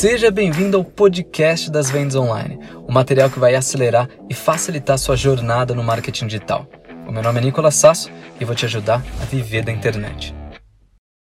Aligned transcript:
Seja 0.00 0.30
bem-vindo 0.30 0.78
ao 0.78 0.82
podcast 0.82 1.70
das 1.70 1.90
vendas 1.90 2.14
online, 2.14 2.58
o 2.88 2.90
material 2.90 3.28
que 3.28 3.38
vai 3.38 3.54
acelerar 3.54 4.08
e 4.30 4.34
facilitar 4.34 4.96
sua 4.96 5.14
jornada 5.14 5.74
no 5.74 5.84
marketing 5.84 6.26
digital. 6.26 6.66
O 7.06 7.12
meu 7.12 7.22
nome 7.22 7.38
é 7.38 7.42
Nicolas 7.42 7.74
Sasso 7.74 8.10
e 8.40 8.44
vou 8.46 8.56
te 8.56 8.64
ajudar 8.64 9.04
a 9.20 9.26
viver 9.26 9.62
da 9.62 9.70
internet. 9.70 10.34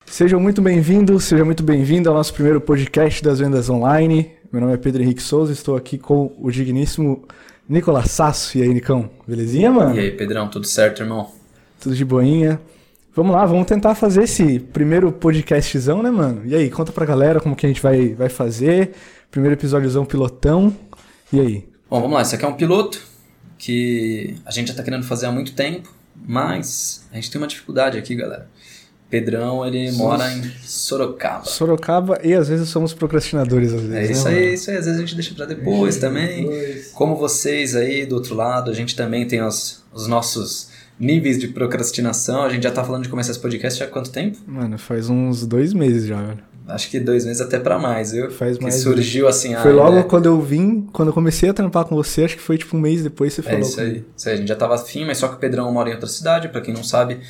Sejam 0.05 0.41
muito 0.41 0.61
bem-vindos, 0.61 1.23
seja 1.23 1.45
muito 1.45 1.63
bem-vindo 1.63 2.09
ao 2.09 2.17
nosso 2.17 2.35
primeiro 2.35 2.61
podcast 2.61 3.23
das 3.23 3.39
vendas 3.39 3.71
online. 3.71 4.33
Meu 4.51 4.61
nome 4.61 4.75
é 4.75 4.77
Pedro 4.77 5.05
Henrique 5.05 5.23
Souza, 5.23 5.53
estou 5.53 5.77
aqui 5.77 5.97
com 5.97 6.35
o 6.37 6.51
digníssimo 6.51 7.29
Nicolas 7.69 8.11
Sasso. 8.11 8.59
E 8.59 8.63
aí, 8.63 8.75
Nicão? 8.75 9.09
Belezinha, 9.25 9.71
mano? 9.71 9.95
E 9.95 10.01
aí, 10.01 10.11
Pedrão, 10.11 10.49
tudo 10.49 10.67
certo, 10.67 11.01
irmão? 11.01 11.31
Tudo 11.81 11.95
de 11.95 12.05
boinha. 12.05 12.61
Vamos 13.17 13.33
lá, 13.33 13.47
vamos 13.47 13.69
tentar 13.69 13.95
fazer 13.95 14.25
esse 14.25 14.59
primeiro 14.59 15.13
podcastzão, 15.13 16.03
né, 16.03 16.11
mano? 16.11 16.43
E 16.45 16.53
aí, 16.53 16.69
conta 16.69 16.91
pra 16.91 17.07
galera 17.07 17.39
como 17.39 17.55
que 17.55 17.65
a 17.65 17.69
gente 17.69 17.81
vai, 17.81 18.09
vai 18.13 18.29
fazer. 18.29 18.91
Primeiro 19.31 19.55
episódiozão 19.55 20.05
pilotão. 20.05 20.77
E 21.33 21.39
aí? 21.39 21.69
Bom, 21.89 22.01
vamos 22.01 22.15
lá. 22.17 22.23
Esse 22.23 22.35
aqui 22.35 22.45
é 22.45 22.49
um 22.49 22.55
piloto 22.55 23.01
que 23.57 24.35
a 24.45 24.51
gente 24.51 24.67
já 24.67 24.75
tá 24.75 24.83
querendo 24.83 25.05
fazer 25.05 25.27
há 25.27 25.31
muito 25.31 25.53
tempo, 25.53 25.95
mas 26.27 27.07
a 27.13 27.15
gente 27.15 27.31
tem 27.31 27.41
uma 27.41 27.47
dificuldade 27.47 27.97
aqui, 27.97 28.17
galera. 28.17 28.49
Pedrão, 29.09 29.65
ele 29.65 29.93
Sim. 29.93 29.99
mora 29.99 30.33
em 30.33 30.43
Sorocaba. 30.65 31.45
Sorocaba 31.45 32.19
e 32.25 32.35
às 32.35 32.49
vezes 32.49 32.69
somos 32.69 32.93
procrastinadores, 32.93 33.73
às 33.73 33.83
vezes. 33.83 34.11
É 34.11 34.13
isso 34.13 34.29
né, 34.29 34.35
aí, 34.35 34.55
isso 34.55 34.71
aí. 34.73 34.77
Às 34.77 34.87
vezes 34.87 34.99
a 34.99 35.01
gente 35.01 35.15
deixa 35.15 35.33
pra 35.37 35.47
depois 35.47 35.99
também. 35.99 36.49
Depois. 36.49 36.89
Como 36.89 37.15
vocês 37.15 37.77
aí 37.77 38.07
do 38.07 38.17
outro 38.17 38.35
lado, 38.35 38.73
a 38.73 38.75
gente 38.75 38.97
também 38.97 39.25
tem 39.25 39.41
os, 39.41 39.85
os 39.93 40.09
nossos 40.09 40.74
níveis 40.99 41.39
de 41.39 41.49
procrastinação. 41.49 42.43
A 42.43 42.49
gente 42.49 42.63
já 42.63 42.71
tá 42.71 42.85
falando 42.85 43.03
de 43.03 43.09
começar 43.09 43.33
esse 43.33 43.41
podcast 43.41 43.83
há 43.83 43.87
quanto 43.87 44.11
tempo? 44.11 44.39
Mano, 44.47 44.79
faz 44.79 45.09
uns 45.09 45.47
dois 45.47 45.73
meses 45.73 46.07
já, 46.07 46.21
velho. 46.21 46.43
Acho 46.67 46.91
que 46.91 46.99
dois 46.99 47.27
meses 47.27 47.43
até 47.43 47.59
para 47.59 47.79
mais, 47.79 48.13
viu? 48.13 48.31
Faz 48.31 48.59
mais. 48.59 48.77
Que 48.77 48.81
surgiu 48.81 49.29
assim. 49.29 49.55
Foi 49.57 49.73
logo 49.73 49.97
né? 49.97 50.03
quando 50.03 50.27
eu 50.27 50.41
vim, 50.41 50.89
quando 50.93 51.09
eu 51.09 51.15
comecei 51.15 51.51
a 51.51 51.53
trampar 51.53 51.85
com 51.85 51.95
você, 51.95 52.25
acho 52.25 52.37
que 52.37 52.43
foi 52.43 52.57
tipo 52.57 52.75
um 52.77 52.81
mês 52.81 53.03
depois 53.03 53.35
você 53.35 53.43
é 53.43 53.45
falou. 53.45 53.59
É 53.59 53.63
isso 53.63 53.81
aí. 53.81 54.05
Isso 54.17 54.29
aí. 54.29 54.35
A 54.35 54.39
gente 54.39 54.49
já 54.49 54.57
tava 54.57 54.75
afim, 54.75 55.05
mas 55.05 55.19
só 55.19 55.29
que 55.29 55.35
o 55.35 55.39
Pedrão 55.39 55.71
mora 55.71 55.91
em 55.91 55.93
outra 55.93 56.09
cidade, 56.09 56.49
para 56.49 56.63
quem 56.63 56.73
não 56.73 56.83
sabe. 56.83 57.21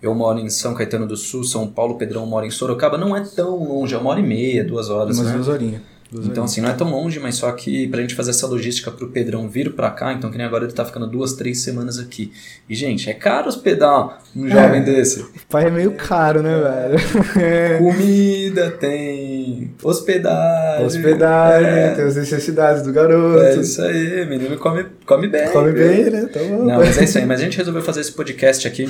Eu 0.00 0.14
moro 0.14 0.38
em 0.38 0.50
São 0.50 0.74
Caetano 0.74 1.06
do 1.06 1.16
Sul, 1.16 1.42
São 1.44 1.66
Paulo, 1.66 1.94
o 1.94 1.98
Pedrão 1.98 2.24
mora 2.26 2.46
em 2.46 2.50
Sorocaba. 2.50 2.96
Não 2.96 3.16
é 3.16 3.22
tão 3.22 3.56
longe, 3.56 3.94
é 3.94 3.98
uma 3.98 4.10
hora 4.10 4.20
e 4.20 4.22
meia, 4.22 4.62
duas 4.62 4.90
horas. 4.90 5.16
Umas 5.16 5.28
né? 5.28 5.34
duas 5.34 5.48
horinhas. 5.48 5.80
Então, 6.12 6.44
assim, 6.44 6.60
não 6.60 6.70
é 6.70 6.72
tão 6.72 6.90
longe, 6.90 7.18
mas 7.18 7.36
só 7.36 7.50
que 7.50 7.88
pra 7.88 8.00
gente 8.00 8.14
fazer 8.14 8.30
essa 8.30 8.46
logística 8.46 8.90
pro 8.90 9.08
Pedrão 9.08 9.48
vir 9.48 9.72
pra 9.72 9.90
cá, 9.90 10.12
então 10.12 10.30
que 10.30 10.36
nem 10.36 10.46
agora 10.46 10.64
ele 10.64 10.72
tá 10.72 10.84
ficando 10.84 11.06
duas, 11.06 11.32
três 11.32 11.60
semanas 11.60 11.98
aqui. 11.98 12.32
E, 12.68 12.74
gente, 12.74 13.10
é 13.10 13.14
caro 13.14 13.48
hospedar 13.48 14.20
um 14.36 14.48
jovem 14.48 14.80
é, 14.80 14.84
desse. 14.84 15.26
Pai 15.48 15.66
é 15.66 15.70
meio 15.70 15.92
caro, 15.92 16.42
né, 16.42 16.56
velho? 16.56 17.78
Comida 17.78 18.70
tem, 18.70 19.72
hospedagem. 19.82 20.86
Hospedagem, 20.86 21.68
é. 21.68 21.94
tem 21.94 22.04
as 22.04 22.16
necessidades 22.16 22.82
do 22.82 22.92
garoto. 22.92 23.42
É 23.42 23.56
isso 23.56 23.82
aí, 23.82 24.26
menino 24.26 24.56
come, 24.58 24.86
come 25.04 25.26
bem. 25.26 25.48
Come 25.48 25.72
viu? 25.72 25.88
bem, 25.88 26.10
né? 26.10 26.28
Bom. 26.32 26.64
Não, 26.64 26.76
mas 26.76 26.96
é 26.98 27.04
isso 27.04 27.18
aí. 27.18 27.26
Mas 27.26 27.40
a 27.40 27.44
gente 27.44 27.56
resolveu 27.56 27.82
fazer 27.82 28.00
esse 28.00 28.12
podcast 28.12 28.68
aqui, 28.68 28.88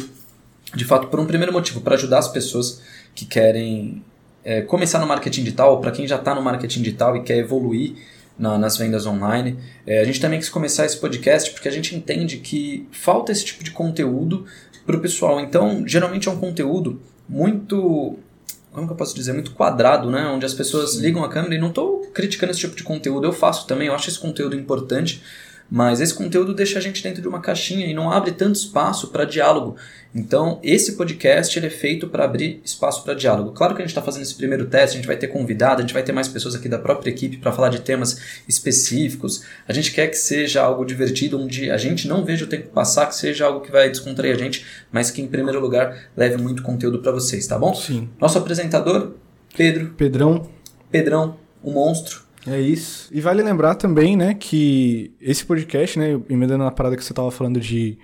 de 0.75 0.85
fato, 0.85 1.07
por 1.07 1.19
um 1.21 1.27
primeiro 1.27 1.53
motivo, 1.53 1.81
para 1.81 1.95
ajudar 1.95 2.19
as 2.19 2.29
pessoas 2.29 2.83
que 3.15 3.25
querem 3.25 4.03
é, 4.45 4.63
começar 4.63 4.99
no 4.99 5.07
marketing 5.07 5.45
digital, 5.45 5.81
para 5.81 5.91
quem 5.91 6.07
já 6.07 6.17
está 6.17 6.35
no 6.35 6.43
marketing 6.43 6.83
digital 6.83 7.17
e 7.17 7.23
quer 7.23 7.39
evoluir 7.39 7.95
na, 8.39 8.59
nas 8.59 8.77
vendas 8.77 9.07
online. 9.07 9.59
É, 9.87 10.01
a 10.01 10.05
gente 10.05 10.21
também 10.21 10.39
quis 10.39 10.49
começar 10.49 10.85
esse 10.85 10.99
podcast 10.99 11.51
porque 11.53 11.69
a 11.69 11.73
gente 11.73 11.95
entende 11.97 12.39
que 12.39 12.87
falta 12.93 13.33
esse 13.33 13.45
tipo 13.45 13.65
de 13.65 13.71
conteúdo 13.71 14.45
para 14.85 14.97
o 14.97 15.01
pessoal. 15.01 15.41
Então, 15.41 15.87
geralmente 15.87 16.29
é 16.29 16.31
um 16.31 16.37
conteúdo 16.37 17.01
muito 17.29 18.19
como 18.75 18.89
que 18.89 18.93
eu 18.93 18.97
posso 18.97 19.15
dizer, 19.15 19.33
muito 19.33 19.53
quadrado, 19.53 20.11
né? 20.11 20.27
Onde 20.27 20.45
as 20.45 20.53
pessoas 20.53 20.97
ligam 20.97 21.23
a 21.23 21.29
câmera 21.29 21.55
e 21.55 21.59
não 21.59 21.69
estou 21.69 22.01
criticando 22.13 22.51
esse 22.51 22.61
tipo 22.61 22.75
de 22.75 22.83
conteúdo, 22.83 23.25
eu 23.25 23.33
faço 23.33 23.69
também, 23.69 23.87
eu 23.87 23.95
acho 23.95 24.09
esse 24.09 24.19
conteúdo 24.19 24.57
importante, 24.57 25.23
mas 25.75 26.01
esse 26.01 26.15
conteúdo 26.15 26.55
deixa 26.55 26.79
a 26.79 26.81
gente 26.81 27.03
dentro 27.03 27.21
de 27.21 27.27
uma 27.27 27.41
caixinha 27.41 27.85
e 27.85 27.93
não 27.93 28.09
abre 28.09 28.31
tanto 28.31 28.55
espaço 28.55 29.09
para 29.09 29.25
diálogo. 29.25 29.75
Então, 30.15 30.61
esse 30.63 30.93
podcast 30.93 31.59
ele 31.59 31.67
é 31.67 31.71
feito 31.71 32.07
para 32.07 32.25
abrir 32.25 32.61
espaço 32.65 33.03
para 33.03 33.13
diálogo. 33.13 33.51
Claro 33.51 33.75
que 33.75 33.83
a 33.83 33.85
gente 33.85 33.91
está 33.91 34.01
fazendo 34.01 34.23
esse 34.23 34.37
primeiro 34.37 34.67
teste, 34.67 34.97
a 34.97 35.01
gente 35.01 35.09
vai 35.09 35.17
ter 35.17 35.27
convidado, 35.27 35.81
a 35.81 35.81
gente 35.81 35.93
vai 35.93 36.05
ter 36.05 36.13
mais 36.13 36.29
pessoas 36.29 36.55
aqui 36.55 36.69
da 36.69 36.79
própria 36.79 37.11
equipe 37.11 37.39
para 37.39 37.51
falar 37.51 37.71
de 37.71 37.81
temas 37.81 38.21
específicos. 38.47 39.43
A 39.67 39.73
gente 39.73 39.91
quer 39.91 40.07
que 40.07 40.17
seja 40.17 40.63
algo 40.63 40.85
divertido, 40.85 41.43
onde 41.43 41.69
a 41.69 41.77
gente 41.77 42.07
não 42.07 42.25
veja 42.25 42.45
o 42.45 42.49
tempo 42.49 42.69
passar, 42.69 43.07
que 43.07 43.17
seja 43.17 43.45
algo 43.45 43.61
que 43.61 43.73
vai 43.73 43.91
descontrair 43.91 44.33
a 44.33 44.39
gente, 44.39 44.65
mas 44.93 45.11
que 45.11 45.21
em 45.21 45.27
primeiro 45.27 45.59
lugar 45.59 46.09
leve 46.17 46.41
muito 46.41 46.63
conteúdo 46.63 47.01
para 47.01 47.11
vocês, 47.11 47.49
tá 47.49 47.59
bom? 47.59 47.75
Sim. 47.75 48.09
Nosso 48.21 48.39
apresentador, 48.39 49.15
Pedro. 49.57 49.93
Pedrão. 49.97 50.49
Pedrão, 50.89 51.37
o 51.61 51.73
monstro. 51.73 52.24
É 52.47 52.61
isso. 52.61 53.09
E 53.13 53.21
vale 53.21 53.43
lembrar 53.43 53.75
também, 53.75 54.17
né, 54.17 54.35
que 54.35 55.15
esse 55.21 55.45
podcast, 55.45 55.99
né, 55.99 56.21
emendando 56.29 56.65
na 56.65 56.71
parada 56.71 56.97
que 56.97 57.05
você 57.05 57.15
tava 57.15 57.31
falando 57.31 57.61
de 57.61 57.99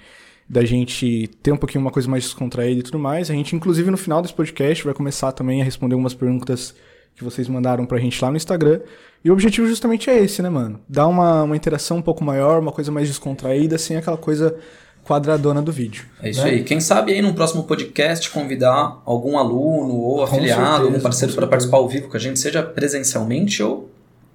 da 0.48 0.64
gente 0.64 1.30
ter 1.40 1.52
um 1.52 1.56
pouquinho 1.56 1.80
uma 1.80 1.92
coisa 1.92 2.08
mais 2.08 2.24
descontraída 2.24 2.80
e 2.80 2.82
tudo 2.82 2.98
mais, 2.98 3.30
a 3.30 3.34
gente 3.34 3.54
inclusive 3.54 3.88
no 3.88 3.96
final 3.96 4.20
desse 4.20 4.34
podcast 4.34 4.82
vai 4.82 4.92
começar 4.92 5.30
também 5.30 5.62
a 5.62 5.64
responder 5.64 5.94
algumas 5.94 6.12
perguntas 6.12 6.74
que 7.14 7.22
vocês 7.22 7.46
mandaram 7.46 7.86
pra 7.86 7.98
gente 7.98 8.20
lá 8.20 8.30
no 8.30 8.36
Instagram. 8.36 8.80
E 9.24 9.30
o 9.30 9.32
objetivo 9.32 9.68
justamente 9.68 10.10
é 10.10 10.18
esse, 10.18 10.42
né, 10.42 10.48
mano? 10.48 10.80
Dar 10.88 11.06
uma, 11.06 11.42
uma 11.42 11.56
interação 11.56 11.98
um 11.98 12.02
pouco 12.02 12.24
maior, 12.24 12.60
uma 12.60 12.72
coisa 12.72 12.90
mais 12.90 13.06
descontraída, 13.06 13.78
sem 13.78 13.96
aquela 13.96 14.16
coisa 14.16 14.56
quadradona 15.04 15.60
do 15.60 15.70
vídeo. 15.70 16.04
É 16.22 16.30
isso 16.30 16.42
né? 16.42 16.50
aí. 16.50 16.64
Quem 16.64 16.80
sabe 16.80 17.12
aí 17.12 17.22
no 17.22 17.34
próximo 17.34 17.64
podcast 17.64 18.28
convidar 18.30 19.02
algum 19.04 19.38
aluno 19.38 19.94
ou 19.94 20.22
afiliado, 20.22 20.62
certeza, 20.62 20.82
algum 20.84 21.00
parceiro 21.00 21.34
para 21.34 21.46
participar 21.46 21.76
ao 21.78 21.88
vivo 21.88 22.08
com 22.08 22.16
a 22.16 22.20
gente, 22.20 22.38
seja 22.38 22.62
presencialmente 22.62 23.62
ou 23.62 23.89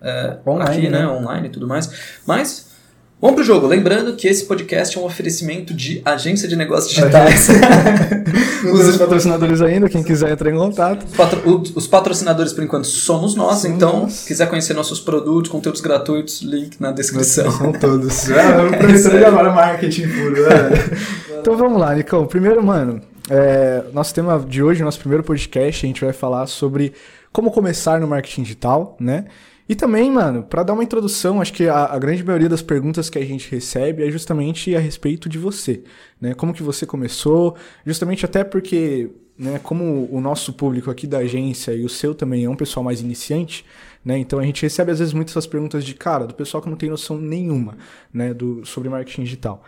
é, 0.05 0.37
online, 0.47 0.77
aqui, 0.77 0.89
né? 0.89 0.99
né? 0.99 1.07
Online 1.07 1.47
e 1.47 1.51
tudo 1.51 1.67
mais. 1.67 1.89
Mas 2.25 2.73
Vamos 3.19 3.37
pro 3.37 3.45
jogo. 3.45 3.65
Lembrando 3.65 4.13
que 4.15 4.27
esse 4.27 4.45
podcast 4.45 4.97
é 4.97 5.01
um 5.01 5.05
oferecimento 5.05 5.73
de 5.73 6.01
agência 6.03 6.49
de 6.49 6.55
negócios 6.55 6.93
digitais. 6.93 7.47
os 8.71 8.97
patrocinadores 8.97 9.61
ainda, 9.61 9.87
quem 9.87 10.03
quiser 10.03 10.31
entrar 10.31 10.51
em 10.51 10.57
contato. 10.57 11.05
Os, 11.05 11.15
patro... 11.15 11.63
os 11.75 11.87
patrocinadores, 11.87 12.51
por 12.51 12.63
enquanto, 12.63 12.85
somos 12.85 13.33
nós. 13.33 13.59
Somos 13.59 13.77
então, 13.77 14.01
nós. 14.01 14.25
quiser 14.25 14.47
conhecer 14.49 14.73
nossos 14.73 14.99
produtos, 14.99 15.49
conteúdos 15.49 15.79
gratuitos, 15.79 16.41
link 16.41 16.79
na 16.79 16.91
descrição. 16.91 17.49
São 17.49 17.71
todos. 17.79 18.29
é, 18.29 19.21
é 19.21 19.25
agora 19.25 19.51
marketing 19.51 20.09
puro. 20.09 20.43
Né? 20.43 20.99
então 21.39 21.55
vamos 21.57 21.79
lá, 21.79 21.95
Nicão. 21.95 22.27
Primeiro, 22.27 22.61
mano, 22.61 23.01
é, 23.29 23.85
nosso 23.93 24.13
tema 24.13 24.45
de 24.45 24.61
hoje, 24.61 24.83
nosso 24.83 24.99
primeiro 24.99 25.23
podcast, 25.23 25.85
a 25.85 25.87
gente 25.87 26.03
vai 26.03 26.13
falar 26.13 26.45
sobre 26.47 26.93
como 27.31 27.49
começar 27.49 27.99
no 27.99 28.07
marketing 28.07 28.43
digital, 28.43 28.97
né? 28.99 29.25
E 29.67 29.73
também, 29.73 30.11
mano, 30.11 30.43
para 30.43 30.61
dar 30.61 30.73
uma 30.73 30.83
introdução, 30.83 31.41
acho 31.41 31.51
que 31.51 31.67
a, 31.67 31.85
a, 31.85 31.97
grande 31.97 32.23
maioria 32.23 32.47
das 32.47 32.61
perguntas 32.61 33.09
que 33.09 33.17
a 33.17 33.25
gente 33.25 33.49
recebe 33.49 34.07
é 34.07 34.11
justamente 34.11 34.75
a 34.75 34.79
respeito 34.79 35.27
de 35.27 35.39
você, 35.39 35.83
né? 36.21 36.35
Como 36.35 36.53
que 36.53 36.61
você 36.61 36.85
começou, 36.85 37.55
justamente 37.83 38.23
até 38.23 38.43
porque, 38.43 39.09
né, 39.35 39.59
como 39.63 40.07
o 40.11 40.21
nosso 40.21 40.53
público 40.53 40.91
aqui 40.91 41.07
da 41.07 41.17
agência 41.19 41.71
e 41.73 41.83
o 41.83 41.89
seu 41.89 42.13
também 42.13 42.45
é 42.45 42.49
um 42.49 42.55
pessoal 42.55 42.83
mais 42.83 43.01
iniciante, 43.01 43.65
né? 44.03 44.19
Então 44.19 44.37
a 44.37 44.43
gente 44.43 44.61
recebe 44.61 44.91
às 44.91 44.99
vezes 44.99 45.15
muitas 45.15 45.33
essas 45.33 45.47
perguntas 45.47 45.83
de 45.83 45.95
cara, 45.95 46.27
do 46.27 46.35
pessoal 46.35 46.61
que 46.61 46.69
não 46.69 46.77
tem 46.77 46.89
noção 46.89 47.17
nenhuma, 47.17 47.75
né, 48.13 48.35
do 48.35 48.63
sobre 48.65 48.87
marketing 48.87 49.23
digital. 49.23 49.63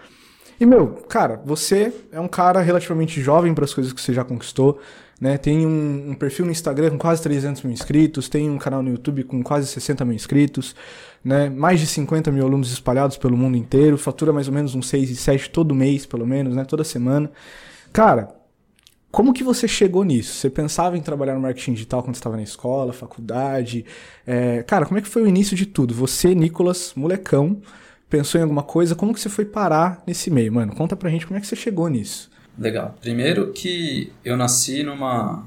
E 0.59 0.65
meu, 0.65 0.87
cara, 1.07 1.41
você 1.43 1.91
é 2.11 2.19
um 2.19 2.27
cara 2.27 2.61
relativamente 2.61 3.19
jovem 3.19 3.53
para 3.53 3.65
as 3.65 3.73
coisas 3.73 3.93
que 3.93 4.01
você 4.01 4.13
já 4.13 4.23
conquistou. 4.23 4.79
Né? 5.19 5.37
Tem 5.37 5.65
um, 5.65 6.11
um, 6.11 6.13
perfil 6.13 6.45
no 6.45 6.51
Instagram 6.51 6.91
com 6.91 6.97
quase 6.99 7.23
300 7.23 7.63
mil 7.63 7.73
inscritos, 7.73 8.29
tem 8.29 8.49
um 8.49 8.57
canal 8.57 8.83
no 8.83 8.91
YouTube 8.91 9.23
com 9.23 9.41
quase 9.41 9.65
60 9.67 10.05
mil 10.05 10.13
inscritos, 10.13 10.75
né? 11.23 11.49
mais 11.49 11.79
de 11.79 11.87
50 11.87 12.31
mil 12.31 12.45
alunos 12.45 12.71
espalhados 12.71 13.17
pelo 13.17 13.35
mundo 13.35 13.57
inteiro, 13.57 13.97
fatura 13.97 14.31
mais 14.31 14.47
ou 14.47 14.53
menos 14.53 14.75
uns 14.75 14.87
6 14.87 15.09
e 15.09 15.15
7 15.15 15.49
todo 15.49 15.73
mês, 15.73 16.05
pelo 16.05 16.25
menos, 16.25 16.55
né? 16.55 16.63
toda 16.63 16.83
semana. 16.83 17.31
Cara, 17.91 18.35
como 19.09 19.33
que 19.33 19.43
você 19.43 19.67
chegou 19.67 20.03
nisso? 20.03 20.35
Você 20.35 20.49
pensava 20.49 20.95
em 20.95 21.01
trabalhar 21.01 21.33
no 21.33 21.41
marketing 21.41 21.73
digital 21.73 22.03
quando 22.03 22.13
estava 22.13 22.35
na 22.35 22.43
escola, 22.43 22.93
faculdade? 22.93 23.83
É, 24.25 24.61
cara, 24.61 24.85
como 24.85 24.99
é 24.99 25.01
que 25.01 25.07
foi 25.07 25.23
o 25.23 25.27
início 25.27 25.57
de 25.57 25.65
tudo? 25.65 25.95
Você, 25.95 26.35
Nicolas, 26.35 26.93
molecão, 26.95 27.59
pensou 28.07 28.37
em 28.37 28.43
alguma 28.43 28.61
coisa? 28.61 28.93
Como 28.93 29.13
que 29.15 29.19
você 29.19 29.29
foi 29.29 29.45
parar 29.45 30.03
nesse 30.05 30.29
meio, 30.29 30.53
mano? 30.53 30.75
Conta 30.75 30.95
pra 30.95 31.09
gente 31.09 31.25
como 31.25 31.37
é 31.37 31.41
que 31.41 31.47
você 31.47 31.55
chegou 31.55 31.87
nisso. 31.87 32.29
Legal. 32.57 32.95
Primeiro 32.99 33.51
que 33.51 34.11
eu 34.25 34.35
nasci 34.35 34.83
numa 34.83 35.43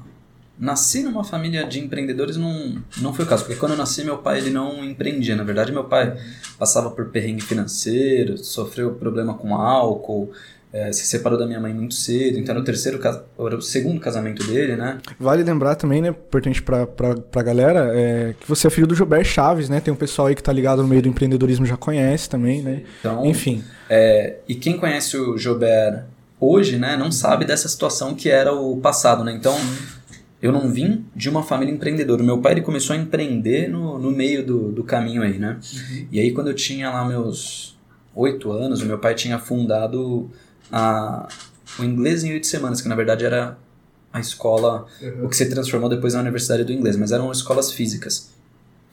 nasci 0.57 1.01
numa 1.01 1.23
família 1.23 1.65
de 1.65 1.79
empreendedores 1.79 2.37
não 2.37 2.81
não 3.01 3.13
foi 3.13 3.25
o 3.25 3.27
caso, 3.27 3.43
porque 3.43 3.59
quando 3.59 3.71
eu 3.71 3.77
nasci 3.77 4.03
meu 4.03 4.19
pai 4.19 4.37
ele 4.37 4.51
não 4.51 4.83
empreendia, 4.85 5.35
na 5.35 5.43
verdade 5.43 5.71
meu 5.71 5.85
pai 5.85 6.15
passava 6.57 6.91
por 6.91 7.09
perrengue 7.09 7.41
financeiro, 7.41 8.37
sofreu 8.37 8.93
problema 8.93 9.33
com 9.33 9.55
álcool, 9.55 10.31
é, 10.71 10.93
se 10.93 11.05
separou 11.05 11.37
da 11.37 11.45
minha 11.45 11.59
mãe 11.59 11.73
muito 11.73 11.95
cedo, 11.95 12.37
então 12.37 12.53
era 12.53 12.61
o 12.61 12.63
terceiro 12.63 12.99
era 13.03 13.57
o 13.57 13.61
segundo 13.61 13.99
casamento 13.99 14.45
dele, 14.45 14.75
né? 14.75 14.99
Vale 15.19 15.43
lembrar 15.43 15.75
também, 15.75 16.01
né, 16.01 16.09
importante 16.09 16.61
pra, 16.61 16.87
pra, 16.87 17.15
pra 17.15 17.41
galera, 17.41 17.91
é, 17.93 18.35
que 18.39 18.47
você 18.47 18.67
é 18.67 18.69
filho 18.69 18.87
do 18.87 18.95
Gilberto 18.95 19.27
Chaves, 19.27 19.67
né? 19.67 19.81
Tem 19.81 19.93
um 19.93 19.97
pessoal 19.97 20.27
aí 20.27 20.35
que 20.35 20.43
tá 20.43 20.53
ligado 20.53 20.81
no 20.81 20.87
meio 20.87 21.01
do 21.01 21.09
empreendedorismo 21.09 21.65
já 21.65 21.75
conhece 21.75 22.29
também, 22.29 22.61
né? 22.61 22.83
Então, 22.99 23.25
Enfim. 23.25 23.63
É, 23.89 24.37
e 24.47 24.55
quem 24.55 24.77
conhece 24.77 25.17
o 25.17 25.37
Gilberto 25.37 26.05
hoje, 26.41 26.77
né, 26.77 26.97
não 26.97 27.11
sabe 27.11 27.45
dessa 27.45 27.69
situação 27.69 28.15
que 28.15 28.29
era 28.29 28.51
o 28.51 28.75
passado, 28.77 29.23
né? 29.23 29.31
Então, 29.31 29.55
eu 30.41 30.51
não 30.51 30.71
vim 30.71 31.05
de 31.15 31.29
uma 31.29 31.43
família 31.43 31.71
empreendedora. 31.71 32.23
O 32.23 32.25
meu 32.25 32.39
pai 32.39 32.53
ele 32.53 32.61
começou 32.61 32.95
a 32.95 32.99
empreender 32.99 33.69
no, 33.69 33.99
no 33.99 34.09
meio 34.09 34.43
do, 34.43 34.71
do 34.71 34.83
caminho 34.83 35.21
aí, 35.21 35.37
né? 35.37 35.59
Uhum. 35.61 36.07
E 36.11 36.19
aí 36.19 36.31
quando 36.31 36.47
eu 36.47 36.55
tinha 36.55 36.89
lá 36.89 37.05
meus 37.05 37.77
oito 38.15 38.51
anos, 38.51 38.81
o 38.81 38.85
meu 38.87 38.97
pai 38.97 39.13
tinha 39.13 39.37
fundado 39.37 40.29
a, 40.71 41.29
o 41.77 41.83
Inglês 41.83 42.23
em 42.23 42.33
Oito 42.33 42.47
Semanas, 42.47 42.81
que 42.81 42.89
na 42.89 42.95
verdade 42.95 43.23
era 43.23 43.55
a 44.11 44.19
escola, 44.19 44.87
uhum. 44.99 45.25
o 45.25 45.29
que 45.29 45.37
se 45.37 45.47
transformou 45.47 45.87
depois 45.87 46.15
na 46.15 46.21
Universidade 46.21 46.63
do 46.63 46.73
Inglês, 46.73 46.97
mas 46.97 47.11
eram 47.11 47.31
escolas 47.31 47.71
físicas. 47.71 48.31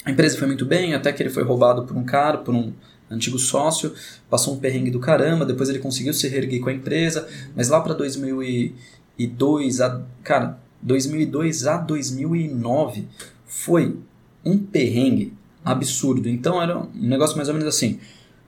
A 0.04 0.10
empresa 0.10 0.38
foi 0.38 0.46
muito 0.46 0.66
bem, 0.66 0.94
até 0.94 1.12
que 1.12 1.22
ele 1.22 1.30
foi 1.30 1.42
roubado 1.42 1.84
por 1.84 1.96
um 1.96 2.04
cara, 2.04 2.38
por 2.38 2.54
um 2.54 2.72
antigo 3.10 3.38
sócio, 3.38 3.94
passou 4.28 4.54
um 4.54 4.58
perrengue 4.58 4.90
do 4.90 5.00
caramba, 5.00 5.44
depois 5.46 5.68
ele 5.68 5.78
conseguiu 5.78 6.12
se 6.12 6.28
reerguer 6.28 6.60
com 6.60 6.68
a 6.68 6.72
empresa, 6.72 7.28
mas 7.54 7.68
lá 7.68 7.80
para 7.80 7.94
2002, 7.94 9.80
a, 9.80 10.02
cara, 10.22 10.58
2002 10.82 11.66
a 11.66 11.76
2009 11.78 13.08
foi 13.46 13.96
um 14.44 14.58
perrengue 14.58 15.32
absurdo. 15.64 16.28
Então 16.28 16.62
era 16.62 16.78
um 16.78 16.88
negócio 16.94 17.36
mais 17.36 17.48
ou 17.48 17.54
menos 17.54 17.68
assim. 17.68 17.98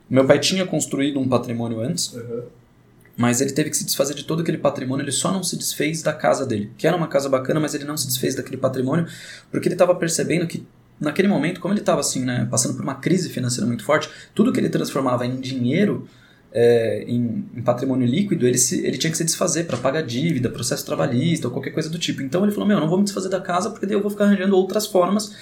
Meu 0.09 0.27
pai 0.27 0.39
tinha 0.39 0.67
construído 0.67 1.21
um 1.21 1.29
patrimônio 1.29 1.81
antes, 1.81 2.13
uhum. 2.13 2.43
mas 3.17 3.41
ele 3.41 3.53
teve 3.53 3.71
que 3.71 3.77
se 3.77 3.85
desfazer 3.85 4.15
de 4.15 4.25
todo 4.25 4.43
aquele 4.43 4.59
patrimônio. 4.59 5.05
Ele 5.05 5.13
só 5.13 5.33
não 5.33 5.43
se 5.43 5.57
desfez 5.57 6.03
da 6.03 6.13
casa 6.13 6.45
dele, 6.45 6.73
que 6.77 6.87
era 6.87 6.97
uma 6.97 7.07
casa 7.07 7.29
bacana, 7.29 7.61
mas 7.61 7.75
ele 7.75 7.85
não 7.85 7.97
se 7.97 8.07
desfez 8.07 8.35
daquele 8.35 8.57
patrimônio 8.57 9.07
porque 9.51 9.69
ele 9.69 9.75
estava 9.75 9.95
percebendo 9.95 10.47
que 10.47 10.67
naquele 11.01 11.29
momento, 11.29 11.61
como 11.61 11.73
ele 11.73 11.81
estava 11.81 12.01
assim, 12.01 12.25
né, 12.25 12.47
passando 12.51 12.75
por 12.75 12.83
uma 12.83 12.97
crise 12.97 13.31
financeira 13.31 13.67
muito 13.67 13.83
forte, 13.85 14.09
tudo 14.35 14.53
que 14.53 14.61
ele 14.61 14.69
transformava 14.69 15.27
em 15.27 15.41
dinheiro, 15.41 16.07
é, 16.53 17.05
em, 17.07 17.47
em, 17.55 17.63
patrimônio 17.63 18.07
líquido, 18.07 18.47
ele, 18.47 18.59
se, 18.59 18.85
ele 18.85 18.99
tinha 18.99 19.11
que 19.11 19.17
se 19.17 19.25
desfazer 19.25 19.65
para 19.65 19.77
pagar 19.77 20.03
dívida, 20.03 20.51
processo 20.51 20.85
trabalhista 20.85 21.47
ou 21.47 21.53
qualquer 21.53 21.71
coisa 21.71 21.89
do 21.89 21.99
tipo. 21.99 22.23
Então 22.23 22.43
ele 22.43 22.53
falou: 22.53 22.69
Meu, 22.69 22.81
não 22.81 22.89
vou 22.89 22.99
me 22.99 23.05
desfazer 23.05 23.29
da 23.29 23.41
casa 23.41 23.71
porque 23.71 23.87
daí 23.87 23.95
eu 23.95 24.03
vou 24.03 24.11
ficar 24.11 24.25
arranjando 24.25 24.57
outras 24.57 24.87
formas 24.87 25.37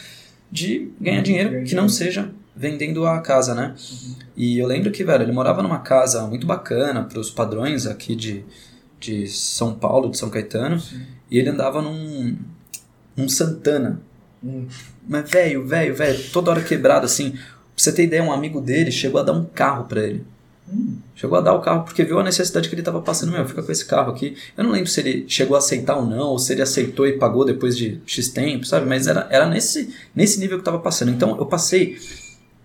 de 0.51 0.91
ganhar 1.01 1.23
dinheiro 1.23 1.65
que 1.65 1.75
não 1.75 1.89
seja 1.89 2.31
vendendo 2.55 3.07
a 3.07 3.21
casa, 3.21 3.55
né? 3.55 3.75
Uhum. 3.79 4.15
E 4.37 4.59
eu 4.59 4.67
lembro 4.67 4.91
que, 4.91 5.05
velho, 5.05 5.23
ele 5.23 5.33
morava 5.33 5.63
numa 5.63 5.79
casa 5.79 6.27
muito 6.27 6.47
bacana 6.47 7.05
para 7.05 7.21
os 7.21 7.31
padrões 7.31 7.87
aqui 7.87 8.17
de, 8.17 8.45
de 8.99 9.29
São 9.29 9.75
Paulo, 9.75 10.11
de 10.11 10.19
São 10.19 10.29
Caetano, 10.29 10.81
Sim. 10.81 11.03
e 11.31 11.39
ele 11.39 11.51
andava 11.51 11.81
num, 11.81 12.37
num 13.17 13.29
Santana. 13.29 14.01
Hum. 14.43 14.67
Mas, 15.09 15.31
velho, 15.31 15.67
velho, 15.67 15.95
velho, 15.95 16.19
toda 16.33 16.51
hora 16.51 16.61
quebrado 16.63 17.07
assim. 17.07 17.31
Pra 17.31 17.41
você 17.75 17.93
ter 17.93 18.05
ideia, 18.05 18.23
um 18.23 18.33
amigo 18.33 18.61
dele 18.61 18.91
chegou 18.91 19.21
a 19.21 19.25
dar 19.25 19.33
um 19.33 19.45
carro 19.45 19.85
para 19.85 20.03
ele. 20.03 20.25
Hum. 20.71 20.97
Chegou 21.15 21.39
a 21.39 21.41
dar 21.41 21.55
o 21.55 21.61
carro 21.61 21.85
porque 21.85 22.05
viu 22.05 22.19
a 22.19 22.23
necessidade 22.23 22.69
que 22.69 22.75
ele 22.75 22.83
estava 22.83 23.01
passando. 23.01 23.33
Meu, 23.33 23.47
fica 23.47 23.63
com 23.63 23.73
esse 23.73 23.85
carro 23.85 24.13
aqui. 24.13 24.37
Eu 24.57 24.65
não 24.65 24.71
lembro 24.71 24.89
se 24.89 25.01
ele 25.01 25.25
chegou 25.27 25.55
a 25.55 25.59
aceitar 25.59 25.97
ou 25.97 26.05
não, 26.05 26.29
ou 26.29 26.39
se 26.39 26.53
ele 26.53 26.61
aceitou 26.61 27.07
e 27.07 27.19
pagou 27.19 27.45
depois 27.45 27.77
de 27.77 28.01
X 28.05 28.29
tempo, 28.29 28.67
sabe? 28.67 28.87
Mas 28.87 29.07
era, 29.07 29.27
era 29.31 29.49
nesse, 29.49 29.95
nesse 30.15 30.39
nível 30.39 30.59
que 30.59 30.63
estava 30.63 30.79
passando. 30.79 31.11
Então 31.11 31.37
eu 31.39 31.47
passei 31.47 31.99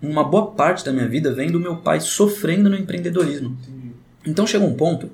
uma 0.02 0.22
boa 0.22 0.50
parte 0.50 0.84
da 0.84 0.92
minha 0.92 1.08
vida 1.08 1.32
vendo 1.32 1.58
meu 1.58 1.76
pai 1.76 2.00
sofrendo 2.00 2.68
no 2.68 2.76
empreendedorismo. 2.76 3.56
Então 4.26 4.46
chegou 4.46 4.68
um 4.68 4.74
ponto 4.74 5.10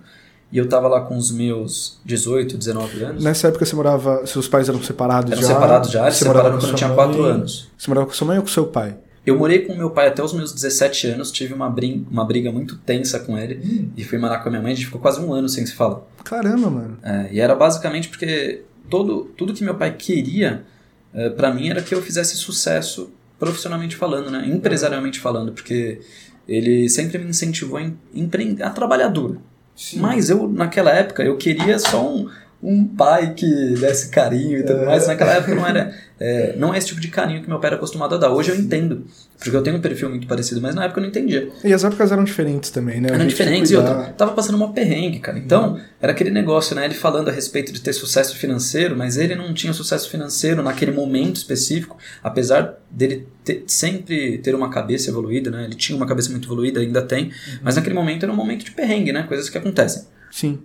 e 0.53 0.59
eu 0.59 0.69
tava 0.69 0.89
lá 0.89 1.03
com 1.03 1.17
os 1.17 1.31
meus 1.31 2.01
18, 2.05 2.57
19 2.57 3.05
anos. 3.05 3.25
Nessa 3.25 3.49
época 3.49 3.65
você 3.65 3.77
morava. 3.77 4.27
Seus 4.27 4.49
pais 4.49 4.69
eram 4.69 4.83
separados 4.83 5.33
eram 5.33 5.43
já? 5.43 5.49
separados 5.49 5.91
já, 5.91 6.03
eles 6.03 6.15
se 6.15 6.25
separaram 6.25 6.59
quando 6.59 6.69
eu 6.69 6.75
tinha 6.75 6.91
4 6.91 7.23
anos. 7.23 7.71
Você 7.77 7.89
morava 7.89 8.07
com 8.07 8.13
sua 8.13 8.27
mãe 8.27 8.37
ou 8.37 8.43
com 8.43 8.51
seu 8.51 8.67
pai? 8.67 8.97
Eu 9.25 9.39
morei 9.39 9.61
com 9.61 9.77
meu 9.77 9.91
pai 9.91 10.09
até 10.09 10.23
os 10.25 10.33
meus 10.33 10.53
17 10.53 11.09
anos, 11.09 11.31
tive 11.31 11.53
uma, 11.53 11.69
briga, 11.69 12.05
uma 12.11 12.25
briga 12.25 12.51
muito 12.51 12.77
tensa 12.79 13.21
com 13.21 13.37
ele 13.37 13.61
hum. 13.63 13.91
e 13.97 14.03
fui 14.03 14.19
morar 14.19 14.39
com 14.39 14.49
a 14.49 14.51
minha 14.51 14.63
mãe, 14.63 14.73
a 14.73 14.75
gente 14.75 14.87
ficou 14.87 15.01
quase 15.01 15.21
um 15.21 15.33
ano 15.33 15.49
sem 15.49 15.65
se 15.67 15.75
falar. 15.75 16.01
Caramba, 16.25 16.71
mano. 16.71 16.99
É, 17.03 17.29
e 17.31 17.39
era 17.39 17.55
basicamente 17.55 18.09
porque 18.09 18.63
todo, 18.89 19.31
tudo 19.37 19.53
que 19.53 19.63
meu 19.63 19.75
pai 19.75 19.95
queria 19.95 20.65
é, 21.13 21.29
para 21.29 21.53
mim 21.53 21.69
era 21.69 21.83
que 21.83 21.95
eu 21.95 22.01
fizesse 22.01 22.37
sucesso 22.37 23.11
profissionalmente 23.39 23.97
falando, 23.97 24.31
né? 24.31 24.45
empresarialmente 24.47 25.19
falando, 25.19 25.53
porque 25.53 26.01
ele 26.49 26.89
sempre 26.89 27.19
me 27.19 27.31
incentivou 27.31 27.79
a, 27.79 27.91
empreender, 28.15 28.63
a 28.63 28.71
trabalhar 28.71 29.09
duro. 29.09 29.41
Sim. 29.81 29.99
Mas 29.99 30.29
eu, 30.29 30.47
naquela 30.47 30.91
época, 30.91 31.23
eu 31.23 31.39
queria 31.39 31.79
só 31.79 32.07
um, 32.07 32.29
um 32.63 32.85
pai 32.87 33.33
que 33.33 33.47
desse 33.81 34.11
carinho 34.11 34.59
e 34.59 34.63
tudo 34.63 34.83
é. 34.83 34.85
mais. 34.85 35.07
Naquela 35.07 35.33
época 35.33 35.55
não 35.55 35.67
era, 35.67 35.95
é, 36.23 36.55
não 36.55 36.75
é 36.75 36.77
esse 36.77 36.89
tipo 36.89 37.01
de 37.01 37.09
carinho 37.09 37.41
que 37.41 37.49
meu 37.49 37.59
pai 37.59 37.69
era 37.69 37.77
acostumado 37.77 38.15
a 38.15 38.19
dar. 38.19 38.31
Hoje 38.31 38.51
eu 38.51 38.55
entendo, 38.55 39.07
porque 39.39 39.57
eu 39.57 39.63
tenho 39.63 39.79
um 39.79 39.81
perfil 39.81 40.11
muito 40.11 40.27
parecido, 40.27 40.61
mas 40.61 40.75
na 40.75 40.85
época 40.85 41.01
eu 41.01 41.03
não 41.03 41.09
entendia. 41.09 41.49
E 41.65 41.73
as 41.73 41.83
épocas 41.83 42.13
eram 42.13 42.25
diferentes 42.25 42.69
também, 42.69 43.01
né? 43.01 43.09
Eram 43.11 43.27
diferentes 43.27 43.71
e 43.71 43.75
eu 43.75 43.83
tava 43.83 44.33
passando 44.33 44.57
uma 44.57 44.71
perrengue, 44.71 45.19
cara. 45.19 45.39
Então, 45.39 45.73
uhum. 45.73 45.81
era 45.99 46.13
aquele 46.13 46.29
negócio, 46.29 46.77
né? 46.77 46.85
Ele 46.85 46.93
falando 46.93 47.29
a 47.29 47.33
respeito 47.33 47.73
de 47.73 47.81
ter 47.81 47.95
sucesso 47.95 48.37
financeiro, 48.37 48.95
mas 48.95 49.17
ele 49.17 49.35
não 49.35 49.55
tinha 49.55 49.73
sucesso 49.73 50.11
financeiro 50.11 50.63
naquele 50.63 50.93
momento 50.93 51.37
específico, 51.37 51.97
apesar 52.23 52.75
dele 52.91 53.27
ter, 53.43 53.65
sempre 53.67 54.37
ter 54.39 54.55
uma 54.55 54.69
cabeça 54.69 55.09
evoluída, 55.09 55.51
né? 55.51 55.65
Ele 55.65 55.75
tinha 55.75 55.97
uma 55.97 56.07
cabeça 56.07 56.31
muito 56.31 56.47
evoluída, 56.47 56.81
ainda 56.81 57.01
tem, 57.01 57.29
uhum. 57.29 57.59
mas 57.63 57.77
naquele 57.77 57.95
momento 57.95 58.25
era 58.25 58.33
um 58.33 58.37
momento 58.37 58.63
de 58.63 58.73
perrengue, 58.73 59.11
né? 59.11 59.23
Coisas 59.23 59.49
que 59.49 59.57
acontecem. 59.57 60.05
Sim. 60.31 60.59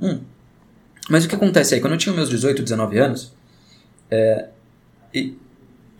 Hum. 0.00 0.20
Mas 1.10 1.24
o 1.24 1.28
que 1.28 1.34
acontece 1.34 1.74
aí? 1.74 1.80
Quando 1.80 1.94
eu 1.94 1.98
tinha 1.98 2.14
meus 2.14 2.30
18, 2.30 2.62
19 2.62 2.98
anos, 2.98 3.32
é, 4.08 4.46
e 5.14 5.36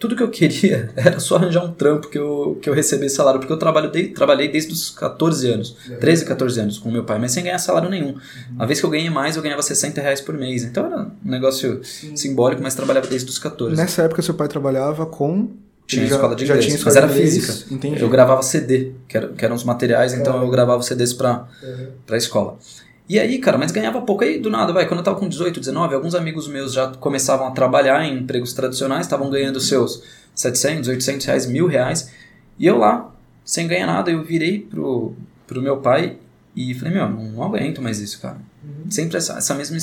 tudo 0.03 0.17
que 0.17 0.23
eu 0.23 0.31
queria 0.31 0.91
era 0.97 1.21
só 1.21 1.37
arranjar 1.37 1.65
um 1.65 1.73
trampo 1.73 2.09
que 2.09 2.19
eu, 2.19 2.59
que 2.61 2.69
eu 2.69 2.75
recebesse 2.75 3.15
salário, 3.15 3.39
porque 3.39 3.53
eu 3.53 3.57
trabalho 3.57 3.89
de, 3.89 4.09
trabalhei 4.09 4.51
desde 4.51 4.73
os 4.73 4.91
14 4.91 5.49
anos, 5.49 5.77
13, 6.01 6.25
14 6.25 6.61
anos 6.61 6.79
com 6.79 6.91
meu 6.91 7.05
pai, 7.05 7.21
mas 7.21 7.31
sem 7.31 7.45
ganhar 7.45 7.59
salário 7.59 7.89
nenhum. 7.89 8.09
Uhum. 8.09 8.19
A 8.59 8.67
vez 8.67 8.81
que 8.81 8.87
eu 8.87 8.91
ganhei 8.91 9.09
mais, 9.09 9.37
eu 9.37 9.43
ganhava 9.43 9.63
60 9.63 10.01
reais 10.01 10.21
por 10.21 10.37
mês. 10.37 10.65
Então 10.65 10.87
era 10.87 11.03
um 11.03 11.31
negócio 11.31 11.85
Sim. 11.85 12.17
simbólico, 12.17 12.61
mas 12.61 12.75
trabalhava 12.75 13.07
desde 13.07 13.31
os 13.31 13.39
14. 13.39 13.77
Nessa 13.77 14.03
época, 14.03 14.23
seu 14.23 14.35
pai 14.35 14.49
trabalhava 14.49 15.07
com. 15.07 15.51
Tinha 15.87 16.07
já, 16.07 16.17
escola 16.17 16.35
de 16.35 16.45
inglês, 16.45 16.67
tinha 16.67 16.79
mas 16.85 16.97
era 16.97 17.09
física. 17.09 17.73
Entendi. 17.73 18.01
Eu 18.01 18.09
gravava 18.09 18.43
CD, 18.43 18.93
que, 19.07 19.17
era, 19.17 19.29
que 19.29 19.45
eram 19.45 19.55
os 19.55 19.63
materiais, 19.63 20.15
então 20.15 20.43
eu 20.43 20.51
gravava 20.51 20.83
CDs 20.83 21.13
para 21.13 21.47
uhum. 21.63 21.89
a 22.11 22.17
escola. 22.17 22.59
E 23.09 23.19
aí, 23.19 23.39
cara, 23.39 23.59
mas 23.59 23.73
ganhava 23.73 24.01
pouco. 24.03 24.25
Aí, 24.25 24.39
do 24.39 24.51
nada, 24.51 24.73
vai, 24.73 24.87
quando 24.87 25.01
eu 25.01 25.05
tava 25.05 25.19
com 25.19 25.29
18, 25.29 25.61
19, 25.61 25.95
alguns 25.95 26.15
amigos 26.15 26.49
meus 26.49 26.73
já 26.73 26.89
começavam 26.89 27.49
a 27.49 27.51
trabalhar 27.51 28.05
em 28.05 28.19
empregos 28.19 28.53
tradicionais, 28.53 29.07
estavam 29.07 29.29
ganhando 29.29 29.61
seus 29.61 30.03
700, 30.35 30.89
800 30.89 31.27
reais, 31.27 31.47
mil 31.47 31.67
reais. 31.67 32.11
E 32.59 32.67
eu 32.67 32.79
lá, 32.79 33.13
sem 33.45 33.67
ganhar 33.67 33.87
nada, 33.87 34.11
eu 34.11 34.23
virei 34.23 34.61
pro, 34.61 35.15
pro 35.47 35.61
meu 35.61 35.79
pai 35.79 36.19
e 36.55 36.75
falei, 36.75 36.95
meu, 36.95 37.09
não, 37.09 37.25
não 37.25 37.43
aguento 37.43 37.83
mais 37.83 37.99
isso, 37.99 38.21
cara. 38.21 38.39
Uhum. 38.63 38.91
Sempre 38.91 39.19
essa, 39.19 39.37
essa 39.39 39.55
mesma 39.55 39.77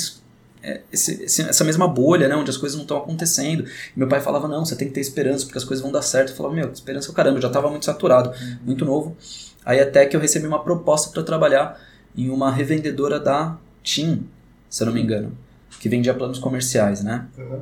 é, 0.62 0.80
esse, 0.92 1.24
essa 1.24 1.64
mesma 1.64 1.88
bolha, 1.88 2.28
né, 2.28 2.36
onde 2.36 2.50
as 2.50 2.56
coisas 2.56 2.76
não 2.76 2.82
estão 2.82 2.98
acontecendo. 2.98 3.64
E 3.64 3.98
meu 3.98 4.08
pai 4.08 4.20
falava, 4.20 4.46
não, 4.46 4.64
você 4.64 4.76
tem 4.76 4.88
que 4.88 4.94
ter 4.94 5.00
esperança, 5.00 5.44
porque 5.44 5.58
as 5.58 5.64
coisas 5.64 5.82
vão 5.82 5.90
dar 5.90 6.02
certo. 6.02 6.30
Eu 6.30 6.36
falava, 6.36 6.54
meu, 6.54 6.70
esperança 6.70 7.08
é 7.08 7.10
o 7.10 7.14
caramba, 7.14 7.38
eu 7.38 7.42
já 7.42 7.48
estava 7.48 7.70
muito 7.70 7.84
saturado, 7.84 8.30
uhum. 8.30 8.56
muito 8.64 8.84
novo. 8.84 9.16
Aí 9.64 9.80
até 9.80 10.06
que 10.06 10.16
eu 10.16 10.20
recebi 10.20 10.46
uma 10.46 10.62
proposta 10.62 11.10
para 11.10 11.22
trabalhar 11.22 11.80
em 12.16 12.30
uma 12.30 12.50
revendedora 12.50 13.18
da 13.18 13.56
TIM, 13.82 14.26
se 14.68 14.82
eu 14.82 14.86
não 14.86 14.94
me 14.94 15.02
engano, 15.02 15.36
que 15.80 15.88
vendia 15.88 16.14
planos 16.14 16.38
comerciais, 16.38 17.02
né? 17.02 17.26
Uhum. 17.38 17.60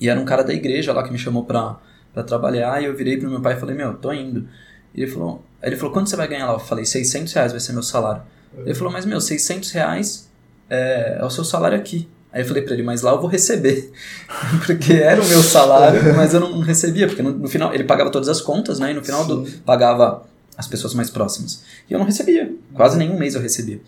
E 0.00 0.08
era 0.08 0.18
um 0.18 0.24
cara 0.24 0.42
da 0.42 0.52
igreja 0.52 0.92
lá 0.92 1.02
que 1.02 1.12
me 1.12 1.18
chamou 1.18 1.44
pra, 1.44 1.78
pra 2.12 2.22
trabalhar, 2.22 2.82
e 2.82 2.86
eu 2.86 2.96
virei 2.96 3.16
pro 3.16 3.30
meu 3.30 3.40
pai 3.40 3.54
e 3.54 3.60
falei, 3.60 3.74
meu, 3.74 3.94
tô 3.94 4.12
indo. 4.12 4.48
E 4.94 5.02
ele 5.02 5.10
falou, 5.10 5.42
ele 5.62 5.76
falou, 5.76 5.92
quanto 5.92 6.10
você 6.10 6.16
vai 6.16 6.28
ganhar 6.28 6.46
lá? 6.46 6.54
Eu 6.54 6.58
falei, 6.58 6.84
600 6.84 7.32
reais 7.32 7.52
vai 7.52 7.60
ser 7.60 7.72
meu 7.72 7.82
salário. 7.82 8.22
Uhum. 8.54 8.62
Ele 8.64 8.74
falou, 8.74 8.92
mas 8.92 9.04
meu, 9.04 9.20
600 9.20 9.70
reais 9.70 10.30
é, 10.68 11.18
é 11.20 11.24
o 11.24 11.30
seu 11.30 11.44
salário 11.44 11.76
aqui. 11.76 12.08
Aí 12.32 12.42
eu 12.42 12.46
falei 12.46 12.62
pra 12.62 12.74
ele, 12.74 12.82
mas 12.82 13.00
lá 13.00 13.12
eu 13.12 13.20
vou 13.20 13.30
receber. 13.30 13.92
porque 14.66 14.92
era 14.94 15.22
o 15.22 15.26
meu 15.26 15.42
salário, 15.42 16.14
mas 16.16 16.34
eu 16.34 16.40
não 16.40 16.58
recebia, 16.58 17.06
porque 17.06 17.22
no, 17.22 17.30
no, 17.30 17.48
final 17.48 17.72
ele 17.72 17.84
pagava 17.84 18.10
todas 18.10 18.28
as 18.28 18.40
contas, 18.40 18.80
né? 18.80 18.90
E 18.90 18.94
no 18.94 19.04
final 19.04 19.24
do 19.24 19.48
pagava 19.64 20.24
as 20.58 20.66
pessoas 20.66 20.94
mais 20.94 21.08
próximas. 21.10 21.62
E 21.88 21.92
eu 21.92 21.98
não 21.98 22.04
recebia. 22.04 22.52
Quase 22.74 22.98
nenhum 22.98 23.18
mês 23.18 23.34
eu 23.34 23.40
recebia. 23.40 23.80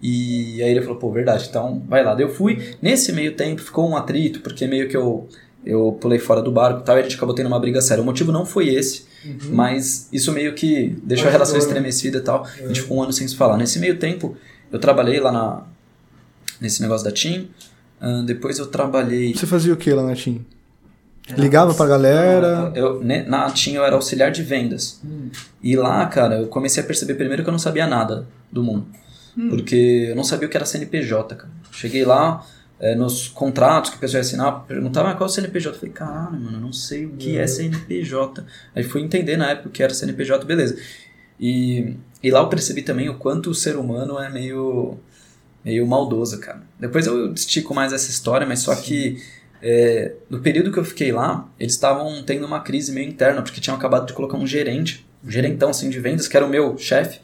E 0.00 0.62
aí 0.62 0.70
ele 0.70 0.82
falou, 0.82 0.98
pô, 0.98 1.10
verdade, 1.10 1.46
então 1.48 1.82
vai 1.88 2.04
lá. 2.04 2.14
Daí 2.14 2.24
eu 2.24 2.28
fui. 2.28 2.76
Nesse 2.82 3.12
meio 3.12 3.34
tempo 3.34 3.62
ficou 3.62 3.88
um 3.88 3.96
atrito, 3.96 4.40
porque 4.40 4.66
meio 4.66 4.88
que 4.88 4.96
eu, 4.96 5.26
eu 5.64 5.96
pulei 6.00 6.18
fora 6.18 6.42
do 6.42 6.52
barco 6.52 6.80
e 6.80 6.84
tal, 6.84 6.96
e 6.96 7.00
a 7.00 7.02
gente 7.02 7.16
acabou 7.16 7.34
tendo 7.34 7.46
uma 7.46 7.58
briga 7.58 7.80
séria. 7.80 8.02
O 8.02 8.04
motivo 8.04 8.30
não 8.30 8.44
foi 8.44 8.68
esse, 8.68 9.06
uhum. 9.24 9.52
mas 9.52 10.08
isso 10.12 10.30
meio 10.30 10.54
que 10.54 10.94
deixou 11.02 11.28
a 11.28 11.30
relação 11.30 11.56
estremecida 11.56 12.18
e 12.18 12.20
tal. 12.20 12.44
A 12.44 12.66
gente 12.66 12.82
ficou 12.82 12.98
um 12.98 13.02
ano 13.02 13.12
sem 13.12 13.26
se 13.26 13.34
falar. 13.34 13.56
Nesse 13.56 13.78
meio 13.78 13.98
tempo, 13.98 14.36
eu 14.70 14.78
trabalhei 14.78 15.18
lá 15.20 15.32
na, 15.32 15.62
nesse 16.60 16.82
negócio 16.82 17.04
da 17.04 17.12
TIM. 17.12 17.48
Uh, 18.02 18.22
depois 18.24 18.58
eu 18.58 18.66
trabalhei. 18.66 19.34
Você 19.34 19.46
fazia 19.46 19.72
o 19.72 19.76
que 19.76 19.90
lá 19.90 20.02
na 20.02 20.14
TIM? 20.14 20.44
Ligava 21.36 21.72
pra 21.72 21.86
galera? 21.86 22.70
Eu, 22.74 23.02
na 23.02 23.50
TIM 23.50 23.74
eu 23.74 23.84
era 23.84 23.94
auxiliar 23.94 24.30
de 24.30 24.42
vendas. 24.42 25.00
Hum. 25.04 25.30
E 25.62 25.74
lá, 25.74 26.04
cara, 26.06 26.36
eu 26.36 26.48
comecei 26.48 26.82
a 26.82 26.86
perceber 26.86 27.14
primeiro 27.14 27.42
que 27.42 27.48
eu 27.48 27.52
não 27.52 27.58
sabia 27.58 27.86
nada 27.86 28.26
do 28.52 28.62
mundo. 28.62 28.86
Hum. 29.36 29.48
Porque 29.48 30.08
eu 30.10 30.16
não 30.16 30.24
sabia 30.24 30.46
o 30.46 30.50
que 30.50 30.56
era 30.56 30.66
CNPJ, 30.66 31.34
cara. 31.34 31.50
Cheguei 31.72 32.04
lá, 32.04 32.44
é, 32.78 32.94
nos 32.94 33.28
contratos 33.28 33.90
que 33.90 33.96
o 33.96 34.00
pessoal 34.00 34.18
ia 34.18 34.26
assinar, 34.26 34.64
perguntava 34.66 35.10
ah, 35.10 35.14
qual 35.14 35.26
é 35.26 35.30
o 35.30 35.32
CNPJ. 35.32 35.74
Eu 35.74 35.80
falei, 35.80 35.94
caralho, 35.94 36.38
mano, 36.38 36.58
eu 36.58 36.60
não 36.60 36.72
sei 36.72 37.06
o 37.06 37.10
que 37.10 37.38
é 37.38 37.42
uhum. 37.42 37.48
CNPJ. 37.48 38.44
Aí 38.74 38.84
fui 38.84 39.00
entender 39.00 39.38
na 39.38 39.50
época 39.50 39.68
o 39.70 39.72
que 39.72 39.82
era 39.82 39.94
CNPJ, 39.94 40.44
beleza. 40.44 40.76
E, 41.40 41.96
e 42.22 42.30
lá 42.30 42.40
eu 42.40 42.48
percebi 42.48 42.82
também 42.82 43.08
o 43.08 43.14
quanto 43.14 43.48
o 43.48 43.54
ser 43.54 43.76
humano 43.76 44.18
é 44.18 44.28
meio, 44.28 44.98
meio 45.64 45.86
maldoso, 45.86 46.38
cara. 46.38 46.62
Depois 46.78 47.06
eu 47.06 47.32
estico 47.32 47.74
mais 47.74 47.94
essa 47.94 48.10
história, 48.10 48.46
mas 48.46 48.60
só 48.60 48.74
Sim. 48.74 48.82
que 48.82 49.22
É, 49.66 50.12
no 50.28 50.40
período 50.40 50.70
que 50.70 50.78
eu 50.78 50.84
fiquei 50.84 51.10
lá, 51.10 51.48
eles 51.58 51.72
estavam 51.72 52.22
tendo 52.22 52.44
uma 52.44 52.60
crise 52.60 52.92
meio 52.92 53.08
interna, 53.08 53.40
porque 53.40 53.62
tinham 53.62 53.74
acabado 53.74 54.06
de 54.06 54.12
colocar 54.12 54.36
um 54.36 54.46
gerente, 54.46 55.06
um 55.24 55.30
gerentão 55.30 55.70
assim 55.70 55.88
de 55.88 55.98
vendas, 55.98 56.28
que 56.28 56.36
era 56.36 56.44
o 56.44 56.48
meu 56.50 56.76
chefe, 56.76 57.18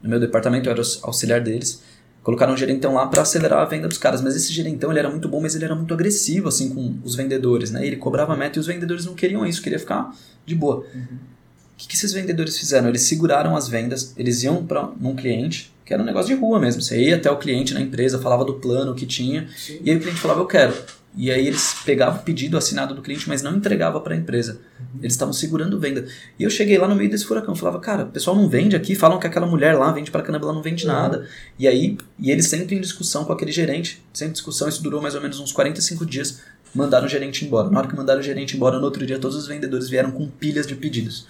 no 0.00 0.08
meu 0.08 0.20
departamento, 0.20 0.68
eu 0.68 0.72
era 0.72 0.82
auxiliar 1.02 1.40
deles. 1.40 1.82
Colocaram 2.22 2.54
um 2.54 2.56
gerentão 2.56 2.94
lá 2.94 3.08
para 3.08 3.22
acelerar 3.22 3.58
a 3.58 3.64
venda 3.64 3.88
dos 3.88 3.98
caras, 3.98 4.22
mas 4.22 4.36
esse 4.36 4.52
gerentão 4.52 4.90
ele 4.90 5.00
era 5.00 5.10
muito 5.10 5.28
bom, 5.28 5.40
mas 5.40 5.56
ele 5.56 5.64
era 5.64 5.74
muito 5.74 5.92
agressivo 5.92 6.46
assim 6.46 6.68
com 6.68 6.98
os 7.02 7.16
vendedores, 7.16 7.72
né? 7.72 7.84
Ele 7.84 7.96
cobrava 7.96 8.36
meta 8.36 8.60
e 8.60 8.60
os 8.60 8.68
vendedores 8.68 9.04
não 9.04 9.14
queriam 9.14 9.44
isso, 9.44 9.60
queria 9.60 9.80
ficar 9.80 10.14
de 10.46 10.54
boa. 10.54 10.86
Uhum. 10.94 11.02
O 11.02 11.76
que, 11.76 11.88
que 11.88 11.96
esses 11.96 12.12
vendedores 12.12 12.56
fizeram? 12.56 12.88
Eles 12.88 13.02
seguraram 13.02 13.56
as 13.56 13.66
vendas, 13.66 14.14
eles 14.16 14.44
iam 14.44 14.64
para 14.64 14.88
um 15.02 15.16
cliente, 15.16 15.74
que 15.84 15.92
era 15.92 16.00
um 16.00 16.06
negócio 16.06 16.32
de 16.32 16.40
rua 16.40 16.60
mesmo. 16.60 16.80
Você 16.80 16.96
ia 17.02 17.16
até 17.16 17.28
o 17.28 17.38
cliente 17.38 17.74
na 17.74 17.80
empresa, 17.80 18.20
falava 18.20 18.44
do 18.44 18.54
plano 18.54 18.94
que 18.94 19.04
tinha, 19.04 19.48
Sim. 19.56 19.80
e 19.82 19.90
aí 19.90 19.96
o 19.96 20.00
cliente 20.00 20.20
falava, 20.20 20.42
eu 20.42 20.46
quero. 20.46 20.72
E 21.14 21.30
aí 21.30 21.46
eles 21.46 21.74
pegavam 21.84 22.20
o 22.20 22.22
pedido 22.22 22.56
assinado 22.56 22.94
do 22.94 23.02
cliente, 23.02 23.28
mas 23.28 23.42
não 23.42 23.56
entregava 23.56 24.00
para 24.00 24.14
a 24.14 24.16
empresa. 24.16 24.60
Uhum. 24.80 25.00
Eles 25.00 25.12
estavam 25.12 25.32
segurando 25.32 25.78
venda. 25.78 26.06
E 26.38 26.42
eu 26.42 26.48
cheguei 26.48 26.78
lá 26.78 26.88
no 26.88 26.94
meio 26.94 27.10
desse 27.10 27.26
furacão, 27.26 27.54
falava, 27.54 27.80
cara, 27.80 28.04
o 28.04 28.10
pessoal 28.10 28.34
não 28.34 28.48
vende 28.48 28.74
aqui, 28.74 28.94
falam 28.94 29.18
que 29.18 29.26
aquela 29.26 29.46
mulher 29.46 29.76
lá 29.76 29.92
vende 29.92 30.10
para 30.10 30.22
caramba, 30.22 30.46
ela 30.46 30.54
não 30.54 30.62
vende 30.62 30.86
uhum. 30.86 30.92
nada. 30.92 31.26
E 31.58 31.68
aí, 31.68 31.98
e 32.18 32.30
eles 32.30 32.46
sempre 32.46 32.76
em 32.76 32.80
discussão 32.80 33.24
com 33.24 33.32
aquele 33.32 33.52
gerente, 33.52 34.02
sempre 34.12 34.32
discussão, 34.32 34.68
isso 34.68 34.82
durou 34.82 35.02
mais 35.02 35.14
ou 35.14 35.20
menos 35.20 35.38
uns 35.38 35.52
45 35.52 36.06
dias, 36.06 36.40
mandaram 36.74 37.04
o 37.04 37.08
gerente 37.08 37.44
embora. 37.44 37.68
Na 37.68 37.80
hora 37.80 37.88
que 37.88 37.96
mandaram 37.96 38.20
o 38.20 38.22
gerente 38.22 38.56
embora, 38.56 38.78
no 38.78 38.84
outro 38.84 39.04
dia 39.04 39.18
todos 39.18 39.36
os 39.36 39.46
vendedores 39.46 39.90
vieram 39.90 40.10
com 40.12 40.26
pilhas 40.28 40.66
de 40.66 40.74
pedidos. 40.74 41.26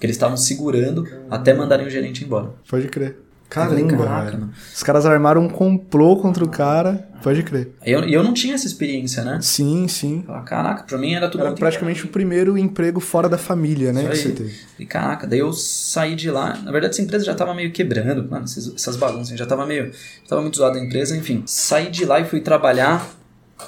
Que 0.00 0.06
eles 0.06 0.16
estavam 0.16 0.36
segurando 0.36 1.06
até 1.30 1.52
mandarem 1.52 1.86
o 1.86 1.90
gerente 1.90 2.24
embora. 2.24 2.54
Pode 2.68 2.88
crer. 2.88 3.25
Caramba, 3.48 4.04
Caraca, 4.04 4.48
Os 4.74 4.82
caras 4.82 5.06
armaram 5.06 5.42
um 5.42 5.48
complô 5.48 6.16
contra 6.16 6.44
o 6.44 6.48
cara, 6.48 7.08
pode 7.22 7.42
crer. 7.42 7.70
E 7.84 7.92
eu, 7.92 8.00
eu 8.00 8.22
não 8.22 8.34
tinha 8.34 8.54
essa 8.54 8.66
experiência, 8.66 9.24
né? 9.24 9.38
Sim, 9.40 9.86
sim. 9.88 10.24
Caraca, 10.44 10.82
pra 10.82 10.98
mim 10.98 11.14
era 11.14 11.28
tudo 11.28 11.44
Era 11.44 11.52
praticamente 11.52 12.04
o 12.04 12.08
primeiro 12.08 12.58
emprego 12.58 13.00
fora 13.00 13.28
da 13.28 13.38
família, 13.38 13.92
né? 13.92 14.08
Que 14.08 14.16
você 14.16 14.30
teve. 14.30 14.54
E 14.78 14.84
caraca, 14.84 15.26
daí 15.26 15.38
eu 15.38 15.52
saí 15.52 16.14
de 16.14 16.30
lá. 16.30 16.56
Na 16.62 16.72
verdade, 16.72 16.94
essa 16.94 17.02
empresa 17.02 17.24
já 17.24 17.34
tava 17.34 17.54
meio 17.54 17.72
quebrando, 17.72 18.28
mano, 18.28 18.44
essas 18.44 18.96
bagunças. 18.96 19.38
Já 19.38 19.46
tava 19.46 19.64
meio. 19.64 19.92
Já 19.92 20.28
tava 20.28 20.42
muito 20.42 20.56
zoada 20.56 20.78
a 20.78 20.82
empresa, 20.82 21.16
enfim. 21.16 21.42
Saí 21.46 21.88
de 21.88 22.04
lá 22.04 22.20
e 22.20 22.24
fui 22.24 22.40
trabalhar 22.40 23.08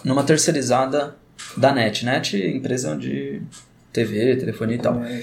numa 0.04 0.24
terceirizada 0.24 1.16
da 1.56 1.72
NET. 1.72 2.04
NET, 2.04 2.36
empresa 2.36 2.96
de 2.96 3.42
TV, 3.92 4.36
telefonia 4.36 4.76
e 4.76 4.78
tal. 4.78 4.94
Né? 4.94 5.22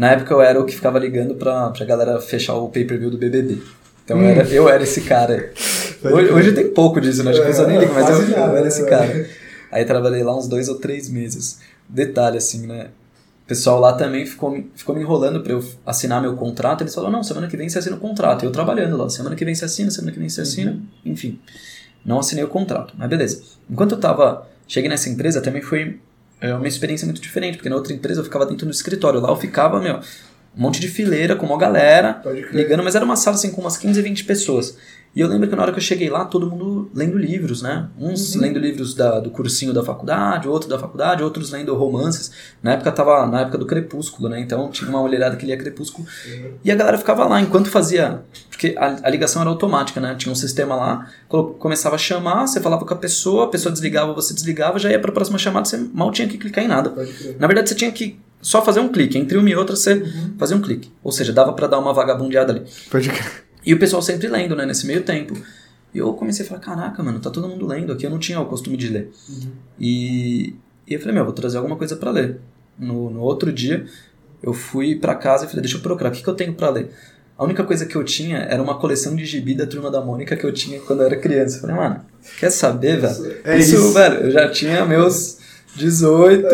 Na 0.00 0.12
época 0.12 0.32
eu 0.32 0.40
era 0.40 0.58
o 0.58 0.64
que 0.64 0.74
ficava 0.74 0.98
ligando 0.98 1.34
pra, 1.34 1.68
pra 1.68 1.84
galera 1.84 2.18
fechar 2.22 2.54
o 2.54 2.70
pay-per-view 2.70 3.10
do 3.10 3.18
BBB. 3.18 3.58
Então 4.02 4.16
hum. 4.16 4.24
era, 4.24 4.48
eu 4.48 4.66
era 4.66 4.82
esse 4.82 5.02
cara. 5.02 5.52
Hoje, 6.02 6.32
hoje 6.32 6.52
tem 6.52 6.70
pouco 6.70 6.98
disso, 6.98 7.22
né? 7.22 7.30
Acho 7.30 7.40
que 7.40 7.44
a 7.44 7.50
pessoa 7.50 7.68
nem 7.68 7.78
liga, 7.78 7.92
mas 7.92 8.08
eu, 8.08 8.30
eu 8.30 8.56
era 8.56 8.66
esse 8.66 8.86
cara. 8.86 9.28
Aí 9.70 9.84
trabalhei 9.84 10.22
lá 10.22 10.34
uns 10.34 10.48
dois 10.48 10.66
ou 10.70 10.76
três 10.76 11.10
meses. 11.10 11.58
Detalhe, 11.86 12.38
assim, 12.38 12.66
né? 12.66 12.88
O 13.44 13.46
pessoal 13.46 13.78
lá 13.78 13.92
também 13.92 14.24
ficou, 14.24 14.64
ficou 14.74 14.94
me 14.94 15.02
enrolando 15.02 15.42
pra 15.42 15.52
eu 15.52 15.62
assinar 15.84 16.22
meu 16.22 16.34
contrato. 16.34 16.80
Eles 16.82 16.94
falaram, 16.94 17.12
não, 17.12 17.22
semana 17.22 17.48
que 17.48 17.54
vem 17.54 17.68
você 17.68 17.80
assina 17.80 17.96
o 17.96 18.00
contrato. 18.00 18.46
Eu 18.46 18.50
trabalhando 18.50 18.96
lá, 18.96 19.10
semana 19.10 19.36
que 19.36 19.44
vem 19.44 19.54
você 19.54 19.66
assina, 19.66 19.90
semana 19.90 20.12
que 20.12 20.18
vem 20.18 20.30
você 20.30 20.40
assina. 20.40 20.70
Uhum. 20.70 21.12
Enfim, 21.12 21.38
não 22.02 22.18
assinei 22.18 22.42
o 22.42 22.48
contrato. 22.48 22.94
Mas 22.96 23.10
beleza. 23.10 23.42
Enquanto 23.68 23.92
eu 23.92 24.00
tava... 24.00 24.48
Cheguei 24.66 24.88
nessa 24.88 25.10
empresa, 25.10 25.42
também 25.42 25.60
foi 25.60 26.00
é 26.40 26.54
uma 26.54 26.68
experiência 26.68 27.04
muito 27.04 27.20
diferente, 27.20 27.56
porque 27.56 27.68
na 27.68 27.76
outra 27.76 27.92
empresa 27.92 28.20
eu 28.20 28.24
ficava 28.24 28.46
dentro 28.46 28.66
do 28.66 28.72
escritório, 28.72 29.20
lá 29.20 29.28
eu 29.28 29.36
ficava, 29.36 29.80
meu, 29.80 29.96
um 29.96 30.62
monte 30.62 30.80
de 30.80 30.88
fileira 30.88 31.36
com 31.36 31.46
uma 31.46 31.58
galera 31.58 32.22
ligando, 32.52 32.82
mas 32.82 32.94
era 32.94 33.04
uma 33.04 33.16
sala 33.16 33.36
assim 33.36 33.50
com 33.50 33.60
umas 33.60 33.76
15, 33.76 34.00
20 34.00 34.24
pessoas. 34.24 34.76
E 35.14 35.20
eu 35.20 35.26
lembro 35.26 35.48
que 35.48 35.56
na 35.56 35.62
hora 35.62 35.72
que 35.72 35.78
eu 35.78 35.82
cheguei 35.82 36.08
lá, 36.08 36.24
todo 36.24 36.48
mundo 36.48 36.88
lendo 36.94 37.18
livros, 37.18 37.62
né? 37.62 37.88
Uns 37.98 38.34
uhum. 38.34 38.42
lendo 38.42 38.60
livros 38.60 38.94
da, 38.94 39.18
do 39.18 39.30
cursinho 39.30 39.72
da 39.72 39.82
faculdade, 39.82 40.46
outro 40.48 40.68
da 40.68 40.78
faculdade, 40.78 41.22
outros 41.22 41.50
lendo 41.50 41.74
romances. 41.74 42.30
Na 42.62 42.74
época 42.74 42.92
tava 42.92 43.26
na 43.26 43.40
época 43.40 43.58
do 43.58 43.66
Crepúsculo, 43.66 44.28
né? 44.28 44.40
Então 44.40 44.70
tinha 44.70 44.88
uma 44.88 45.00
olhada 45.00 45.34
que 45.34 45.44
lia 45.44 45.56
Crepúsculo. 45.56 46.06
Uhum. 46.26 46.52
E 46.64 46.70
a 46.70 46.76
galera 46.76 46.96
ficava 46.96 47.24
lá 47.24 47.40
enquanto 47.40 47.68
fazia. 47.68 48.22
Porque 48.48 48.74
a, 48.78 49.00
a, 49.02 49.10
ligação 49.10 49.42
era 49.42 49.50
automática, 49.50 50.00
né? 50.00 50.14
Tinha 50.16 50.30
um 50.30 50.36
sistema 50.36 50.76
lá, 50.76 51.10
começava 51.58 51.96
a 51.96 51.98
chamar, 51.98 52.46
você 52.46 52.60
falava 52.60 52.84
com 52.84 52.94
a 52.94 52.96
pessoa, 52.96 53.46
a 53.46 53.48
pessoa 53.48 53.72
desligava, 53.72 54.12
você 54.12 54.32
desligava, 54.32 54.78
já 54.78 54.90
ia 54.90 54.98
para 55.00 55.10
a 55.10 55.14
próxima 55.14 55.38
chamada, 55.38 55.66
você 55.66 55.76
mal 55.92 56.12
tinha 56.12 56.28
que 56.28 56.38
clicar 56.38 56.62
em 56.62 56.68
nada. 56.68 56.94
Na 57.38 57.48
verdade, 57.48 57.68
você 57.68 57.74
tinha 57.74 57.90
que 57.90 58.20
só 58.40 58.62
fazer 58.64 58.78
um 58.78 58.88
clique. 58.88 59.18
Entre 59.18 59.36
uma 59.36 59.50
e 59.50 59.56
outra, 59.56 59.74
você 59.74 59.94
uhum. 59.94 60.34
fazia 60.38 60.56
um 60.56 60.60
clique. 60.60 60.92
Ou 61.02 61.10
seja, 61.10 61.32
dava 61.32 61.52
para 61.52 61.66
dar 61.66 61.80
uma 61.80 61.92
vagabundeada 61.92 62.52
ali. 62.52 62.62
Pode 62.90 63.08
crer. 63.08 63.49
E 63.64 63.74
o 63.74 63.78
pessoal 63.78 64.02
sempre 64.02 64.28
lendo, 64.28 64.56
né, 64.56 64.64
nesse 64.66 64.86
meio 64.86 65.02
tempo. 65.02 65.34
E 65.92 65.98
eu 65.98 66.12
comecei 66.14 66.44
a 66.44 66.48
falar, 66.48 66.60
caraca, 66.60 67.02
mano, 67.02 67.18
tá 67.18 67.30
todo 67.30 67.48
mundo 67.48 67.66
lendo 67.66 67.92
aqui, 67.92 68.06
eu 68.06 68.10
não 68.10 68.18
tinha 68.18 68.40
o 68.40 68.46
costume 68.46 68.76
de 68.76 68.88
ler. 68.88 69.10
Uhum. 69.28 69.50
E, 69.78 70.54
e 70.86 70.94
eu 70.94 71.00
falei, 71.00 71.14
meu, 71.14 71.24
vou 71.24 71.32
trazer 71.32 71.56
alguma 71.56 71.76
coisa 71.76 71.96
para 71.96 72.10
ler. 72.10 72.38
No, 72.78 73.10
no 73.10 73.20
outro 73.20 73.52
dia, 73.52 73.84
eu 74.42 74.54
fui 74.54 74.94
para 74.94 75.14
casa 75.14 75.44
e 75.44 75.48
falei, 75.48 75.62
deixa 75.62 75.76
eu 75.76 75.82
procurar, 75.82 76.10
o 76.10 76.12
que, 76.12 76.22
que 76.22 76.28
eu 76.28 76.34
tenho 76.34 76.54
para 76.54 76.70
ler? 76.70 76.90
A 77.36 77.44
única 77.44 77.64
coisa 77.64 77.86
que 77.86 77.96
eu 77.96 78.04
tinha 78.04 78.38
era 78.38 78.62
uma 78.62 78.78
coleção 78.78 79.16
de 79.16 79.24
gibi 79.24 79.54
da 79.54 79.66
Turma 79.66 79.90
da 79.90 80.00
Mônica 80.00 80.36
que 80.36 80.44
eu 80.44 80.52
tinha 80.52 80.78
quando 80.80 81.00
eu 81.00 81.06
era 81.06 81.16
criança. 81.16 81.56
Eu 81.56 81.60
falei, 81.62 81.76
mano, 81.76 82.04
quer 82.38 82.50
saber, 82.50 83.00
velho? 83.00 83.36
É 83.44 83.58
isso, 83.58 83.76
isso, 83.76 83.92
velho, 83.94 84.26
eu 84.26 84.30
já 84.30 84.50
tinha 84.50 84.84
meus 84.84 85.38
18, 85.74 86.46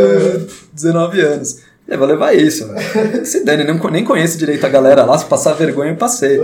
19 0.73 1.21
anos. 1.21 1.59
Eu 1.89 1.99
vou 1.99 2.07
levar 2.07 2.35
isso. 2.35 2.69
Se 3.25 3.45
dane, 3.45 3.65
nem, 3.65 3.79
nem 3.93 4.05
conheço 4.05 4.37
direito 4.37 4.65
a 4.67 4.69
galera 4.69 5.05
lá, 5.05 5.17
se 5.17 5.25
passar 5.27 5.55
vergonha 5.55 5.93
eu 5.93 5.97
passei. 5.97 6.41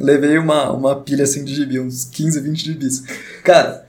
Levei 0.00 0.38
uma, 0.38 0.72
uma 0.72 0.96
pilha 0.96 1.24
assim 1.24 1.44
de 1.44 1.54
gibi, 1.54 1.78
uns 1.78 2.04
15, 2.06 2.40
20 2.40 2.64
gibis. 2.64 3.04
Cara, 3.44 3.86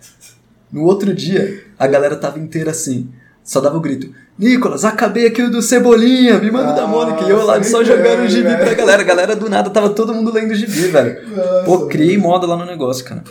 no 0.71 0.83
outro 0.83 1.13
dia, 1.13 1.63
a 1.79 1.87
galera 1.87 2.15
tava 2.15 2.39
inteira 2.39 2.71
assim. 2.71 3.09
Só 3.43 3.61
dava 3.61 3.77
o 3.77 3.79
grito: 3.79 4.13
Nicolas, 4.37 4.83
acabei 4.83 5.25
aqui 5.25 5.41
o 5.41 5.49
do 5.49 5.61
Cebolinha, 5.61 6.37
me 6.39 6.51
manda 6.51 6.71
ah, 6.71 6.73
da 6.73 6.87
Mônica. 6.87 7.23
E 7.23 7.29
eu 7.29 7.45
lá 7.45 7.63
só 7.63 7.81
jogando 7.83 8.25
o 8.25 8.27
gibi 8.27 8.53
pra 8.57 8.73
galera. 8.73 9.01
A 9.01 9.05
galera 9.05 9.35
do 9.35 9.49
nada 9.49 9.69
tava 9.69 9.89
todo 9.91 10.13
mundo 10.13 10.31
lendo 10.33 10.53
gibi, 10.53 10.89
velho. 10.89 11.35
Nossa, 11.35 11.63
Pô, 11.63 11.87
criei 11.87 12.17
moda 12.17 12.45
lá 12.45 12.57
no 12.57 12.65
negócio, 12.65 13.05
cara. 13.05 13.23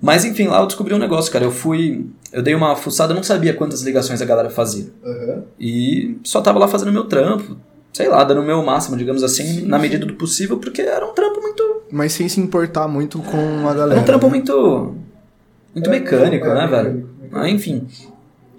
Mas 0.00 0.24
enfim, 0.24 0.48
lá 0.48 0.60
eu 0.60 0.66
descobri 0.66 0.94
um 0.94 0.98
negócio, 0.98 1.30
cara. 1.30 1.44
Eu 1.44 1.52
fui. 1.52 2.06
Eu 2.32 2.42
dei 2.42 2.54
uma 2.54 2.76
fuçada, 2.76 3.12
eu 3.12 3.16
não 3.16 3.22
sabia 3.22 3.54
quantas 3.54 3.82
ligações 3.82 4.22
a 4.22 4.24
galera 4.24 4.50
fazia. 4.50 4.86
Uhum. 5.04 5.42
E 5.58 6.18
só 6.22 6.40
tava 6.40 6.58
lá 6.58 6.68
fazendo 6.68 6.92
meu 6.92 7.04
trampo. 7.04 7.56
Sei 7.92 8.08
lá, 8.08 8.22
dando 8.22 8.40
o 8.40 8.44
meu 8.44 8.62
máximo, 8.62 8.96
digamos 8.96 9.24
assim, 9.24 9.44
sim, 9.44 9.66
na 9.66 9.76
medida 9.76 10.06
do 10.06 10.14
possível, 10.14 10.58
porque 10.58 10.80
era 10.80 11.04
um 11.04 11.12
trampo 11.12 11.40
muito. 11.40 11.82
Mas 11.90 12.12
sem 12.12 12.28
se 12.28 12.40
importar 12.40 12.86
muito 12.86 13.18
com 13.18 13.68
a 13.68 13.74
galera. 13.74 13.94
Era 13.94 14.00
um 14.00 14.04
trampo 14.04 14.26
né? 14.26 14.30
muito. 14.30 14.94
Muito 15.74 15.88
é, 15.88 15.90
mecânico, 15.90 16.46
é, 16.46 16.54
né, 16.54 16.64
é, 16.64 16.66
velho? 16.68 17.10
Ah, 17.32 17.48
enfim. 17.48 17.86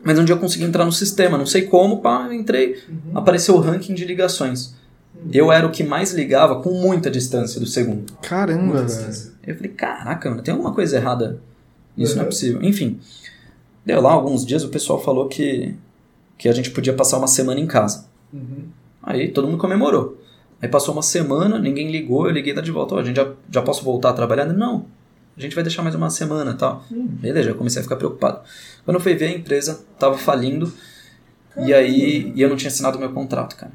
Mas 0.04 0.20
um 0.20 0.26
dia 0.26 0.36
eu 0.36 0.40
consegui 0.40 0.66
entrar 0.66 0.84
no 0.84 0.92
sistema, 0.92 1.38
não 1.38 1.46
sei 1.46 1.64
como, 1.64 2.02
pá, 2.02 2.28
entrei, 2.34 2.78
uhum. 2.90 3.18
apareceu 3.18 3.56
o 3.56 3.60
ranking 3.60 3.94
de 3.94 4.04
ligações. 4.04 4.74
Uhum. 5.16 5.30
Eu 5.32 5.52
era 5.52 5.66
o 5.66 5.72
que 5.72 5.84
mais 5.84 6.12
ligava 6.12 6.62
com 6.62 6.72
muita 6.72 7.10
distância 7.10 7.60
do 7.60 7.66
segundo. 7.66 8.12
Caramba, 8.22 8.84
velho. 8.84 9.32
Eu 9.46 9.56
falei, 9.56 9.72
caraca, 9.72 10.30
mano, 10.30 10.42
tem 10.42 10.52
alguma 10.52 10.74
coisa 10.74 10.98
errada. 10.98 11.40
Isso 11.98 12.16
não 12.16 12.24
é 12.24 12.26
possível. 12.26 12.62
Enfim, 12.64 13.00
deu 13.86 14.02
lá 14.02 14.12
alguns 14.12 14.46
dias, 14.46 14.64
o 14.64 14.70
pessoal 14.70 15.02
falou 15.02 15.28
que, 15.28 15.76
que 16.38 16.48
a 16.50 16.54
gente 16.54 16.72
podia 16.72 16.94
passar 16.94 17.18
uma 17.18 17.28
semana 17.28 17.60
em 17.60 17.68
casa. 17.68 18.06
Uhum. 18.34 18.66
Aí 19.02 19.30
todo 19.30 19.48
mundo 19.48 19.58
comemorou. 19.58 20.18
Aí 20.62 20.70
passou 20.70 20.94
uma 20.94 21.02
semana, 21.02 21.58
ninguém 21.58 21.92
ligou, 21.92 22.28
eu 22.28 22.32
liguei 22.32 22.54
tá 22.54 22.62
de 22.62 22.72
volta. 22.72 22.96
Oh, 22.96 23.00
a 23.00 23.04
gente 23.04 23.16
já, 23.16 23.32
já 23.50 23.62
posso 23.62 23.84
voltar 23.84 24.12
a 24.12 24.14
trabalhar? 24.14 24.46
Não, 24.46 24.86
a 25.36 25.42
gente 25.42 25.56
vai 25.56 25.64
deixar 25.64 25.82
mais 25.82 25.96
uma 25.96 26.10
semana 26.10 26.54
tal. 26.54 26.86
Uhum. 26.92 27.08
Beleza, 27.08 27.50
já 27.50 27.56
comecei 27.56 27.80
a 27.80 27.84
ficar 27.84 27.96
preocupado. 27.96 28.42
Quando 28.86 28.96
eu 28.96 29.02
fui 29.02 29.16
ver, 29.16 29.26
a 29.26 29.32
empresa 29.32 29.84
tava 29.98 30.18
falindo. 30.18 30.72
E 31.58 31.74
aí 31.74 32.32
e 32.36 32.42
eu 32.42 32.48
não 32.48 32.56
tinha 32.56 32.70
assinado 32.70 32.98
o 32.98 33.00
meu 33.00 33.12
contrato, 33.12 33.56
cara. 33.56 33.74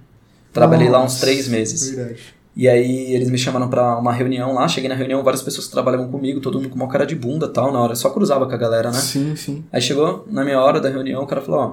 Trabalhei 0.52 0.86
Nossa, 0.86 0.98
lá 0.98 1.04
uns 1.04 1.20
três 1.20 1.48
meses. 1.48 1.90
Verdade. 1.90 2.35
E 2.56 2.66
aí 2.66 3.12
eles 3.12 3.28
me 3.28 3.36
chamaram 3.36 3.68
para 3.68 3.98
uma 3.98 4.12
reunião 4.12 4.54
lá, 4.54 4.66
cheguei 4.66 4.88
na 4.88 4.94
reunião, 4.94 5.22
várias 5.22 5.42
pessoas 5.42 5.66
que 5.66 5.72
trabalhavam 5.72 6.08
comigo, 6.08 6.40
todo 6.40 6.58
mundo 6.58 6.70
com 6.70 6.76
uma 6.76 6.88
cara 6.88 7.04
de 7.04 7.14
bunda 7.14 7.46
tal, 7.46 7.70
na 7.70 7.78
hora, 7.78 7.94
só 7.94 8.08
cruzava 8.08 8.46
com 8.46 8.54
a 8.54 8.56
galera, 8.56 8.90
né? 8.90 8.98
Sim, 8.98 9.36
sim. 9.36 9.64
Aí 9.70 9.82
chegou 9.82 10.26
na 10.30 10.42
minha 10.42 10.58
hora 10.58 10.80
da 10.80 10.88
reunião, 10.88 11.22
o 11.22 11.26
cara 11.26 11.42
falou, 11.42 11.60
ó, 11.60 11.64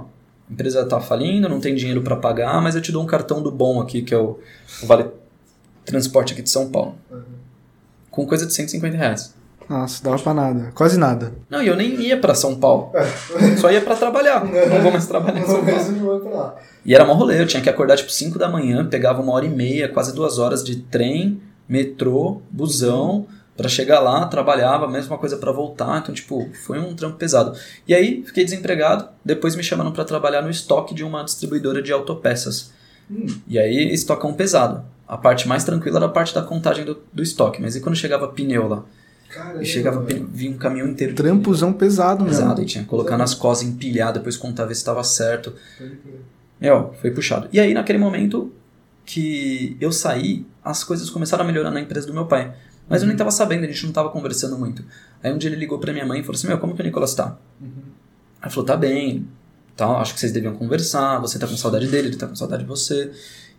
a 0.50 0.54
empresa 0.54 0.86
tá 0.86 1.00
falindo, 1.00 1.48
não 1.48 1.62
tem 1.62 1.74
dinheiro 1.74 2.02
para 2.02 2.18
pagar, 2.18 2.62
mas 2.62 2.76
eu 2.76 2.82
te 2.82 2.92
dou 2.92 3.02
um 3.02 3.06
cartão 3.06 3.42
do 3.42 3.50
bom 3.50 3.80
aqui, 3.80 4.02
que 4.02 4.14
é 4.14 4.18
o, 4.18 4.38
Vale 4.84 5.06
Transporte 5.86 6.34
aqui 6.34 6.42
de 6.42 6.50
São 6.50 6.70
Paulo. 6.70 6.96
Uhum. 7.10 7.22
Com 8.12 8.26
coisa 8.26 8.46
de 8.46 8.54
150 8.54 8.98
reais. 8.98 9.34
Nossa, 9.70 10.04
dava 10.04 10.20
pra 10.20 10.34
nada. 10.34 10.72
Quase 10.74 10.98
nada. 10.98 11.34
Não, 11.50 11.62
e 11.62 11.68
eu 11.68 11.76
nem 11.76 12.00
ia 12.02 12.18
pra 12.18 12.36
São 12.36 12.56
Paulo. 12.56 12.92
É. 12.94 13.58
Só 13.58 13.72
ia 13.72 13.82
pra 13.82 13.96
trabalhar. 13.96 14.44
Não 14.46 14.82
vou 14.82 14.92
mais 14.92 15.08
trabalhar 15.08 15.40
em 15.40 15.46
São 15.46 15.64
Paulo. 15.64 16.54
E 16.86 16.94
era 16.94 17.04
uma 17.04 17.14
rolê, 17.14 17.42
eu 17.42 17.48
tinha 17.48 17.64
que 17.64 17.70
acordar 17.70 17.96
tipo 17.98 18.12
5 18.12 18.38
da 18.38 18.50
manhã, 18.50 18.86
pegava 18.86 19.22
uma 19.22 19.34
hora 19.34 19.46
e 19.46 19.50
meia, 19.50 19.88
quase 19.88 20.14
duas 20.14 20.38
horas 20.38 20.64
de 20.64 20.78
trem, 20.78 21.42
metrô, 21.68 22.42
busão, 22.52 23.26
para 23.56 23.70
chegar 23.70 24.00
lá, 24.00 24.26
trabalhava, 24.26 24.88
mesma 24.88 25.18
coisa 25.18 25.38
para 25.38 25.52
voltar, 25.52 26.00
então 26.00 26.14
tipo, 26.14 26.50
foi 26.66 26.80
um 26.80 26.94
trampo 26.96 27.18
pesado. 27.18 27.58
E 27.88 27.94
aí, 27.94 28.24
fiquei 28.26 28.44
desempregado, 28.44 29.08
depois 29.24 29.56
me 29.56 29.64
chamaram 29.64 29.92
para 29.92 30.04
trabalhar 30.04 30.42
no 30.42 30.50
estoque 30.50 30.94
de 30.94 31.04
uma 31.04 31.24
distribuidora 31.24 31.82
de 31.82 31.94
autopeças. 31.94 32.74
Hum. 33.10 33.28
E 33.48 33.60
aí, 33.60 33.94
estocão 33.94 34.34
pesado. 34.34 34.84
A 35.08 35.18
parte 35.18 35.48
mais 35.48 35.64
tranquila 35.64 35.98
era 35.98 36.06
a 36.08 36.10
parte 36.10 36.34
da 36.34 36.42
contagem 36.42 36.84
do, 36.84 36.98
do 37.14 37.22
estoque, 37.22 37.62
mas 37.62 37.76
e 37.76 37.82
quando 37.82 37.96
chegava 37.96 38.28
pneu 38.28 38.68
lá? 38.68 38.84
Caramba. 39.34 39.64
E 39.64 39.66
chegava, 39.66 40.02
vinha 40.02 40.52
um 40.52 40.58
caminhão 40.58 40.88
inteiro. 40.88 41.16
Trampozão 41.16 41.74
pesado, 41.74 42.24
mesmo. 42.24 42.40
Pesado, 42.40 42.62
e 42.62 42.66
tinha 42.66 42.84
que 42.84 42.90
colocar 42.90 43.18
nas 43.18 43.34
costas, 43.34 43.68
empilhar, 43.68 44.14
depois 44.14 44.38
contar, 44.38 44.66
ver 44.66 44.76
se 44.76 44.82
estava 44.82 45.04
certo. 45.04 45.54
Meu, 46.62 46.94
foi 47.02 47.12
puxado. 47.12 47.50
E 47.52 47.60
aí, 47.60 47.74
naquele 47.74 47.98
momento 47.98 48.54
que 49.06 49.76
eu 49.82 49.92
saí, 49.92 50.46
as 50.64 50.84
coisas 50.84 51.10
começaram 51.10 51.44
a 51.44 51.48
melhorar 51.48 51.72
na 51.72 51.82
empresa 51.82 52.08
do 52.08 52.14
meu 52.14 52.26
pai. 52.26 52.54
Mas 52.88 53.02
eu 53.02 53.08
nem 53.08 53.16
estava 53.16 53.32
sabendo, 53.32 53.64
a 53.64 53.68
gente 53.68 53.84
não 53.84 53.90
estava 53.90 54.10
conversando 54.10 54.58
muito. 54.58 54.84
Aí 55.24 55.32
um 55.32 55.38
dia 55.38 55.50
ele 55.50 55.58
ligou 55.58 55.80
para 55.80 55.92
minha 55.92 56.06
mãe 56.06 56.20
e 56.20 56.24
falou 56.24 56.36
assim: 56.36 56.48
Meu, 56.48 56.58
como 56.60 56.76
que 56.76 56.82
o 56.82 56.86
Nicolas 56.86 57.16
tá? 57.16 57.38
Uhum. 57.60 57.72
Ela 58.42 58.52
falou: 58.52 58.66
Tá 58.66 58.76
bem, 58.76 59.28
tal, 59.76 59.98
acho 59.98 60.14
que 60.14 60.20
vocês 60.20 60.32
deviam 60.32 60.54
conversar, 60.54 61.20
você 61.20 61.40
tá 61.40 61.48
com 61.48 61.56
saudade 61.56 61.88
dele, 61.88 62.10
ele 62.10 62.18
tá 62.18 62.28
com 62.28 62.36
saudade 62.36 62.64
de 62.64 62.70
você. 62.70 63.12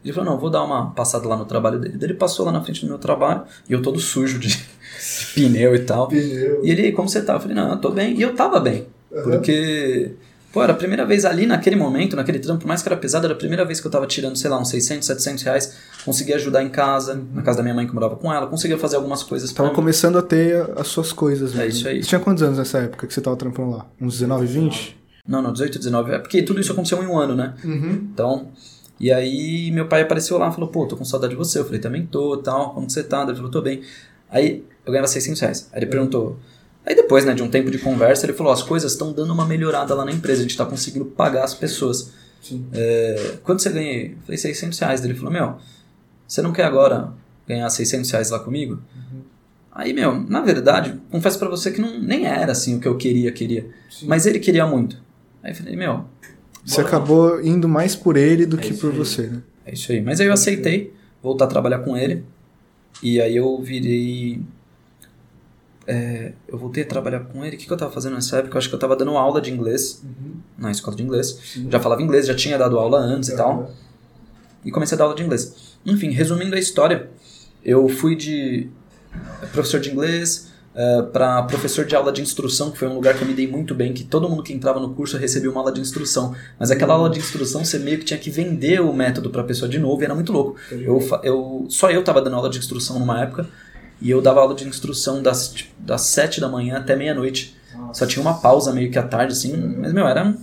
Ele 0.05 0.13
falou: 0.13 0.31
Não, 0.31 0.39
vou 0.39 0.51
dar 0.51 0.63
uma 0.63 0.91
passada 0.91 1.27
lá 1.27 1.37
no 1.37 1.47
trabalho 1.47 1.81
dele. 1.81 1.99
Ele 2.01 2.15
passou 2.15 2.45
lá 2.45 2.53
na 2.53 2.61
frente 2.61 2.83
do 2.83 2.87
meu 2.87 2.99
trabalho 2.99 3.45
e 3.69 3.73
eu 3.73 3.81
todo 3.81 3.99
sujo 3.99 4.39
de 4.39 4.49
pneu 5.35 5.75
e 5.75 5.81
tal. 5.81 6.09
Pneu. 6.09 6.61
E 6.65 6.71
ele: 6.71 6.93
Como 6.93 7.09
você 7.09 7.23
tá? 7.23 7.35
Eu 7.35 7.41
falei: 7.41 7.57
Não, 7.57 7.71
eu 7.71 7.77
tô 7.79 7.91
bem. 7.91 8.17
E 8.17 8.23
eu 8.23 8.35
tava 8.35 8.61
bem, 8.61 8.87
uhum. 9.11 9.23
porque 9.23 10.15
Pô, 10.55 10.63
era 10.63 10.73
a 10.73 10.77
primeira 10.77 11.05
vez 11.05 11.25
ali 11.25 11.47
naquele 11.47 11.75
momento, 11.75 12.15
naquele 12.15 12.39
trampo, 12.39 12.61
por 12.61 12.69
mais 12.69 12.81
que 12.81 12.89
era 12.89 12.97
pesado, 12.97 13.27
era 13.27 13.35
a 13.35 13.37
primeira 13.37 13.65
vez 13.65 13.81
que 13.81 13.87
eu 13.89 13.91
tava 13.91 14.07
tirando, 14.07 14.37
sei 14.37 14.49
lá, 14.49 14.57
uns 14.57 14.69
600, 14.69 15.05
700 15.05 15.43
reais. 15.43 15.77
Conseguia 16.05 16.37
ajudar 16.37 16.63
em 16.63 16.69
casa, 16.69 17.21
na 17.35 17.43
casa 17.43 17.57
da 17.57 17.65
minha 17.65 17.75
mãe 17.75 17.89
que 17.89 17.93
morava 17.93 18.15
com 18.15 18.33
ela, 18.33 18.47
conseguia 18.47 18.79
fazer 18.79 18.95
algumas 18.95 19.25
coisas 19.25 19.53
Tava 19.53 19.71
começando 19.71 20.17
a 20.17 20.23
ter 20.23 20.65
as 20.77 20.87
suas 20.87 21.13
coisas. 21.13 21.59
É 21.59 21.67
isso 21.67 21.89
aí. 21.89 22.01
Você 22.01 22.09
tinha 22.09 22.21
quantos 22.21 22.41
anos 22.41 22.59
nessa 22.59 22.79
época 22.79 23.05
que 23.05 23.13
você 23.13 23.21
tava 23.21 23.37
trampando 23.37 23.73
lá? 23.73 23.87
Uns 24.01 24.13
19, 24.13 24.47
20? 24.47 24.97
Não, 25.27 25.43
não, 25.43 25.53
18, 25.53 25.77
19. 25.77 26.13
É 26.13 26.19
porque 26.21 26.41
tudo 26.41 26.61
isso 26.61 26.71
aconteceu 26.71 27.03
em 27.03 27.07
um 27.09 27.19
ano, 27.19 27.35
né? 27.35 27.55
Uhum. 27.65 28.09
Então, 28.13 28.53
e 29.01 29.11
aí 29.13 29.73
meu 29.73 29.89
pai 29.89 30.03
apareceu 30.03 30.39
lá 30.39 30.51
e 30.51 30.53
falou, 30.53 30.69
pô, 30.71 30.87
tô 30.87 30.97
com 30.97 31.05
saudade 31.05 31.33
de 31.33 31.37
você. 31.37 31.59
Eu 31.59 31.65
falei, 31.65 31.81
também 31.81 32.07
tô, 32.07 32.37
tal, 32.37 32.75
como 32.75 32.89
você 32.89 33.03
tá? 33.03 33.25
Ele 33.25 33.35
falou, 33.35 33.51
tô 33.51 33.61
bem. 33.61 33.83
Aí 34.31 34.63
eu 34.85 34.93
ganhava 34.93 35.09
600 35.09 35.41
reais. 35.41 35.69
Aí 35.73 35.79
ele 35.81 35.87
perguntou 35.87 36.39
Aí 36.87 36.95
depois, 36.95 37.25
né, 37.25 37.33
de 37.33 37.43
um 37.43 37.49
tempo 37.49 37.71
de 37.71 37.79
conversa, 37.79 38.27
ele 38.27 38.35
falou: 38.35 38.53
as 38.53 38.63
coisas 38.63 38.93
estão 38.93 39.13
dando 39.13 39.33
uma 39.33 39.47
melhorada 39.47 39.95
lá 39.95 40.05
na 40.05 40.13
empresa, 40.13 40.41
a 40.41 40.43
gente 40.43 40.51
está 40.51 40.67
conseguindo 40.67 41.07
pagar 41.07 41.45
as 41.45 41.55
pessoas. 41.55 42.13
É, 42.75 43.39
quanto 43.43 43.63
você 43.63 43.71
ganha? 43.71 44.03
Eu 44.09 44.17
falei: 44.25 44.37
600 44.37 44.79
reais. 44.79 45.05
Ele 45.05 45.15
falou: 45.15 45.33
Meu, 45.33 45.57
você 46.29 46.43
não 46.43 46.53
quer 46.53 46.65
agora 46.65 47.11
ganhar 47.49 47.69
600 47.71 48.11
reais 48.11 48.31
lá 48.31 48.39
comigo? 48.39 48.75
Uhum. 48.95 49.21
Aí, 49.73 49.93
meu, 49.95 50.21
na 50.21 50.43
verdade, 50.43 51.01
confesso 51.11 51.39
para 51.39 51.49
você 51.49 51.71
que 51.71 51.81
não, 51.81 51.99
nem 51.99 52.27
era 52.27 52.53
assim 52.53 52.77
o 52.77 52.81
que 52.81 52.87
eu 52.87 52.97
queria, 52.97 53.33
queria. 53.33 53.67
Sim. 53.91 54.07
Mas 54.07 54.27
ele 54.27 54.39
queria 54.39 54.67
muito. 54.67 55.01
Aí 55.43 55.53
eu 55.53 55.57
falei: 55.57 55.77
Meu. 55.77 56.05
Você 56.67 56.81
acabou 56.81 57.43
indo 57.43 57.69
mais 57.69 57.95
por 57.95 58.17
ele 58.17 58.47
do 58.47 58.59
é 58.59 58.61
que 58.61 58.75
por 58.75 58.91
aí. 58.91 58.97
você, 58.97 59.27
né? 59.27 59.43
É 59.67 59.73
isso 59.73 59.91
aí. 59.91 60.03
Mas 60.03 60.21
aí 60.21 60.27
eu 60.27 60.33
aceitei 60.33 60.93
voltar 61.23 61.47
a 61.47 61.49
trabalhar 61.49 61.79
com 61.79 61.97
ele. 61.97 62.25
E 63.03 63.21
aí 63.21 63.37
eu 63.37 63.61
virei 63.61 64.41
é, 65.87 66.33
eu 66.49 66.57
voltei 66.59 66.83
a 66.83 66.87
trabalhar 66.87 67.21
com 67.21 67.45
ele. 67.45 67.57
O 67.57 67.59
que, 67.59 67.67
que 67.67 67.73
eu 67.73 67.77
estava 67.77 67.93
fazendo 67.93 68.15
nessa 68.15 68.39
época? 68.39 68.55
Eu 68.55 68.59
acho 68.59 68.69
que 68.69 68.75
eu 68.75 68.79
estava 68.79 68.97
dando 68.97 69.17
aula 69.17 69.41
de 69.41 69.51
inglês 69.51 70.03
uhum. 70.03 70.37
na 70.57 70.71
escola 70.71 70.97
de 70.97 71.03
inglês. 71.03 71.39
Sim. 71.45 71.69
Já 71.71 71.81
falava 71.81 72.03
inglês, 72.03 72.27
já 72.27 72.35
tinha 72.35 72.57
dado 72.57 72.79
aula 72.79 72.99
antes 72.99 73.29
e 73.29 73.37
tal. 73.37 73.71
E 74.65 74.71
comecei 74.71 74.97
a 74.97 74.99
dar 74.99 75.05
aula 75.05 75.17
de 75.17 75.23
inglês. 75.23 75.77
Enfim, 75.85 76.11
resumindo 76.11 76.55
a 76.57 76.59
história, 76.59 77.11
eu 77.63 77.89
fui 77.89 78.17
de 78.17 78.69
professor 79.53 79.79
de 79.79 79.91
inglês 79.91 80.51
uh, 80.75 80.79
é, 80.79 81.03
para 81.03 81.43
professor 81.43 81.85
de 81.85 81.95
aula 81.95 82.11
de 82.11 82.23
instrução, 82.23 82.71
que 82.71 82.79
foi 82.79 82.89
um 82.89 82.95
lugar 82.95 83.15
que 83.15 83.23
eu 83.23 83.29
me 83.29 83.35
dei 83.35 83.47
muito 83.47 83.75
bem, 83.75 83.93
que 83.93 84.03
todo 84.03 84.29
mundo 84.29 84.43
que 84.43 84.53
entrava 84.53 84.81
no 84.81 84.95
curso 84.95 85.19
recebia 85.19 85.51
uma 85.51 85.61
aula 85.61 85.71
de 85.71 85.81
instrução. 85.81 86.35
Mas 86.59 86.71
aquela 86.71 86.95
aula 86.95 87.11
de 87.11 87.19
instrução 87.19 87.65
você 87.65 87.79
meio 87.79 87.99
que 87.99 88.05
tinha 88.05 88.19
que 88.19 88.31
vender 88.31 88.81
o 88.81 88.93
método 88.93 89.31
para 89.31 89.43
a 89.43 89.45
pessoa 89.45 89.69
de 89.69 89.79
novo 89.79 90.01
e 90.03 90.05
era 90.05 90.15
muito 90.15 90.33
louco. 90.33 90.57
Eu, 90.71 90.99
eu, 91.23 91.67
só 91.69 91.91
eu 91.91 92.01
estava 92.01 92.23
dando 92.23 92.37
aula 92.37 92.49
de 92.49 92.59
instrução 92.59 92.99
numa 92.99 93.21
época. 93.23 93.47
E 94.01 94.11
eu 94.11 94.21
dava 94.21 94.41
aula 94.41 94.55
de 94.55 94.67
instrução 94.67 95.23
das, 95.23 95.49
tipo, 95.49 95.71
das 95.79 96.03
7 96.03 96.41
da 96.41 96.49
manhã 96.49 96.77
até 96.77 96.97
meia-noite. 96.97 97.57
Só 97.93 98.07
tinha 98.07 98.23
uma 98.23 98.35
pausa 98.35 98.73
meio 98.73 98.91
que 98.91 98.99
à 98.99 99.03
tarde, 99.03 99.33
assim. 99.33 99.57
Mas, 99.57 99.93
meu, 99.93 100.07
era. 100.07 100.35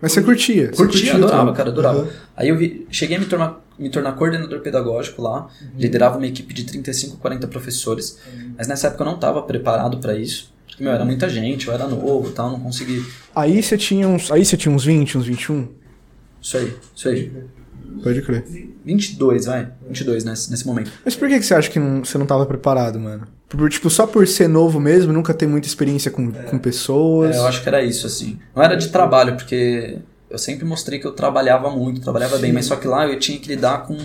Mas 0.00 0.12
você 0.12 0.22
curtia? 0.22 0.68
Curtia, 0.68 0.86
curtia 0.86 1.14
adorava, 1.14 1.52
cara, 1.52 1.70
adorava. 1.70 2.00
Uhum. 2.00 2.08
Aí 2.36 2.48
eu 2.48 2.56
vi, 2.56 2.86
cheguei 2.90 3.16
a 3.16 3.20
me 3.20 3.26
tornar, 3.26 3.60
me 3.78 3.90
tornar 3.90 4.12
coordenador 4.12 4.60
pedagógico 4.60 5.22
lá. 5.22 5.48
Uhum. 5.60 5.68
Liderava 5.76 6.18
uma 6.18 6.26
equipe 6.26 6.54
de 6.54 6.64
35, 6.64 7.16
40 7.16 7.48
professores. 7.48 8.18
Uhum. 8.32 8.52
Mas 8.56 8.68
nessa 8.68 8.88
época 8.88 9.02
eu 9.02 9.06
não 9.06 9.14
estava 9.14 9.42
preparado 9.42 9.98
para 9.98 10.16
isso. 10.16 10.52
Porque, 10.66 10.82
meu, 10.84 10.92
era 10.92 11.04
muita 11.04 11.28
gente, 11.28 11.66
eu 11.66 11.74
era 11.74 11.86
novo 11.88 12.28
e 12.28 12.32
tal, 12.32 12.50
não 12.50 12.60
consegui. 12.60 13.04
Aí 13.34 13.60
você 13.60 13.76
tinha 13.76 14.06
uns, 14.06 14.30
aí 14.30 14.44
você 14.44 14.56
tinha 14.56 14.72
uns 14.72 14.84
20, 14.84 15.18
uns 15.18 15.26
21? 15.26 15.68
Isso 16.40 16.56
aí, 16.56 16.76
isso 16.94 17.08
aí. 17.08 17.32
Pode 18.02 18.22
crer. 18.22 18.44
22, 18.84 19.46
vai. 19.46 19.68
22 19.86 20.24
nesse, 20.24 20.50
nesse 20.50 20.66
momento. 20.66 20.90
Mas 21.04 21.14
por 21.14 21.28
que, 21.28 21.38
que 21.38 21.44
você 21.44 21.54
acha 21.54 21.70
que 21.70 21.78
não, 21.78 22.04
você 22.04 22.16
não 22.16 22.24
estava 22.24 22.46
preparado, 22.46 22.98
mano? 22.98 23.26
Por, 23.48 23.68
tipo, 23.70 23.88
só 23.88 24.06
por 24.06 24.26
ser 24.26 24.48
novo 24.48 24.78
mesmo, 24.78 25.12
nunca 25.12 25.32
ter 25.32 25.46
muita 25.46 25.66
experiência 25.66 26.10
com, 26.10 26.28
é. 26.30 26.42
com 26.42 26.58
pessoas? 26.58 27.36
É, 27.36 27.38
eu 27.38 27.46
acho 27.46 27.62
que 27.62 27.68
era 27.68 27.82
isso, 27.82 28.06
assim. 28.06 28.38
Não 28.54 28.62
era 28.62 28.76
de 28.76 28.88
trabalho, 28.88 29.36
porque 29.36 29.98
eu 30.30 30.36
sempre 30.36 30.64
mostrei 30.66 30.98
que 30.98 31.06
eu 31.06 31.12
trabalhava 31.12 31.70
muito, 31.70 32.00
trabalhava 32.02 32.36
Sim. 32.36 32.42
bem, 32.42 32.52
mas 32.52 32.66
só 32.66 32.76
que 32.76 32.86
lá 32.86 33.06
eu 33.06 33.18
tinha 33.18 33.38
que 33.38 33.48
lidar 33.48 33.86
com, 33.86 33.96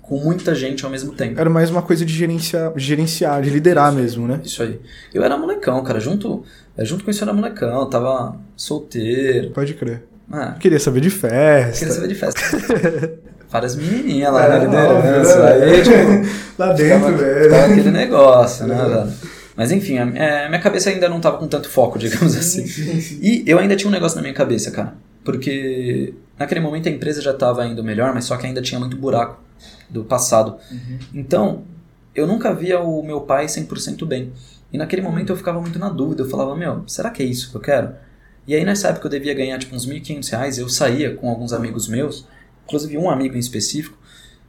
com 0.00 0.18
muita 0.18 0.54
gente 0.54 0.84
ao 0.84 0.90
mesmo 0.90 1.12
tempo. 1.12 1.38
Era 1.38 1.50
mais 1.50 1.70
uma 1.70 1.82
coisa 1.82 2.04
de 2.04 2.12
gerenciar, 2.14 2.72
gerenciar 2.76 3.42
de 3.42 3.50
liderar 3.50 3.90
isso 3.90 4.00
mesmo, 4.00 4.28
né? 4.28 4.40
Isso 4.42 4.62
aí. 4.62 4.80
Eu 5.12 5.22
era 5.22 5.36
molecão, 5.36 5.82
cara. 5.84 6.00
Junto, 6.00 6.44
junto 6.78 7.04
com 7.04 7.10
isso 7.10 7.22
eu 7.22 7.28
era 7.28 7.36
molecão, 7.36 7.88
tava 7.90 8.36
solteiro. 8.56 9.50
Pode 9.50 9.74
crer. 9.74 10.04
Ah, 10.32 10.52
queria 10.58 10.80
saber 10.80 11.00
de 11.00 11.10
festa. 11.10 11.78
Queria 11.78 11.94
saber 11.94 12.08
de 12.08 12.14
festa. 12.14 12.40
várias 13.56 13.74
menininhas 13.74 14.32
lá 14.32 14.44
é, 14.44 14.48
na 14.48 14.58
liderança. 14.58 15.38
Né? 15.38 15.64
Aí, 15.64 15.82
tipo, 15.82 15.96
lá 16.58 16.72
dentro, 16.72 17.16
velho. 17.16 17.50
Tava 17.50 17.72
aquele 17.72 17.90
negócio, 17.90 18.66
né, 18.66 18.74
velho? 18.74 19.12
Mas 19.56 19.72
enfim, 19.72 19.96
a, 19.98 20.02
a, 20.02 20.48
minha 20.48 20.60
cabeça 20.60 20.90
ainda 20.90 21.08
não 21.08 21.18
tava 21.18 21.38
com 21.38 21.48
tanto 21.48 21.68
foco, 21.68 21.98
digamos 21.98 22.36
assim. 22.36 22.66
Sim, 22.66 23.00
sim. 23.00 23.18
E 23.22 23.42
eu 23.46 23.58
ainda 23.58 23.74
tinha 23.74 23.88
um 23.88 23.92
negócio 23.92 24.16
na 24.16 24.22
minha 24.22 24.34
cabeça, 24.34 24.70
cara. 24.70 24.94
Porque 25.24 26.14
naquele 26.38 26.60
momento 26.60 26.88
a 26.88 26.92
empresa 26.92 27.20
já 27.22 27.32
estava 27.32 27.66
indo 27.66 27.82
melhor, 27.82 28.12
mas 28.14 28.26
só 28.26 28.36
que 28.36 28.46
ainda 28.46 28.60
tinha 28.60 28.78
muito 28.78 28.96
buraco 28.96 29.40
do 29.88 30.04
passado. 30.04 30.56
Uhum. 30.70 30.98
Então, 31.14 31.62
eu 32.14 32.26
nunca 32.26 32.52
via 32.52 32.80
o 32.80 33.02
meu 33.02 33.22
pai 33.22 33.46
100% 33.46 34.06
bem. 34.06 34.32
E 34.72 34.76
naquele 34.76 35.00
momento 35.00 35.30
eu 35.32 35.36
ficava 35.36 35.60
muito 35.60 35.78
na 35.78 35.88
dúvida. 35.88 36.22
Eu 36.22 36.28
falava, 36.28 36.54
meu, 36.54 36.84
será 36.86 37.10
que 37.10 37.22
é 37.22 37.26
isso 37.26 37.50
que 37.50 37.56
eu 37.56 37.60
quero? 37.60 37.94
E 38.46 38.54
aí 38.54 38.64
nessa 38.64 38.88
época 38.88 39.06
eu 39.06 39.10
devia 39.10 39.34
ganhar 39.34 39.58
tipo 39.58 39.74
uns 39.74 39.88
1.500 39.88 40.30
reais. 40.30 40.58
Eu 40.58 40.68
saía 40.68 41.14
com 41.14 41.30
alguns 41.30 41.52
amigos 41.52 41.88
meus 41.88 42.26
inclusive 42.66 42.98
um 42.98 43.08
amigo 43.08 43.36
em 43.36 43.38
específico, 43.38 43.96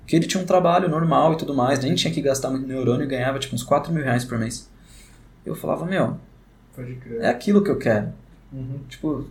que 0.06 0.16
ele 0.16 0.26
tinha 0.26 0.42
um 0.42 0.46
trabalho 0.46 0.90
normal 0.90 1.34
e 1.34 1.38
tudo 1.38 1.54
mais, 1.54 1.80
nem 1.80 1.94
tinha 1.94 2.12
que 2.12 2.22
gastar 2.22 2.50
muito 2.50 2.68
neurônio 2.68 3.04
e 3.04 3.08
ganhava 3.08 3.40
tipo 3.40 3.56
uns 3.56 3.64
4 3.64 3.94
mil 3.94 4.04
reais 4.04 4.26
por 4.26 4.38
mês. 4.38 4.70
Eu 5.46 5.56
falava, 5.56 5.86
meu, 5.86 6.18
é 7.20 7.30
aquilo 7.30 7.64
que 7.64 7.70
eu 7.70 7.78
quero. 7.78 8.08
Uhum. 8.52 8.80
Tipo. 8.90 9.28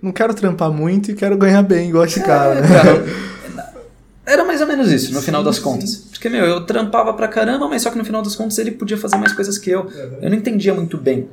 Não 0.00 0.12
quero 0.12 0.34
trampar 0.34 0.70
muito 0.70 1.10
e 1.10 1.14
quero 1.14 1.36
ganhar 1.36 1.62
bem, 1.62 1.90
igual 1.90 2.04
esse 2.04 2.20
é, 2.20 2.22
cara, 2.22 2.60
né? 2.60 2.68
Cara, 2.68 3.04
era 4.24 4.44
mais 4.44 4.60
ou 4.60 4.66
menos 4.66 4.90
isso, 4.90 5.12
no 5.12 5.22
final 5.22 5.42
das 5.42 5.58
contas. 5.58 5.96
Porque, 6.10 6.28
meu, 6.28 6.44
eu 6.44 6.64
trampava 6.64 7.12
pra 7.14 7.28
caramba, 7.28 7.68
mas 7.68 7.82
só 7.82 7.90
que 7.90 7.98
no 7.98 8.04
final 8.04 8.22
das 8.22 8.34
contas 8.34 8.58
ele 8.58 8.70
podia 8.70 8.96
fazer 8.96 9.16
mais 9.16 9.32
coisas 9.32 9.58
que 9.58 9.70
eu. 9.70 9.82
Uhum. 9.82 10.18
Eu 10.22 10.30
não 10.30 10.36
entendia 10.36 10.74
muito 10.74 10.96
bem 10.96 11.28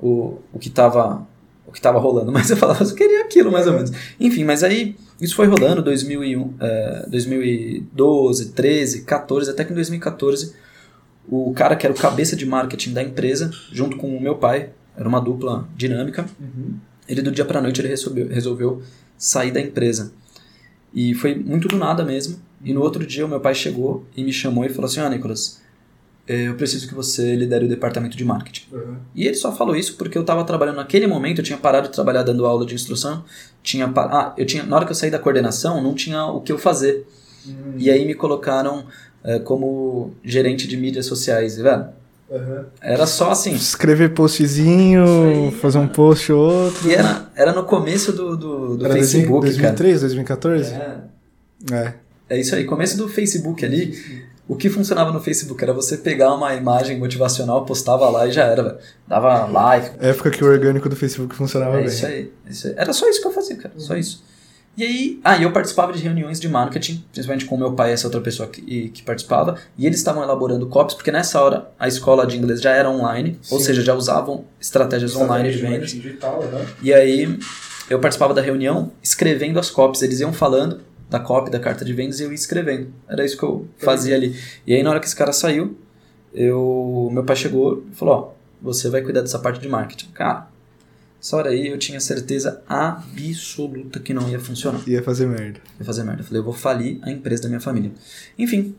o, 0.00 0.38
o 0.52 0.58
que 0.58 0.68
tava 0.68 1.26
o 1.66 1.72
que 1.72 1.78
estava 1.78 1.98
rolando, 1.98 2.30
mas 2.32 2.50
eu 2.50 2.56
falava, 2.56 2.82
eu 2.84 2.94
queria 2.94 3.22
aquilo 3.22 3.50
mais 3.50 3.66
ou 3.66 3.72
menos. 3.72 3.92
Enfim, 4.18 4.44
mas 4.44 4.62
aí 4.62 4.96
isso 5.20 5.34
foi 5.34 5.46
rolando 5.46 5.82
2001, 5.82 6.54
é, 6.60 7.06
2012, 7.08 8.52
13, 8.52 9.02
14, 9.02 9.50
até 9.50 9.64
que 9.64 9.72
em 9.72 9.74
2014 9.74 10.54
o 11.28 11.52
cara 11.54 11.74
que 11.74 11.84
era 11.84 11.94
o 11.94 11.98
cabeça 11.98 12.36
de 12.36 12.46
marketing 12.46 12.92
da 12.92 13.02
empresa, 13.02 13.50
junto 13.72 13.96
com 13.96 14.16
o 14.16 14.20
meu 14.20 14.36
pai, 14.36 14.70
era 14.96 15.08
uma 15.08 15.20
dupla 15.20 15.68
dinâmica, 15.76 16.24
uhum. 16.40 16.74
ele 17.08 17.20
do 17.20 17.30
dia 17.30 17.44
para 17.44 17.60
noite 17.60 17.80
ele 17.80 17.88
resolveu, 17.88 18.28
resolveu 18.28 18.82
sair 19.18 19.50
da 19.50 19.60
empresa. 19.60 20.12
E 20.94 21.14
foi 21.14 21.34
muito 21.34 21.68
do 21.68 21.76
nada 21.76 22.04
mesmo. 22.04 22.38
E 22.64 22.72
no 22.72 22.80
outro 22.80 23.04
dia 23.04 23.26
o 23.26 23.28
meu 23.28 23.40
pai 23.40 23.54
chegou 23.54 24.04
e 24.16 24.24
me 24.24 24.32
chamou 24.32 24.64
e 24.64 24.68
falou 24.68 24.86
assim: 24.86 25.00
Ah, 25.00 25.10
Nicolas, 25.10 25.60
eu 26.26 26.54
preciso 26.54 26.88
que 26.88 26.94
você 26.94 27.36
lidere 27.36 27.66
o 27.66 27.68
departamento 27.68 28.16
de 28.16 28.24
marketing. 28.24 28.66
Uhum. 28.72 28.96
E 29.14 29.26
ele 29.26 29.36
só 29.36 29.54
falou 29.54 29.76
isso 29.76 29.96
porque 29.96 30.18
eu 30.18 30.22
estava 30.22 30.42
trabalhando 30.44 30.76
naquele 30.76 31.06
momento, 31.06 31.38
eu 31.38 31.44
tinha 31.44 31.58
parado 31.58 31.88
de 31.88 31.94
trabalhar 31.94 32.22
dando 32.22 32.44
aula 32.44 32.66
de 32.66 32.74
instrução, 32.74 33.24
tinha 33.62 33.86
ah, 33.94 34.34
eu 34.36 34.44
tinha 34.44 34.64
na 34.64 34.76
hora 34.76 34.84
que 34.84 34.90
eu 34.90 34.96
saí 34.96 35.10
da 35.10 35.18
coordenação, 35.18 35.80
não 35.80 35.94
tinha 35.94 36.26
o 36.26 36.40
que 36.40 36.50
eu 36.50 36.58
fazer. 36.58 37.06
Uhum. 37.46 37.74
E 37.76 37.90
aí 37.90 38.04
me 38.04 38.14
colocaram 38.14 38.86
é, 39.22 39.38
como 39.38 40.14
gerente 40.24 40.66
de 40.66 40.76
mídias 40.76 41.06
sociais, 41.06 41.56
velho. 41.56 41.86
Uhum. 42.28 42.64
Era 42.80 43.06
só 43.06 43.30
assim. 43.30 43.54
Escrever 43.54 44.12
postzinho, 44.12 45.04
aí, 45.04 45.52
fazer 45.52 45.78
um 45.78 45.86
post 45.86 46.32
ou 46.32 46.64
outro. 46.64 46.90
E 46.90 46.94
era, 46.94 47.30
era 47.36 47.52
no 47.52 47.64
começo 47.64 48.12
do, 48.12 48.36
do, 48.36 48.76
do 48.76 48.84
era 48.84 48.94
Facebook. 48.94 49.46
2003, 49.46 49.92
cara. 49.92 50.00
2014? 50.00 50.74
É. 50.74 50.98
é. 51.72 51.94
É 52.28 52.40
isso 52.40 52.56
aí, 52.56 52.64
começo 52.64 52.96
do 52.96 53.08
Facebook 53.08 53.64
ali. 53.64 53.96
O 54.48 54.54
que 54.54 54.70
funcionava 54.70 55.10
no 55.10 55.20
Facebook 55.20 55.62
era 55.62 55.72
você 55.72 55.96
pegar 55.96 56.32
uma 56.32 56.54
imagem 56.54 56.98
motivacional, 56.98 57.64
postava 57.64 58.08
lá 58.08 58.26
e 58.28 58.32
já 58.32 58.44
era, 58.44 58.62
velho. 58.62 58.78
Dava 59.06 59.46
like. 59.46 59.96
Época 59.98 60.30
que 60.30 60.44
o 60.44 60.46
orgânico 60.46 60.88
do 60.88 60.94
Facebook 60.94 61.34
funcionava 61.34 61.74
é 61.74 61.78
bem. 61.78 61.86
Isso 61.86 62.06
aí, 62.06 62.32
isso 62.48 62.66
aí. 62.68 62.74
Era 62.76 62.92
só 62.92 63.08
isso 63.08 63.20
que 63.20 63.26
eu 63.26 63.32
fazia, 63.32 63.56
cara. 63.56 63.74
Só 63.76 63.96
isso. 63.96 64.22
E 64.76 64.84
aí, 64.84 65.20
ah, 65.24 65.40
eu 65.40 65.50
participava 65.52 65.92
de 65.92 66.02
reuniões 66.02 66.38
de 66.38 66.48
marketing, 66.48 67.02
principalmente 67.10 67.46
com 67.46 67.56
meu 67.56 67.72
pai 67.72 67.90
e 67.90 67.92
essa 67.94 68.06
outra 68.06 68.20
pessoa 68.20 68.46
que, 68.46 68.90
que 68.90 69.02
participava, 69.02 69.56
e 69.76 69.86
eles 69.86 69.98
estavam 69.98 70.22
elaborando 70.22 70.66
copies, 70.66 70.94
porque 70.94 71.10
nessa 71.10 71.40
hora 71.40 71.70
a 71.78 71.88
escola 71.88 72.26
de 72.26 72.36
inglês 72.36 72.60
já 72.60 72.72
era 72.72 72.90
online, 72.90 73.38
Sim. 73.40 73.54
ou 73.54 73.60
seja, 73.60 73.80
já 73.80 73.94
usavam 73.94 74.44
estratégias 74.60 75.12
Estratégia 75.12 75.34
online 75.34 75.56
de 75.56 75.62
vendas. 75.62 75.90
Digital, 75.90 76.42
né? 76.42 76.66
E 76.82 76.92
aí 76.92 77.38
eu 77.88 77.98
participava 77.98 78.34
da 78.34 78.42
reunião 78.42 78.92
escrevendo 79.02 79.58
as 79.58 79.70
copies, 79.70 80.02
eles 80.02 80.20
iam 80.20 80.32
falando 80.32 80.80
da 81.08 81.20
copy, 81.20 81.50
da 81.50 81.60
carta 81.60 81.84
de 81.84 81.92
vendas, 81.92 82.20
e 82.20 82.24
eu 82.24 82.30
ia 82.30 82.34
escrevendo. 82.34 82.92
Era 83.08 83.24
isso 83.24 83.36
que 83.36 83.42
eu 83.44 83.66
fazia 83.78 84.14
ali. 84.14 84.38
E 84.66 84.74
aí 84.74 84.82
na 84.82 84.90
hora 84.90 85.00
que 85.00 85.06
esse 85.06 85.16
cara 85.16 85.32
saiu, 85.32 85.76
eu, 86.34 87.08
meu 87.12 87.24
pai 87.24 87.36
chegou 87.36 87.84
e 87.90 87.94
falou, 87.94 88.14
ó, 88.14 88.36
você 88.60 88.90
vai 88.90 89.02
cuidar 89.02 89.20
dessa 89.20 89.38
parte 89.38 89.60
de 89.60 89.68
marketing. 89.68 90.08
Cara, 90.12 90.48
essa 91.20 91.36
hora 91.36 91.50
aí 91.50 91.68
eu 91.68 91.78
tinha 91.78 91.98
certeza 92.00 92.62
absoluta 92.68 94.00
que 94.00 94.12
não 94.12 94.28
ia 94.28 94.38
funcionar. 94.38 94.82
Ia 94.86 95.02
fazer 95.02 95.26
merda. 95.26 95.60
Ia 95.78 95.84
fazer 95.84 96.04
merda. 96.04 96.22
Eu 96.22 96.24
falei, 96.26 96.40
eu 96.40 96.44
vou 96.44 96.52
falir 96.52 96.98
a 97.02 97.10
empresa 97.10 97.44
da 97.44 97.48
minha 97.48 97.60
família. 97.60 97.90
Enfim, 98.38 98.74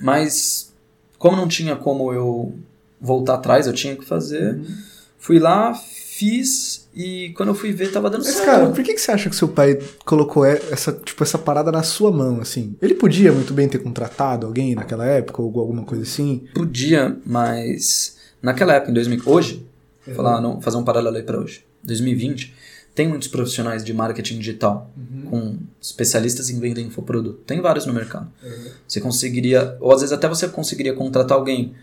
mas 0.00 0.72
como 1.18 1.36
não 1.36 1.48
tinha 1.48 1.76
como 1.76 2.12
eu 2.12 2.54
voltar 3.00 3.34
atrás, 3.34 3.66
eu 3.66 3.72
tinha 3.72 3.96
que 3.96 4.04
fazer. 4.04 4.54
Uhum. 4.54 4.76
Fui 5.18 5.38
lá, 5.38 5.74
fiz 5.74 6.79
e 7.00 7.32
quando 7.34 7.50
eu 7.50 7.54
fui 7.54 7.72
ver 7.72 7.90
tava 7.92 8.10
dando 8.10 8.24
Mas, 8.24 8.34
certo. 8.34 8.46
cara, 8.46 8.66
por 8.70 8.82
que, 8.82 8.94
que 8.94 9.00
você 9.00 9.12
acha 9.12 9.30
que 9.30 9.36
seu 9.36 9.48
pai 9.48 9.78
colocou 10.04 10.44
essa, 10.44 10.92
tipo, 10.92 11.22
essa 11.22 11.38
parada 11.38 11.70
na 11.70 11.82
sua 11.82 12.10
mão, 12.10 12.40
assim? 12.40 12.76
Ele 12.80 12.94
podia 12.94 13.32
muito 13.32 13.52
bem 13.52 13.68
ter 13.68 13.78
contratado 13.78 14.46
alguém 14.46 14.74
naquela 14.74 15.06
época 15.06 15.42
ou 15.42 15.60
alguma 15.60 15.84
coisa 15.84 16.02
assim? 16.02 16.44
Podia, 16.54 17.16
mas 17.24 18.16
naquela 18.42 18.74
época, 18.74 18.90
em 18.90 18.94
2000, 18.94 19.22
hoje, 19.26 19.70
Uhum. 20.06 20.14
Falar, 20.14 20.40
não, 20.40 20.60
fazer 20.60 20.76
um 20.76 20.84
paralelo 20.84 21.16
aí 21.16 21.22
para 21.22 21.38
hoje. 21.38 21.64
2020, 21.82 22.54
tem 22.94 23.08
muitos 23.08 23.28
profissionais 23.28 23.84
de 23.84 23.92
marketing 23.92 24.38
digital 24.38 24.90
uhum. 24.96 25.22
com 25.30 25.58
especialistas 25.80 26.50
em 26.50 26.58
venda 26.58 26.80
infoproduto. 26.80 27.38
Tem 27.46 27.60
vários 27.60 27.86
no 27.86 27.92
mercado. 27.92 28.30
Uhum. 28.42 28.70
Você 28.86 29.00
conseguiria, 29.00 29.76
ou 29.80 29.92
às 29.92 30.00
vezes 30.00 30.12
até 30.12 30.28
você 30.28 30.48
conseguiria 30.48 30.94
contratar 30.94 31.36
alguém 31.36 31.74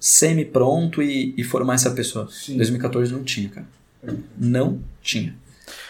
semi-pronto 0.00 1.02
e, 1.02 1.34
e, 1.36 1.44
formar 1.44 1.74
essa 1.74 1.90
pessoa. 1.90 2.28
Em 2.48 2.56
2014 2.56 3.12
não 3.12 3.22
tinha, 3.22 3.48
cara. 3.48 3.66
Uhum. 4.06 4.18
Não 4.38 4.78
tinha. 5.02 5.34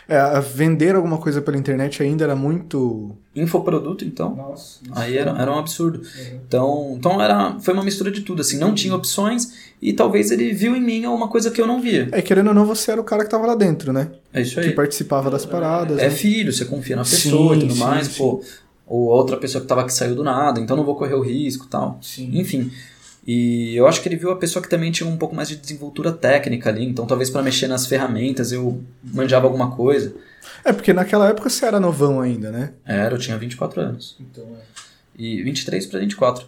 É, 0.07 0.41
vender 0.41 0.95
alguma 0.95 1.17
coisa 1.17 1.41
pela 1.41 1.57
internet 1.57 2.03
ainda 2.03 2.25
era 2.25 2.37
muito. 2.37 3.17
Infoproduto, 3.35 4.05
então. 4.05 4.35
Nossa. 4.35 4.81
Aí 4.93 5.17
era, 5.17 5.31
era 5.31 5.51
um 5.51 5.59
absurdo. 5.59 5.99
Uhum. 5.99 6.41
Então, 6.47 6.95
então 6.99 7.23
era, 7.23 7.59
foi 7.61 7.73
uma 7.73 7.83
mistura 7.83 8.11
de 8.11 8.21
tudo, 8.21 8.43
assim. 8.43 8.59
Não 8.59 8.75
tinha 8.75 8.95
opções 8.95 9.73
e 9.81 9.93
talvez 9.93 10.31
ele 10.31 10.53
viu 10.53 10.77
em 10.77 10.81
mim 10.81 11.05
alguma 11.05 11.29
coisa 11.29 11.51
que 11.51 11.61
eu 11.61 11.67
não 11.67 11.81
via. 11.81 12.09
É, 12.13 12.21
querendo 12.21 12.49
ou 12.49 12.55
não, 12.55 12.67
você 12.67 12.93
era 12.93 13.01
o 13.01 13.05
cara 13.05 13.25
que 13.25 13.31
tava 13.31 13.47
lá 13.47 13.55
dentro, 13.55 13.93
né? 13.93 14.11
É 14.33 14.43
isso 14.43 14.61
aí. 14.61 14.69
Que 14.69 14.73
participava 14.73 15.31
das 15.31 15.47
paradas. 15.47 15.99
É 15.99 16.05
né? 16.05 16.11
filho, 16.11 16.53
você 16.53 16.67
confia 16.67 16.97
na 16.97 17.03
pessoa 17.03 17.55
sim, 17.55 17.61
e 17.61 17.63
tudo 17.63 17.75
sim, 17.75 17.81
mais, 17.81 18.07
sim. 18.09 18.19
pô. 18.19 18.43
Ou 18.87 19.09
outra 19.09 19.39
pessoa 19.39 19.63
que 19.63 19.67
tava 19.67 19.85
que 19.85 19.93
saiu 19.93 20.15
do 20.15 20.23
nada, 20.23 20.61
então 20.61 20.77
não 20.77 20.85
vou 20.85 20.95
correr 20.95 21.15
o 21.15 21.23
risco 21.23 21.67
tal. 21.67 21.99
Sim. 22.03 22.31
Enfim. 22.39 22.71
E 23.27 23.75
eu 23.75 23.87
acho 23.87 24.03
que 24.03 24.09
ele 24.09 24.17
viu 24.17 24.31
a 24.31 24.37
pessoa 24.37 24.63
que 24.63 24.69
também 24.69 24.93
tinha 24.93 25.09
um 25.09 25.17
pouco 25.17 25.35
mais 25.35 25.49
de 25.49 25.57
desenvoltura 25.57 26.13
técnica 26.13 26.69
ali, 26.69 26.85
então 26.85 27.07
talvez 27.07 27.31
para 27.31 27.43
mexer 27.43 27.67
nas 27.67 27.87
ferramentas 27.87 28.53
eu 28.53 28.83
manjava 29.03 29.47
alguma 29.47 29.71
coisa. 29.71 30.15
É, 30.63 30.73
porque 30.73 30.93
naquela 30.93 31.29
época 31.29 31.49
você 31.49 31.65
era 31.65 31.81
novão 31.81 32.21
ainda, 32.21 32.51
né? 32.51 32.73
Era, 32.85 33.15
eu 33.15 33.19
tinha 33.19 33.39
24 33.39 33.81
anos. 33.81 34.17
Então 34.21 34.45
é. 34.45 34.75
E 35.17 35.43
23 35.43 35.87
para 35.87 36.01
24. 36.01 36.47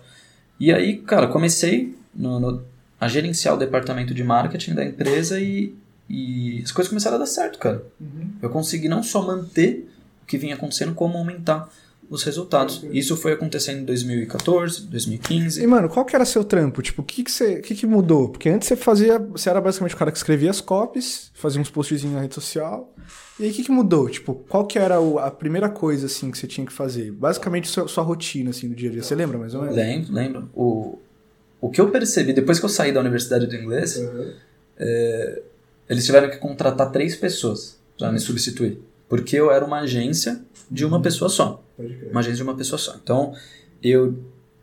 E 0.60 0.72
aí, 0.72 0.98
cara, 0.98 1.28
comecei 1.28 1.96
no, 2.14 2.38
no, 2.38 2.64
a 3.00 3.08
gerenciar 3.08 3.54
o 3.54 3.58
departamento 3.58 4.12
de 4.12 4.22
marketing 4.22 4.74
da 4.74 4.84
empresa 4.84 5.40
e, 5.40 5.74
e 6.10 6.60
as 6.62 6.72
coisas 6.72 6.88
começaram 6.88 7.16
a 7.16 7.20
dar 7.20 7.26
certo, 7.26 7.58
cara. 7.58 7.82
Uhum. 8.00 8.32
Eu 8.42 8.50
consegui 8.50 8.88
não 8.88 9.02
só 9.02 9.22
manter 9.22 9.88
o 10.22 10.26
que 10.26 10.36
vinha 10.36 10.54
acontecendo, 10.54 10.94
como 10.94 11.16
aumentar 11.16 11.68
os 12.08 12.22
resultados. 12.22 12.84
Isso 12.90 13.16
foi 13.16 13.32
acontecendo 13.32 13.80
em 13.80 13.84
2014, 13.84 14.82
2015. 14.82 15.62
E, 15.62 15.66
mano, 15.66 15.88
qual 15.88 16.04
que 16.04 16.14
era 16.14 16.24
seu 16.24 16.44
trampo? 16.44 16.82
Tipo, 16.82 17.02
o 17.02 17.04
que 17.04 17.24
que, 17.24 17.30
você, 17.30 17.60
que 17.60 17.74
que 17.74 17.86
mudou? 17.86 18.28
Porque 18.28 18.48
antes 18.48 18.68
você 18.68 18.76
fazia, 18.76 19.18
você 19.18 19.50
era 19.50 19.60
basicamente 19.60 19.94
o 19.94 19.98
cara 19.98 20.12
que 20.12 20.18
escrevia 20.18 20.50
as 20.50 20.60
copies, 20.60 21.30
fazia 21.34 21.60
uns 21.60 21.70
postzinhos 21.70 22.14
na 22.14 22.22
rede 22.22 22.34
social. 22.34 22.94
E 23.38 23.44
aí, 23.44 23.50
o 23.50 23.54
que 23.54 23.64
que 23.64 23.70
mudou? 23.70 24.08
Tipo, 24.08 24.34
qual 24.48 24.66
que 24.66 24.78
era 24.78 24.96
a 25.20 25.30
primeira 25.30 25.68
coisa, 25.68 26.06
assim, 26.06 26.30
que 26.30 26.38
você 26.38 26.46
tinha 26.46 26.66
que 26.66 26.72
fazer? 26.72 27.10
Basicamente, 27.12 27.68
sua, 27.68 27.86
sua 27.88 28.04
rotina, 28.04 28.50
assim, 28.50 28.68
no 28.68 28.74
dia 28.74 28.88
a 28.88 28.92
dia. 28.92 29.02
Você 29.02 29.14
lembra 29.14 29.38
mais 29.38 29.54
ou 29.54 29.62
menos? 29.62 29.76
Lembro, 29.76 30.12
lembro. 30.12 30.50
O, 30.54 30.98
o 31.60 31.70
que 31.70 31.80
eu 31.80 31.90
percebi, 31.90 32.32
depois 32.32 32.58
que 32.58 32.64
eu 32.64 32.70
saí 32.70 32.92
da 32.92 33.00
Universidade 33.00 33.46
do 33.46 33.54
Inglês, 33.54 33.96
uhum. 33.96 34.32
é, 34.78 35.42
eles 35.88 36.06
tiveram 36.06 36.30
que 36.30 36.38
contratar 36.38 36.90
três 36.90 37.16
pessoas 37.16 37.78
para 37.98 38.12
me 38.12 38.20
substituir. 38.20 38.80
Porque 39.08 39.36
eu 39.36 39.50
era 39.50 39.64
uma 39.64 39.80
agência 39.80 40.40
de 40.70 40.84
uma 40.84 41.00
pessoa 41.00 41.28
só. 41.28 41.62
Uma 42.10 42.20
agência 42.20 42.36
de 42.36 42.42
uma 42.42 42.56
pessoa 42.56 42.78
só. 42.78 42.96
Então, 43.02 43.32
eu 43.82 44.18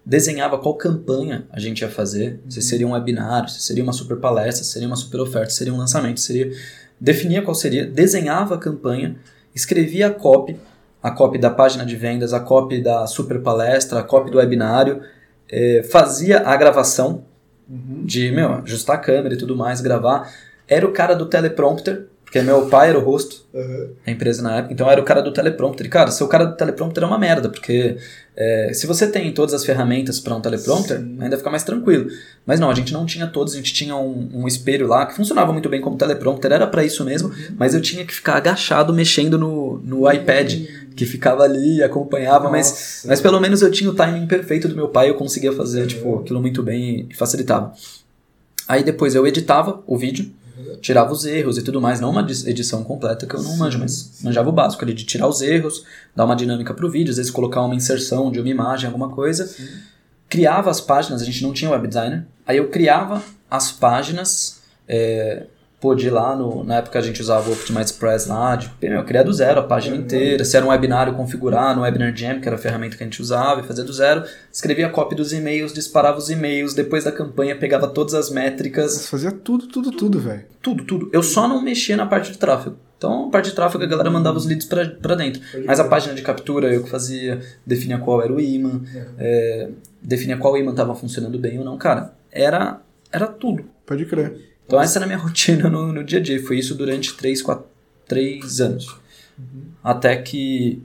desenhava 0.06 0.58
qual 0.58 0.76
campanha 0.76 1.48
a 1.52 1.60
gente 1.60 1.82
ia 1.82 1.90
fazer, 1.90 2.40
se 2.50 2.60
uhum. 2.60 2.62
seria 2.64 2.88
um 2.88 2.92
webinar, 2.92 3.48
se 3.50 3.62
seria 3.62 3.84
uma 3.84 3.94
super 3.94 4.18
palestra, 4.18 4.64
se 4.64 4.72
seria 4.72 4.88
uma 4.88 4.96
super 4.96 5.22
oferta, 5.22 5.50
se 5.50 5.58
seria 5.58 5.74
um 5.74 5.78
lançamento, 5.78 6.20
seria 6.20 6.52
definia 7.00 7.42
qual 7.42 7.56
seria, 7.56 7.86
desenhava 7.86 8.56
a 8.56 8.58
campanha, 8.58 9.18
escrevia 9.54 10.08
a 10.08 10.10
copy, 10.12 10.58
a 11.02 11.12
copy 11.12 11.38
da 11.38 11.50
página 11.50 11.86
de 11.86 11.96
vendas, 11.96 12.34
a 12.34 12.40
copy 12.40 12.82
da 12.82 13.06
super 13.08 13.42
palestra, 13.42 14.00
a 14.00 14.04
copy 14.04 14.32
do 14.32 14.38
webinário, 14.38 15.02
é, 15.50 15.84
fazia 15.84 16.40
a 16.40 16.56
gravação 16.56 17.26
uhum. 17.70 18.06
de, 18.06 18.32
meu, 18.32 18.54
ajustar 18.54 18.96
a 18.96 19.00
câmera 19.00 19.36
e 19.36 19.38
tudo 19.38 19.56
mais, 19.56 19.82
gravar. 19.82 20.34
Era 20.66 20.88
o 20.88 20.94
cara 20.94 21.14
do 21.14 21.26
teleprompter, 21.26 22.08
porque 22.34 22.42
meu 22.42 22.66
pai 22.66 22.90
era 22.90 22.98
o 22.98 23.02
rosto 23.04 23.46
uhum. 23.54 23.90
da 24.04 24.12
empresa 24.12 24.42
na 24.42 24.58
época, 24.58 24.74
então 24.74 24.90
era 24.90 25.00
o 25.00 25.04
cara 25.04 25.22
do 25.22 25.32
teleprompter. 25.32 25.86
E, 25.86 25.90
cara, 25.90 26.10
ser 26.10 26.24
o 26.24 26.28
cara 26.28 26.46
do 26.46 26.58
teleprompter 26.58 27.04
é 27.04 27.06
uma 27.06 27.20
merda, 27.20 27.48
porque 27.48 27.96
é, 28.36 28.72
se 28.74 28.88
você 28.88 29.06
tem 29.06 29.32
todas 29.32 29.54
as 29.54 29.64
ferramentas 29.64 30.20
para 30.20 30.36
um 30.36 30.42
teleprompter, 30.42 30.98
Sim. 30.98 31.16
ainda 31.20 31.38
fica 31.38 31.52
mais 31.52 31.64
tranquilo. 31.64 32.10
Mas 32.44 32.60
não, 32.60 32.72
a 32.72 32.74
gente 32.74 32.92
não 32.92 33.06
tinha 33.06 33.28
todos, 33.28 33.54
a 33.54 33.58
gente 33.58 33.72
tinha 33.72 33.96
um, 33.96 34.32
um 34.34 34.48
espelho 34.48 34.88
lá 34.88 35.06
que 35.06 35.16
funcionava 35.16 35.54
muito 35.54 35.70
bem 35.70 35.80
como 35.80 35.96
teleprompter, 35.96 36.52
era 36.52 36.66
para 36.66 36.84
isso 36.84 37.06
mesmo, 37.06 37.30
uhum. 37.30 37.56
mas 37.56 37.76
eu 37.76 37.82
tinha 37.82 38.04
que 38.04 38.16
ficar 38.16 38.38
agachado 38.38 38.92
mexendo 38.92 39.38
no, 39.38 39.78
no 39.86 40.12
iPad, 40.12 40.56
que 40.96 41.06
ficava 41.06 41.44
ali 41.44 41.78
e 41.78 41.84
acompanhava, 41.84 42.50
mas, 42.50 43.04
mas 43.08 43.22
pelo 43.22 43.40
menos 43.40 43.62
eu 43.62 43.70
tinha 43.70 43.92
o 43.92 43.94
timing 43.94 44.26
perfeito 44.26 44.68
do 44.68 44.76
meu 44.76 44.88
pai, 44.88 45.08
eu 45.08 45.16
conseguia 45.16 45.54
fazer 45.54 45.82
uhum. 45.82 45.88
tipo, 45.88 46.20
aquilo 46.22 46.42
muito 46.42 46.64
bem 46.64 47.06
e 47.12 47.16
facilitava. 47.16 47.76
Aí 48.68 48.84
depois 48.84 49.14
eu 49.14 49.28
editava 49.28 49.84
o 49.86 49.96
vídeo, 49.96 50.32
tirava 50.82 51.12
os 51.12 51.26
erros 51.26 51.58
e 51.58 51.64
tudo 51.64 51.82
mais, 51.82 52.00
não 52.00 52.12
uma 52.12 52.22
edição 52.22 52.84
completa 52.84 53.26
que 53.26 53.36
eu 53.36 53.42
não 53.42 53.58
manjo, 53.58 53.80
mas 53.80 54.20
manjava 54.22 54.50
o 54.50 54.52
básico 54.52 54.84
ali 54.84 54.94
de 54.94 55.04
tirar 55.04 55.28
os 55.28 55.42
erros, 55.42 55.86
dar 56.16 56.26
uma 56.26 56.36
dinâmica 56.36 56.74
pro 56.74 56.90
vídeo, 56.90 57.12
às 57.12 57.18
vezes 57.18 57.32
colocar 57.32 57.62
uma 57.62 57.76
inserção 57.76 58.32
de 58.32 58.40
uma 58.40 58.50
imagem, 58.50 58.88
alguma 58.88 59.10
coisa. 59.10 59.48
Sim. 59.48 59.68
Criava 60.30 60.70
as 60.70 60.82
páginas, 60.82 61.22
a 61.22 61.26
gente 61.26 61.44
não 61.44 61.54
tinha 61.54 61.70
web 61.72 61.88
designer, 61.88 62.26
aí 62.46 62.58
eu 62.58 62.70
criava 62.70 63.22
as 63.50 63.72
páginas 63.72 64.62
é, 64.88 65.46
pôde 65.84 66.08
ir 66.08 66.12
lá, 66.12 66.34
no, 66.34 66.64
na 66.64 66.78
época 66.78 66.98
a 66.98 67.02
gente 67.02 67.22
usava 67.22 67.50
o 67.50 67.52
Optimize 67.52 67.92
Express 67.92 68.26
lá, 68.26 68.56
de 68.56 68.72
meu, 68.82 69.04
criar 69.04 69.24
do 69.24 69.34
zero 69.34 69.60
a 69.60 69.64
página 69.64 69.98
inteira, 69.98 70.46
se 70.46 70.56
era 70.56 70.66
um 70.66 70.70
webinário, 70.70 71.14
configurar 71.14 71.76
no 71.76 71.82
Webinar 71.82 72.16
Jam, 72.16 72.40
que 72.40 72.48
era 72.48 72.56
a 72.56 72.58
ferramenta 72.58 72.96
que 72.96 73.04
a 73.04 73.06
gente 73.06 73.22
usava, 73.22 73.60
e 73.60 73.66
fazer 73.66 73.84
do 73.84 73.92
zero, 73.92 74.24
escrevia 74.50 74.88
a 74.88 74.90
cópia 74.90 75.18
dos 75.18 75.34
e-mails, 75.34 75.74
disparava 75.74 76.18
os 76.18 76.30
e-mails, 76.30 76.74
depois 76.74 77.04
da 77.04 77.12
campanha 77.12 77.54
pegava 77.58 77.86
todas 77.90 78.14
as 78.14 78.30
métricas. 78.30 79.10
fazia 79.10 79.30
tudo, 79.34 79.68
tudo, 79.68 79.92
tudo, 79.92 80.22
velho. 80.22 80.46
Tudo, 80.62 80.86
tudo. 80.86 81.10
Eu 81.12 81.22
só 81.22 81.50
não 81.50 81.62
mexia 81.62 81.98
na 81.98 82.06
parte 82.06 82.32
de 82.32 82.38
tráfego. 82.38 82.78
Então, 82.98 83.28
a 83.28 83.30
parte 83.30 83.50
de 83.50 83.56
tráfego 83.56 83.84
a 83.84 83.88
galera 83.88 84.10
mandava 84.10 84.38
os 84.38 84.46
leads 84.46 84.66
pra, 84.66 84.86
pra 84.86 85.16
dentro. 85.16 85.42
Mas 85.66 85.82
a 85.82 85.84
página 85.84 86.14
de 86.14 86.22
captura 86.22 86.74
eu 86.74 86.84
que 86.84 86.90
fazia, 86.90 87.42
definia 87.66 87.98
qual 87.98 88.22
era 88.22 88.32
o 88.32 88.40
imã, 88.40 88.80
é, 89.18 89.68
definia 90.02 90.38
qual 90.38 90.58
imã 90.58 90.72
estava 90.72 90.96
funcionando 90.96 91.38
bem 91.38 91.60
ou 91.60 91.66
não. 91.66 91.78
Cara, 91.78 92.14
era, 92.32 92.80
era 93.12 93.28
tudo. 93.28 93.66
Pode 93.86 94.06
crer. 94.06 94.53
Então 94.66 94.82
essa 94.82 94.98
era 94.98 95.06
a 95.06 95.08
minha 95.08 95.20
rotina 95.22 95.70
no, 95.70 95.92
no 95.92 96.04
dia 96.04 96.20
a 96.20 96.22
dia. 96.22 96.42
Foi 96.46 96.58
isso 96.58 96.76
durante 96.76 97.16
3, 97.16 97.42
4, 97.42 97.66
3 98.08 98.62
anos. 98.62 98.96
Uhum. 99.38 99.64
Até 99.84 100.16
que 100.18 100.82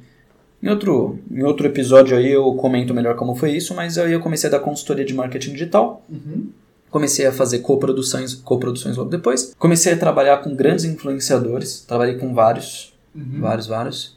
em 0.63 0.69
outro, 0.69 1.19
em 1.31 1.43
outro 1.45 1.67
episódio 1.67 2.17
aí 2.17 2.33
eu 2.33 2.53
comento 2.55 2.93
melhor 2.93 3.15
como 3.15 3.35
foi 3.35 3.53
isso, 3.53 3.75
mas 3.75 3.97
aí 3.97 4.13
eu 4.13 4.21
comecei 4.21 4.49
a 4.49 4.53
dar 4.53 4.61
consultoria 4.61 5.05
de 5.05 5.15
marketing 5.15 5.53
digital. 5.53 6.05
Uhum. 6.09 6.49
Comecei 6.91 7.27
a 7.27 7.33
fazer 7.33 7.61
coproduções, 7.61 8.35
coproduções 8.35 8.97
logo 8.97 9.11
depois. 9.11 9.55
Comecei 9.59 9.93
a 9.93 9.97
trabalhar 9.97 10.39
com 10.39 10.55
grandes 10.55 10.85
influenciadores. 10.85 11.81
Trabalhei 11.87 12.17
com 12.17 12.35
vários, 12.35 12.95
uhum. 13.15 13.41
vários, 13.41 13.67
vários. 13.67 14.17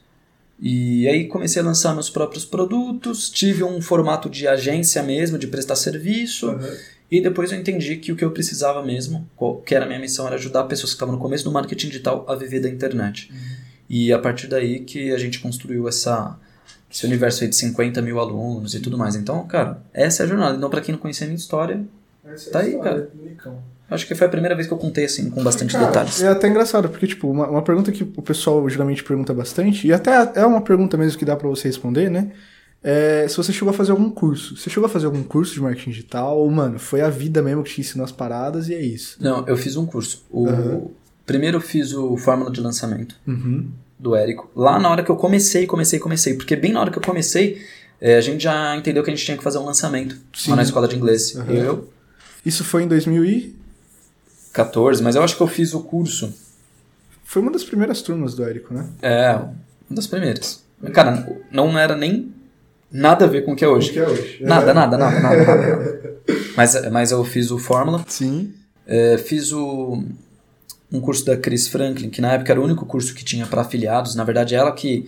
E 0.59 1.07
aí 1.07 1.27
comecei 1.27 1.61
a 1.61 1.65
lançar 1.65 1.93
meus 1.93 2.09
próprios 2.09 2.45
produtos. 2.45 3.29
Tive 3.29 3.63
um 3.63 3.81
formato 3.81 4.29
de 4.29 4.47
agência 4.47 5.03
mesmo, 5.03 5.37
de 5.37 5.47
prestar 5.47 5.75
serviço. 5.75 6.49
Uhum. 6.49 6.77
E 7.11 7.19
depois 7.19 7.51
eu 7.51 7.59
entendi 7.59 7.97
que 7.97 8.11
o 8.13 8.15
que 8.15 8.23
eu 8.23 8.31
precisava 8.31 8.81
mesmo, 8.81 9.29
que 9.65 9.75
era 9.75 9.83
a 9.83 9.87
minha 9.87 9.99
missão, 9.99 10.25
era 10.25 10.35
ajudar 10.35 10.63
pessoas 10.63 10.91
que 10.91 10.95
estavam 10.95 11.13
no 11.13 11.19
começo 11.19 11.43
do 11.43 11.51
marketing 11.51 11.87
digital 11.87 12.25
a 12.25 12.35
viver 12.35 12.61
da 12.61 12.69
internet. 12.69 13.29
Uhum. 13.29 13.37
E 13.89 14.13
a 14.13 14.17
partir 14.17 14.47
daí 14.47 14.79
que 14.79 15.11
a 15.11 15.17
gente 15.17 15.41
construiu 15.41 15.89
essa, 15.89 16.39
esse 16.89 17.05
universo 17.05 17.43
aí 17.43 17.49
de 17.49 17.55
50 17.57 18.01
mil 18.01 18.17
alunos 18.17 18.73
e 18.73 18.79
tudo 18.79 18.97
mais. 18.97 19.17
Então, 19.17 19.45
cara, 19.45 19.83
essa 19.93 20.23
é 20.23 20.25
a 20.25 20.29
jornada. 20.29 20.55
Então, 20.55 20.69
para 20.69 20.79
quem 20.79 20.93
não 20.93 20.99
conhecia 20.99 21.25
a 21.25 21.27
minha 21.27 21.37
história, 21.37 21.83
tá 22.49 22.59
aí, 22.59 22.79
cara. 22.79 23.09
Acho 23.89 24.07
que 24.07 24.15
foi 24.15 24.27
a 24.27 24.29
primeira 24.29 24.55
vez 24.55 24.65
que 24.65 24.73
eu 24.73 24.77
contei 24.77 25.03
assim, 25.03 25.29
com 25.29 25.43
bastante 25.43 25.73
cara, 25.73 25.87
detalhes. 25.87 26.23
É 26.23 26.29
até 26.29 26.47
engraçado, 26.47 26.87
porque, 26.87 27.05
tipo, 27.07 27.29
uma, 27.29 27.49
uma 27.49 27.61
pergunta 27.61 27.91
que 27.91 28.03
o 28.03 28.21
pessoal 28.21 28.69
geralmente 28.69 29.03
pergunta 29.03 29.33
bastante, 29.33 29.85
e 29.85 29.91
até 29.91 30.31
é 30.35 30.45
uma 30.45 30.61
pergunta 30.61 30.95
mesmo 30.95 31.19
que 31.19 31.25
dá 31.25 31.35
para 31.35 31.49
você 31.49 31.67
responder, 31.67 32.09
né? 32.09 32.31
É, 32.83 33.27
se 33.27 33.37
você 33.37 33.53
chegou 33.53 33.69
a 33.69 33.73
fazer 33.73 33.91
algum 33.91 34.09
curso. 34.09 34.57
Você 34.57 34.69
chegou 34.69 34.87
a 34.87 34.89
fazer 34.89 35.05
algum 35.05 35.23
curso 35.23 35.53
de 35.53 35.61
marketing 35.61 35.91
digital? 35.91 36.39
Ou, 36.39 36.49
mano, 36.49 36.79
foi 36.79 37.01
a 37.01 37.09
vida 37.09 37.41
mesmo 37.41 37.63
que 37.63 37.71
te 37.71 37.81
ensinou 37.81 38.03
as 38.03 38.11
paradas 38.11 38.69
e 38.69 38.73
é 38.73 38.81
isso? 38.81 39.17
Não, 39.19 39.47
eu 39.47 39.55
fiz 39.55 39.75
um 39.75 39.85
curso. 39.85 40.25
O... 40.29 40.47
Uhum. 40.47 40.89
Primeiro 41.25 41.57
eu 41.57 41.61
fiz 41.61 41.93
o 41.93 42.17
Fórmula 42.17 42.51
de 42.51 42.59
Lançamento 42.59 43.15
uhum. 43.27 43.69
do 43.97 44.15
Érico. 44.15 44.49
Lá 44.55 44.79
na 44.79 44.89
hora 44.89 45.03
que 45.03 45.11
eu 45.11 45.15
comecei, 45.15 45.67
comecei, 45.67 45.99
comecei. 45.99 46.33
Porque 46.33 46.55
bem 46.55 46.73
na 46.73 46.81
hora 46.81 46.89
que 46.89 46.97
eu 46.97 47.03
comecei, 47.03 47.61
é, 48.01 48.17
a 48.17 48.21
gente 48.21 48.43
já 48.43 48.75
entendeu 48.75 49.03
que 49.03 49.11
a 49.11 49.15
gente 49.15 49.23
tinha 49.23 49.37
que 49.37 49.43
fazer 49.43 49.59
um 49.59 49.65
lançamento 49.65 50.17
Sim. 50.33 50.49
lá 50.49 50.55
na 50.57 50.63
escola 50.63 50.87
de 50.87 50.95
inglês. 50.95 51.35
Uhum. 51.35 51.53
Eu. 51.53 51.87
Isso 52.43 52.63
foi 52.63 52.81
em 52.83 52.87
2014, 52.87 55.03
mas 55.03 55.15
eu 55.15 55.21
acho 55.23 55.37
que 55.37 55.43
eu 55.43 55.47
fiz 55.47 55.75
o 55.75 55.81
curso. 55.81 56.33
Foi 57.23 57.39
uma 57.41 57.51
das 57.51 57.63
primeiras 57.63 58.01
turmas 58.01 58.33
do 58.33 58.43
Érico, 58.43 58.73
né? 58.73 58.89
É, 59.01 59.35
uma 59.35 59.53
das 59.91 60.07
primeiras. 60.07 60.63
Cara, 60.91 61.39
não 61.51 61.77
era 61.77 61.95
nem 61.95 62.33
nada 62.91 63.25
a 63.25 63.27
ver 63.27 63.43
com 63.43 63.53
o 63.53 63.55
que 63.55 63.63
é 63.63 63.67
hoje. 63.67 63.89
O 63.89 63.93
que 63.93 63.99
é 63.99 64.07
hoje. 64.07 64.37
Nada, 64.43 64.73
nada, 64.73 64.97
nada, 64.97 65.19
nada, 65.19 65.45
nada. 65.45 66.21
mas, 66.55 66.89
mas 66.91 67.11
eu 67.11 67.23
fiz 67.23 67.51
o 67.51 67.57
Fórmula. 67.57 68.03
Sim. 68.07 68.53
É, 68.85 69.17
fiz 69.17 69.51
o, 69.51 70.03
um 70.91 70.99
curso 70.99 71.25
da 71.25 71.37
Chris 71.37 71.67
Franklin, 71.67 72.09
que 72.09 72.21
na 72.21 72.33
época 72.33 72.51
era 72.51 72.59
o 72.59 72.63
único 72.63 72.85
curso 72.85 73.13
que 73.13 73.23
tinha 73.23 73.45
para 73.45 73.61
afiliados. 73.61 74.15
Na 74.15 74.23
verdade, 74.23 74.55
ela 74.55 74.71
que 74.71 75.07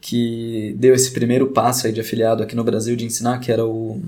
que 0.00 0.74
deu 0.78 0.94
esse 0.94 1.10
primeiro 1.10 1.48
passo 1.48 1.86
aí 1.86 1.92
de 1.92 2.00
afiliado 2.00 2.42
aqui 2.42 2.56
no 2.56 2.64
Brasil 2.64 2.96
de 2.96 3.04
ensinar, 3.04 3.38
que 3.38 3.52
era 3.52 3.66
o 3.66 4.00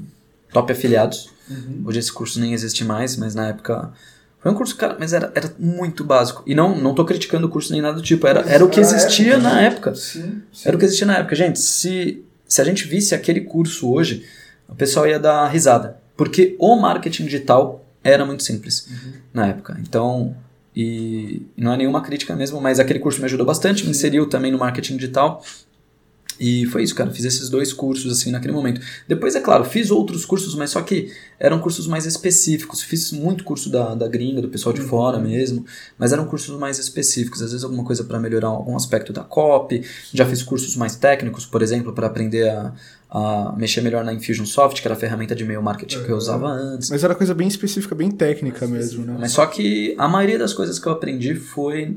Top 0.53 0.73
Afiliados. 0.73 1.31
Uhum. 1.51 1.83
Hoje 1.85 1.99
esse 1.99 2.13
curso 2.13 2.41
nem 2.41 2.55
existe 2.55 2.83
mais, 2.83 3.17
mas 3.17 3.35
na 3.35 3.49
época 3.49 3.93
foi 4.41 4.51
um 4.51 4.55
curso, 4.55 4.75
cara, 4.77 4.97
mas 4.99 5.13
era, 5.13 5.31
era 5.35 5.53
muito 5.59 6.03
básico. 6.03 6.43
E 6.47 6.55
não, 6.55 6.77
não 6.77 6.95
tô 6.95 7.05
criticando 7.05 7.47
o 7.47 7.51
curso 7.51 7.73
nem 7.73 7.81
nada 7.81 7.97
do 7.97 8.03
tipo, 8.03 8.27
era, 8.27 8.41
era 8.41 8.65
o 8.65 8.69
que 8.69 8.81
existia 8.81 9.39
na 9.39 9.61
época. 9.61 9.95
Sim, 9.95 10.43
sim. 10.53 10.63
Era 10.67 10.77
o 10.77 10.79
que 10.79 10.85
existia 10.85 11.07
na 11.07 11.19
época. 11.19 11.37
Gente, 11.37 11.61
se, 11.61 12.25
se 12.53 12.61
a 12.61 12.65
gente 12.65 12.87
visse 12.87 13.15
aquele 13.15 13.41
curso 13.41 13.91
hoje, 13.91 14.27
o 14.69 14.75
pessoal 14.75 15.07
ia 15.07 15.19
dar 15.19 15.49
risada. 15.49 15.97
Porque 16.15 16.55
o 16.59 16.77
marketing 16.77 17.25
digital 17.25 17.83
era 18.05 18.27
muito 18.27 18.43
simples 18.43 18.87
uhum. 18.91 19.13
na 19.33 19.47
época. 19.47 19.79
Então, 19.81 20.37
e 20.77 21.47
não 21.57 21.73
é 21.73 21.79
nenhuma 21.79 22.03
crítica 22.03 22.37
mesmo, 22.37 22.61
mas 22.61 22.79
aquele 22.79 22.99
curso 22.99 23.21
me 23.21 23.25
ajudou 23.25 23.47
bastante, 23.47 23.85
me 23.85 23.91
inseriu 23.91 24.29
também 24.29 24.53
no 24.53 24.59
marketing 24.59 24.99
digital. 24.99 25.43
E 26.43 26.67
foi 26.67 26.83
isso, 26.83 26.93
cara. 26.93 27.09
Fiz 27.13 27.25
esses 27.25 27.49
dois 27.49 27.73
cursos 27.73 28.11
assim 28.11 28.33
naquele 28.33 28.53
momento. 28.53 28.81
Depois, 29.07 29.37
é 29.37 29.41
claro, 29.41 29.65
fiz 29.65 29.93
outros 29.93 30.25
cursos, 30.25 30.57
mas 30.57 30.71
só 30.71 30.83
que 30.83 31.13
eram 31.39 31.61
cursos 31.61 31.87
mais 31.87 32.05
específicos. 32.05 32.83
Fiz 32.83 33.13
muito 33.13 33.45
curso 33.45 33.71
da, 33.71 33.95
da 33.95 34.09
gringa, 34.09 34.43
do 34.43 34.49
pessoal 34.49 34.73
de 34.73 34.81
uhum. 34.81 34.89
fora 34.89 35.21
mesmo, 35.21 35.65
mas 35.97 36.13
eram 36.13 36.25
cursos 36.25 36.59
mais 36.59 36.81
específicos. 36.81 37.41
Às 37.43 37.53
vezes, 37.53 37.63
alguma 37.63 37.85
coisa 37.85 38.03
para 38.03 38.19
melhorar 38.19 38.49
algum 38.49 38.75
aspecto 38.75 39.13
da 39.13 39.23
copy. 39.23 39.85
Já 40.13 40.27
fiz 40.27 40.43
cursos 40.43 40.75
mais 40.75 40.97
técnicos, 40.97 41.47
por 41.47 41.63
exemplo, 41.63 41.93
para 41.93 42.09
aprender 42.09 42.49
a, 42.49 42.73
a 43.09 43.55
mexer 43.57 43.81
melhor 43.81 44.03
na 44.05 44.13
Infusionsoft, 44.13 44.83
que 44.83 44.89
era 44.89 44.97
a 44.97 44.99
ferramenta 44.99 45.37
de 45.37 45.45
e-mail 45.45 45.63
marketing 45.63 46.03
que 46.03 46.11
eu 46.11 46.17
usava 46.17 46.49
antes. 46.49 46.91
Mas 46.91 47.05
era 47.05 47.15
coisa 47.15 47.35
bem 47.35 47.47
específica, 47.47 47.95
bem 47.95 48.11
técnica 48.11 48.67
mesmo, 48.67 49.05
né? 49.05 49.17
Mas 49.21 49.31
só 49.31 49.47
que 49.47 49.95
a 49.97 50.09
maioria 50.09 50.41
das 50.41 50.53
coisas 50.53 50.77
que 50.81 50.89
eu 50.89 50.93
aprendi 50.93 51.37
foi 51.37 51.97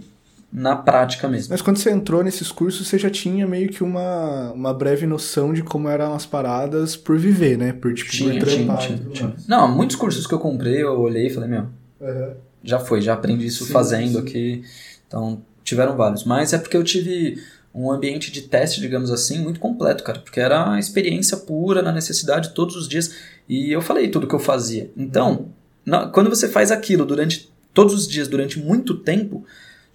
na 0.52 0.76
prática 0.76 1.28
mesmo. 1.28 1.50
Mas 1.52 1.62
quando 1.62 1.78
você 1.78 1.92
entrou 1.92 2.24
nesses 2.24 2.52
cursos, 2.52 2.88
você 2.88 2.98
já 2.98 3.10
tinha 3.10 3.46
meio 3.46 3.70
que 3.70 3.84
uma, 3.84 4.52
uma 4.52 4.74
breve 4.74 5.06
noção 5.06 5.54
de 5.54 5.62
como 5.62 5.90
eram 5.90 6.14
as 6.14 6.26
paradas 6.26 6.96
por 6.96 7.18
viver, 7.18 7.58
né? 7.58 7.74
Por, 7.74 7.94
tipo, 7.94 8.10
tinha, 8.10 8.40
por 8.40 8.48
tinha, 8.48 8.76
tinha, 8.78 8.98
tinha. 9.12 9.36
Não, 9.48 9.68
muitos 9.68 9.96
cursos 9.96 10.26
que 10.26 10.34
eu 10.34 10.40
comprei, 10.40 10.82
eu 10.82 11.00
olhei 11.00 11.28
e 11.28 11.30
falei, 11.30 11.50
meu, 11.50 11.68
uhum. 12.00 12.34
já 12.64 12.80
foi, 12.80 13.02
já 13.02 13.14
aprendi 13.14 13.46
isso 13.46 13.66
sim, 13.66 13.74
fazendo 13.74 14.14
sim. 14.14 14.20
aqui. 14.20 14.64
Então, 15.08 15.42
tiveram 15.64 15.96
vários. 15.98 16.24
Mas 16.24 16.54
é 16.54 16.58
porque 16.58 16.78
eu 16.78 16.84
tive 16.84 17.38
um 17.74 17.92
ambiente 17.92 18.32
de 18.32 18.44
teste, 18.44 18.80
digamos 18.80 19.12
assim, 19.12 19.40
muito 19.40 19.60
completo, 19.60 20.04
cara. 20.04 20.20
Porque 20.20 20.40
era 20.40 20.72
a 20.72 20.80
experiência 20.80 21.36
pura, 21.36 21.82
na 21.82 21.92
necessidade, 21.92 22.54
todos 22.54 22.78
os 22.78 22.88
dias. 22.88 23.14
E 23.50 23.72
eu 23.72 23.82
falei 23.82 24.08
tudo 24.08 24.28
que 24.28 24.36
eu 24.36 24.40
fazia. 24.40 24.90
Então, 24.96 25.50
na, 25.86 26.08
quando 26.08 26.30
você 26.30 26.48
faz 26.48 26.72
aquilo 26.72 27.06
durante 27.06 27.52
todos 27.74 27.94
os 27.94 28.08
dias, 28.08 28.30
durante 28.30 28.58
muito 28.58 28.96
tempo 28.96 29.46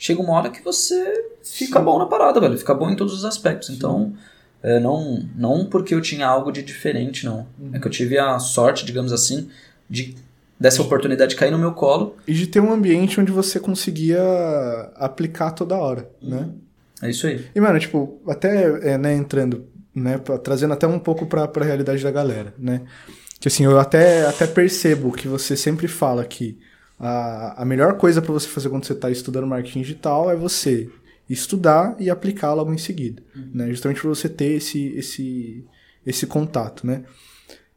chega 0.01 0.23
uma 0.23 0.33
hora 0.33 0.49
que 0.49 0.65
você 0.65 1.27
fica 1.45 1.79
Sim. 1.79 1.85
bom 1.85 1.99
na 1.99 2.07
parada, 2.07 2.41
velho. 2.41 2.57
Fica 2.57 2.75
bom 2.75 2.91
em 2.91 2.97
todos 2.97 3.13
os 3.13 3.25
aspectos. 3.27 3.69
Sim. 3.69 3.75
Então, 3.75 4.15
é, 4.63 4.81
não, 4.81 5.29
não 5.37 5.67
porque 5.67 5.95
eu 5.95 6.01
tinha 6.01 6.27
algo 6.27 6.51
de 6.51 6.63
diferente, 6.63 7.27
não. 7.27 7.47
Uhum. 7.59 7.71
É 7.75 7.79
que 7.79 7.87
eu 7.87 7.91
tive 7.91 8.19
a 8.19 8.39
sorte, 8.39 8.87
digamos 8.87 9.13
assim, 9.13 9.51
de 9.89 10.17
dessa 10.59 10.83
oportunidade 10.83 11.37
cair 11.37 11.51
no 11.51 11.59
meu 11.59 11.73
colo. 11.73 12.17
E 12.27 12.33
de 12.33 12.47
ter 12.47 12.61
um 12.61 12.73
ambiente 12.73 13.21
onde 13.21 13.31
você 13.31 13.61
conseguia 13.61 14.23
aplicar 14.97 15.53
toda 15.53 15.77
hora, 15.77 16.11
uhum. 16.23 16.31
né? 16.31 16.49
É 17.03 17.11
isso 17.11 17.27
aí. 17.27 17.47
E, 17.55 17.61
mano, 17.61 17.79
tipo, 17.79 18.21
até, 18.27 18.93
é, 18.93 18.99
né, 18.99 19.15
entrando, 19.15 19.67
né, 19.95 20.19
pra, 20.19 20.39
trazendo 20.39 20.73
até 20.73 20.87
um 20.87 20.99
pouco 20.99 21.27
pra, 21.27 21.47
pra 21.47 21.65
realidade 21.65 22.03
da 22.03 22.11
galera, 22.11 22.55
né? 22.59 22.83
Que 23.39 23.49
assim, 23.49 23.65
eu 23.65 23.79
até, 23.79 24.27
até 24.27 24.47
percebo 24.47 25.13
que 25.13 25.27
você 25.27 25.57
sempre 25.57 25.89
fala 25.89 26.25
que 26.27 26.59
a, 27.01 27.63
a 27.63 27.65
melhor 27.65 27.97
coisa 27.97 28.21
para 28.21 28.33
você 28.33 28.47
fazer 28.47 28.69
quando 28.69 28.85
você 28.85 28.93
está 28.93 29.11
estudando 29.11 29.47
marketing 29.47 29.81
digital 29.81 30.31
é 30.31 30.37
você 30.37 30.91
estudar 31.29 31.97
e 31.99 32.11
aplicar 32.11 32.53
logo 32.53 32.73
em 32.75 32.79
seguida, 32.79 33.23
uhum. 33.35 33.51
né? 33.55 33.69
Justamente 33.71 34.01
para 34.01 34.11
você 34.11 34.29
ter 34.29 34.53
esse, 34.57 34.89
esse, 34.97 35.65
esse 36.05 36.27
contato, 36.27 36.87
né? 36.87 37.05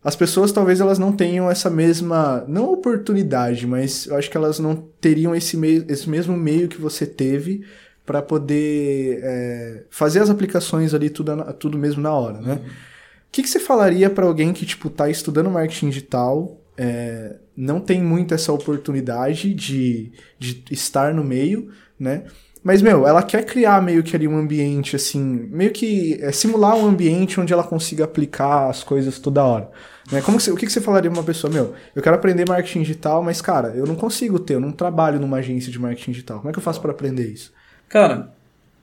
As 0.04 0.18
pessoas 0.18 0.52
talvez 0.52 0.82
elas 0.82 1.00
não 1.00 1.14
tenham 1.14 1.50
essa 1.50 1.70
mesma, 1.70 2.44
não 2.48 2.74
oportunidade, 2.74 3.66
mas 3.66 4.08
eu 4.08 4.18
acho 4.18 4.30
que 4.30 4.36
elas 4.36 4.60
não 4.60 4.76
teriam 5.00 5.34
esse, 5.34 5.56
meio, 5.56 5.86
esse 5.88 6.10
mesmo 6.10 6.36
meio 6.36 6.68
que 6.68 6.82
você 6.82 7.06
teve 7.06 7.64
para 8.06 8.22
poder 8.22 9.22
é, 9.24 9.84
fazer 9.90 10.20
as 10.20 10.30
aplicações 10.30 10.94
ali 10.94 11.10
tudo, 11.10 11.32
tudo 11.54 11.78
mesmo 11.78 12.02
na 12.02 12.12
hora, 12.12 12.42
né? 12.42 12.54
Uhum. 12.56 12.70
O 12.70 13.32
que, 13.32 13.42
que 13.42 13.50
você 13.50 13.60
falaria 13.60 14.10
para 14.10 14.26
alguém 14.26 14.52
que 14.52 14.66
tipo 14.66 14.90
tá 14.90 15.10
estudando 15.10 15.50
marketing 15.50 15.90
digital, 15.90 16.60
é, 16.78 17.36
não 17.56 17.80
tem 17.80 18.02
muito 18.02 18.34
essa 18.34 18.52
oportunidade 18.52 19.54
de, 19.54 20.12
de 20.40 20.64
estar 20.72 21.14
no 21.14 21.24
meio, 21.24 21.70
né? 22.00 22.24
Mas, 22.64 22.82
meu, 22.82 23.06
ela 23.06 23.22
quer 23.22 23.46
criar 23.46 23.82
meio 23.82 24.02
que 24.02 24.16
ali 24.16 24.26
um 24.26 24.38
ambiente, 24.38 24.96
assim, 24.96 25.22
meio 25.52 25.72
que 25.72 26.18
é, 26.22 26.32
simular 26.32 26.78
um 26.78 26.88
ambiente 26.88 27.40
onde 27.40 27.52
ela 27.52 27.64
consiga 27.64 28.06
aplicar 28.06 28.70
as 28.70 28.84
coisas 28.84 29.20
toda 29.20 29.44
hora. 29.44 29.70
Né? 30.10 30.22
Como 30.22 30.38
que 30.38 30.44
você, 30.44 30.52
o 30.52 30.56
que, 30.56 30.66
que 30.66 30.72
você 30.72 30.80
falaria 30.80 31.12
pra 31.12 31.20
uma 31.20 31.26
pessoa, 31.26 31.52
meu, 31.52 31.74
eu 31.94 32.02
quero 32.02 32.16
aprender 32.16 32.48
marketing 32.48 32.84
digital, 32.84 33.22
mas, 33.22 33.42
cara, 33.42 33.74
eu 33.76 33.86
não 33.86 33.96
consigo 33.96 34.40
ter, 34.40 34.54
eu 34.54 34.62
não 34.62 34.72
trabalho 34.72 35.20
numa 35.20 35.38
agência 35.38 35.70
de 35.70 35.78
marketing 35.78 36.12
digital. 36.12 36.38
Como 36.38 36.50
é 36.50 36.54
que 36.54 36.60
eu 36.60 36.64
faço 36.64 36.80
para 36.80 36.92
aprender 36.92 37.28
isso? 37.28 37.52
Cara, 37.90 38.34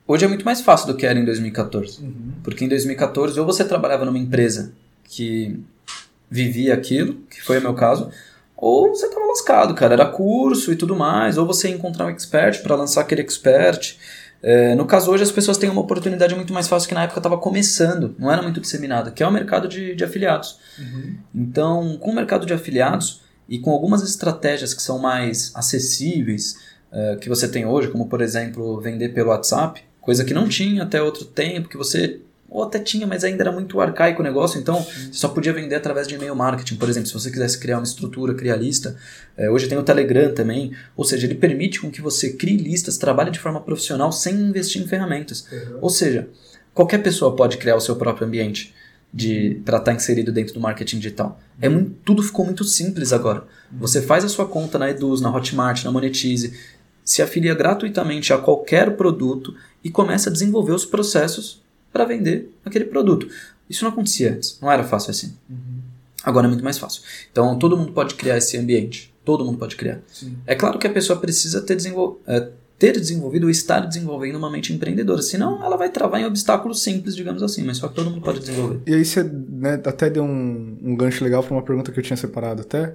hoje 0.06 0.26
é 0.26 0.28
muito 0.28 0.44
mais 0.44 0.60
fácil 0.60 0.86
do 0.86 0.96
que 0.96 1.06
era 1.06 1.18
em 1.18 1.24
2014. 1.24 2.02
Uhum. 2.02 2.32
Porque 2.42 2.66
em 2.66 2.68
2014, 2.68 3.40
ou 3.40 3.46
você 3.46 3.64
trabalhava 3.64 4.04
numa 4.04 4.18
empresa 4.18 4.74
que 5.04 5.58
vivia 6.30 6.74
aquilo, 6.74 7.14
que 7.28 7.42
foi 7.42 7.58
o 7.58 7.62
meu 7.62 7.74
caso, 7.74 8.10
ou 8.56 8.94
você 8.94 9.06
estava 9.06 9.26
lascado, 9.26 9.74
cara. 9.74 9.94
Era 9.94 10.06
curso 10.06 10.70
e 10.70 10.76
tudo 10.76 10.94
mais, 10.94 11.38
ou 11.38 11.46
você 11.46 11.68
ia 11.68 11.74
encontrar 11.74 12.06
um 12.06 12.10
expert 12.10 12.62
para 12.62 12.76
lançar 12.76 13.00
aquele 13.00 13.22
expert. 13.22 13.96
É, 14.42 14.74
no 14.74 14.86
caso 14.86 15.10
hoje 15.10 15.22
as 15.22 15.32
pessoas 15.32 15.58
têm 15.58 15.68
uma 15.68 15.80
oportunidade 15.80 16.34
muito 16.34 16.52
mais 16.52 16.66
fácil 16.68 16.88
que 16.88 16.94
na 16.94 17.02
época 17.02 17.18
estava 17.18 17.36
começando, 17.36 18.14
não 18.18 18.30
era 18.30 18.40
muito 18.40 18.60
disseminada, 18.60 19.10
que 19.10 19.22
é 19.22 19.26
o 19.26 19.32
mercado 19.32 19.66
de, 19.66 19.94
de 19.94 20.04
afiliados. 20.04 20.58
Uhum. 20.78 21.16
Então, 21.34 21.98
com 21.98 22.10
o 22.10 22.14
mercado 22.14 22.46
de 22.46 22.52
afiliados 22.52 23.22
e 23.48 23.58
com 23.58 23.70
algumas 23.70 24.02
estratégias 24.02 24.72
que 24.72 24.82
são 24.82 24.98
mais 24.98 25.52
acessíveis 25.54 26.56
é, 26.92 27.16
que 27.16 27.28
você 27.28 27.48
tem 27.48 27.66
hoje, 27.66 27.88
como 27.88 28.08
por 28.08 28.20
exemplo 28.20 28.80
vender 28.80 29.10
pelo 29.10 29.30
WhatsApp, 29.30 29.82
coisa 30.00 30.24
que 30.24 30.34
não 30.34 30.48
tinha 30.48 30.82
até 30.82 31.02
outro 31.02 31.24
tempo, 31.24 31.68
que 31.68 31.76
você 31.76 32.20
ou 32.50 32.64
até 32.64 32.80
tinha, 32.80 33.06
mas 33.06 33.22
ainda 33.22 33.44
era 33.44 33.52
muito 33.52 33.80
arcaico 33.80 34.20
o 34.20 34.24
negócio, 34.24 34.60
então 34.60 34.82
você 34.82 35.12
só 35.12 35.28
podia 35.28 35.52
vender 35.52 35.76
através 35.76 36.08
de 36.08 36.16
e-mail 36.16 36.34
marketing. 36.34 36.76
Por 36.76 36.88
exemplo, 36.88 37.08
se 37.08 37.14
você 37.14 37.30
quisesse 37.30 37.58
criar 37.58 37.78
uma 37.78 37.84
estrutura, 37.84 38.34
criar 38.34 38.56
lista, 38.56 38.96
é, 39.36 39.48
hoje 39.48 39.68
tem 39.68 39.78
o 39.78 39.84
Telegram 39.84 40.34
também, 40.34 40.72
ou 40.96 41.04
seja, 41.04 41.26
ele 41.26 41.36
permite 41.36 41.80
com 41.80 41.90
que 41.90 42.02
você 42.02 42.32
crie 42.32 42.56
listas, 42.56 42.98
trabalhe 42.98 43.30
de 43.30 43.38
forma 43.38 43.60
profissional 43.60 44.10
sem 44.10 44.34
investir 44.34 44.82
em 44.82 44.88
ferramentas. 44.88 45.46
Uhum. 45.52 45.78
Ou 45.80 45.90
seja, 45.90 46.28
qualquer 46.74 46.98
pessoa 46.98 47.36
pode 47.36 47.56
criar 47.56 47.76
o 47.76 47.80
seu 47.80 47.94
próprio 47.94 48.26
ambiente 48.26 48.74
de 49.14 49.60
para 49.64 49.78
estar 49.78 49.92
tá 49.92 49.96
inserido 49.96 50.32
dentro 50.32 50.54
do 50.54 50.60
marketing 50.60 50.96
digital. 50.96 51.40
É 51.60 51.68
muito, 51.68 51.92
tudo 52.04 52.22
ficou 52.22 52.44
muito 52.44 52.64
simples 52.64 53.12
agora. 53.12 53.44
Uhum. 53.70 53.78
Você 53.78 54.02
faz 54.02 54.24
a 54.24 54.28
sua 54.28 54.46
conta 54.46 54.76
na 54.76 54.90
Eduz, 54.90 55.20
na 55.20 55.34
Hotmart, 55.34 55.84
na 55.84 55.92
Monetize, 55.92 56.52
se 57.04 57.22
afilia 57.22 57.54
gratuitamente 57.54 58.32
a 58.32 58.38
qualquer 58.38 58.96
produto 58.96 59.54
e 59.84 59.90
começa 59.90 60.28
a 60.28 60.32
desenvolver 60.32 60.72
os 60.72 60.84
processos 60.84 61.59
para 61.92 62.04
vender 62.04 62.50
aquele 62.64 62.84
produto. 62.84 63.28
Isso 63.68 63.84
não 63.84 63.92
acontecia 63.92 64.32
antes, 64.32 64.58
não 64.60 64.70
era 64.70 64.82
fácil 64.84 65.10
assim. 65.10 65.34
Uhum. 65.48 65.80
Agora 66.24 66.46
é 66.46 66.48
muito 66.48 66.64
mais 66.64 66.78
fácil. 66.78 67.02
Então 67.30 67.58
todo 67.58 67.76
mundo 67.76 67.92
pode 67.92 68.14
criar 68.14 68.36
esse 68.36 68.56
ambiente. 68.56 69.14
Todo 69.24 69.44
mundo 69.44 69.58
pode 69.58 69.76
criar. 69.76 70.00
Sim. 70.08 70.36
É 70.46 70.54
claro 70.54 70.78
que 70.78 70.86
a 70.86 70.92
pessoa 70.92 71.18
precisa 71.18 71.60
ter, 71.60 71.76
desenvol 71.76 72.20
é, 72.26 72.48
ter 72.78 72.98
desenvolvido 72.98 73.44
ou 73.44 73.50
estar 73.50 73.80
desenvolvendo 73.80 74.36
uma 74.36 74.50
mente 74.50 74.72
empreendedora. 74.72 75.22
Senão 75.22 75.64
ela 75.64 75.76
vai 75.76 75.90
travar 75.90 76.20
em 76.20 76.24
obstáculos 76.24 76.82
simples, 76.82 77.14
digamos 77.14 77.42
assim. 77.42 77.62
Mas 77.62 77.76
só 77.76 77.88
que 77.88 77.94
todo 77.94 78.10
mundo 78.10 78.22
pode 78.22 78.40
desenvolver. 78.40 78.80
E 78.86 78.94
aí 78.94 79.04
você 79.04 79.22
né, 79.22 79.74
até 79.84 80.10
deu 80.10 80.24
um, 80.24 80.78
um 80.82 80.96
gancho 80.96 81.22
legal 81.22 81.42
para 81.42 81.52
uma 81.52 81.62
pergunta 81.62 81.92
que 81.92 81.98
eu 81.98 82.02
tinha 82.02 82.16
separado 82.16 82.62
até. 82.62 82.94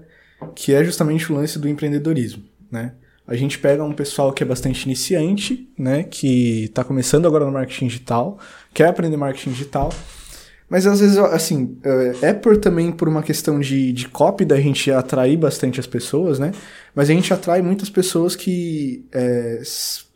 que 0.56 0.74
é 0.74 0.84
justamente 0.84 1.32
o 1.32 1.36
lance 1.36 1.58
do 1.60 1.70
empreendedorismo, 1.70 2.44
né? 2.72 2.94
A 3.28 3.36
gente 3.36 3.58
pega 3.58 3.84
um 3.84 3.92
pessoal 3.92 4.32
que 4.32 4.44
é 4.44 4.46
bastante 4.46 4.84
iniciante, 4.84 5.68
né, 5.78 6.04
que 6.04 6.66
está 6.66 6.84
começando 6.84 7.26
agora 7.26 7.46
no 7.46 7.52
marketing 7.52 7.88
digital, 7.88 8.38
quer 8.74 8.88
aprender 8.88 9.18
marketing 9.18 9.52
digital, 9.52 9.92
mas 10.70 10.88
às 10.88 11.00
vezes, 11.00 11.18
assim, 11.18 11.78
é 12.22 12.34
por 12.34 12.58
também 12.58 12.92
por 12.92 13.08
uma 13.08 13.22
questão 13.22 13.60
de, 13.60 13.94
de 13.94 14.08
copy 14.08 14.44
da 14.44 14.60
gente 14.60 14.92
atrair 14.92 15.38
bastante 15.38 15.80
as 15.80 15.86
pessoas, 15.86 16.40
né? 16.40 16.52
Mas 16.94 17.10
a 17.10 17.14
gente 17.14 17.32
atrai 17.32 17.62
muitas 17.62 17.90
pessoas 17.90 18.36
que 18.36 19.06
é, 19.14 19.62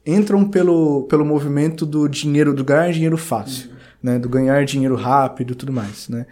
entram 0.05 0.49
pelo, 0.49 1.03
pelo 1.03 1.23
movimento 1.23 1.85
do 1.85 2.07
dinheiro, 2.07 2.53
do 2.53 2.63
ganhar 2.63 2.91
dinheiro 2.91 3.17
fácil, 3.17 3.69
uhum. 3.69 3.75
né? 4.01 4.19
Do 4.19 4.27
ganhar 4.27 4.65
dinheiro 4.65 4.95
rápido 4.95 5.53
e 5.53 5.55
tudo 5.55 5.71
mais, 5.71 6.09
né? 6.09 6.25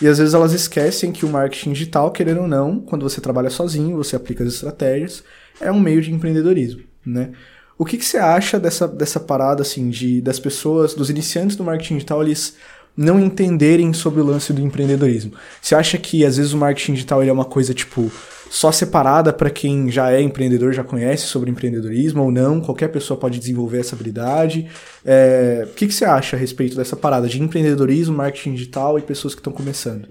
E 0.00 0.06
às 0.06 0.18
vezes 0.18 0.34
elas 0.34 0.52
esquecem 0.52 1.10
que 1.10 1.24
o 1.24 1.28
marketing 1.28 1.72
digital, 1.72 2.12
querendo 2.12 2.42
ou 2.42 2.48
não, 2.48 2.78
quando 2.80 3.02
você 3.02 3.20
trabalha 3.20 3.50
sozinho, 3.50 3.96
você 3.96 4.14
aplica 4.14 4.44
as 4.44 4.54
estratégias, 4.54 5.24
é 5.60 5.70
um 5.70 5.80
meio 5.80 6.00
de 6.02 6.12
empreendedorismo, 6.12 6.82
né? 7.04 7.32
O 7.76 7.84
que, 7.84 7.96
que 7.96 8.04
você 8.04 8.18
acha 8.18 8.58
dessa, 8.58 8.86
dessa 8.86 9.18
parada, 9.18 9.62
assim, 9.62 9.90
de, 9.90 10.20
das 10.20 10.38
pessoas, 10.38 10.94
dos 10.94 11.10
iniciantes 11.10 11.56
do 11.56 11.64
marketing 11.64 11.94
digital, 11.94 12.22
eles 12.22 12.56
não 12.96 13.18
entenderem 13.18 13.92
sobre 13.92 14.20
o 14.20 14.24
lance 14.24 14.52
do 14.52 14.60
empreendedorismo? 14.60 15.32
Você 15.60 15.74
acha 15.74 15.98
que 15.98 16.24
às 16.24 16.36
vezes 16.36 16.52
o 16.52 16.56
marketing 16.56 16.92
digital 16.94 17.20
ele 17.20 17.30
é 17.30 17.32
uma 17.32 17.44
coisa 17.44 17.74
tipo 17.74 18.10
só 18.48 18.70
separada 18.70 19.32
para 19.32 19.50
quem 19.50 19.90
já 19.90 20.12
é 20.12 20.20
empreendedor, 20.20 20.72
já 20.72 20.84
conhece 20.84 21.24
sobre 21.24 21.50
empreendedorismo 21.50 22.22
ou 22.22 22.30
não? 22.30 22.60
Qualquer 22.60 22.88
pessoa 22.88 23.18
pode 23.18 23.40
desenvolver 23.40 23.80
essa 23.80 23.96
habilidade? 23.96 24.68
É, 25.04 25.66
o 25.68 25.74
que, 25.74 25.88
que 25.88 25.94
você 25.94 26.04
acha 26.04 26.36
a 26.36 26.38
respeito 26.38 26.76
dessa 26.76 26.94
parada 26.94 27.26
de 27.26 27.42
empreendedorismo, 27.42 28.16
marketing 28.16 28.54
digital 28.54 28.96
e 28.96 29.02
pessoas 29.02 29.34
que 29.34 29.40
estão 29.40 29.52
começando? 29.52 30.08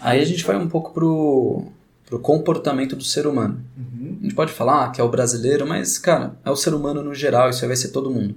Aí 0.00 0.20
a 0.20 0.24
gente 0.24 0.44
vai 0.44 0.56
um 0.56 0.68
pouco 0.68 0.92
pro, 0.92 1.72
pro 2.06 2.18
comportamento 2.18 2.94
do 2.94 3.04
ser 3.04 3.26
humano. 3.26 3.64
Uhum. 3.76 4.18
A 4.20 4.22
gente 4.24 4.34
pode 4.34 4.52
falar 4.52 4.92
que 4.92 5.00
é 5.00 5.04
o 5.04 5.08
brasileiro, 5.08 5.66
mas, 5.66 5.98
cara, 5.98 6.36
é 6.44 6.50
o 6.50 6.56
ser 6.56 6.74
humano 6.74 7.02
no 7.02 7.14
geral, 7.14 7.50
isso 7.50 7.62
aí 7.62 7.68
vai 7.68 7.76
ser 7.76 7.88
todo 7.88 8.10
mundo. 8.10 8.34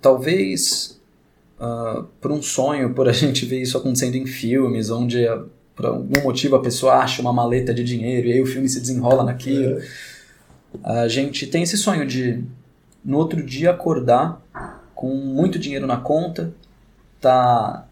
Talvez 0.00 1.00
uh, 1.60 2.04
por 2.20 2.32
um 2.32 2.42
sonho, 2.42 2.92
por 2.92 3.08
a 3.08 3.12
gente 3.12 3.46
ver 3.46 3.62
isso 3.62 3.78
acontecendo 3.78 4.16
em 4.16 4.26
filmes, 4.26 4.90
onde 4.90 5.24
uh, 5.26 5.48
por 5.76 5.86
algum 5.86 6.22
motivo 6.22 6.56
a 6.56 6.60
pessoa 6.60 6.94
acha 6.94 7.22
uma 7.22 7.32
maleta 7.32 7.72
de 7.72 7.84
dinheiro 7.84 8.28
e 8.28 8.32
aí 8.32 8.42
o 8.42 8.46
filme 8.46 8.68
se 8.68 8.80
desenrola 8.80 9.24
naquilo. 9.24 9.78
É. 9.78 9.86
A 10.84 11.08
gente 11.08 11.46
tem 11.46 11.62
esse 11.62 11.76
sonho 11.76 12.06
de 12.06 12.42
no 13.04 13.18
outro 13.18 13.42
dia 13.42 13.70
acordar 13.70 14.40
com 14.94 15.14
muito 15.14 15.58
dinheiro 15.58 15.86
na 15.86 15.96
conta, 15.96 16.52
tá 17.20 17.86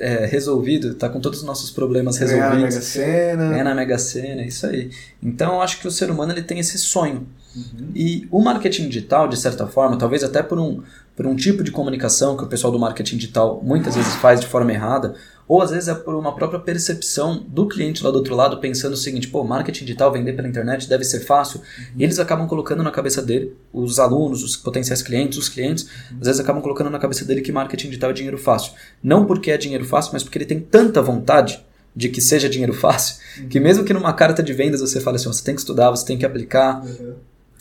é, 0.00 0.26
resolvido, 0.26 0.94
tá 0.94 1.08
com 1.08 1.20
todos 1.20 1.40
os 1.40 1.44
nossos 1.44 1.70
problemas 1.70 2.16
resolvidos. 2.16 2.48
Ganhar 2.48 2.60
na 2.60 2.66
Mega 2.68 2.80
Sena. 2.80 3.50
Ganhar 3.50 3.64
na 3.64 3.74
Mega 3.74 3.98
Sena, 3.98 4.42
isso 4.42 4.66
aí. 4.66 4.90
Então 5.22 5.54
eu 5.54 5.62
acho 5.62 5.80
que 5.80 5.88
o 5.88 5.90
ser 5.90 6.10
humano 6.10 6.32
ele 6.32 6.42
tem 6.42 6.58
esse 6.58 6.78
sonho. 6.78 7.26
Uhum. 7.56 7.90
E 7.94 8.28
o 8.30 8.40
marketing 8.40 8.88
digital, 8.88 9.28
de 9.28 9.36
certa 9.36 9.66
forma, 9.66 9.96
talvez 9.98 10.22
até 10.22 10.42
por 10.42 10.58
um, 10.58 10.82
por 11.16 11.26
um 11.26 11.34
tipo 11.34 11.64
de 11.64 11.70
comunicação 11.70 12.36
que 12.36 12.44
o 12.44 12.46
pessoal 12.46 12.72
do 12.72 12.78
marketing 12.78 13.16
digital 13.16 13.60
muitas 13.64 13.96
vezes 13.96 14.14
faz 14.16 14.40
de 14.40 14.46
forma 14.46 14.72
errada, 14.72 15.14
ou 15.48 15.62
às 15.62 15.70
vezes 15.70 15.88
é 15.88 15.94
por 15.94 16.14
uma 16.14 16.34
própria 16.34 16.60
percepção 16.60 17.42
do 17.48 17.66
cliente 17.66 18.04
lá 18.04 18.10
do 18.10 18.16
outro 18.16 18.36
lado, 18.36 18.58
pensando 18.58 18.92
o 18.92 18.96
seguinte, 18.96 19.28
pô, 19.28 19.42
marketing 19.42 19.86
digital, 19.86 20.12
vender 20.12 20.34
pela 20.34 20.46
internet 20.46 20.86
deve 20.86 21.04
ser 21.04 21.20
fácil. 21.20 21.60
Uhum. 21.60 21.84
E 21.96 22.04
eles 22.04 22.18
acabam 22.18 22.46
colocando 22.46 22.82
na 22.82 22.90
cabeça 22.90 23.22
dele, 23.22 23.56
os 23.72 23.98
alunos, 23.98 24.44
os 24.44 24.56
potenciais 24.56 25.00
clientes, 25.00 25.38
os 25.38 25.48
clientes, 25.48 25.84
uhum. 25.84 26.18
às 26.20 26.26
vezes 26.26 26.40
acabam 26.40 26.60
colocando 26.60 26.90
na 26.90 26.98
cabeça 26.98 27.24
dele 27.24 27.40
que 27.40 27.50
marketing 27.50 27.86
digital 27.86 28.10
é 28.10 28.12
dinheiro 28.12 28.36
fácil. 28.36 28.74
Não 29.02 29.24
porque 29.24 29.50
é 29.50 29.56
dinheiro 29.56 29.86
fácil, 29.86 30.10
mas 30.12 30.22
porque 30.22 30.36
ele 30.36 30.44
tem 30.44 30.60
tanta 30.60 31.00
vontade 31.00 31.64
de 31.96 32.10
que 32.10 32.20
seja 32.20 32.48
dinheiro 32.48 32.74
fácil, 32.74 33.16
uhum. 33.40 33.48
que 33.48 33.58
mesmo 33.58 33.84
que 33.84 33.94
numa 33.94 34.12
carta 34.12 34.42
de 34.42 34.52
vendas 34.52 34.82
você 34.82 35.00
fale 35.00 35.16
assim, 35.16 35.26
você 35.26 35.42
tem 35.42 35.54
que 35.54 35.62
estudar, 35.62 35.90
você 35.90 36.04
tem 36.04 36.18
que 36.18 36.26
aplicar, 36.26 36.84
uhum 36.84 37.14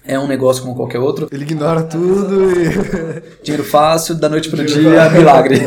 é 0.08 0.18
um 0.18 0.28
negócio 0.28 0.64
como 0.64 0.74
qualquer 0.76 1.00
outro. 1.00 1.28
Ele 1.32 1.44
ignora 1.44 1.84
tudo 1.84 2.52
e. 2.52 2.70
Dinheiro 3.44 3.64
fácil, 3.64 4.16
da 4.16 4.30
noite 4.30 4.50
para 4.50 4.62
o 4.62 4.66
dia, 4.66 5.10
milagre. 5.10 5.58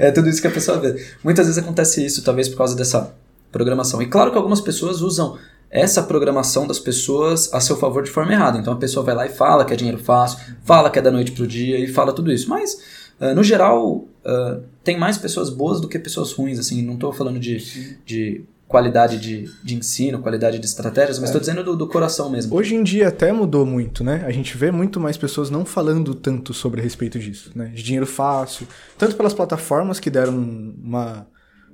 é 0.00 0.10
tudo 0.10 0.28
isso 0.28 0.40
que 0.40 0.48
a 0.48 0.50
pessoa 0.50 0.78
vê. 0.78 1.04
Muitas 1.22 1.46
vezes 1.46 1.62
acontece 1.62 2.04
isso, 2.04 2.24
talvez 2.24 2.48
por 2.48 2.56
causa 2.56 2.74
dessa 2.74 3.14
programação. 3.52 4.00
E 4.00 4.06
claro 4.06 4.30
que 4.30 4.36
algumas 4.36 4.60
pessoas 4.60 5.02
usam 5.02 5.36
essa 5.70 6.02
programação 6.02 6.66
das 6.66 6.78
pessoas 6.78 7.52
a 7.52 7.60
seu 7.60 7.76
favor 7.76 8.02
de 8.02 8.10
forma 8.10 8.32
errada. 8.32 8.58
Então 8.58 8.72
a 8.72 8.76
pessoa 8.76 9.04
vai 9.04 9.14
lá 9.14 9.26
e 9.26 9.30
fala 9.30 9.64
que 9.64 9.72
é 9.72 9.76
dinheiro 9.76 9.98
fácil, 9.98 10.38
fala 10.64 10.90
que 10.90 10.98
é 10.98 11.02
da 11.02 11.10
noite 11.10 11.32
para 11.32 11.44
o 11.44 11.46
dia 11.46 11.78
e 11.78 11.86
fala 11.86 12.12
tudo 12.12 12.32
isso. 12.32 12.48
Mas, 12.48 12.74
uh, 13.20 13.34
no 13.34 13.42
geral, 13.42 13.96
uh, 13.96 14.62
tem 14.84 14.98
mais 14.98 15.16
pessoas 15.16 15.48
boas 15.48 15.80
do 15.80 15.88
que 15.88 15.98
pessoas 15.98 16.32
ruins. 16.32 16.58
Assim, 16.58 16.82
não 16.82 16.94
estou 16.94 17.12
falando 17.12 17.38
de, 17.38 17.96
de 18.04 18.44
qualidade 18.72 19.20
de, 19.20 19.50
de 19.62 19.76
ensino, 19.76 20.18
qualidade 20.20 20.58
de 20.58 20.64
estratégias, 20.64 21.18
mas 21.18 21.28
estou 21.28 21.38
é. 21.38 21.44
dizendo 21.44 21.62
do, 21.62 21.76
do, 21.76 21.86
coração 21.86 22.30
mesmo. 22.30 22.56
Hoje 22.56 22.74
em 22.74 22.82
dia 22.82 23.08
até 23.08 23.30
mudou 23.30 23.66
muito, 23.66 24.02
né? 24.02 24.24
A 24.26 24.32
gente 24.32 24.56
vê 24.56 24.70
muito 24.70 24.98
mais 24.98 25.18
pessoas 25.18 25.50
não 25.50 25.62
falando 25.62 26.14
tanto 26.14 26.54
sobre 26.54 26.80
a 26.80 26.82
respeito 26.82 27.18
disso, 27.18 27.52
né? 27.54 27.66
De 27.66 27.82
dinheiro 27.82 28.06
fácil, 28.06 28.66
tanto 28.96 29.14
pelas 29.14 29.34
plataformas 29.34 30.00
que 30.00 30.08
deram 30.08 30.32
uma, 30.32 31.26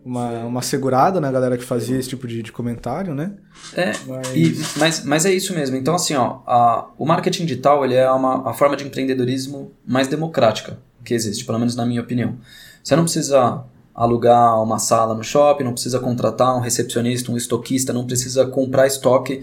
uma, 0.04 0.30
uma 0.44 0.62
segurada 0.62 1.20
na 1.20 1.30
galera 1.30 1.56
que 1.56 1.64
fazia 1.64 1.96
esse 1.96 2.08
tipo 2.08 2.26
de, 2.26 2.42
de 2.42 2.50
comentário, 2.50 3.14
né? 3.14 3.34
É, 3.76 3.92
mas... 4.04 4.34
E, 4.34 4.60
mas, 4.76 5.04
mas 5.04 5.24
é 5.24 5.32
isso 5.32 5.54
mesmo. 5.54 5.76
Então, 5.76 5.94
assim, 5.94 6.14
ó, 6.14 6.40
a, 6.44 6.90
o 6.98 7.06
marketing 7.06 7.46
digital 7.46 7.84
ele 7.84 7.94
é 7.94 8.10
uma 8.10 8.50
a 8.50 8.52
forma 8.52 8.76
de 8.76 8.84
empreendedorismo 8.84 9.70
mais 9.86 10.08
democrática 10.08 10.78
que 11.04 11.14
existe, 11.14 11.44
pelo 11.44 11.60
menos 11.60 11.76
na 11.76 11.86
minha 11.86 12.00
opinião. 12.00 12.36
Você 12.82 12.96
não 12.96 13.04
precisa 13.04 13.64
alugar 13.98 14.62
uma 14.62 14.78
sala 14.78 15.12
no 15.12 15.24
shopping, 15.24 15.64
não 15.64 15.72
precisa 15.72 15.98
contratar 15.98 16.56
um 16.56 16.60
recepcionista, 16.60 17.32
um 17.32 17.36
estoquista, 17.36 17.92
não 17.92 18.06
precisa 18.06 18.46
comprar 18.46 18.86
estoque, 18.86 19.42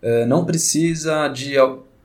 eh, 0.00 0.24
não 0.26 0.44
precisa 0.44 1.26
de 1.26 1.56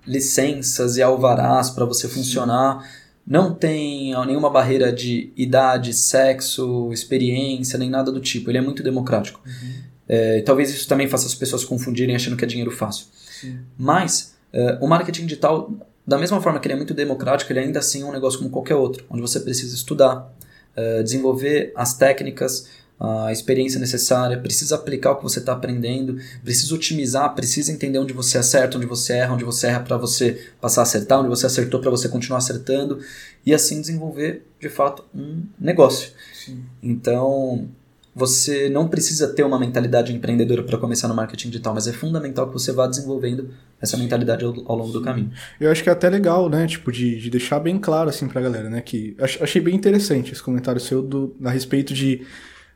licenças 0.08 0.98
e 0.98 1.02
alvarás 1.04 1.70
para 1.70 1.86
você 1.86 2.08
funcionar, 2.08 2.84
não 3.26 3.54
tem 3.54 4.16
nenhuma 4.26 4.50
barreira 4.50 4.92
de 4.92 5.32
idade, 5.38 5.94
sexo, 5.94 6.92
experiência, 6.92 7.78
nem 7.78 7.88
nada 7.88 8.12
do 8.12 8.20
tipo. 8.20 8.50
Ele 8.50 8.58
é 8.58 8.62
muito 8.62 8.82
democrático. 8.82 9.40
Uhum. 9.46 9.74
É, 10.10 10.42
talvez 10.42 10.72
isso 10.72 10.88
também 10.88 11.08
faça 11.08 11.28
as 11.28 11.36
pessoas 11.36 11.64
confundirem 11.64 12.16
achando 12.16 12.36
que 12.36 12.44
é 12.44 12.48
dinheiro 12.48 12.72
fácil. 12.72 13.06
Sim. 13.40 13.60
Mas 13.78 14.36
é, 14.52 14.80
o 14.82 14.88
marketing 14.88 15.28
digital, 15.28 15.72
da 16.06 16.18
mesma 16.18 16.42
forma 16.42 16.60
que 16.60 16.68
ele 16.68 16.74
é 16.74 16.78
muito 16.78 16.96
democrático, 16.96 17.52
ele 17.52 17.60
ainda 17.60 17.78
assim 17.78 18.02
é 18.02 18.06
um 18.06 18.12
negócio 18.12 18.40
como 18.40 18.50
qualquer 18.50 18.76
outro, 18.76 19.06
onde 19.08 19.22
você 19.22 19.40
precisa 19.40 19.76
estudar, 19.76 20.34
eh, 20.76 21.04
desenvolver 21.04 21.72
as 21.76 21.94
técnicas, 21.94 22.68
a 23.04 23.32
experiência 23.32 23.80
necessária, 23.80 24.38
precisa 24.38 24.76
aplicar 24.76 25.14
o 25.14 25.16
que 25.16 25.24
você 25.24 25.40
está 25.40 25.54
aprendendo, 25.54 26.18
precisa 26.44 26.76
otimizar, 26.76 27.34
precisa 27.34 27.72
entender 27.72 27.98
onde 27.98 28.14
você 28.14 28.38
acerta, 28.38 28.78
onde 28.78 28.86
você 28.86 29.14
erra, 29.14 29.34
onde 29.34 29.44
você 29.44 29.68
erra 29.68 29.80
para 29.80 29.98
você 29.98 30.50
passar 30.62 30.82
a 30.82 30.84
acertar, 30.84 31.20
onde 31.20 31.30
você 31.30 31.48
acertou 31.48 31.82
para 31.82 31.90
você 31.90 32.08
continuar 32.08 32.38
acertando 32.38 33.00
e 33.44 33.56
assim 33.56 33.82
desenvolver 33.82 34.46
de 34.60 34.70
fato 34.70 35.04
um 35.16 35.44
negócio. 35.60 36.12
Sim. 36.32 36.64
Então, 36.84 37.68
você 38.14 38.70
não 38.70 38.88
precisa 38.88 39.30
ter 39.30 39.44
uma 39.44 39.58
mentalidade 39.58 40.14
empreendedora 40.14 40.62
para 40.62 40.78
começar 40.78 41.08
no 41.08 41.16
marketing 41.16 41.50
digital, 41.50 41.74
mas 41.74 41.88
é 41.88 41.94
fundamental 41.94 42.48
que 42.48 42.54
você 42.54 42.72
vá 42.72 42.86
desenvolvendo 42.86 43.50
essa 43.82 43.98
mentalidade 43.98 44.46
ao, 44.46 44.54
ao, 44.66 44.78
longo 44.78 44.92
do 44.92 45.02
caminho. 45.02 45.32
Eu 45.60 45.72
acho 45.72 45.84
que 45.84 45.90
é 45.90 45.92
até 45.92 46.10
legal, 46.10 46.50
né, 46.50 46.68
tipo, 46.68 46.92
de, 46.92 47.20
de 47.20 47.30
deixar 47.30 47.60
bem 47.60 47.80
claro, 47.80 48.10
assim, 48.10 48.28
pra 48.28 48.42
galera, 48.42 48.70
né, 48.70 48.82
que 48.82 49.16
achei 49.20 49.62
bem 49.62 49.76
interessante 49.76 50.32
esse 50.32 50.42
comentário 50.42 50.80
seu 50.80 51.02
do, 51.02 51.36
a 51.44 51.50
respeito 51.50 51.94
de 51.94 52.26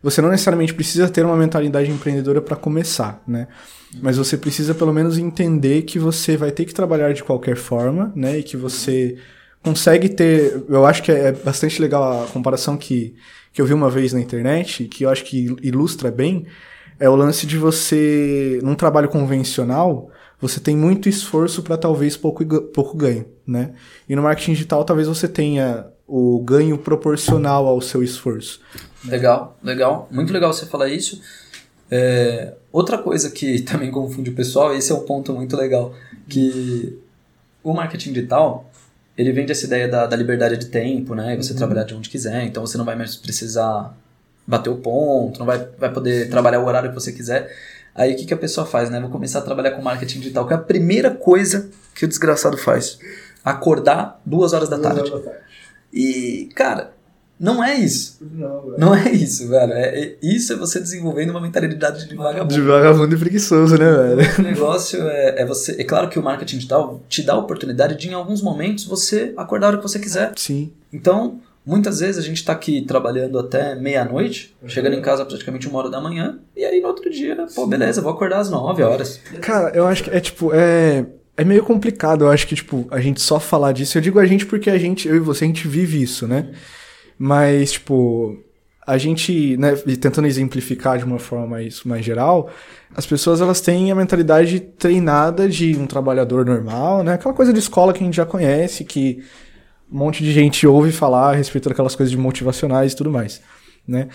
você 0.02 0.22
não 0.22 0.30
necessariamente 0.30 0.74
precisa 0.74 1.10
ter 1.10 1.26
uma 1.26 1.36
mentalidade 1.36 1.90
empreendedora 1.90 2.42
para 2.42 2.56
começar, 2.56 3.24
né, 3.28 3.48
mas 4.02 4.18
você 4.18 4.38
precisa 4.38 4.74
pelo 4.74 4.94
menos 4.94 5.18
entender 5.18 5.84
que 5.84 6.00
você 6.00 6.36
vai 6.36 6.52
ter 6.52 6.66
que 6.66 6.74
trabalhar 6.74 7.14
de 7.14 7.24
qualquer 7.24 7.56
forma, 7.56 8.12
né, 8.16 8.40
e 8.40 8.44
que 8.44 8.58
você 8.58 9.18
consegue 9.64 10.10
ter, 10.10 10.64
eu 10.70 10.86
acho 10.86 11.02
que 11.02 11.12
é 11.12 11.32
bastante 11.32 11.82
legal 11.82 12.24
a 12.24 12.28
comparação 12.28 12.78
que 12.78 13.16
que 13.56 13.62
eu 13.62 13.66
vi 13.66 13.74
uma 13.74 13.90
vez 13.90 14.12
na 14.12 14.20
internet, 14.20 14.84
que 14.84 15.06
eu 15.06 15.10
acho 15.10 15.24
que 15.24 15.56
ilustra 15.64 16.12
bem, 16.12 16.46
é 17.00 17.10
o 17.10 17.16
lance 17.16 17.48
de 17.48 17.58
você, 17.58 18.60
num 18.62 18.76
trabalho 18.76 19.08
convencional, 19.08 20.12
você 20.48 20.60
tem 20.60 20.76
muito 20.76 21.10
esforço 21.10 21.64
para 21.64 21.78
talvez 21.78 22.16
pouco, 22.16 22.46
pouco 22.46 22.96
ganho, 22.96 23.26
né? 23.46 23.74
E 24.08 24.16
no 24.16 24.22
marketing 24.22 24.54
digital 24.54 24.84
talvez 24.84 25.08
você 25.08 25.28
tenha 25.28 25.88
o 26.08 26.40
ganho 26.40 26.78
proporcional 26.78 27.68
ao 27.68 27.82
seu 27.82 28.04
esforço. 28.04 28.62
Legal, 29.04 29.58
legal. 29.64 30.08
Muito 30.12 30.32
legal 30.32 30.54
você 30.54 30.66
falar 30.66 30.90
isso. 30.90 31.22
É, 31.90 32.54
outra 32.72 32.98
coisa 32.98 33.30
que 33.30 33.62
também 33.64 33.92
confunde 33.92 34.30
o 34.30 34.34
pessoal, 34.34 34.76
esse 34.76 34.92
é 34.92 34.96
um 34.96 35.02
ponto 35.02 35.34
muito 35.34 35.56
legal, 35.56 35.94
que 36.28 36.98
o 37.64 37.74
marketing 37.74 38.14
digital, 38.14 38.70
ele 39.18 39.32
vende 39.32 39.52
essa 39.52 39.66
ideia 39.66 39.88
da, 39.88 40.06
da 40.06 40.16
liberdade 40.16 40.58
de 40.58 40.68
tempo, 40.68 41.16
né? 41.16 41.34
E 41.34 41.38
você 41.38 41.52
uhum. 41.52 41.58
trabalhar 41.58 41.84
de 41.84 41.96
onde 41.96 42.10
quiser, 42.10 42.44
então 42.46 42.66
você 42.66 42.78
não 42.78 42.86
vai 42.86 42.96
mais 42.96 43.16
precisar 43.16 43.96
bater 44.48 44.70
o 44.70 44.78
ponto, 44.78 45.40
não 45.40 45.46
vai, 45.46 45.68
vai 45.78 45.92
poder 45.92 46.30
trabalhar 46.30 46.60
o 46.60 46.66
horário 46.66 46.90
que 46.90 46.96
você 46.96 47.12
quiser. 47.12 47.52
Aí 47.96 48.14
o 48.14 48.18
que, 48.18 48.26
que 48.26 48.34
a 48.34 48.38
pessoa 48.38 48.68
faz, 48.68 48.90
né? 48.90 49.00
Vou 49.00 49.10
começar 49.10 49.40
a 49.40 49.42
trabalhar 49.42 49.72
com 49.72 49.82
marketing 49.82 50.20
digital, 50.20 50.46
que 50.46 50.54
é 50.54 50.58
a 50.58 50.60
primeira 50.60 51.10
coisa 51.12 51.70
que 51.96 52.04
o 52.04 52.08
desgraçado 52.08 52.58
faz. 52.58 53.00
Acordar 53.44 54.22
duas 54.26 54.52
horas 54.54 54.68
da, 54.68 54.76
duas 54.76 54.94
tarde. 54.94 55.12
Horas 55.12 55.24
da 55.26 55.32
tarde. 55.32 55.46
E, 55.94 56.50
cara, 56.54 56.92
Não 57.40 57.62
é 57.64 57.76
isso. 57.76 58.18
Não, 58.22 58.62
velho. 58.62 58.76
Não 58.78 58.96
é 58.96 59.12
isso, 59.12 59.48
velho. 59.50 59.74
É, 59.74 60.00
é- 60.00 60.18
isso 60.22 60.54
é 60.54 60.56
você 60.56 60.80
desenvolvendo 60.80 61.30
uma 61.32 61.42
mentalidade 61.42 62.08
de 62.08 62.16
vagabundo. 62.16 62.54
De 62.54 62.62
vagabundo 62.62 63.16
e 63.16 63.18
preguiçoso, 63.20 63.78
né, 63.78 63.92
velho? 63.92 64.40
O 64.40 64.42
negócio 64.42 65.02
é, 65.08 65.42
é 65.42 65.46
você. 65.46 65.74
É 65.80 65.84
claro 65.84 66.08
que 66.10 66.18
o 66.18 66.24
marketing 66.24 66.56
digital 66.58 67.02
te 67.10 67.22
dá 67.24 67.34
a 67.34 67.38
oportunidade 67.38 67.98
de, 67.98 68.10
em 68.10 68.14
alguns 68.14 68.42
momentos, 68.42 68.86
você 68.86 69.34
acordar 69.38 69.68
a 69.68 69.70
hora 69.72 69.78
que 69.78 69.84
você 69.84 70.00
quiser. 70.00 70.32
Sim. 70.38 70.72
Então, 70.94 71.40
muitas 71.66 72.00
vezes 72.00 72.24
a 72.24 72.26
gente 72.26 72.38
está 72.38 72.54
aqui 72.54 72.82
trabalhando 72.82 73.40
até 73.40 73.76
meia-noite, 73.76 74.56
chegando 74.68 74.96
em 74.96 75.02
casa 75.02 75.26
praticamente 75.26 75.68
uma 75.68 75.80
hora 75.80 75.90
da 75.90 76.00
manhã, 76.00 76.40
e 76.56 76.64
aí 76.64 76.80
no 76.80 76.88
outro 76.88 77.10
dia, 77.10 77.46
pô, 77.56 77.66
beleza, 77.66 78.02
vou 78.02 78.12
acordar 78.12 78.40
às 78.40 78.50
nove 78.50 78.84
horas. 78.84 79.20
Cara, 79.42 79.76
eu 79.76 79.88
acho 79.88 80.04
que 80.04 80.10
é 80.10 80.20
tipo, 80.20 80.52
é. 80.54 81.06
É 81.38 81.44
meio 81.44 81.66
complicado, 81.66 82.24
eu 82.24 82.32
acho 82.32 82.48
que, 82.48 82.56
tipo, 82.56 82.88
a 82.90 83.02
gente 83.02 83.20
só 83.20 83.42
falar 83.42 83.74
disso. 83.74 83.98
Eu 83.98 84.02
digo 84.02 84.20
a 84.20 84.26
gente 84.26 84.46
porque 84.46 84.70
a 84.70 84.78
gente, 84.78 85.06
eu 85.06 85.18
e 85.18 85.20
você, 85.20 85.44
a 85.44 85.48
gente 85.48 85.68
vive 85.68 86.02
isso, 86.02 86.26
né? 86.26 86.54
Mas, 87.20 87.74
tipo, 87.74 88.42
a 88.88 88.98
gente, 88.98 89.58
né, 89.58 89.78
e 89.86 89.98
tentando 89.98 90.28
exemplificar 90.28 90.98
de 90.98 91.04
uma 91.04 91.20
forma 91.20 91.48
mais, 91.48 91.84
mais 91.84 92.06
geral, 92.06 92.50
as 92.96 93.06
pessoas 93.06 93.42
elas 93.42 93.60
têm 93.60 93.92
a 93.92 93.96
mentalidade 93.96 94.60
treinada 94.60 95.50
de 95.50 95.76
um 95.76 95.88
trabalhador 95.88 96.46
normal, 96.46 97.04
né? 97.04 97.16
Aquela 97.16 97.34
coisa 97.34 97.52
de 97.52 97.60
escola 97.60 97.92
que 97.92 98.02
a 98.02 98.06
gente 98.06 98.16
já 98.16 98.26
conhece, 98.26 98.86
que 98.86 99.22
um 99.92 99.98
monte 99.98 100.24
de 100.24 100.32
gente 100.32 100.66
ouve 100.66 100.92
falar 100.92 101.32
a 101.32 101.36
respeito 101.36 101.70
daquelas 101.70 101.96
coisas 101.96 102.12
de 102.12 102.18
motivacionais 102.18 102.94
e 102.94 102.96
tudo 102.96 103.12
mais, 103.12 103.42
né? 103.88 104.08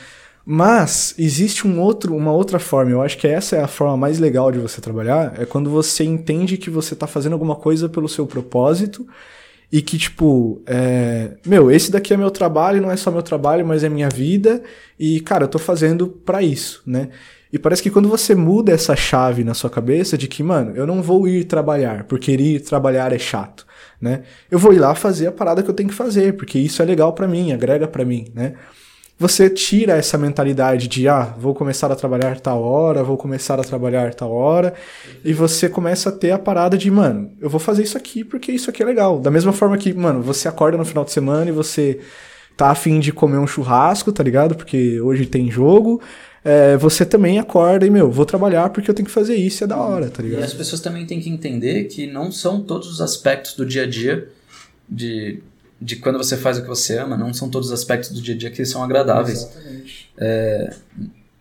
Mas 0.45 1.15
existe 1.19 1.67
um 1.67 1.81
outro, 1.81 2.17
uma 2.17 2.33
outra 2.33 2.59
forma, 2.59 2.91
eu 2.91 3.03
acho 3.03 3.19
que 3.19 3.29
essa 3.29 3.57
é 3.57 3.63
a 3.63 3.69
forma 3.69 3.97
mais 3.97 4.19
legal 4.19 4.51
de 4.51 4.59
você 4.59 4.81
trabalhar, 4.81 5.35
é 5.39 5.45
quando 5.45 5.71
você 5.71 6.03
entende 6.03 6.57
que 6.57 6.71
você 6.71 6.97
tá 6.97 7.07
fazendo 7.07 7.35
alguma 7.35 7.55
coisa 7.55 7.89
pelo 7.89 8.09
seu 8.09 8.27
propósito 8.27 9.07
e 9.71 9.81
que, 9.81 9.97
tipo, 9.97 10.61
é, 10.67 11.37
meu, 11.47 11.71
esse 11.71 11.93
daqui 11.93 12.13
é 12.13 12.17
meu 12.17 12.31
trabalho, 12.31 12.83
não 12.83 12.91
é 12.91 12.97
só 12.97 13.11
meu 13.11 13.23
trabalho, 13.23 13.65
mas 13.65 13.85
é 13.85 13.89
minha 13.89 14.09
vida, 14.09 14.63
e, 14.99 15.21
cara, 15.21 15.45
eu 15.45 15.49
tô 15.49 15.59
fazendo 15.59 16.09
pra 16.09 16.43
isso, 16.43 16.83
né? 16.85 17.11
E 17.53 17.59
parece 17.59 17.83
que 17.83 17.91
quando 17.91 18.09
você 18.09 18.35
muda 18.35 18.73
essa 18.73 18.97
chave 18.97 19.45
na 19.45 19.55
sua 19.55 19.71
cabeça 19.71 20.17
de 20.17 20.27
que, 20.27 20.43
mano, 20.43 20.75
eu 20.75 20.87
não 20.87 21.03
vou 21.03 21.29
ir 21.29 21.45
trabalhar, 21.45 22.05
porque 22.05 22.33
ir 22.33 22.61
trabalhar 22.61 23.13
é 23.13 23.19
chato, 23.19 23.67
né? 24.01 24.23
Eu 24.51 24.59
vou 24.59 24.73
ir 24.73 24.79
lá 24.79 24.95
fazer 24.95 25.27
a 25.27 25.33
parada 25.33 25.63
que 25.63 25.71
eu 25.71 25.75
tenho 25.75 25.89
que 25.89 25.95
fazer, 25.95 26.37
porque 26.37 26.59
isso 26.59 26.81
é 26.83 26.85
legal 26.85 27.13
pra 27.13 27.29
mim, 27.29 27.53
agrega 27.53 27.87
pra 27.87 28.05
mim, 28.05 28.27
né? 28.35 28.55
Você 29.19 29.51
tira 29.51 29.99
essa 29.99 30.17
mentalidade 30.17 30.89
de, 30.89 31.07
ah, 31.07 31.35
vou 31.39 31.55
começar 31.55 31.93
a 31.93 31.95
trabalhar 31.95 32.41
tal 32.41 32.63
hora, 32.63 33.05
vou 33.05 33.19
começar 33.19 33.61
a 33.61 33.63
trabalhar 33.63 34.15
tal 34.15 34.33
hora, 34.33 34.73
e 35.23 35.35
você 35.35 35.69
começa 35.69 36.09
a 36.09 36.13
ter 36.13 36.31
a 36.31 36.39
parada 36.39 36.79
de, 36.79 36.91
mano, 36.91 37.31
eu 37.39 37.51
vou 37.51 37.61
fazer 37.61 37.83
isso 37.83 37.99
aqui 37.99 38.25
porque 38.25 38.51
isso 38.51 38.71
aqui 38.71 38.83
é 38.83 38.87
legal. 38.87 39.21
Da 39.21 39.31
mesma 39.31 39.53
forma 39.53 39.77
que, 39.77 39.93
mano, 39.93 40.23
você 40.23 40.49
acorda 40.49 40.79
no 40.79 40.87
final 40.87 41.05
de 41.05 41.13
semana 41.13 41.51
e 41.51 41.53
você 41.53 42.01
tá 42.57 42.71
afim 42.71 42.99
de 42.99 43.13
comer 43.13 43.37
um 43.37 43.47
churrasco, 43.47 44.11
tá 44.11 44.23
ligado? 44.23 44.55
Porque 44.55 44.99
hoje 45.03 45.27
tem 45.27 45.51
jogo. 45.51 46.01
É, 46.45 46.77
você 46.77 47.05
também 47.05 47.39
acorda 47.39 47.87
e, 47.87 47.91
meu, 47.91 48.11
vou 48.11 48.25
trabalhar 48.25 48.71
porque 48.71 48.91
eu 48.91 48.95
tenho 48.95 49.07
que 49.07 49.13
fazer 49.13 49.35
isso, 49.37 49.63
é 49.65 49.67
da 49.67 49.77
hora, 49.77 50.09
tá 50.11 50.23
E 50.23 50.27
ligado? 50.27 50.43
as 50.45 50.55
pessoas 50.55 50.81
também 50.81 51.05
têm 51.07 51.21
que 51.21 51.29
entender 51.29 51.85
que 51.85 52.07
não 52.07 52.33
são 52.33 52.63
todos 52.63 52.89
os 52.89 53.01
aspectos 53.01 53.55
do 53.55 53.67
dia 53.67 53.83
a 53.83 53.87
dia 53.87 54.27
de, 54.89 55.43
de 55.81 55.97
quando 55.97 56.17
você 56.17 56.37
faz 56.39 56.57
o 56.59 56.63
que 56.63 56.69
você 56.69 56.97
ama, 56.99 57.17
não 57.17 57.35
são 57.35 57.51
todos 57.51 57.69
os 57.69 57.75
aspectos 57.75 58.11
do 58.11 58.23
dia 58.23 58.35
a 58.35 58.39
dia 58.39 58.51
que 58.51 58.65
são 58.65 58.83
agradáveis. 58.83 59.39
Exatamente. 59.43 60.11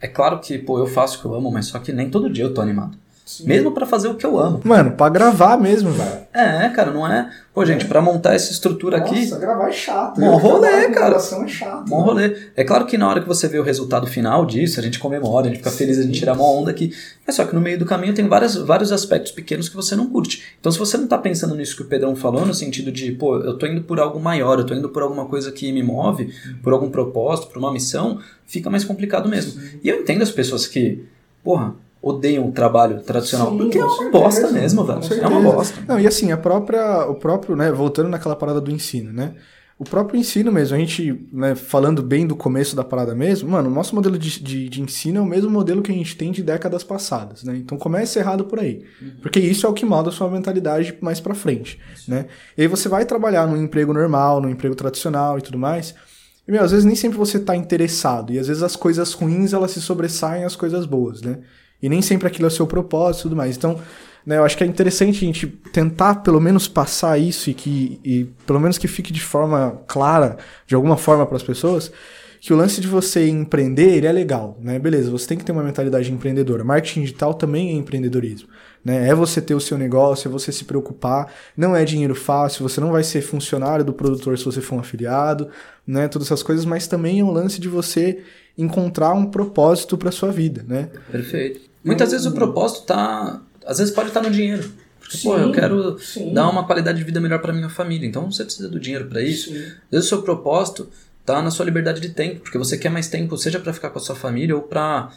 É 0.01 0.07
claro 0.07 0.39
que, 0.39 0.57
pô, 0.57 0.79
eu 0.79 0.87
faço 0.87 1.17
o 1.17 1.21
que 1.21 1.25
eu 1.27 1.33
amo, 1.35 1.51
mas 1.51 1.67
só 1.67 1.79
que 1.79 1.91
nem 1.91 2.09
todo 2.09 2.29
dia 2.29 2.43
eu 2.45 2.53
tô 2.53 2.61
animado. 2.61 2.97
Mesmo 3.41 3.71
pra 3.71 3.86
fazer 3.86 4.07
o 4.07 4.15
que 4.15 4.25
eu 4.25 4.39
amo. 4.39 4.61
Mano, 4.63 4.91
pra 4.91 5.09
gravar 5.09 5.57
mesmo, 5.57 5.91
velho. 5.91 6.19
É, 6.34 6.69
cara, 6.69 6.91
não 6.91 7.07
é. 7.07 7.30
Pô, 7.53 7.65
gente, 7.65 7.86
pra 7.86 8.01
montar 8.01 8.34
essa 8.34 8.51
estrutura 8.51 8.97
aqui, 8.97 9.25
gravar 9.38 9.69
é 9.69 9.71
chato. 9.71 10.19
Bom 10.19 10.38
rolê, 10.38 10.89
cara. 10.89 11.17
é 11.17 11.47
chato. 11.47 11.89
bom 11.89 12.01
rolê. 12.01 12.36
É 12.55 12.63
claro 12.63 12.86
que 12.86 12.97
na 12.97 13.07
hora 13.07 13.21
que 13.21 13.27
você 13.27 13.47
vê 13.47 13.59
o 13.59 13.63
resultado 13.63 14.07
final 14.07 14.45
disso, 14.45 14.80
a 14.80 14.84
gente 14.84 14.97
comemora, 14.97 15.47
a 15.47 15.49
gente 15.49 15.57
fica 15.57 15.71
feliz, 15.71 15.99
a 15.99 16.03
gente 16.03 16.17
tira 16.17 16.34
uma 16.34 16.43
onda 16.43 16.71
aqui. 16.71 16.93
É 17.27 17.32
só 17.32 17.45
que 17.45 17.53
no 17.53 17.61
meio 17.61 17.77
do 17.77 17.86
caminho 17.86 18.13
tem 18.13 18.27
várias, 18.27 18.55
vários 18.55 18.91
aspectos 18.91 19.32
pequenos 19.32 19.67
que 19.67 19.75
você 19.75 19.95
não 19.95 20.07
curte. 20.07 20.43
Então, 20.59 20.71
se 20.71 20.80
você 20.80 20.97
não 20.97 21.07
tá 21.07 21.17
pensando 21.17 21.55
nisso 21.55 21.75
que 21.75 21.82
o 21.82 21.86
Pedrão 21.86 22.15
falou, 22.15 22.45
no 22.45 22.53
sentido 22.53 22.91
de, 22.91 23.11
pô, 23.11 23.38
eu 23.38 23.57
tô 23.57 23.67
indo 23.67 23.82
por 23.82 23.99
algo 23.99 24.19
maior, 24.19 24.59
eu 24.59 24.65
tô 24.65 24.73
indo 24.73 24.89
por 24.89 25.03
alguma 25.03 25.25
coisa 25.25 25.51
que 25.51 25.71
me 25.71 25.84
move, 25.84 26.34
por 26.63 26.73
algum 26.73 26.89
propósito, 26.89 27.47
por 27.49 27.57
uma 27.57 27.71
missão, 27.71 28.19
fica 28.45 28.69
mais 28.69 28.84
complicado 28.84 29.27
mesmo. 29.27 29.61
E 29.84 29.89
eu 29.89 29.99
entendo 29.99 30.21
as 30.21 30.32
pessoas 30.32 30.65
que, 30.65 31.03
porra, 31.43 31.75
odeiam 32.01 32.47
o 32.47 32.51
trabalho 32.51 33.01
tradicional, 33.01 33.51
Sim, 33.51 33.57
porque 33.57 33.77
é 33.77 33.83
uma 33.83 33.91
certeza, 33.91 34.11
bosta 34.11 34.51
mesmo, 34.51 34.83
velho. 34.85 34.99
É 35.21 35.27
uma 35.27 35.41
bosta. 35.41 35.81
Não, 35.87 35.99
e 35.99 36.07
assim, 36.07 36.31
a 36.31 36.37
própria, 36.37 37.05
o 37.07 37.15
próprio, 37.15 37.55
né, 37.55 37.71
voltando 37.71 38.09
naquela 38.09 38.35
parada 38.35 38.61
do 38.61 38.71
ensino, 38.71 39.11
né? 39.11 39.33
O 39.77 39.85
próprio 39.85 40.19
ensino 40.19 40.51
mesmo, 40.51 40.75
a 40.75 40.79
gente, 40.79 41.25
né, 41.31 41.55
falando 41.55 42.03
bem 42.03 42.27
do 42.27 42.35
começo 42.35 42.75
da 42.75 42.83
parada 42.83 43.15
mesmo, 43.15 43.49
mano, 43.49 43.69
o 43.69 43.73
nosso 43.73 43.95
modelo 43.95 44.17
de, 44.17 44.43
de, 44.43 44.67
de 44.67 44.81
ensino 44.81 45.19
é 45.19 45.21
o 45.21 45.25
mesmo 45.25 45.49
modelo 45.49 45.81
que 45.81 45.89
a 45.89 45.95
gente 45.95 46.17
tem 46.17 46.33
de 46.33 46.43
décadas 46.43 46.83
passadas, 46.83 47.45
né? 47.45 47.55
Então 47.55 47.77
começa 47.77 48.19
errado 48.19 48.43
por 48.43 48.59
aí. 48.59 48.83
Porque 49.21 49.39
isso 49.39 49.65
é 49.65 49.69
o 49.69 49.73
que 49.73 49.85
molda 49.85 50.09
a 50.09 50.11
sua 50.11 50.29
mentalidade 50.29 50.97
mais 50.99 51.21
pra 51.21 51.33
frente, 51.33 51.79
né? 52.05 52.25
E 52.57 52.63
aí 52.63 52.67
você 52.67 52.89
vai 52.89 53.05
trabalhar 53.05 53.47
num 53.47 53.55
emprego 53.55 53.93
normal, 53.93 54.41
num 54.41 54.49
emprego 54.49 54.75
tradicional 54.75 55.37
e 55.37 55.41
tudo 55.41 55.57
mais, 55.57 55.95
e, 56.45 56.51
meu, 56.51 56.63
às 56.63 56.71
vezes 56.71 56.83
nem 56.83 56.95
sempre 56.95 57.17
você 57.17 57.39
tá 57.39 57.55
interessado, 57.55 58.33
e 58.33 58.39
às 58.39 58.47
vezes 58.47 58.63
as 58.63 58.75
coisas 58.75 59.13
ruins, 59.13 59.53
elas 59.53 59.69
se 59.69 59.79
sobressaem 59.79 60.43
às 60.43 60.55
coisas 60.55 60.83
boas, 60.85 61.21
né? 61.21 61.37
E 61.82 61.89
nem 61.89 62.01
sempre 62.01 62.27
aquilo 62.27 62.45
é 62.45 62.49
o 62.49 62.51
seu 62.51 62.67
propósito 62.67 63.21
e 63.21 63.23
tudo 63.23 63.36
mais. 63.36 63.55
Então, 63.55 63.80
né, 64.25 64.38
eu 64.38 64.43
acho 64.43 64.57
que 64.57 64.63
é 64.63 64.67
interessante 64.67 65.17
a 65.17 65.27
gente 65.27 65.47
tentar 65.47 66.15
pelo 66.15 66.39
menos 66.39 66.67
passar 66.67 67.17
isso 67.17 67.49
e 67.49 67.53
que 67.53 67.99
e 68.03 68.25
pelo 68.45 68.59
menos 68.59 68.77
que 68.77 68.88
fique 68.88 69.13
de 69.13 69.21
forma 69.21 69.82
clara, 69.88 70.38
de 70.67 70.75
alguma 70.75 70.97
forma 70.97 71.25
para 71.25 71.38
as 71.38 71.43
pessoas, 71.43 71.91
que 72.41 72.53
o 72.53 72.55
lance 72.55 72.80
de 72.80 72.88
você 72.88 73.27
empreender, 73.27 73.97
ele 73.97 74.07
é 74.07 74.11
legal, 74.11 74.57
né? 74.61 74.80
Beleza, 74.80 75.11
você 75.11 75.27
tem 75.27 75.38
que 75.38 75.43
ter 75.43 75.51
uma 75.51 75.63
mentalidade 75.63 76.11
empreendedora. 76.11 76.63
Marketing 76.63 77.01
digital 77.01 77.34
também 77.34 77.69
é 77.69 77.73
empreendedorismo, 77.73 78.47
né? 78.84 79.09
É 79.09 79.13
você 79.13 79.41
ter 79.41 79.55
o 79.55 79.59
seu 79.59 79.77
negócio, 79.77 80.30
é 80.30 80.32
você 80.32 80.51
se 80.51 80.63
preocupar, 80.63 81.32
não 81.55 81.75
é 81.75 81.84
dinheiro 81.84 82.15
fácil, 82.15 82.67
você 82.67 82.80
não 82.80 82.91
vai 82.91 83.03
ser 83.03 83.21
funcionário 83.21 83.84
do 83.84 83.93
produtor 83.93 84.38
se 84.38 84.45
você 84.45 84.61
for 84.61 84.75
um 84.75 84.80
afiliado, 84.80 85.49
né? 85.86 86.07
Todas 86.07 86.27
essas 86.27 86.41
coisas, 86.41 86.63
mas 86.65 86.88
também 86.88 87.19
é 87.19 87.23
um 87.23 87.32
lance 87.32 87.59
de 87.59 87.67
você 87.67 88.23
encontrar 88.57 89.13
um 89.13 89.25
propósito 89.25 89.97
para 89.97 90.11
sua 90.11 90.32
vida, 90.32 90.63
né? 90.67 90.89
Perfeito. 91.11 91.68
Muitas 91.89 92.11
vezes 92.11 92.25
o 92.25 92.31
propósito 92.31 92.83
tá. 92.85 93.41
Às 93.65 93.77
vezes 93.79 93.93
pode 93.93 94.07
estar 94.09 94.21
no 94.21 94.29
dinheiro. 94.31 94.71
Porque, 94.99 95.17
pô, 95.23 95.37
eu 95.37 95.47
Sim, 95.47 95.51
quero 95.53 95.99
sim. 95.99 96.33
dar 96.33 96.47
uma 96.49 96.65
qualidade 96.65 96.97
de 96.99 97.03
vida 97.03 97.19
melhor 97.19 97.39
para 97.39 97.51
minha 97.51 97.69
família. 97.69 98.07
Então 98.07 98.31
você 98.31 98.43
precisa 98.43 98.69
do 98.69 98.79
dinheiro 98.79 99.05
para 99.05 99.21
isso. 99.21 99.49
Às 99.51 99.91
vezes 99.91 100.05
o 100.05 100.09
seu 100.09 100.21
propósito 100.21 100.87
tá 101.25 101.41
na 101.41 101.49
sua 101.51 101.65
liberdade 101.65 101.99
de 101.99 102.09
tempo, 102.09 102.41
porque 102.41 102.57
você 102.57 102.77
quer 102.77 102.89
mais 102.89 103.07
tempo, 103.07 103.35
seja 103.37 103.59
para 103.59 103.73
ficar 103.73 103.89
com 103.89 103.97
a 103.99 104.01
sua 104.01 104.15
família 104.15 104.55
ou 104.55 104.61
para 104.61 105.11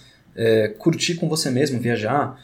curtir 0.79 1.17
com 1.17 1.29
você 1.29 1.51
mesmo, 1.51 1.79
viajar. 1.79 2.41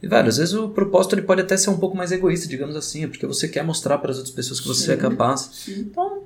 E, 0.00 0.06
velho, 0.06 0.28
às 0.28 0.36
vezes 0.36 0.54
o 0.54 0.68
propósito 0.68 1.14
ele 1.16 1.22
pode 1.22 1.40
até 1.40 1.56
ser 1.56 1.70
um 1.70 1.76
pouco 1.76 1.96
mais 1.96 2.12
egoísta, 2.12 2.46
digamos 2.48 2.76
assim, 2.76 3.06
porque 3.08 3.26
você 3.26 3.48
quer 3.48 3.64
mostrar 3.64 3.98
para 3.98 4.10
as 4.12 4.18
outras 4.18 4.34
pessoas 4.34 4.60
que 4.60 4.68
você 4.68 4.92
é 4.92 4.96
capaz. 4.96 5.50
Então, 5.68 6.22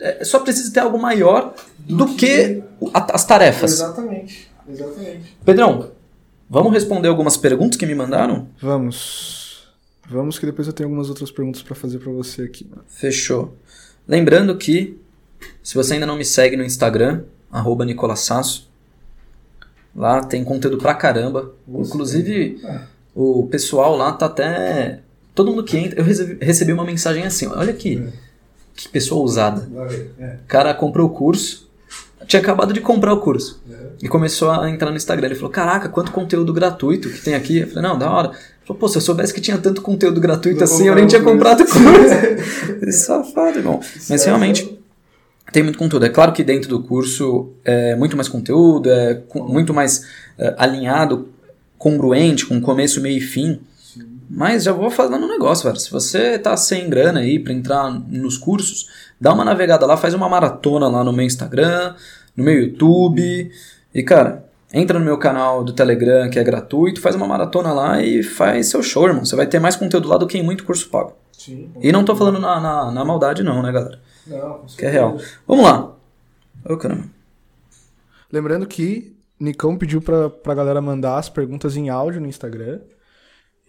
é, 0.00 0.24
só 0.24 0.38
precisa 0.40 0.72
ter 0.72 0.80
algo 0.80 0.98
maior 1.00 1.54
do, 1.80 2.14
que, 2.14 2.62
o- 2.80 2.90
a- 2.94 3.06
as 3.12 3.24
tarefas. 3.24 3.72
Exatamente. 3.72 4.48
Exatamente. 4.68 5.36
Pedrão, 5.44 5.90
vamos 6.52 6.72
responder 6.72 7.08
algumas 7.08 7.36
perguntas 7.36 7.78
que 7.78 7.86
me 7.86 7.94
mandaram? 7.94 8.46
Vamos. 8.60 9.66
Vamos 10.08 10.38
que 10.38 10.44
depois 10.44 10.68
eu 10.68 10.74
tenho 10.74 10.88
algumas 10.88 11.08
outras 11.08 11.30
perguntas 11.30 11.62
pra 11.62 11.74
fazer 11.74 11.98
pra 11.98 12.12
você 12.12 12.42
aqui. 12.42 12.70
Fechou. 12.86 13.56
Lembrando 14.06 14.54
que, 14.58 15.00
se 15.62 15.74
você 15.74 15.94
ainda 15.94 16.04
não 16.04 16.16
me 16.16 16.24
segue 16.24 16.56
no 16.56 16.64
Instagram, 16.64 17.22
arroba 17.50 17.86
Nicolassasso, 17.86 18.70
lá 19.96 20.22
tem 20.22 20.44
conteúdo 20.44 20.76
pra 20.76 20.94
caramba. 20.94 21.54
Inclusive, 21.66 22.60
o 23.14 23.46
pessoal 23.46 23.96
lá 23.96 24.12
tá 24.12 24.26
até... 24.26 25.00
Todo 25.34 25.50
mundo 25.50 25.64
que 25.64 25.78
entra... 25.78 25.98
Eu 25.98 26.04
recebi, 26.04 26.72
uma 26.72 26.84
mensagem 26.84 27.24
assim, 27.24 27.46
olha 27.46 27.70
aqui, 27.72 28.06
que 28.74 28.88
pessoa 28.88 29.22
ousada. 29.22 29.66
O 30.44 30.46
cara 30.46 30.74
comprou 30.74 31.06
o 31.06 31.10
curso, 31.10 31.70
tinha 32.26 32.42
acabado 32.42 32.74
de 32.74 32.80
comprar 32.80 33.14
o 33.14 33.20
curso. 33.20 33.62
E 34.02 34.08
começou 34.08 34.50
a 34.50 34.68
entrar 34.68 34.90
no 34.90 34.96
Instagram. 34.96 35.26
Ele 35.28 35.36
falou: 35.36 35.50
Caraca, 35.50 35.88
quanto 35.88 36.10
conteúdo 36.10 36.52
gratuito 36.52 37.08
que 37.08 37.22
tem 37.22 37.34
aqui. 37.34 37.60
Eu 37.60 37.68
falei: 37.68 37.82
Não, 37.88 37.96
da 37.96 38.10
hora. 38.10 38.28
Ele 38.28 38.66
falou: 38.66 38.80
Pô, 38.80 38.88
se 38.88 38.98
eu 38.98 39.00
soubesse 39.00 39.32
que 39.32 39.40
tinha 39.40 39.56
tanto 39.56 39.80
conteúdo 39.80 40.20
gratuito 40.20 40.58
Não 40.58 40.64
assim, 40.64 40.88
eu 40.88 40.94
nem 40.96 41.06
tinha 41.06 41.22
comprado. 41.22 41.62
Esse 42.82 43.04
Safado, 43.06 43.58
irmão. 43.58 43.78
Mas 43.80 44.02
Certo. 44.06 44.26
realmente. 44.26 44.78
Tem 45.52 45.62
muito 45.62 45.78
conteúdo. 45.78 46.04
É 46.06 46.08
claro 46.08 46.32
que 46.32 46.42
dentro 46.42 46.68
do 46.68 46.82
curso 46.82 47.50
é 47.64 47.94
muito 47.94 48.16
mais 48.16 48.28
conteúdo, 48.28 48.90
é 48.90 49.22
muito 49.34 49.74
mais 49.74 50.06
é, 50.38 50.54
alinhado, 50.56 51.28
congruente, 51.76 52.46
com 52.46 52.58
começo, 52.60 53.00
meio 53.02 53.18
e 53.18 53.20
fim. 53.20 53.60
Mas 54.30 54.64
já 54.64 54.72
vou 54.72 54.90
falando 54.90 55.26
um 55.26 55.28
negócio, 55.28 55.64
velho. 55.64 55.78
Se 55.78 55.90
você 55.90 56.38
tá 56.38 56.56
sem 56.56 56.88
grana 56.88 57.20
aí 57.20 57.38
pra 57.38 57.52
entrar 57.52 57.90
nos 57.90 58.38
cursos, 58.38 58.88
dá 59.20 59.32
uma 59.34 59.44
navegada 59.44 59.84
lá, 59.84 59.94
faz 59.94 60.14
uma 60.14 60.26
maratona 60.28 60.88
lá 60.88 61.04
no 61.04 61.12
meu 61.12 61.26
Instagram, 61.26 61.94
no 62.34 62.42
meu 62.42 62.54
YouTube. 62.54 63.50
E, 63.94 64.02
cara, 64.02 64.44
entra 64.72 64.98
no 64.98 65.04
meu 65.04 65.18
canal 65.18 65.62
do 65.62 65.72
Telegram, 65.72 66.30
que 66.30 66.38
é 66.38 66.44
gratuito, 66.44 67.00
faz 67.00 67.14
uma 67.14 67.26
maratona 67.26 67.72
lá 67.72 68.02
e 68.02 68.22
faz 68.22 68.68
seu 68.68 68.82
show, 68.82 69.06
irmão. 69.06 69.24
Você 69.24 69.36
vai 69.36 69.46
ter 69.46 69.60
mais 69.60 69.76
conteúdo 69.76 70.08
lá 70.08 70.16
do 70.16 70.26
que 70.26 70.38
em 70.38 70.42
muito 70.42 70.64
curso 70.64 70.88
pago. 70.88 71.14
Sim. 71.32 71.70
E 71.80 71.90
não 71.92 72.04
tô 72.04 72.14
falando 72.14 72.38
na, 72.38 72.60
na, 72.60 72.90
na 72.92 73.04
maldade, 73.04 73.42
não, 73.42 73.62
né, 73.62 73.72
galera? 73.72 74.00
Não, 74.26 74.58
com 74.58 74.66
Que 74.66 74.86
é 74.86 74.90
real. 74.90 75.18
Vamos 75.46 75.64
lá. 75.64 75.94
Ô, 76.64 76.76
caramba. 76.76 77.04
Lembrando 78.30 78.66
que 78.66 79.14
Nicão 79.38 79.76
pediu 79.76 80.00
pra, 80.00 80.30
pra 80.30 80.54
galera 80.54 80.80
mandar 80.80 81.18
as 81.18 81.28
perguntas 81.28 81.76
em 81.76 81.90
áudio 81.90 82.20
no 82.20 82.28
Instagram. 82.28 82.80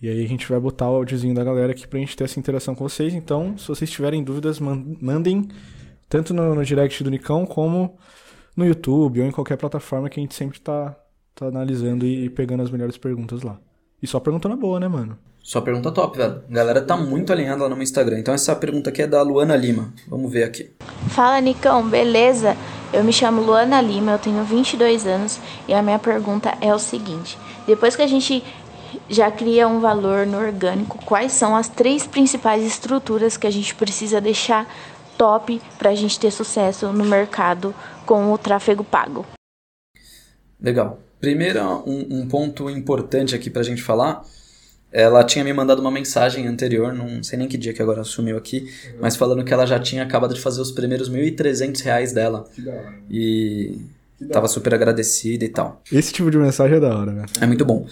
E 0.01 0.07
aí 0.07 0.23
a 0.23 0.27
gente 0.27 0.47
vai 0.47 0.59
botar 0.59 0.89
o 0.89 0.95
áudiozinho 0.95 1.33
da 1.33 1.43
galera 1.43 1.71
aqui 1.71 1.87
pra 1.87 1.99
gente 1.99 2.15
ter 2.15 2.25
essa 2.25 2.39
interação 2.39 2.75
com 2.75 2.87
vocês. 2.87 3.13
Então, 3.13 3.57
se 3.57 3.67
vocês 3.67 3.89
tiverem 3.89 4.23
dúvidas, 4.23 4.59
mandem 4.59 5.47
tanto 6.07 6.33
no, 6.33 6.53
no 6.53 6.63
direct 6.63 7.03
do 7.03 7.09
Nicão 7.09 7.45
como 7.45 7.97
no 8.55 8.65
YouTube 8.65 9.21
ou 9.21 9.27
em 9.27 9.31
qualquer 9.31 9.57
plataforma 9.57 10.09
que 10.09 10.19
a 10.19 10.23
gente 10.23 10.35
sempre 10.35 10.59
tá, 10.59 10.95
tá 11.35 11.47
analisando 11.47 12.05
e 12.05 12.29
pegando 12.29 12.63
as 12.63 12.71
melhores 12.71 12.97
perguntas 12.97 13.41
lá. 13.41 13.59
E 14.01 14.07
só 14.07 14.19
pergunta 14.19 14.49
na 14.49 14.55
boa, 14.55 14.79
né, 14.79 14.87
mano? 14.87 15.17
Só 15.41 15.59
pergunta 15.59 15.91
top, 15.91 16.17
velho. 16.17 16.41
A 16.49 16.53
galera 16.53 16.81
tá 16.81 16.95
muito 16.95 17.33
alinhada 17.33 17.63
lá 17.63 17.69
no 17.69 17.75
meu 17.75 17.83
Instagram. 17.83 18.19
Então 18.19 18.33
essa 18.33 18.55
pergunta 18.55 18.89
aqui 18.89 19.01
é 19.01 19.07
da 19.07 19.21
Luana 19.21 19.55
Lima. 19.57 19.93
Vamos 20.07 20.31
ver 20.31 20.43
aqui. 20.43 20.71
Fala, 21.09 21.41
Nicão, 21.41 21.87
beleza? 21.87 22.55
Eu 22.93 23.03
me 23.03 23.11
chamo 23.11 23.41
Luana 23.41 23.81
Lima, 23.81 24.13
eu 24.13 24.19
tenho 24.19 24.43
22 24.43 25.05
anos 25.05 25.39
e 25.67 25.73
a 25.73 25.81
minha 25.81 25.99
pergunta 25.99 26.55
é 26.61 26.73
o 26.73 26.79
seguinte: 26.79 27.37
depois 27.65 27.95
que 27.95 28.01
a 28.01 28.07
gente 28.07 28.43
já 29.09 29.29
cria 29.31 29.67
um 29.67 29.79
valor 29.79 30.25
no 30.25 30.37
orgânico, 30.37 30.97
quais 31.03 31.31
são 31.33 31.55
as 31.55 31.67
três 31.67 32.07
principais 32.07 32.63
estruturas 32.63 33.35
que 33.35 33.47
a 33.47 33.51
gente 33.51 33.75
precisa 33.75 34.21
deixar 34.21 34.67
top 35.17 35.61
para 35.77 35.89
a 35.89 35.95
gente 35.95 36.19
ter 36.19 36.31
sucesso 36.31 36.87
no 36.87 37.05
mercado 37.05 37.73
com 38.05 38.31
o 38.31 38.37
tráfego 38.37 38.83
pago? 38.83 39.25
Legal. 40.59 40.99
Primeiro, 41.19 41.61
um, 41.85 42.19
um 42.19 42.27
ponto 42.27 42.69
importante 42.69 43.33
aqui 43.33 43.49
para 43.49 43.61
a 43.61 43.65
gente 43.65 43.81
falar 43.81 44.23
ela 44.93 45.23
tinha 45.23 45.43
me 45.43 45.51
mandado 45.51 45.79
uma 45.79 45.89
mensagem 45.89 46.45
anterior, 46.45 46.93
não 46.93 47.23
sei 47.23 47.39
nem 47.39 47.47
que 47.47 47.57
dia 47.57 47.73
que 47.73 47.81
agora 47.81 48.03
sumiu 48.03 48.37
aqui, 48.37 48.59
uhum. 48.59 48.99
mas 49.01 49.15
falando 49.15 49.43
que 49.43 49.51
ela 49.51 49.65
já 49.65 49.79
tinha 49.79 50.03
acabado 50.03 50.35
de 50.35 50.39
fazer 50.39 50.61
os 50.61 50.71
primeiros 50.71 51.09
1.300 51.09 51.81
reais 51.81 52.13
dela. 52.13 52.45
Que 52.53 52.61
da 52.61 52.71
hora. 52.71 52.93
E 53.09 53.79
que 54.19 54.25
tava 54.25 54.47
super 54.47 54.73
agradecida 54.75 55.43
e 55.43 55.49
tal. 55.49 55.81
Esse 55.91 56.13
tipo 56.13 56.29
de 56.29 56.37
mensagem 56.37 56.77
é 56.77 56.79
da 56.79 56.95
hora, 56.95 57.11
né? 57.11 57.25
É 57.41 57.47
muito 57.47 57.65
bom. 57.65 57.87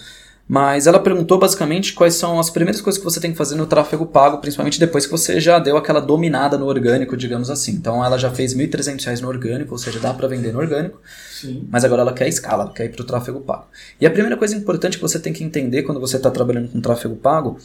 Mas 0.54 0.86
ela 0.86 1.00
perguntou 1.00 1.40
basicamente 1.40 1.94
quais 1.94 2.16
são 2.16 2.38
as 2.38 2.50
primeiras 2.50 2.82
coisas 2.82 3.00
que 3.00 3.06
você 3.06 3.22
tem 3.22 3.32
que 3.32 3.38
fazer 3.38 3.56
no 3.56 3.66
tráfego 3.66 4.06
pago, 4.06 4.40
principalmente 4.40 4.78
depois 4.78 5.06
que 5.06 5.12
você 5.14 5.40
já 5.40 5.58
deu 5.58 5.78
aquela 5.78 6.02
dominada 6.02 6.58
no 6.58 6.66
orgânico, 6.66 7.16
digamos 7.16 7.50
assim. 7.50 7.72
Então 7.72 8.04
ela 8.04 8.18
já 8.18 8.30
fez 8.30 8.52
R$ 8.52 8.68
1.300 8.68 9.22
no 9.22 9.30
orgânico, 9.30 9.72
ou 9.72 9.78
seja, 9.78 9.98
dá 9.98 10.14
para 10.14 10.28
vender 10.28 10.52
no 10.52 10.60
orgânico. 10.60 11.00
Sim. 11.32 11.66
Mas 11.72 11.86
agora 11.86 12.02
ela 12.02 12.12
quer 12.12 12.28
escala, 12.28 12.64
ela 12.66 12.74
quer 12.74 12.84
ir 12.84 12.90
para 12.90 13.02
o 13.02 13.06
tráfego 13.06 13.40
pago. 13.40 13.68
E 13.98 14.06
a 14.06 14.12
primeira 14.12 14.36
coisa 14.36 14.54
importante 14.54 14.98
que 14.98 15.02
você 15.02 15.22
tem 15.22 15.32
que 15.32 15.42
entender 15.42 15.84
quando 15.84 16.02
você 16.02 16.18
está 16.18 16.30
trabalhando 16.30 16.68
com 16.68 16.82
tráfego 16.82 17.16
pago 17.16 17.58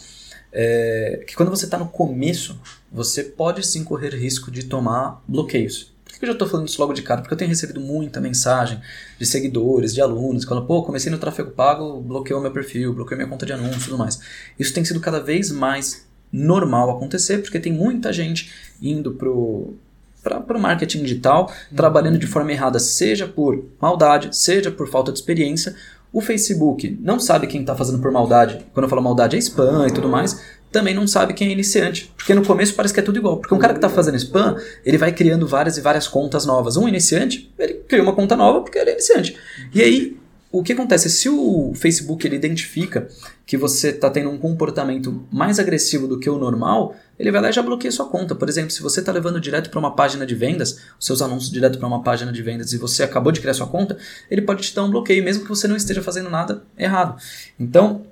é 0.53 1.25
que 1.27 1.35
quando 1.35 1.51
você 1.51 1.65
está 1.65 1.77
no 1.77 1.89
começo, 1.89 2.57
você 2.93 3.25
pode 3.25 3.67
sim 3.67 3.83
correr 3.83 4.15
risco 4.15 4.49
de 4.49 4.63
tomar 4.63 5.21
bloqueios 5.27 5.96
que 6.19 6.25
eu 6.25 6.29
já 6.29 6.33
estou 6.33 6.49
falando 6.49 6.69
isso 6.69 6.81
logo 6.81 6.93
de 6.93 7.03
cara? 7.03 7.21
Porque 7.21 7.35
eu 7.35 7.39
tenho 7.39 7.49
recebido 7.49 7.81
muita 7.81 8.21
mensagem 8.21 8.81
de 9.19 9.27
seguidores, 9.27 9.95
de 9.95 10.01
alunos, 10.01 10.45
que 10.45 10.49
falam, 10.49 10.67
pô, 10.67 10.83
comecei 10.83 11.11
no 11.11 11.19
tráfego 11.19 11.51
pago, 11.51 12.01
bloqueou 12.01 12.41
meu 12.41 12.51
perfil, 12.51 12.93
bloqueou 12.95 13.17
minha 13.17 13.29
conta 13.29 13.47
de 13.47 13.53
anúncio 13.53 13.81
e 13.81 13.85
tudo 13.85 13.99
mais. 13.99 14.21
Isso 14.59 14.73
tem 14.73 14.85
sido 14.85 15.01
cada 15.01 15.21
vez 15.21 15.51
mais 15.51 16.07
normal 16.33 16.91
acontecer, 16.91 17.39
porque 17.39 17.59
tem 17.61 17.73
muita 17.73 18.13
gente 18.13 18.53
indo 18.81 19.13
pro 19.13 19.75
para 20.23 20.59
o 20.59 20.61
marketing 20.61 21.03
digital, 21.03 21.49
uhum. 21.71 21.77
trabalhando 21.77 22.19
de 22.19 22.27
forma 22.27 22.51
errada, 22.51 22.81
seja 22.81 23.29
por 23.29 23.65
maldade, 23.81 24.37
seja 24.37 24.73
por 24.73 24.89
falta 24.89 25.13
de 25.13 25.19
experiência. 25.21 25.77
O 26.13 26.21
Facebook 26.21 26.99
não 27.01 27.21
sabe 27.21 27.47
quem 27.47 27.61
está 27.61 27.77
fazendo 27.77 28.01
por 28.01 28.11
maldade. 28.11 28.65
Quando 28.73 28.85
eu 28.85 28.91
falo 28.91 29.03
maldade 29.03 29.37
é 29.37 29.39
spam 29.39 29.87
e 29.87 29.93
tudo 29.93 30.09
mais 30.09 30.43
também 30.71 30.95
não 30.95 31.07
sabe 31.07 31.35
quem 31.35 31.49
é 31.49 31.53
iniciante. 31.53 32.13
Porque 32.17 32.35
no 32.35 32.45
começo 32.45 32.75
parece 32.75 32.93
que 32.93 33.01
é 33.01 33.03
tudo 33.03 33.19
igual. 33.19 33.39
Porque 33.39 33.55
um 33.55 33.59
cara 33.59 33.73
que 33.73 33.79
está 33.79 33.89
fazendo 33.89 34.17
spam, 34.17 34.57
ele 34.85 34.99
vai 34.99 35.13
criando 35.13 35.47
várias 35.47 35.77
e 35.79 35.81
várias 35.81 36.07
contas 36.07 36.45
novas. 36.45 36.77
Um 36.77 36.89
iniciante, 36.89 37.53
ele 37.59 37.75
cria 37.89 38.03
uma 38.03 38.15
conta 38.15 38.37
nova 38.37 38.61
porque 38.61 38.79
ele 38.79 38.91
é 38.91 38.93
iniciante. 38.95 39.37
E 39.75 39.83
aí, 39.83 40.17
o 40.51 40.63
que 40.63 40.73
acontece? 40.73 41.11
Se 41.11 41.29
o 41.29 41.73
Facebook 41.75 42.27
ele 42.27 42.37
identifica 42.37 43.09
que 43.45 43.57
você 43.57 43.91
está 43.91 44.09
tendo 44.09 44.31
um 44.31 44.39
comportamento 44.39 45.27
mais 45.31 45.59
agressivo 45.59 46.09
do 46.09 46.19
que 46.19 46.31
o 46.31 46.39
normal, 46.39 46.97
ele 47.19 47.31
vai 47.31 47.41
lá 47.41 47.51
e 47.51 47.53
já 47.53 47.63
bloqueia 47.63 47.93
sua 47.93 48.07
conta. 48.07 48.35
Por 48.35 48.49
exemplo, 48.49 48.71
se 48.71 48.83
você 48.83 49.01
está 49.01 49.13
levando 49.13 49.41
direto 49.41 49.71
para 49.71 49.79
uma 49.79 49.95
página 49.95 50.27
de 50.27 50.35
vendas, 50.35 50.81
seus 50.99 51.21
anúncios 51.21 51.51
direto 51.51 51.79
para 51.79 51.87
uma 51.87 52.03
página 52.03 52.33
de 52.33 52.43
vendas 52.43 52.73
e 52.73 52.79
você 52.79 53.03
acabou 53.03 53.33
de 53.33 53.41
criar 53.41 53.55
sua 53.55 53.67
conta, 53.67 53.99
ele 54.31 54.43
pode 54.43 54.63
te 54.63 54.75
dar 54.75 54.85
um 54.85 54.91
bloqueio, 54.91 55.23
mesmo 55.23 55.43
que 55.43 55.49
você 55.49 55.69
não 55.69 55.77
esteja 55.77 56.03
fazendo 56.03 56.31
nada 56.31 56.63
errado. 56.79 57.21
Então, 57.59 58.07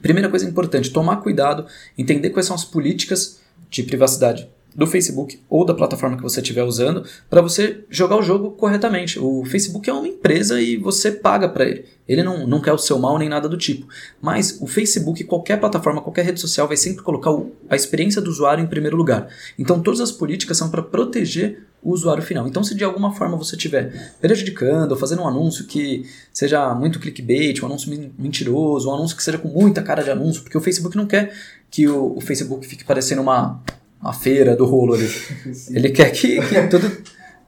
Primeira 0.00 0.28
coisa 0.28 0.48
importante, 0.48 0.90
tomar 0.90 1.16
cuidado, 1.16 1.66
entender 1.96 2.30
quais 2.30 2.46
são 2.46 2.56
as 2.56 2.64
políticas 2.64 3.40
de 3.70 3.82
privacidade 3.82 4.48
do 4.74 4.86
Facebook 4.86 5.40
ou 5.48 5.64
da 5.64 5.74
plataforma 5.74 6.16
que 6.16 6.22
você 6.22 6.40
estiver 6.40 6.62
usando 6.62 7.04
para 7.28 7.42
você 7.42 7.84
jogar 7.90 8.16
o 8.16 8.22
jogo 8.22 8.52
corretamente. 8.52 9.18
O 9.18 9.44
Facebook 9.44 9.90
é 9.90 9.92
uma 9.92 10.06
empresa 10.06 10.60
e 10.60 10.76
você 10.76 11.10
paga 11.10 11.48
para 11.48 11.64
ele. 11.64 11.84
Ele 12.06 12.22
não, 12.22 12.46
não 12.46 12.60
quer 12.60 12.72
o 12.72 12.78
seu 12.78 12.98
mal 12.98 13.18
nem 13.18 13.28
nada 13.28 13.48
do 13.48 13.56
tipo. 13.56 13.88
Mas 14.22 14.58
o 14.60 14.68
Facebook, 14.68 15.24
qualquer 15.24 15.58
plataforma, 15.58 16.00
qualquer 16.00 16.24
rede 16.24 16.40
social 16.40 16.68
vai 16.68 16.76
sempre 16.76 17.02
colocar 17.02 17.32
o, 17.32 17.52
a 17.68 17.74
experiência 17.74 18.22
do 18.22 18.30
usuário 18.30 18.62
em 18.62 18.68
primeiro 18.68 18.96
lugar. 18.96 19.28
Então 19.58 19.80
todas 19.80 20.00
as 20.00 20.12
políticas 20.12 20.56
são 20.56 20.70
para 20.70 20.82
proteger 20.82 21.66
o 21.82 21.92
usuário 21.92 22.22
final. 22.22 22.46
Então, 22.46 22.62
se 22.64 22.74
de 22.74 22.84
alguma 22.84 23.14
forma 23.14 23.36
você 23.36 23.54
estiver 23.54 24.14
prejudicando 24.20 24.92
ou 24.92 24.98
fazendo 24.98 25.22
um 25.22 25.28
anúncio 25.28 25.64
que 25.64 26.04
seja 26.32 26.74
muito 26.74 26.98
clickbait, 26.98 27.62
um 27.62 27.66
anúncio 27.66 28.12
mentiroso, 28.18 28.90
um 28.90 28.94
anúncio 28.94 29.16
que 29.16 29.22
seja 29.22 29.38
com 29.38 29.48
muita 29.48 29.82
cara 29.82 30.02
de 30.02 30.10
anúncio, 30.10 30.42
porque 30.42 30.58
o 30.58 30.60
Facebook 30.60 30.96
não 30.96 31.06
quer 31.06 31.32
que 31.70 31.88
o, 31.88 32.16
o 32.16 32.20
Facebook 32.20 32.66
fique 32.66 32.84
parecendo 32.84 33.22
uma, 33.22 33.62
uma 34.00 34.12
feira 34.12 34.56
do 34.56 34.64
rolo 34.64 34.94
ali. 34.94 35.08
Ele 35.70 35.90
quer 35.90 36.10
que, 36.10 36.40
que 36.40 36.66
tudo 36.68 36.90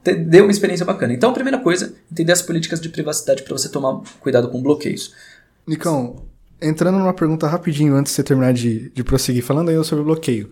dê 0.03 0.41
uma 0.41 0.51
experiência 0.51 0.85
bacana. 0.85 1.13
Então, 1.13 1.29
a 1.29 1.33
primeira 1.33 1.59
coisa, 1.59 1.93
entender 2.11 2.31
as 2.31 2.41
políticas 2.41 2.79
de 2.79 2.89
privacidade 2.89 3.43
para 3.43 3.55
você 3.55 3.69
tomar 3.69 4.01
cuidado 4.19 4.49
com 4.49 4.61
bloqueios. 4.61 5.13
Nicão, 5.67 6.23
entrando 6.61 6.97
numa 6.97 7.13
pergunta 7.13 7.47
rapidinho 7.47 7.95
antes 7.95 8.11
de 8.11 8.15
você 8.15 8.23
terminar 8.23 8.53
de, 8.53 8.89
de 8.89 9.03
prosseguir, 9.03 9.43
falando 9.43 9.69
aí 9.69 9.83
sobre 9.83 10.03
bloqueio. 10.03 10.51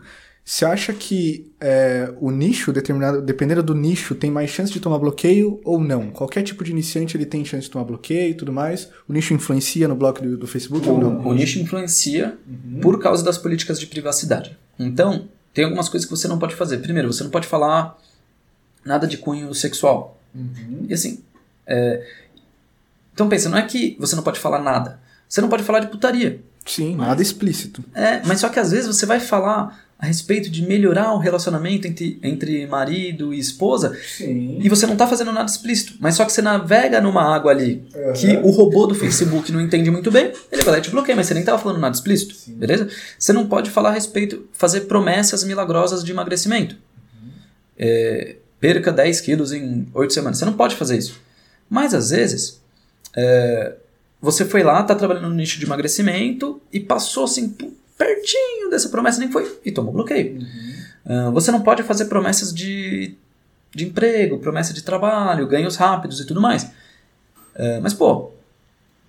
Você 0.50 0.66
acha 0.66 0.92
que 0.94 1.46
é, 1.62 2.12
o 2.20 2.32
nicho, 2.32 2.74
determinado, 2.74 3.22
dependendo 3.22 3.62
do 3.62 3.76
nicho, 3.76 4.16
tem 4.16 4.32
mais 4.32 4.50
chance 4.50 4.74
de 4.74 4.80
tomar 4.80 4.98
bloqueio 4.98 5.62
ou 5.64 5.80
não? 5.80 6.10
Qualquer 6.10 6.42
tipo 6.42 6.64
de 6.64 6.72
iniciante 6.72 7.16
ele 7.16 7.28
tem 7.28 7.46
chance 7.46 7.66
de 7.66 7.70
tomar 7.70 7.86
bloqueio 7.86 8.32
e 8.32 8.34
tudo 8.34 8.52
mais? 8.52 8.90
O 9.08 9.14
nicho 9.14 9.32
influencia 9.32 9.88
no 9.88 9.94
bloco 9.94 10.24
do, 10.24 10.36
do 10.36 10.48
Facebook 10.48 10.90
o, 10.90 10.94
ou 10.94 11.00
não? 11.00 11.20
O 11.20 11.36
nicho 11.36 11.60
influencia 11.60 12.36
uhum. 12.48 12.80
por 12.82 13.00
causa 13.00 13.24
das 13.24 13.38
políticas 13.38 13.80
de 13.80 13.86
privacidade. 13.86 14.58
Então, 14.80 15.30
tem 15.54 15.66
algumas 15.66 15.88
coisas 15.88 16.10
que 16.10 16.18
você 16.18 16.28
não 16.28 16.40
pode 16.40 16.56
fazer. 16.56 16.80
Primeiro, 16.80 17.14
você 17.14 17.24
não 17.24 17.30
pode 17.30 17.46
falar 17.46 17.96
nada 18.84 19.06
de 19.06 19.20
cunho 19.20 19.54
sexual. 19.54 20.20
Uhum. 20.34 20.88
E 20.90 20.94
assim, 20.96 21.20
é... 21.68 22.04
então 23.14 23.30
pensa, 23.30 23.50
não 23.50 23.58
é 23.60 23.68
que 23.68 23.96
você 24.00 24.16
não 24.16 24.24
pode 24.24 24.40
falar 24.40 24.64
nada. 24.64 25.00
Você 25.28 25.42
não 25.42 25.48
pode 25.48 25.62
falar 25.62 25.82
de 25.82 25.90
putaria. 25.90 26.42
Sim, 26.66 26.96
mas... 26.96 27.08
nada 27.10 27.22
explícito. 27.22 27.84
É, 27.94 28.26
mas 28.26 28.40
só 28.40 28.50
que 28.50 28.60
às 28.60 28.72
vezes 28.72 28.88
você 28.88 29.06
vai 29.06 29.20
falar 29.20 29.88
a 30.00 30.06
respeito 30.06 30.50
de 30.50 30.66
melhorar 30.66 31.14
o 31.14 31.18
relacionamento 31.18 31.86
entre, 31.86 32.18
entre 32.24 32.66
marido 32.66 33.34
e 33.34 33.40
esposa 33.40 33.98
Sim. 34.16 34.58
e 34.62 34.70
você 34.70 34.86
não 34.86 34.94
está 34.94 35.06
fazendo 35.06 35.34
nada 35.34 35.50
explícito, 35.50 35.96
mas 36.00 36.16
só 36.16 36.24
que 36.24 36.32
você 36.32 36.42
navega 36.42 37.02
numa 37.02 37.22
água 37.22 37.52
ali 37.52 37.84
uhum. 37.94 38.14
que 38.14 38.38
o 38.38 38.50
robô 38.50 38.88
do 38.88 38.96
Facebook 38.96 39.52
não 39.52 39.60
entende 39.60 39.92
muito 39.92 40.10
bem, 40.10 40.32
ele 40.50 40.64
vai 40.64 40.76
lá 40.76 40.78
e 40.80 40.82
te 40.82 40.90
bloqueia, 40.90 41.18
mas 41.18 41.28
você 41.28 41.34
nem 41.34 41.42
estava 41.42 41.62
falando 41.62 41.82
nada 41.82 41.94
explícito, 41.94 42.34
Sim. 42.34 42.54
beleza? 42.54 42.88
Você 43.18 43.34
não 43.34 43.46
pode 43.48 43.70
falar 43.70 43.90
a 43.90 43.94
respeito, 43.94 44.48
fazer 44.54 44.82
promessas 44.82 45.44
milagrosas 45.44 46.02
de 46.02 46.12
emagrecimento. 46.14 46.76
Uhum. 46.76 47.32
É, 47.78 48.38
perca 48.58 48.94
10 48.94 49.20
quilos 49.20 49.52
em 49.52 49.86
8 49.94 50.14
semanas. 50.14 50.38
Você 50.38 50.46
não 50.46 50.54
pode 50.54 50.76
fazer 50.76 50.98
isso. 50.98 51.20
Mas 51.70 51.94
às 51.94 52.12
vezes, 52.12 52.62
é, 53.16 53.76
você 54.22 54.46
foi 54.46 54.64
lá, 54.64 54.82
está 54.82 54.96
trabalhando 54.96 55.30
no 55.30 55.36
nicho 55.36 55.60
de 55.60 55.66
emagrecimento 55.66 56.62
e 56.72 56.80
passou 56.80 57.26
assim 57.26 57.54
pertinho 58.00 58.70
dessa 58.70 58.88
promessa, 58.88 59.20
nem 59.20 59.30
foi, 59.30 59.60
e 59.66 59.72
tomou 59.72 59.92
bloqueio. 59.92 60.40
Uhum. 60.40 61.28
Uh, 61.28 61.32
você 61.34 61.52
não 61.52 61.62
pode 61.62 61.84
fazer 61.84 62.06
promessas 62.06 62.54
de, 62.54 63.14
de 63.76 63.86
emprego, 63.86 64.40
promessa 64.40 64.74
de 64.74 64.82
trabalho, 64.82 65.46
ganhos 65.46 65.76
rápidos 65.76 66.22
e 66.22 66.26
tudo 66.26 66.40
mais. 66.40 66.64
Uh, 66.64 67.82
mas, 67.84 67.94
pô, 67.94 68.32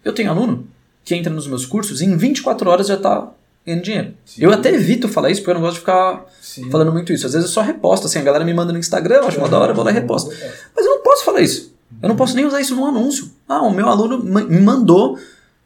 eu 0.04 0.12
tenho 0.12 0.28
aluno 0.28 0.66
que 1.04 1.14
entra 1.14 1.32
nos 1.32 1.46
meus 1.46 1.64
cursos 1.64 2.00
e 2.00 2.04
em 2.04 2.16
24 2.16 2.68
horas 2.68 2.88
já 2.88 2.94
está 2.94 3.30
ganhando 3.64 3.82
dinheiro. 3.82 4.14
Sim. 4.24 4.42
Eu 4.42 4.52
até 4.52 4.74
evito 4.74 5.08
falar 5.08 5.30
isso 5.30 5.40
porque 5.40 5.50
eu 5.50 5.54
não 5.54 5.60
gosto 5.60 5.74
de 5.74 5.80
ficar 5.80 6.26
Sim. 6.40 6.68
falando 6.68 6.92
muito 6.92 7.12
isso. 7.12 7.26
Às 7.26 7.34
vezes 7.34 7.48
eu 7.48 7.54
só 7.54 7.60
reposto, 7.60 8.08
assim, 8.08 8.18
a 8.18 8.22
galera 8.22 8.44
me 8.44 8.52
manda 8.52 8.72
no 8.72 8.78
Instagram, 8.78 9.16
eu 9.16 9.28
acho 9.28 9.38
uma 9.38 9.48
da 9.48 9.58
hora, 9.58 9.70
eu 9.70 9.76
vou 9.76 9.84
lá 9.84 9.92
e 9.92 9.94
reposto. 9.94 10.30
Mas 10.74 10.84
eu 10.84 10.96
não 10.96 11.02
posso 11.02 11.24
falar 11.24 11.42
isso. 11.42 11.72
Eu 12.02 12.08
não 12.08 12.16
posso 12.16 12.34
nem 12.34 12.44
usar 12.44 12.60
isso 12.60 12.74
num 12.74 12.86
anúncio. 12.86 13.30
Ah, 13.48 13.62
o 13.62 13.70
meu 13.70 13.88
aluno 13.88 14.18
me 14.18 14.60
mandou 14.60 15.18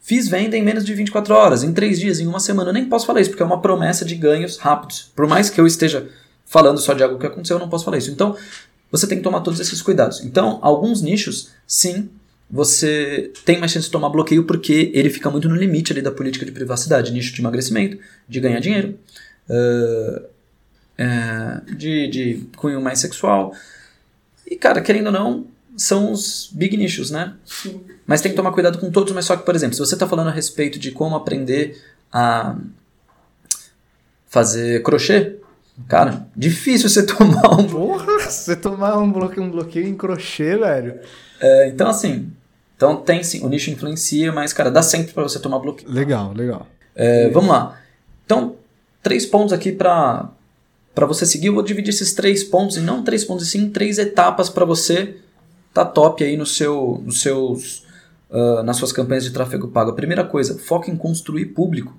Fiz 0.04 0.28
venda 0.28 0.54
em 0.54 0.62
menos 0.62 0.84
de 0.84 0.92
24 0.92 1.34
horas, 1.34 1.62
em 1.62 1.72
3 1.72 1.98
dias, 1.98 2.20
em 2.20 2.26
uma 2.26 2.38
semana. 2.38 2.68
Eu 2.68 2.74
nem 2.74 2.84
posso 2.84 3.06
falar 3.06 3.22
isso, 3.22 3.30
porque 3.30 3.42
é 3.42 3.46
uma 3.46 3.62
promessa 3.62 4.04
de 4.04 4.14
ganhos 4.14 4.58
rápidos. 4.58 5.10
Por 5.16 5.26
mais 5.26 5.48
que 5.48 5.58
eu 5.58 5.66
esteja 5.66 6.06
falando 6.44 6.78
só 6.78 6.92
de 6.92 7.02
algo 7.02 7.18
que 7.18 7.26
aconteceu, 7.26 7.56
eu 7.56 7.60
não 7.60 7.70
posso 7.70 7.86
falar 7.86 7.96
isso. 7.96 8.10
Então, 8.10 8.36
você 8.92 9.06
tem 9.06 9.16
que 9.16 9.24
tomar 9.24 9.40
todos 9.40 9.58
esses 9.60 9.80
cuidados. 9.80 10.22
Então, 10.22 10.58
alguns 10.60 11.00
nichos, 11.00 11.52
sim, 11.66 12.10
você 12.50 13.32
tem 13.46 13.58
mais 13.58 13.72
chance 13.72 13.86
de 13.86 13.90
tomar 13.90 14.10
bloqueio 14.10 14.44
porque 14.44 14.92
ele 14.92 15.08
fica 15.08 15.30
muito 15.30 15.48
no 15.48 15.56
limite 15.56 15.90
ali 15.90 16.02
da 16.02 16.12
política 16.12 16.44
de 16.44 16.52
privacidade. 16.52 17.10
Nicho 17.10 17.32
de 17.32 17.40
emagrecimento, 17.40 17.96
de 18.28 18.40
ganhar 18.40 18.60
dinheiro, 18.60 18.98
uh, 19.48 20.28
de, 21.74 22.08
de 22.08 22.46
cunho 22.56 22.78
mais 22.78 22.98
sexual. 22.98 23.54
E, 24.46 24.54
cara, 24.54 24.82
querendo 24.82 25.06
ou 25.06 25.12
não, 25.12 25.46
são 25.76 26.12
os 26.12 26.48
big 26.52 26.76
nichos, 26.76 27.10
né? 27.10 27.34
Sim. 27.44 27.80
Mas 28.06 28.20
tem 28.20 28.30
que 28.30 28.36
tomar 28.36 28.52
cuidado 28.52 28.78
com 28.78 28.90
todos, 28.90 29.12
mas 29.12 29.24
só 29.24 29.36
que, 29.36 29.44
por 29.44 29.54
exemplo, 29.54 29.74
se 29.74 29.80
você 29.80 29.94
está 29.94 30.06
falando 30.06 30.28
a 30.28 30.32
respeito 30.32 30.78
de 30.78 30.90
como 30.90 31.16
aprender 31.16 31.82
a 32.12 32.56
fazer 34.26 34.82
crochê, 34.82 35.36
cara, 35.88 36.26
difícil 36.36 36.88
você 36.88 37.02
tomar 37.06 37.60
um. 37.60 37.66
Porra, 37.66 38.20
você 38.20 38.54
tomar 38.54 38.98
um 38.98 39.10
bloqueio, 39.10 39.46
um 39.46 39.50
bloqueio 39.50 39.86
em 39.86 39.96
crochê, 39.96 40.56
velho. 40.56 41.00
É, 41.40 41.68
então, 41.68 41.88
assim, 41.88 42.30
então 42.76 42.96
tem 42.96 43.22
sim, 43.22 43.44
o 43.44 43.48
nicho 43.48 43.70
influencia, 43.70 44.32
mas, 44.32 44.52
cara, 44.52 44.70
dá 44.70 44.82
sempre 44.82 45.12
para 45.12 45.22
você 45.24 45.38
tomar 45.38 45.58
bloqueio. 45.58 45.90
Legal, 45.90 46.32
legal. 46.32 46.66
É, 46.94 47.28
vamos 47.30 47.50
lá. 47.50 47.80
Então, 48.24 48.56
três 49.02 49.26
pontos 49.26 49.52
aqui 49.52 49.72
para 49.72 50.30
para 50.94 51.06
você 51.06 51.26
seguir. 51.26 51.48
Eu 51.48 51.54
vou 51.54 51.62
dividir 51.64 51.90
esses 51.90 52.12
três 52.12 52.44
pontos, 52.44 52.76
e 52.76 52.80
não 52.80 53.02
três 53.02 53.24
pontos, 53.24 53.48
e 53.48 53.50
sim 53.50 53.68
três 53.68 53.98
etapas 53.98 54.48
para 54.48 54.64
você 54.64 55.16
tá 55.74 55.84
top 55.84 56.22
aí 56.22 56.36
no 56.36 56.46
seu, 56.46 57.02
nos 57.04 57.20
seus, 57.20 57.84
uh, 58.30 58.62
nas 58.62 58.76
suas 58.76 58.92
campanhas 58.92 59.24
de 59.24 59.32
tráfego 59.32 59.68
pago. 59.68 59.90
A 59.90 59.94
primeira 59.94 60.24
coisa, 60.24 60.56
foca 60.58 60.90
em 60.90 60.96
construir 60.96 61.46
público 61.46 61.92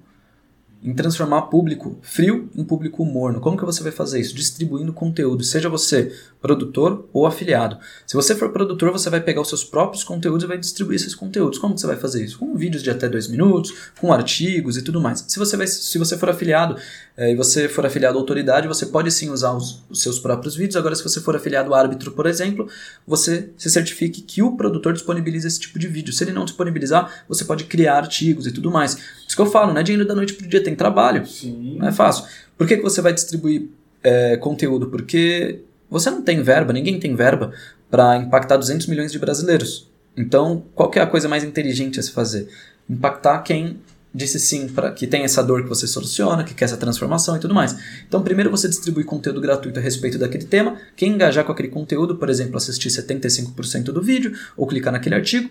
em 0.85 0.93
transformar 0.93 1.41
público 1.43 1.97
frio 2.03 2.47
em 2.55 2.63
público 2.63 3.03
morno. 3.03 3.41
Como 3.41 3.57
que 3.57 3.65
você 3.65 3.81
vai 3.81 3.91
fazer 3.91 4.19
isso? 4.19 4.35
Distribuindo 4.35 4.93
conteúdo, 4.93 5.43
seja 5.43 5.67
você 5.67 6.15
produtor 6.39 7.09
ou 7.11 7.25
afiliado. 7.25 7.79
Se 8.05 8.15
você 8.15 8.35
for 8.35 8.49
produtor, 8.49 8.91
você 8.91 9.09
vai 9.09 9.19
pegar 9.19 9.41
os 9.41 9.49
seus 9.49 9.63
próprios 9.63 10.03
conteúdos 10.03 10.43
e 10.43 10.47
vai 10.47 10.59
distribuir 10.59 10.97
esses 10.97 11.15
conteúdos. 11.15 11.57
Como 11.57 11.73
que 11.73 11.81
você 11.81 11.87
vai 11.87 11.95
fazer 11.95 12.23
isso? 12.23 12.37
Com 12.37 12.55
vídeos 12.55 12.83
de 12.83 12.91
até 12.91 13.09
dois 13.09 13.27
minutos, 13.27 13.73
com 13.99 14.13
artigos 14.13 14.77
e 14.77 14.83
tudo 14.83 15.01
mais. 15.01 15.25
Se 15.27 15.39
você, 15.39 15.57
vai, 15.57 15.65
se 15.65 15.97
você 15.97 16.15
for 16.15 16.29
afiliado 16.29 16.77
é, 17.17 17.31
e 17.31 17.35
você 17.35 17.67
for 17.67 17.83
afiliado 17.83 18.19
à 18.19 18.21
autoridade, 18.21 18.67
você 18.67 18.85
pode 18.85 19.09
sim 19.09 19.31
usar 19.31 19.53
os, 19.53 19.83
os 19.89 20.03
seus 20.03 20.19
próprios 20.19 20.55
vídeos. 20.55 20.75
Agora, 20.75 20.95
se 20.95 21.01
você 21.01 21.19
for 21.19 21.35
afiliado 21.35 21.73
árbitro, 21.73 22.11
por 22.11 22.27
exemplo, 22.27 22.67
você 23.07 23.49
se 23.57 23.69
certifique 23.71 24.21
que 24.21 24.43
o 24.43 24.55
produtor 24.55 24.93
disponibiliza 24.93 25.47
esse 25.47 25.59
tipo 25.59 25.79
de 25.79 25.87
vídeo. 25.87 26.13
Se 26.13 26.23
ele 26.23 26.31
não 26.31 26.45
disponibilizar, 26.45 27.23
você 27.27 27.43
pode 27.43 27.63
criar 27.63 27.97
artigos 27.97 28.45
e 28.45 28.51
tudo 28.51 28.69
mais. 28.69 28.97
Isso 29.35 29.43
que 29.43 29.49
eu 29.49 29.51
falo, 29.51 29.73
não 29.73 29.81
é 29.81 29.83
dinheiro 29.83 30.07
da 30.07 30.15
noite 30.15 30.33
para 30.33 30.45
o 30.45 30.49
dia, 30.49 30.63
tem 30.63 30.73
trabalho. 30.73 31.27
Sim. 31.27 31.75
Não 31.77 31.89
é 31.89 31.91
fácil. 31.91 32.23
Por 32.57 32.65
que, 32.65 32.77
que 32.77 32.81
você 32.81 33.01
vai 33.01 33.11
distribuir 33.11 33.67
é, 34.01 34.37
conteúdo? 34.37 34.87
Porque 34.87 35.59
você 35.89 36.09
não 36.09 36.21
tem 36.21 36.41
verba, 36.41 36.71
ninguém 36.71 36.97
tem 36.97 37.13
verba 37.13 37.51
para 37.91 38.15
impactar 38.15 38.55
200 38.55 38.87
milhões 38.87 39.11
de 39.11 39.19
brasileiros. 39.19 39.91
Então, 40.15 40.63
qual 40.73 40.89
é 40.95 41.01
a 41.01 41.05
coisa 41.05 41.27
mais 41.27 41.43
inteligente 41.43 41.99
a 41.99 42.03
se 42.03 42.11
fazer? 42.11 42.47
Impactar 42.89 43.39
quem 43.39 43.77
disse 44.13 44.39
sim 44.39 44.69
para 44.69 44.89
que 44.93 45.05
tem 45.05 45.23
essa 45.23 45.43
dor 45.43 45.63
que 45.63 45.67
você 45.67 45.85
soluciona, 45.85 46.45
que 46.45 46.53
quer 46.53 46.63
essa 46.63 46.77
transformação 46.77 47.35
e 47.35 47.39
tudo 47.39 47.53
mais. 47.53 47.75
Então, 48.07 48.23
primeiro 48.23 48.49
você 48.49 48.69
distribui 48.69 49.03
conteúdo 49.03 49.41
gratuito 49.41 49.77
a 49.77 49.81
respeito 49.81 50.17
daquele 50.17 50.45
tema. 50.45 50.77
Quem 50.95 51.11
engajar 51.11 51.43
com 51.43 51.51
aquele 51.51 51.67
conteúdo, 51.67 52.15
por 52.15 52.29
exemplo, 52.29 52.55
assistir 52.55 52.87
75% 52.87 53.83
do 53.91 54.01
vídeo 54.01 54.31
ou 54.55 54.65
clicar 54.65 54.93
naquele 54.93 55.15
artigo, 55.15 55.49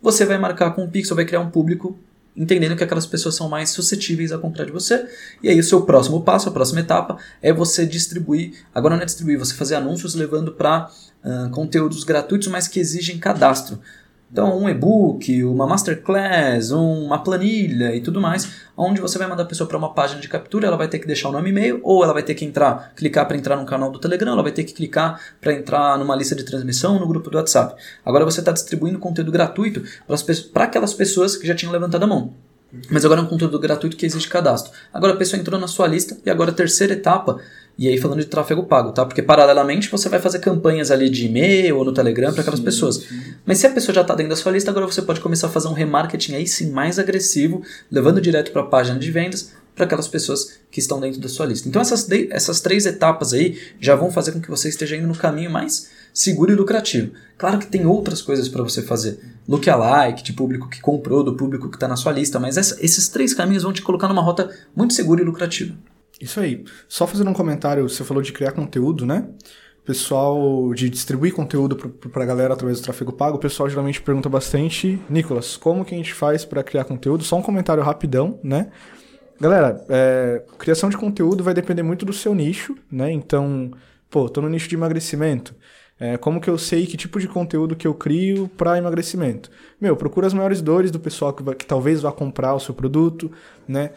você 0.00 0.24
vai 0.24 0.38
marcar 0.38 0.70
com 0.70 0.84
um 0.84 0.88
pixel, 0.88 1.16
vai 1.16 1.24
criar 1.24 1.40
um 1.40 1.50
público 1.50 1.98
entendendo 2.36 2.76
que 2.76 2.82
aquelas 2.82 3.06
pessoas 3.06 3.34
são 3.34 3.48
mais 3.48 3.70
suscetíveis 3.70 4.32
a 4.32 4.38
comprar 4.38 4.64
de 4.64 4.72
você. 4.72 5.06
E 5.42 5.48
aí 5.48 5.58
o 5.58 5.64
seu 5.64 5.82
próximo 5.82 6.22
passo, 6.22 6.48
a 6.48 6.52
próxima 6.52 6.80
etapa 6.80 7.16
é 7.40 7.52
você 7.52 7.86
distribuir, 7.86 8.64
agora 8.74 8.96
não 8.96 9.02
é 9.02 9.06
distribuir, 9.06 9.38
você 9.38 9.54
fazer 9.54 9.76
anúncios 9.76 10.14
levando 10.14 10.52
para 10.52 10.90
uh, 11.24 11.50
conteúdos 11.50 12.04
gratuitos, 12.04 12.48
mas 12.48 12.66
que 12.66 12.80
exigem 12.80 13.18
cadastro. 13.18 13.78
Então, 14.34 14.58
um 14.58 14.68
e-book, 14.68 15.44
uma 15.44 15.64
masterclass, 15.64 16.72
uma 16.72 17.22
planilha 17.22 17.94
e 17.94 18.00
tudo 18.00 18.20
mais, 18.20 18.50
onde 18.76 19.00
você 19.00 19.16
vai 19.16 19.28
mandar 19.28 19.44
a 19.44 19.46
pessoa 19.46 19.68
para 19.68 19.78
uma 19.78 19.94
página 19.94 20.20
de 20.20 20.28
captura, 20.28 20.66
ela 20.66 20.76
vai 20.76 20.88
ter 20.88 20.98
que 20.98 21.06
deixar 21.06 21.28
o 21.28 21.32
nome 21.32 21.50
e 21.50 21.52
e-mail, 21.52 21.78
ou 21.84 22.02
ela 22.02 22.12
vai 22.12 22.24
ter 22.24 22.34
que 22.34 22.44
entrar, 22.44 22.92
clicar 22.96 23.28
para 23.28 23.36
entrar 23.36 23.54
no 23.54 23.64
canal 23.64 23.92
do 23.92 23.98
Telegram, 24.00 24.32
ela 24.32 24.42
vai 24.42 24.50
ter 24.50 24.64
que 24.64 24.72
clicar 24.72 25.20
para 25.40 25.52
entrar 25.52 25.96
numa 26.00 26.16
lista 26.16 26.34
de 26.34 26.42
transmissão 26.42 26.98
no 26.98 27.06
grupo 27.06 27.30
do 27.30 27.36
WhatsApp. 27.36 27.80
Agora 28.04 28.24
você 28.24 28.40
está 28.40 28.50
distribuindo 28.50 28.98
conteúdo 28.98 29.30
gratuito 29.30 29.84
para 30.52 30.64
aquelas 30.64 30.92
pessoas 30.92 31.36
que 31.36 31.46
já 31.46 31.54
tinham 31.54 31.70
levantado 31.70 32.02
a 32.02 32.06
mão. 32.08 32.34
Mas 32.90 33.04
agora 33.04 33.20
é 33.20 33.22
um 33.22 33.28
conteúdo 33.28 33.56
gratuito 33.60 33.96
que 33.96 34.04
existe 34.04 34.28
cadastro. 34.28 34.72
Agora 34.92 35.12
a 35.12 35.16
pessoa 35.16 35.38
entrou 35.38 35.60
na 35.60 35.68
sua 35.68 35.86
lista 35.86 36.18
e 36.26 36.28
agora 36.28 36.50
a 36.50 36.54
terceira 36.54 36.94
etapa 36.94 37.38
e 37.76 37.88
aí 37.88 37.98
falando 37.98 38.20
de 38.20 38.26
tráfego 38.26 38.64
pago, 38.64 38.92
tá? 38.92 39.04
Porque 39.04 39.22
paralelamente 39.22 39.90
você 39.90 40.08
vai 40.08 40.20
fazer 40.20 40.38
campanhas 40.38 40.90
ali 40.90 41.10
de 41.10 41.26
e-mail 41.26 41.76
ou 41.76 41.84
no 41.84 41.92
Telegram 41.92 42.32
para 42.32 42.42
aquelas 42.42 42.60
pessoas. 42.60 42.96
Sim. 42.96 43.34
Mas 43.44 43.58
se 43.58 43.66
a 43.66 43.70
pessoa 43.70 43.94
já 43.94 44.02
está 44.02 44.14
dentro 44.14 44.30
da 44.30 44.36
sua 44.36 44.52
lista, 44.52 44.70
agora 44.70 44.86
você 44.86 45.02
pode 45.02 45.20
começar 45.20 45.48
a 45.48 45.50
fazer 45.50 45.68
um 45.68 45.72
remarketing 45.72 46.34
aí 46.34 46.46
sim 46.46 46.70
mais 46.70 46.98
agressivo, 46.98 47.62
levando 47.90 48.20
direto 48.20 48.52
para 48.52 48.62
a 48.62 48.66
página 48.66 48.98
de 48.98 49.10
vendas 49.10 49.52
para 49.74 49.86
aquelas 49.86 50.06
pessoas 50.06 50.58
que 50.70 50.78
estão 50.78 51.00
dentro 51.00 51.20
da 51.20 51.28
sua 51.28 51.46
lista. 51.46 51.68
Então 51.68 51.82
essas, 51.82 52.08
essas 52.30 52.60
três 52.60 52.86
etapas 52.86 53.32
aí 53.32 53.58
já 53.80 53.96
vão 53.96 54.10
fazer 54.10 54.32
com 54.32 54.40
que 54.40 54.50
você 54.50 54.68
esteja 54.68 54.96
indo 54.96 55.08
no 55.08 55.16
caminho 55.16 55.50
mais 55.50 55.90
seguro 56.12 56.52
e 56.52 56.54
lucrativo. 56.54 57.10
Claro 57.36 57.58
que 57.58 57.66
tem 57.66 57.84
outras 57.84 58.22
coisas 58.22 58.48
para 58.48 58.62
você 58.62 58.82
fazer. 58.82 59.18
Lookalike, 59.48 60.22
de 60.22 60.32
público 60.32 60.68
que 60.68 60.80
comprou, 60.80 61.24
do 61.24 61.34
público 61.34 61.68
que 61.68 61.76
está 61.76 61.88
na 61.88 61.96
sua 61.96 62.12
lista, 62.12 62.38
mas 62.38 62.56
essa, 62.56 62.76
esses 62.80 63.08
três 63.08 63.34
caminhos 63.34 63.64
vão 63.64 63.72
te 63.72 63.82
colocar 63.82 64.06
numa 64.06 64.22
rota 64.22 64.48
muito 64.76 64.94
segura 64.94 65.20
e 65.20 65.24
lucrativa. 65.24 65.74
Isso 66.20 66.40
aí. 66.40 66.64
Só 66.88 67.06
fazendo 67.06 67.30
um 67.30 67.34
comentário, 67.34 67.88
você 67.88 68.04
falou 68.04 68.22
de 68.22 68.32
criar 68.32 68.52
conteúdo, 68.52 69.04
né? 69.04 69.28
Pessoal, 69.84 70.72
de 70.72 70.88
distribuir 70.88 71.34
conteúdo 71.34 71.76
para 71.76 72.22
a 72.22 72.26
galera 72.26 72.54
através 72.54 72.80
do 72.80 72.84
tráfego 72.84 73.12
pago, 73.12 73.36
o 73.36 73.40
pessoal 73.40 73.68
geralmente 73.68 74.00
pergunta 74.00 74.30
bastante, 74.30 74.98
Nicolas, 75.10 75.58
como 75.58 75.84
que 75.84 75.94
a 75.94 75.98
gente 75.98 76.14
faz 76.14 76.42
para 76.42 76.62
criar 76.62 76.84
conteúdo? 76.84 77.22
Só 77.22 77.36
um 77.36 77.42
comentário 77.42 77.82
rapidão, 77.82 78.40
né? 78.42 78.70
Galera, 79.38 79.84
é, 79.90 80.42
criação 80.58 80.88
de 80.88 80.96
conteúdo 80.96 81.44
vai 81.44 81.52
depender 81.52 81.82
muito 81.82 82.06
do 82.06 82.12
seu 82.12 82.34
nicho, 82.34 82.74
né? 82.90 83.10
Então, 83.12 83.72
pô, 84.08 84.26
tô 84.28 84.40
no 84.40 84.48
nicho 84.48 84.68
de 84.68 84.74
emagrecimento. 84.74 85.54
É, 85.98 86.16
como 86.16 86.40
que 86.40 86.48
eu 86.48 86.58
sei 86.58 86.86
que 86.86 86.96
tipo 86.96 87.20
de 87.20 87.28
conteúdo 87.28 87.76
que 87.76 87.86
eu 87.86 87.94
crio 87.94 88.48
para 88.56 88.78
emagrecimento? 88.78 89.50
Meu, 89.80 89.96
procura 89.96 90.26
as 90.26 90.34
maiores 90.34 90.60
dores 90.60 90.90
do 90.90 90.98
pessoal 90.98 91.32
que, 91.32 91.42
vai, 91.42 91.54
que 91.54 91.66
talvez 91.66 92.00
vá 92.00 92.10
comprar 92.10 92.54
o 92.54 92.60
seu 92.60 92.74
produto, 92.74 93.30
né? 93.66 93.90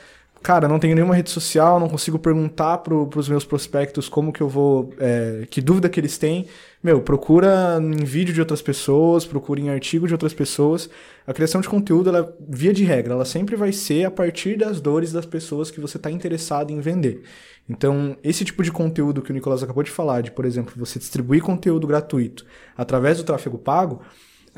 Cara, 0.47 0.65
não 0.65 0.79
tenho 0.79 0.95
nenhuma 0.95 1.13
rede 1.13 1.29
social, 1.29 1.77
não 1.77 1.89
consigo 1.89 2.17
perguntar 2.17 2.77
para 2.77 2.93
os 2.93 3.27
meus 3.27 3.43
prospectos 3.43 4.07
como 4.07 4.31
que 4.31 4.39
eu 4.39 4.47
vou, 4.47 4.93
é, 4.97 5.45
que 5.49 5.59
dúvida 5.59 5.89
que 5.89 5.99
eles 5.99 6.17
têm. 6.17 6.47
Meu, 6.81 7.01
procura 7.01 7.77
em 7.81 8.05
vídeo 8.05 8.33
de 8.33 8.39
outras 8.39 8.61
pessoas, 8.61 9.25
procura 9.25 9.59
em 9.59 9.69
artigo 9.69 10.07
de 10.07 10.13
outras 10.13 10.33
pessoas. 10.33 10.89
A 11.27 11.33
criação 11.33 11.59
de 11.59 11.67
conteúdo, 11.67 12.07
ela, 12.07 12.33
via 12.47 12.71
de 12.71 12.85
regra, 12.85 13.13
ela 13.13 13.25
sempre 13.25 13.57
vai 13.57 13.73
ser 13.73 14.05
a 14.05 14.11
partir 14.11 14.57
das 14.57 14.79
dores 14.79 15.11
das 15.11 15.25
pessoas 15.25 15.69
que 15.69 15.81
você 15.81 15.97
está 15.97 16.09
interessado 16.09 16.71
em 16.71 16.79
vender. 16.79 17.23
Então, 17.69 18.15
esse 18.23 18.45
tipo 18.45 18.63
de 18.63 18.71
conteúdo 18.71 19.21
que 19.21 19.31
o 19.31 19.33
Nicolas 19.33 19.61
acabou 19.61 19.83
de 19.83 19.91
falar, 19.91 20.21
de, 20.21 20.31
por 20.31 20.45
exemplo, 20.45 20.73
você 20.77 20.97
distribuir 20.97 21.41
conteúdo 21.41 21.85
gratuito 21.85 22.45
através 22.77 23.17
do 23.17 23.25
tráfego 23.25 23.57
pago, 23.57 24.01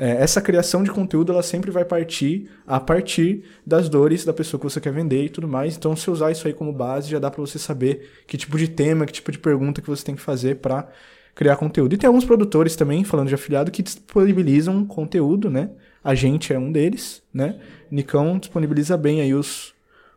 é, 0.00 0.12
essa 0.22 0.40
criação 0.40 0.82
de 0.82 0.90
conteúdo 0.90 1.30
ela 1.30 1.42
sempre 1.42 1.70
vai 1.70 1.84
partir 1.84 2.48
a 2.66 2.80
partir 2.80 3.44
das 3.66 3.86
dores 3.86 4.24
da 4.24 4.32
pessoa 4.32 4.58
que 4.58 4.64
você 4.64 4.80
quer 4.80 4.94
vender 4.94 5.26
e 5.26 5.28
tudo 5.28 5.46
mais. 5.46 5.76
Então, 5.76 5.94
se 5.94 6.10
usar 6.10 6.30
isso 6.30 6.48
aí 6.48 6.54
como 6.54 6.72
base, 6.72 7.10
já 7.10 7.18
dá 7.18 7.30
para 7.30 7.42
você 7.42 7.58
saber 7.58 8.10
que 8.26 8.38
tipo 8.38 8.56
de 8.56 8.66
tema, 8.66 9.04
que 9.04 9.12
tipo 9.12 9.30
de 9.30 9.38
pergunta 9.38 9.82
que 9.82 9.90
você 9.90 10.02
tem 10.02 10.14
que 10.14 10.22
fazer 10.22 10.56
para 10.56 10.88
criar 11.34 11.56
conteúdo. 11.56 11.94
E 11.94 11.98
tem 11.98 12.08
alguns 12.08 12.24
produtores 12.24 12.74
também, 12.74 13.04
falando 13.04 13.28
de 13.28 13.34
afiliado, 13.34 13.70
que 13.70 13.82
disponibilizam 13.82 14.86
conteúdo, 14.86 15.50
né? 15.50 15.68
A 16.02 16.14
gente 16.14 16.50
é 16.50 16.58
um 16.58 16.72
deles, 16.72 17.22
né? 17.32 17.60
Nicão 17.90 18.38
disponibiliza 18.38 18.96
bem 18.96 19.20
aí 19.20 19.34
os, 19.34 19.74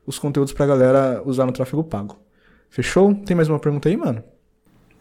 os 0.07 0.17
conteúdos 0.17 0.53
pra 0.53 0.65
galera 0.65 1.21
usar 1.25 1.45
no 1.45 1.51
tráfego 1.51 1.83
pago. 1.83 2.17
Fechou? 2.69 3.13
Tem 3.13 3.35
mais 3.35 3.49
uma 3.49 3.59
pergunta 3.59 3.89
aí, 3.89 3.97
mano? 3.97 4.23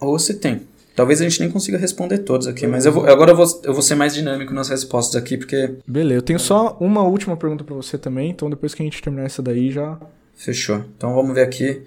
Ou 0.01 0.19
se 0.19 0.41
tem. 0.41 0.63
Talvez 0.95 1.21
a 1.21 1.25
gente 1.25 1.41
nem 1.41 1.51
consiga 1.51 1.79
responder 1.79 2.19
todos 2.19 2.47
aqui, 2.47 2.67
mas 2.67 2.85
eu 2.85 2.93
vou, 2.93 3.07
agora 3.07 3.33
eu 3.33 3.37
vou, 3.37 3.47
eu 3.65 3.73
vou 3.73 3.83
ser 3.83 3.95
mais 3.95 4.15
dinâmico 4.15 4.53
nas 4.53 4.69
respostas 4.69 5.17
aqui, 5.17 5.39
porque. 5.39 5.77
Beleza, 5.87 6.19
eu 6.19 6.23
tenho 6.23 6.39
só 6.39 6.77
uma 6.81 7.03
última 7.03 7.37
pergunta 7.37 7.65
para 7.65 7.75
você 7.75 7.97
também, 7.97 8.31
então 8.31 8.51
depois 8.51 8.75
que 8.75 8.83
a 8.83 8.85
gente 8.85 9.01
terminar 9.01 9.25
essa 9.25 9.43
daí 9.43 9.71
já. 9.71 9.99
Fechou. 10.35 10.85
Então 10.97 11.15
vamos 11.15 11.35
ver 11.35 11.43
aqui. 11.43 11.83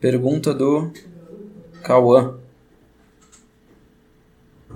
Pergunta 0.00 0.52
do 0.52 0.90
Cauã. 1.82 2.34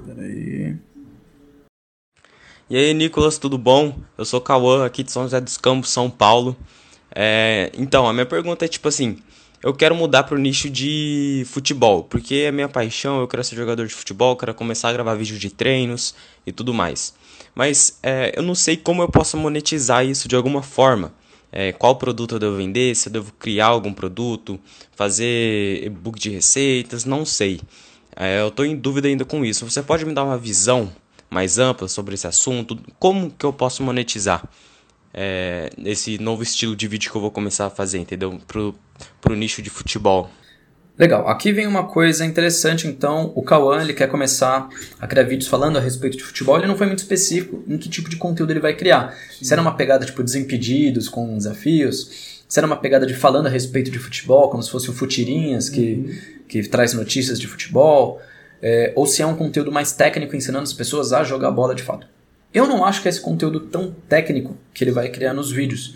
Peraí. 0.06 0.76
E 2.68 2.76
aí, 2.76 2.94
Nicolas, 2.94 3.38
tudo 3.38 3.56
bom? 3.56 3.96
Eu 4.18 4.24
sou 4.24 4.40
Cauã, 4.40 4.84
aqui 4.84 5.02
de 5.02 5.10
São 5.10 5.22
José 5.22 5.40
dos 5.40 5.56
Campos, 5.56 5.90
São 5.90 6.10
Paulo. 6.10 6.56
É, 7.14 7.70
então, 7.76 8.08
a 8.08 8.12
minha 8.12 8.26
pergunta 8.26 8.64
é 8.64 8.68
tipo 8.68 8.88
assim: 8.88 9.18
eu 9.62 9.74
quero 9.74 9.94
mudar 9.94 10.24
pro 10.24 10.38
nicho 10.38 10.68
de 10.70 11.44
futebol, 11.46 12.04
porque 12.04 12.34
é 12.46 12.52
minha 12.52 12.68
paixão, 12.68 13.20
eu 13.20 13.28
quero 13.28 13.42
ser 13.42 13.56
jogador 13.56 13.86
de 13.86 13.94
futebol, 13.94 14.36
quero 14.36 14.54
começar 14.54 14.90
a 14.90 14.92
gravar 14.92 15.14
vídeos 15.14 15.40
de 15.40 15.50
treinos 15.50 16.14
e 16.46 16.52
tudo 16.52 16.72
mais. 16.74 17.14
Mas 17.54 17.98
é, 18.02 18.32
eu 18.36 18.42
não 18.42 18.54
sei 18.54 18.76
como 18.76 19.02
eu 19.02 19.08
posso 19.08 19.36
monetizar 19.36 20.04
isso 20.04 20.28
de 20.28 20.36
alguma 20.36 20.62
forma. 20.62 21.12
É, 21.50 21.72
qual 21.72 21.96
produto 21.96 22.34
eu 22.34 22.38
devo 22.38 22.56
vender, 22.56 22.94
se 22.94 23.08
eu 23.08 23.12
devo 23.14 23.32
criar 23.38 23.66
algum 23.66 23.92
produto, 23.92 24.60
fazer 24.94 25.84
e-book 25.84 26.18
de 26.18 26.30
receitas, 26.30 27.04
não 27.04 27.24
sei. 27.24 27.60
É, 28.14 28.40
eu 28.40 28.48
estou 28.48 28.64
em 28.64 28.76
dúvida 28.76 29.08
ainda 29.08 29.24
com 29.24 29.44
isso. 29.44 29.68
Você 29.68 29.82
pode 29.82 30.04
me 30.04 30.12
dar 30.12 30.24
uma 30.24 30.36
visão 30.36 30.92
mais 31.30 31.58
ampla 31.58 31.88
sobre 31.88 32.14
esse 32.14 32.26
assunto? 32.26 32.78
Como 32.98 33.30
que 33.30 33.44
eu 33.44 33.52
posso 33.52 33.82
monetizar? 33.82 34.46
É, 35.16 35.70
esse 35.82 36.18
novo 36.18 36.42
estilo 36.42 36.76
de 36.76 36.86
vídeo 36.86 37.10
que 37.10 37.16
eu 37.16 37.22
vou 37.22 37.30
começar 37.30 37.66
a 37.66 37.70
fazer, 37.70 37.98
entendeu? 37.98 38.38
Pro, 38.46 38.74
pro 39.18 39.34
nicho 39.34 39.62
de 39.62 39.70
futebol. 39.70 40.30
Legal, 40.98 41.28
aqui 41.28 41.52
vem 41.52 41.66
uma 41.66 41.84
coisa 41.84 42.24
interessante, 42.24 42.86
então, 42.86 43.32
o 43.34 43.42
Cauã, 43.42 43.82
ele 43.82 43.92
quer 43.92 44.08
começar 44.08 44.68
a 44.98 45.06
criar 45.06 45.24
vídeos 45.24 45.48
falando 45.48 45.76
a 45.76 45.80
respeito 45.80 46.16
de 46.16 46.24
futebol, 46.24 46.56
ele 46.56 46.66
não 46.66 46.76
foi 46.76 46.86
muito 46.86 47.00
específico 47.00 47.62
em 47.66 47.76
que 47.76 47.88
tipo 47.88 48.08
de 48.08 48.16
conteúdo 48.16 48.50
ele 48.50 48.60
vai 48.60 48.74
criar. 48.74 49.14
Sim. 49.30 49.44
Se 49.44 49.52
era 49.52 49.60
uma 49.60 49.74
pegada 49.74 50.06
tipo 50.06 50.22
Desimpedidos, 50.22 51.08
com 51.08 51.36
desafios, 51.36 52.44
se 52.48 52.58
era 52.58 52.66
uma 52.66 52.76
pegada 52.76 53.06
de 53.06 53.14
falando 53.14 53.46
a 53.46 53.50
respeito 53.50 53.90
de 53.90 53.98
futebol, 53.98 54.48
como 54.48 54.62
se 54.62 54.70
fosse 54.70 54.88
o 54.88 54.92
Futirinhas, 54.92 55.68
que, 55.68 55.80
uhum. 55.80 56.44
que 56.48 56.62
traz 56.66 56.94
notícias 56.94 57.38
de 57.38 57.46
futebol, 57.46 58.20
é, 58.62 58.92
ou 58.96 59.06
se 59.06 59.20
é 59.20 59.26
um 59.26 59.36
conteúdo 59.36 59.70
mais 59.70 59.92
técnico 59.92 60.34
ensinando 60.34 60.64
as 60.64 60.72
pessoas 60.72 61.12
a 61.12 61.22
jogar 61.24 61.50
bola 61.50 61.74
de 61.74 61.82
fato. 61.82 62.06
Eu 62.52 62.66
não 62.66 62.84
acho 62.84 63.02
que 63.02 63.08
é 63.08 63.10
esse 63.10 63.20
conteúdo 63.20 63.60
tão 63.60 63.94
técnico 64.08 64.56
que 64.72 64.82
ele 64.84 64.92
vai 64.92 65.08
criar 65.08 65.34
nos 65.34 65.50
vídeos. 65.50 65.94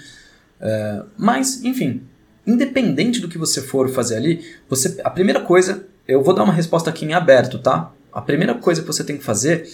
É, 0.61 1.03
mas, 1.17 1.65
enfim, 1.65 2.03
independente 2.47 3.21
do 3.21 3.29
que 3.29 3.39
você 3.39 3.63
for 3.63 3.89
fazer 3.89 4.17
ali, 4.17 4.45
você, 4.69 5.01
a 5.03 5.11
primeira 5.11 5.41
coisa, 5.41 5.87
eu 6.07 6.23
vou 6.23 6.35
dar 6.35 6.45
uma 6.45 6.53
resposta 6.53 6.91
aqui 6.91 7.05
em 7.05 7.15
aberto, 7.15 7.59
tá? 7.59 7.93
A 8.13 8.21
primeira 8.21 8.55
coisa 8.55 8.81
que 8.81 8.87
você 8.87 9.05
tem 9.05 9.17
que 9.17 9.25
fazer 9.25 9.69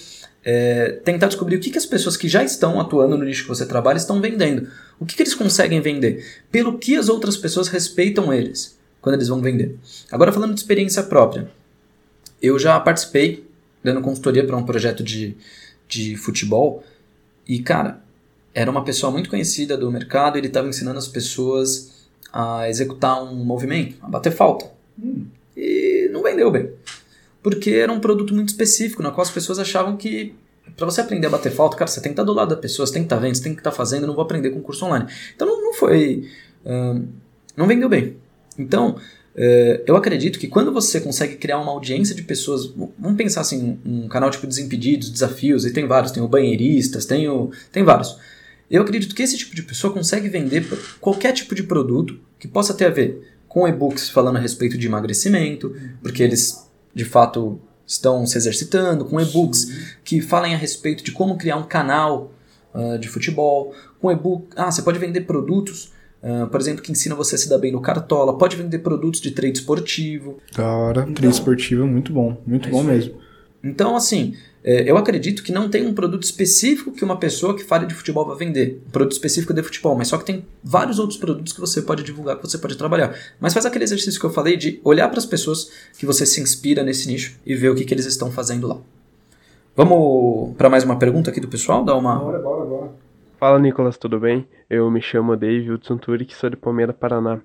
é 0.45 1.01
tentar 1.05 1.27
descobrir 1.27 1.57
o 1.57 1.61
que, 1.61 1.71
que 1.71 1.79
as 1.79 1.87
pessoas 1.87 2.17
que 2.17 2.29
já 2.29 2.45
estão 2.45 2.79
atuando 2.81 3.19
no 3.19 3.25
nicho 3.25 3.43
que 3.43 3.49
você 3.49 3.67
trabalha 3.67 3.97
estão 3.97 4.21
vendendo. 4.21 4.69
O 5.01 5.05
que, 5.05 5.17
que 5.17 5.23
eles 5.23 5.35
conseguem 5.35 5.81
vender? 5.81 6.25
Pelo 6.53 6.79
que 6.79 6.95
as 6.95 7.09
outras 7.09 7.37
pessoas 7.37 7.67
respeitam 7.67 8.33
eles 8.33 8.79
quando 9.01 9.17
eles 9.17 9.27
vão 9.27 9.41
vender. 9.41 9.77
Agora, 10.11 10.33
falando 10.33 10.55
de 10.55 10.61
experiência 10.61 11.03
própria, 11.03 11.51
eu 12.41 12.59
já 12.59 12.79
participei 12.79 13.45
dando 13.83 14.01
consultoria 14.01 14.45
para 14.45 14.57
um 14.57 14.65
projeto 14.65 15.03
de, 15.03 15.37
de 15.89 16.17
futebol 16.17 16.83
e, 17.47 17.61
cara, 17.61 18.03
era 18.55 18.71
uma 18.71 18.85
pessoa 18.85 19.13
muito 19.13 19.29
conhecida 19.29 19.77
do 19.77 19.91
mercado, 19.91 20.39
ele 20.39 20.47
estava 20.47 20.69
ensinando 20.69 20.99
as 20.99 21.09
pessoas 21.09 22.07
a 22.33 22.69
executar 22.69 23.23
um 23.23 23.45
movimento, 23.45 23.97
a 24.03 24.09
bater 24.09 24.33
falta. 24.33 24.71
Hum. 25.03 25.27
E 25.57 26.09
não 26.13 26.23
vendeu 26.23 26.51
bem. 26.51 26.71
Porque 27.43 27.71
era 27.71 27.93
um 27.93 28.01
produto 28.01 28.35
muito 28.35 28.49
específico, 28.49 29.03
na 29.03 29.11
qual 29.11 29.23
as 29.23 29.31
pessoas 29.31 29.59
achavam 29.59 29.97
que 29.97 30.35
para 30.77 30.85
você 30.85 31.01
aprender 31.01 31.29
a 31.29 31.31
bater 31.31 31.53
falta, 31.53 31.77
cara, 31.77 31.89
você 31.89 32.01
tem 32.01 32.11
que 32.11 32.15
estar 32.15 32.25
do 32.25 32.33
lado 32.33 32.49
da 32.55 32.61
pessoa, 32.61 32.87
você 32.87 32.93
tem 32.93 33.03
que 33.03 33.07
estar 33.07 33.17
vendo, 33.19 33.37
você 33.37 33.43
tem 33.43 33.55
que 33.55 33.61
estar 33.61 33.71
fazendo, 33.71 34.07
não 34.07 34.15
vou 34.15 34.25
aprender 34.25 34.51
com 34.51 34.61
curso 34.61 34.85
online. 34.85 35.07
Então 35.35 35.47
não, 35.47 35.63
não 35.63 35.73
foi. 35.75 36.29
Não 37.57 37.67
vendeu 37.67 37.89
bem. 37.89 38.17
Então, 38.59 38.99
eu 39.87 39.97
acredito 39.97 40.39
que 40.39 40.49
quando 40.49 40.73
você 40.73 40.99
consegue 41.01 41.37
criar 41.37 41.59
uma 41.59 41.71
audiência 41.71 42.15
de 42.15 42.23
pessoas. 42.23 42.73
Vamos 42.99 43.17
pensar 43.17 43.43
assim, 43.43 43.79
um 43.85 44.09
canal 44.09 44.31
tipo 44.31 44.47
Desimpedidos, 44.47 45.11
Desafios, 45.11 45.67
e 45.67 45.73
tem 45.73 45.87
vários, 45.87 46.11
tem 46.11 46.23
o 46.23 46.29
Banheiristas, 46.29 47.05
tem, 47.05 47.29
o, 47.29 47.51
tem 47.71 47.85
vários. 47.85 48.17
Eu 48.71 48.83
acredito 48.83 49.15
que 49.15 49.23
esse 49.23 49.37
tipo 49.37 49.55
de 49.55 49.63
pessoa 49.63 49.93
consegue 49.93 50.29
vender 50.29 50.67
qualquer 51.01 51.33
tipo 51.33 51.55
de 51.55 51.63
produto 51.63 52.19
que 52.39 52.49
possa 52.49 52.75
ter 52.75 52.87
a 52.87 52.91
ver 52.91 53.37
com 53.47 53.69
e-books 53.69 54.11
falando 54.11 54.37
a 54.37 54.41
respeito 54.41 54.77
de 54.77 54.87
emagrecimento, 54.87 55.75
porque 56.03 56.23
eles 56.23 56.69
de 56.95 57.05
fato 57.05 57.61
estão 57.87 58.27
se 58.27 58.37
exercitando, 58.37 59.05
com 59.05 59.21
e-books 59.21 59.97
que 60.03 60.21
falem 60.21 60.55
a 60.55 60.59
respeito 60.59 61.05
de 61.05 61.13
como 61.13 61.37
criar 61.37 61.57
um 61.57 61.63
canal 61.63 62.33
uh, 62.75 62.99
de 62.99 63.09
futebol, 63.09 63.75
com 64.01 64.11
e-book. 64.11 64.49
Ah, 64.57 64.71
você 64.71 64.83
pode 64.83 64.99
vender 64.99 65.23
produtos, 65.23 65.93
uh, 66.23 66.47
por 66.49 66.61
exemplo, 66.61 66.83
que 66.83 66.93
ensina 66.93 67.15
você 67.15 67.35
a 67.35 67.39
se 67.39 67.49
dar 67.49 67.59
bem 67.59 67.73
no 67.73 67.81
cartola, 67.81 68.37
pode 68.37 68.57
vender 68.57 68.79
produtos 68.81 69.21
de 69.21 69.31
trade 69.31 69.59
esportivo. 69.59 70.39
Cara, 70.55 71.03
então, 71.03 71.15
trade 71.15 71.35
esportivo 71.35 71.83
é 71.83 71.87
muito 71.87 72.13
bom, 72.13 72.37
muito 72.47 72.69
é 72.69 72.71
bom 72.71 72.83
mesmo. 72.83 73.15
Então, 73.63 73.97
assim, 73.97 74.35
é, 74.63 74.91
eu 74.91 74.97
acredito 74.97 75.43
que 75.43 75.53
não 75.53 75.69
tem 75.69 75.87
um 75.87 75.95
produto 75.95 76.25
específico 76.25 76.91
que 76.93 77.05
uma 77.05 77.17
pessoa 77.17 77.57
que 77.57 77.63
fale 77.63 77.87
de 77.87 77.95
futebol 77.95 78.27
vai 78.27 78.37
vender. 78.37 78.83
Um 78.89 78.91
produto 78.91 79.13
específico 79.13 79.55
de 79.55 79.63
futebol, 79.63 79.97
mas 79.97 80.09
só 80.09 80.19
que 80.19 80.25
tem 80.25 80.45
vários 80.63 80.99
outros 80.99 81.19
produtos 81.19 81.53
que 81.53 81.61
você 81.61 81.83
pode 81.83 82.03
divulgar, 82.03 82.37
que 82.37 82.43
você 82.43 82.59
pode 82.59 82.77
trabalhar. 82.77 83.17
Mas 83.41 83.53
faz 83.53 83.65
aquele 83.65 83.85
exercício 83.85 84.19
que 84.19 84.27
eu 84.27 84.33
falei 84.33 84.57
de 84.57 84.81
olhar 84.85 85.09
para 85.09 85.19
as 85.19 85.27
pessoas 85.27 85.71
que 85.99 86.05
você 86.05 86.27
se 86.27 86.41
inspira 86.41 86.83
nesse 86.83 87.07
nicho 87.09 87.39
e 87.47 87.55
ver 87.55 87.71
o 87.71 87.75
que, 87.75 87.85
que 87.85 87.95
eles 87.95 88.07
estão 88.07 88.31
fazendo 88.31 88.67
lá. 88.67 88.79
Vamos 89.77 90.57
para 90.57 90.69
mais 90.69 90.85
uma 90.85 90.99
pergunta 90.99 91.31
aqui 91.31 91.41
do 91.41 91.49
pessoal? 91.49 91.85
Dá 91.85 91.95
uma... 91.95 92.17
Bora, 92.17 92.39
bora, 92.39 92.65
bora. 92.65 93.06
Fala, 93.39 93.59
Nicolas, 93.59 93.99
tudo 93.99 94.19
bem? 94.19 94.49
Eu 94.69 94.91
me 94.91 95.01
chamo 95.01 95.37
David 95.37 95.73
Hudson 95.73 95.99
Turic, 95.99 96.35
sou 96.35 96.51
de 96.51 96.57
Palmeira, 96.57 96.93
Paraná. 96.93 97.41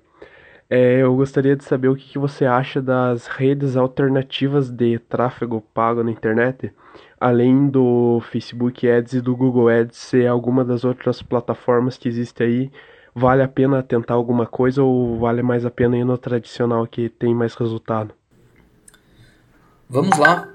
É, 0.68 1.02
eu 1.02 1.14
gostaria 1.14 1.54
de 1.54 1.64
saber 1.64 1.88
o 1.88 1.96
que, 1.96 2.08
que 2.08 2.18
você 2.18 2.46
acha 2.46 2.80
das 2.80 3.26
redes 3.26 3.76
alternativas 3.76 4.70
de 4.70 4.98
tráfego 4.98 5.60
pago 5.74 6.02
na 6.02 6.10
internet 6.10 6.72
além 7.22 7.68
do 7.68 8.20
Facebook 8.32 8.88
Ads 8.88 9.12
e 9.12 9.20
do 9.20 9.36
Google 9.36 9.68
Ads 9.68 9.96
ser 9.96 10.26
alguma 10.26 10.64
das 10.64 10.84
outras 10.84 11.22
plataformas 11.22 11.96
que 11.96 12.08
existe 12.08 12.42
aí, 12.42 12.72
vale 13.14 13.44
a 13.44 13.48
pena 13.48 13.80
tentar 13.80 14.14
alguma 14.14 14.44
coisa 14.44 14.82
ou 14.82 15.20
vale 15.20 15.40
mais 15.40 15.64
a 15.64 15.70
pena 15.70 15.96
ir 15.96 16.04
no 16.04 16.18
tradicional 16.18 16.84
que 16.84 17.08
tem 17.08 17.32
mais 17.32 17.54
resultado? 17.54 18.12
Vamos 19.88 20.18
lá. 20.18 20.48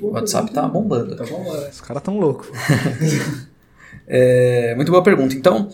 o 0.00 0.10
WhatsApp 0.10 0.52
tá 0.52 0.68
bombando. 0.68 1.16
Tá 1.16 1.24
bombando. 1.24 1.66
Os 1.68 1.80
caras 1.80 2.02
tão 2.04 2.20
loucos. 2.20 2.48
é, 4.14 4.74
muito 4.74 4.92
boa 4.92 5.02
pergunta. 5.02 5.34
Então, 5.34 5.70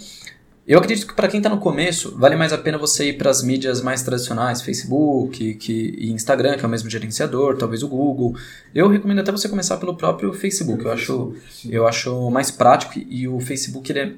eu 0.65 0.79
acredito 0.79 1.09
que 1.09 1.15
para 1.15 1.27
quem 1.27 1.39
está 1.39 1.51
no 1.51 1.59
começo, 1.59 2.17
vale 2.17 2.37
mais 2.37 2.53
a 2.53 2.59
pena 2.59 2.79
você 2.79 3.09
ir 3.09 3.19
para 3.19 3.31
as 3.31 3.43
mídias 3.43 3.83
mais 3.83 4.03
tradicionais, 4.03 4.63
Facebook 4.63 5.55
que, 5.55 5.97
e 5.99 6.13
Instagram, 6.13 6.57
que 6.57 6.65
é 6.65 6.69
o 6.69 6.71
mesmo 6.71 6.89
gerenciador, 6.89 7.57
talvez 7.57 7.83
o 7.83 7.89
Google. 7.89 8.37
Eu 8.73 8.87
recomendo 8.89 9.19
até 9.19 9.33
você 9.33 9.49
começar 9.49 9.77
pelo 9.79 9.97
próprio 9.97 10.33
Facebook. 10.33 10.85
Eu 10.85 10.93
acho, 10.93 11.35
eu 11.69 11.85
acho 11.85 12.31
mais 12.31 12.49
prático 12.49 12.93
e 12.97 13.27
o 13.27 13.41
Facebook 13.41 13.91
ele, 13.91 13.99
é, 13.99 14.13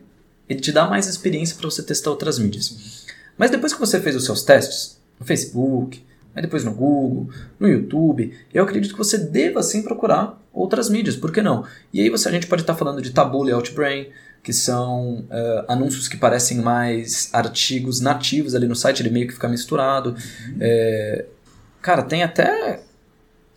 ele 0.51 0.61
te 0.61 0.71
dá 0.71 0.87
mais 0.87 1.07
experiência 1.07 1.57
para 1.57 1.71
você 1.71 1.83
testar 1.83 2.11
outras 2.11 2.39
mídias. 2.39 3.07
Mas 3.39 3.51
depois 3.51 3.73
que 3.73 3.81
você 3.81 3.99
fez 3.99 4.15
os 4.15 4.27
seus 4.27 4.43
testes, 4.43 5.01
no 5.19 5.25
Facebook, 5.25 6.05
aí 6.35 6.43
depois 6.43 6.65
no 6.65 6.73
Google, 6.73 7.29
no 7.59 7.69
YouTube, 7.69 8.33
eu 8.53 8.65
acredito 8.65 8.93
que 8.93 8.99
você 8.99 9.19
deva 9.19 9.63
sim 9.63 9.83
procurar 9.83 10.41
outras 10.53 10.89
mídias, 10.89 11.17
por 11.17 11.33
que 11.33 11.43
não? 11.43 11.65
E 11.93 12.01
aí 12.01 12.11
você, 12.11 12.29
a 12.29 12.33
gente 12.33 12.47
pode 12.47 12.63
estar 12.63 12.75
tá 12.75 12.79
falando 12.79 13.03
de 13.03 13.11
Taboola 13.11 13.51
e 13.51 13.53
Outbrain, 13.53 14.09
que 14.43 14.53
são 14.53 15.27
uh, 15.31 15.65
anúncios 15.69 16.09
que 16.09 16.17
parecem 16.17 16.59
mais 16.59 17.29
artigos 17.33 18.01
nativos 18.01 18.55
ali 18.55 18.67
no 18.67 18.75
site, 18.75 19.03
ele 19.03 19.11
meio 19.11 19.27
que 19.27 19.35
fica 19.35 19.49
misturado. 19.49 20.11
Uhum. 20.11 20.57
É, 20.61 21.27
cara, 21.83 22.03
tem 22.03 22.23
até 22.23 22.81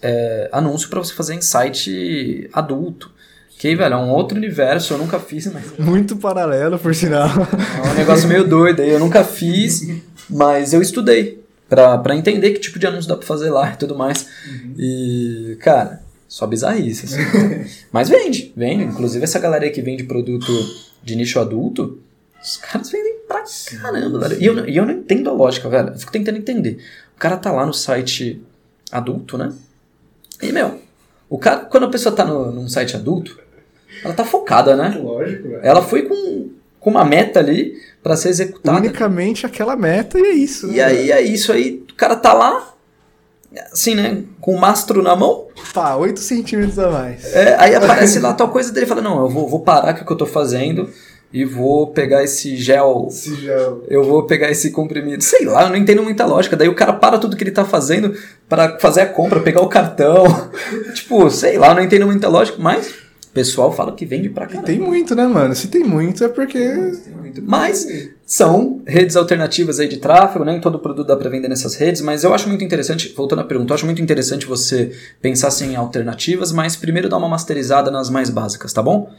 é, 0.02 0.50
anúncio 0.52 0.90
para 0.90 1.00
você 1.00 1.14
fazer 1.14 1.36
em 1.36 1.42
site 1.42 2.50
adulto. 2.52 3.12
Que, 3.58 3.74
velho, 3.76 3.94
é 3.94 3.98
um 3.98 4.10
outro 4.10 4.38
universo, 4.38 4.94
eu 4.94 4.98
nunca 4.98 5.20
fiz, 5.20 5.46
mas... 5.48 5.64
Muito 5.80 6.18
paralelo, 6.18 6.78
por 6.78 6.94
sinal. 6.94 7.30
É 7.30 7.92
um 7.92 7.94
negócio 7.94 8.28
meio 8.28 8.46
doido 8.46 8.82
aí, 8.82 8.90
eu 8.90 9.00
nunca 9.00 9.24
fiz, 9.24 9.88
mas 10.30 10.74
eu 10.74 10.82
estudei 10.82 11.43
para 11.76 12.16
entender 12.16 12.52
que 12.52 12.60
tipo 12.60 12.80
de 12.80 12.88
anúncio 12.88 13.10
dá 13.10 13.16
pra 13.16 13.26
fazer 13.26 13.50
lá 13.50 13.72
e 13.74 13.78
tudo 13.78 13.96
mais. 13.96 14.28
Uhum. 14.48 14.76
E, 14.78 15.58
cara, 15.60 16.02
só 16.28 16.48
bizarrice. 16.48 17.06
Assim. 17.06 17.22
Mas 17.92 18.10
vende, 18.10 18.54
vende. 18.56 18.84
Inclusive 18.86 19.24
essa 19.24 19.40
galera 19.40 19.70
que 19.70 19.82
vende 19.82 20.04
produto 20.04 20.52
de 21.04 21.16
nicho 21.16 21.40
adulto, 21.40 22.00
os 22.42 22.58
caras 22.58 22.90
vendem 22.90 23.20
pra 23.28 23.44
caramba, 23.82 24.20
velho. 24.20 24.42
E 24.42 24.46
eu, 24.46 24.70
e 24.70 24.78
eu 24.78 24.86
não 24.86 24.94
entendo 24.94 25.30
a 25.30 25.34
lógica, 25.34 25.70
velho. 25.70 25.90
Eu 25.90 26.00
fico 26.00 26.12
tentando 26.12 26.38
entender. 26.38 26.84
O 27.16 27.20
cara 27.20 27.38
tá 27.38 27.52
lá 27.52 27.66
no 27.66 27.74
site 27.74 28.42
adulto, 28.92 29.38
né? 29.38 29.54
E, 30.42 30.52
meu, 30.52 30.80
o 31.30 31.38
cara, 31.38 31.62
quando 31.66 31.86
a 31.86 31.90
pessoa 31.90 32.16
tá 32.16 32.26
no, 32.26 32.52
num 32.52 32.68
site 32.68 32.96
adulto, 32.96 33.40
ela 34.04 34.14
tá 34.14 34.26
focada, 34.26 34.76
né? 34.76 35.00
Lógico, 35.02 35.50
velho. 35.50 35.60
Ela 35.64 35.82
foi 35.82 36.04
com, 36.04 36.50
com 36.84 36.90
uma 36.90 37.06
meta 37.06 37.40
ali 37.40 37.82
para 38.04 38.18
ser 38.18 38.30
executada. 38.30 38.78
Unicamente 38.78 39.46
aquela 39.46 39.76
meta 39.76 40.20
e 40.20 40.22
é 40.22 40.34
isso. 40.34 40.68
Né, 40.68 40.74
e 40.74 40.82
aí 40.82 41.12
é 41.12 41.22
isso 41.22 41.52
aí. 41.54 41.84
O 41.90 41.96
cara 41.96 42.16
tá 42.18 42.34
lá, 42.34 42.74
assim, 43.72 43.96
né? 43.96 44.24
Com 44.42 44.54
o 44.54 44.60
mastro 44.60 45.02
na 45.02 45.16
mão. 45.16 45.48
Pá, 45.74 45.96
8 45.96 46.20
centímetros 46.20 46.78
a 46.78 46.92
mais. 46.92 47.34
É, 47.34 47.56
aí 47.58 47.74
aparece 47.76 48.20
lá 48.20 48.34
tal 48.34 48.50
coisa 48.50 48.72
dele 48.72 48.86
fala: 48.86 49.02
Não, 49.02 49.22
eu 49.22 49.30
vou, 49.30 49.48
vou 49.48 49.62
parar 49.62 49.94
com 49.94 50.04
o 50.04 50.06
que 50.06 50.12
eu 50.12 50.18
tô 50.18 50.26
fazendo 50.26 50.90
e 51.32 51.46
vou 51.46 51.88
pegar 51.88 52.22
esse 52.22 52.58
gel. 52.58 53.08
Esse 53.10 53.34
gel. 53.36 53.86
Eu 53.88 54.04
vou 54.04 54.28
pegar 54.28 54.52
esse 54.52 54.70
comprimido. 54.70 55.24
Sei 55.24 55.46
lá, 55.46 55.64
eu 55.64 55.70
não 55.70 55.78
entendo 55.78 56.04
muita 56.04 56.26
lógica. 56.26 56.58
Daí 56.58 56.68
o 56.68 56.76
cara 56.76 56.92
para 56.92 57.18
tudo 57.18 57.38
que 57.38 57.44
ele 57.46 57.52
tá 57.52 57.64
fazendo 57.64 58.14
para 58.50 58.78
fazer 58.78 59.02
a 59.02 59.06
compra, 59.06 59.40
pegar 59.40 59.62
o 59.62 59.70
cartão. 59.70 60.26
tipo, 60.94 61.30
sei 61.30 61.58
lá, 61.58 61.70
eu 61.70 61.76
não 61.76 61.84
entendo 61.84 62.06
muita 62.06 62.28
lógica, 62.28 62.58
mas 62.60 63.03
pessoal 63.34 63.72
fala 63.72 63.92
que 63.94 64.06
vende 64.06 64.30
pra 64.30 64.46
caramba. 64.46 64.72
E 64.72 64.76
tem 64.76 64.80
muito, 64.80 65.16
né, 65.16 65.26
mano? 65.26 65.56
Se 65.56 65.68
tem 65.68 65.84
muito 65.84 66.24
é 66.24 66.28
porque. 66.28 66.60
Mas 67.42 67.88
são 68.26 68.82
redes 68.86 69.16
alternativas 69.16 69.80
aí 69.80 69.88
de 69.88 69.98
tráfego, 69.98 70.46
nem 70.46 70.62
todo 70.62 70.78
produto 70.80 71.08
dá 71.08 71.18
para 71.18 71.30
vender 71.30 71.48
nessas 71.48 71.76
redes, 71.76 72.02
mas 72.02 72.24
eu 72.24 72.34
acho 72.34 72.48
muito 72.48 72.64
interessante, 72.64 73.12
voltando 73.16 73.40
à 73.40 73.44
pergunta, 73.44 73.72
eu 73.72 73.76
acho 73.76 73.86
muito 73.86 74.02
interessante 74.02 74.46
você 74.46 74.92
pensar 75.22 75.48
assim, 75.48 75.74
em 75.74 75.76
alternativas, 75.76 76.52
mas 76.52 76.76
primeiro 76.76 77.10
dar 77.10 77.18
uma 77.18 77.28
masterizada 77.28 77.90
nas 77.90 78.10
mais 78.10 78.30
básicas, 78.30 78.72
tá 78.72 78.82
bom? 78.82 79.12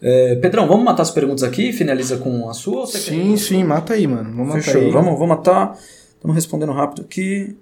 É, 0.00 0.34
Pedrão, 0.36 0.66
vamos 0.66 0.84
matar 0.84 1.02
as 1.02 1.10
perguntas 1.10 1.44
aqui 1.44 1.68
e 1.68 1.72
finaliza 1.72 2.16
com 2.16 2.48
a 2.50 2.54
sua? 2.54 2.86
sim, 2.86 3.30
quer? 3.30 3.38
sim, 3.38 3.62
mata 3.62 3.94
aí, 3.94 4.06
mano. 4.06 4.34
Vamos 4.34 4.54
Fechou. 4.54 4.74
matar 4.74 4.86
aí. 4.86 4.92
Vamos, 4.92 5.12
vamos 5.12 5.28
matar. 5.28 5.78
Estamos 6.14 6.34
respondendo 6.34 6.72
rápido 6.72 7.02
aqui. 7.02 7.56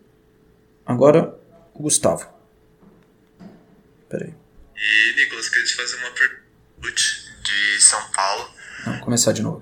Agora, 0.86 1.34
o 1.74 1.82
Gustavo. 1.82 2.26
Peraí. 4.09 4.32
E, 4.81 5.14
Nicolas, 5.14 5.51
queria 5.51 5.66
te 5.66 5.74
fazer 5.74 5.97
uma 5.97 6.11
pergunta 6.11 7.03
de 7.43 7.83
São 7.83 8.01
Paulo. 8.12 8.51
Não, 8.87 8.99
começar 9.01 9.33
de 9.33 9.43
novo. 9.43 9.61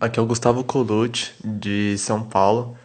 aqui 0.00 0.18
é 0.18 0.22
o 0.22 0.26
Gustavo 0.26 0.64
Colucci, 0.64 1.32
de 1.44 1.98
São 1.98 2.22
Paulo. 2.22 2.78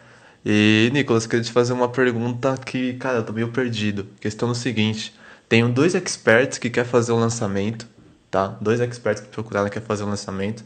E, 0.44 0.90
Nicolas, 0.92 1.26
queria 1.26 1.42
te 1.42 1.50
fazer 1.50 1.72
uma 1.72 1.88
pergunta 1.88 2.54
que, 2.58 2.92
cara, 2.94 3.18
eu 3.18 3.22
tô 3.22 3.32
meio 3.32 3.48
perdido. 3.48 4.06
Questão 4.20 4.50
é 4.50 4.52
o 4.52 4.54
seguinte: 4.54 5.14
tenho 5.48 5.70
dois 5.70 5.94
experts 5.94 6.58
que 6.58 6.68
querem 6.68 6.90
fazer 6.90 7.12
o 7.12 7.16
um 7.16 7.20
lançamento, 7.20 7.88
tá? 8.30 8.48
Dois 8.60 8.78
experts 8.78 9.22
que 9.22 9.28
procuraram 9.30 9.70
que 9.70 9.80
quer 9.80 9.86
fazer 9.86 10.02
o 10.02 10.06
um 10.06 10.10
lançamento. 10.10 10.62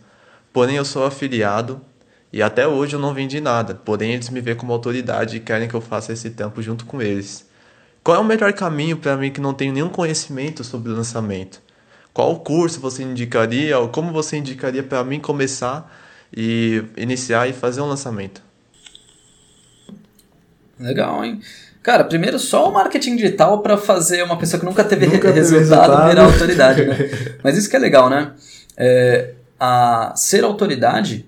Porém, 0.52 0.76
eu 0.76 0.84
sou 0.84 1.07
afiliado 1.07 1.80
e 2.32 2.42
até 2.42 2.66
hoje 2.66 2.96
eu 2.96 3.00
não 3.00 3.14
vendi 3.14 3.40
nada. 3.40 3.72
Porém, 3.72 4.14
eles 4.14 4.30
me 4.30 4.40
veem 4.40 4.57
como 4.57 4.72
autoridade 4.72 5.36
e 5.36 5.40
querem 5.40 5.68
que 5.68 5.74
eu 5.74 5.80
faça 5.80 6.12
esse 6.12 6.30
tempo 6.30 6.61
junto 6.61 6.84
com 6.84 7.00
eles. 7.00 7.45
Qual 8.07 8.16
é 8.16 8.20
o 8.20 8.24
melhor 8.24 8.52
caminho 8.52 8.96
para 8.96 9.16
mim 9.16 9.32
que 9.32 9.40
não 9.40 9.52
tenho 9.52 9.72
nenhum 9.72 9.88
conhecimento 9.88 10.62
sobre 10.62 10.92
o 10.92 10.94
lançamento? 10.94 11.61
Qual 12.14 12.38
curso 12.38 12.78
você 12.78 13.02
indicaria 13.02 13.76
ou 13.80 13.88
como 13.88 14.12
você 14.12 14.36
indicaria 14.36 14.80
para 14.80 15.02
mim 15.02 15.18
começar 15.18 15.92
e 16.32 16.84
iniciar 16.96 17.48
e 17.48 17.52
fazer 17.52 17.80
um 17.80 17.86
lançamento? 17.86 18.40
Legal, 20.78 21.24
hein? 21.24 21.40
Cara, 21.82 22.04
primeiro 22.04 22.38
só 22.38 22.70
o 22.70 22.72
marketing 22.72 23.16
digital 23.16 23.61
para 23.61 23.76
fazer 23.76 24.22
uma 24.22 24.38
pessoa 24.38 24.61
que 24.61 24.66
nunca 24.66 24.84
teve, 24.84 25.09
nunca 25.09 25.32
resultado, 25.32 25.80
resultado, 25.80 26.09
virar 26.09 26.24
autoridade, 26.26 26.84
né? 26.84 26.96
Mas 27.42 27.59
isso 27.59 27.68
que 27.68 27.74
é 27.74 27.80
legal, 27.80 28.09
né? 28.09 28.30
É, 28.76 29.32
a 29.59 30.12
ser 30.14 30.44
autoridade 30.44 31.26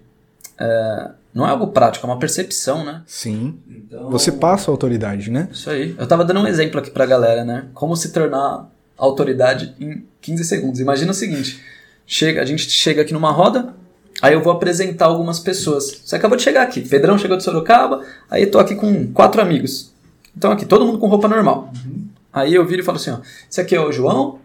é, 0.57 1.11
não 1.35 1.47
é 1.47 1.51
algo 1.51 1.68
prático, 1.68 2.07
é 2.07 2.11
uma 2.11 2.18
percepção, 2.18 2.85
né? 2.85 3.03
Sim. 3.07 3.59
Então, 3.68 4.11
Você 4.11 4.33
passa 4.33 4.70
a 4.70 4.72
autoridade, 4.72 5.31
né? 5.31 5.49
Isso 5.53 5.70
aí. 5.70 5.95
Eu 5.99 6.07
tava 6.07 6.24
dando 6.24 6.41
um 6.41 6.47
exemplo 6.47 6.81
aqui 6.81 6.91
pra 6.91 7.07
galera, 7.07 7.45
né? 7.45 7.66
Como 7.74 7.97
se 7.97 8.12
tornar 8.12 8.70
autoridade 8.97 9.74
em 9.79 10.05
15 10.20 10.45
segundos. 10.45 10.81
Imagina 10.81 11.11
o 11.11 11.14
seguinte: 11.14 11.62
chega, 12.07 12.43
a 12.43 12.45
gente 12.45 12.68
chega 12.70 13.03
aqui 13.03 13.12
numa 13.12 13.31
roda, 13.31 13.74
Aí 14.20 14.35
eu 14.35 14.43
vou 14.43 14.53
apresentar 14.53 15.07
algumas 15.07 15.39
pessoas. 15.39 16.01
Você 16.05 16.16
acabou 16.16 16.37
de 16.37 16.43
chegar 16.43 16.62
aqui. 16.62 16.81
Pedrão 16.81 17.18
chegou 17.18 17.37
de 17.37 17.45
Sorocaba. 17.45 18.05
Aí 18.29 18.43
eu 18.43 18.51
tô 18.51 18.59
aqui 18.59 18.74
com 18.74 19.12
quatro 19.12 19.41
amigos. 19.41 19.93
Então 20.37 20.51
aqui, 20.51 20.64
todo 20.64 20.85
mundo 20.85 20.99
com 20.99 21.09
roupa 21.09 21.29
normal. 21.29 21.72
Uhum. 21.74 22.05
Aí 22.33 22.55
eu 22.55 22.66
viro 22.66 22.83
e 22.83 22.85
falo 22.85 22.97
assim, 22.97 23.11
ó. 23.11 23.18
Esse 23.49 23.61
aqui 23.61 23.76
é 23.76 23.81
o 23.81 23.93
João. 23.93 24.41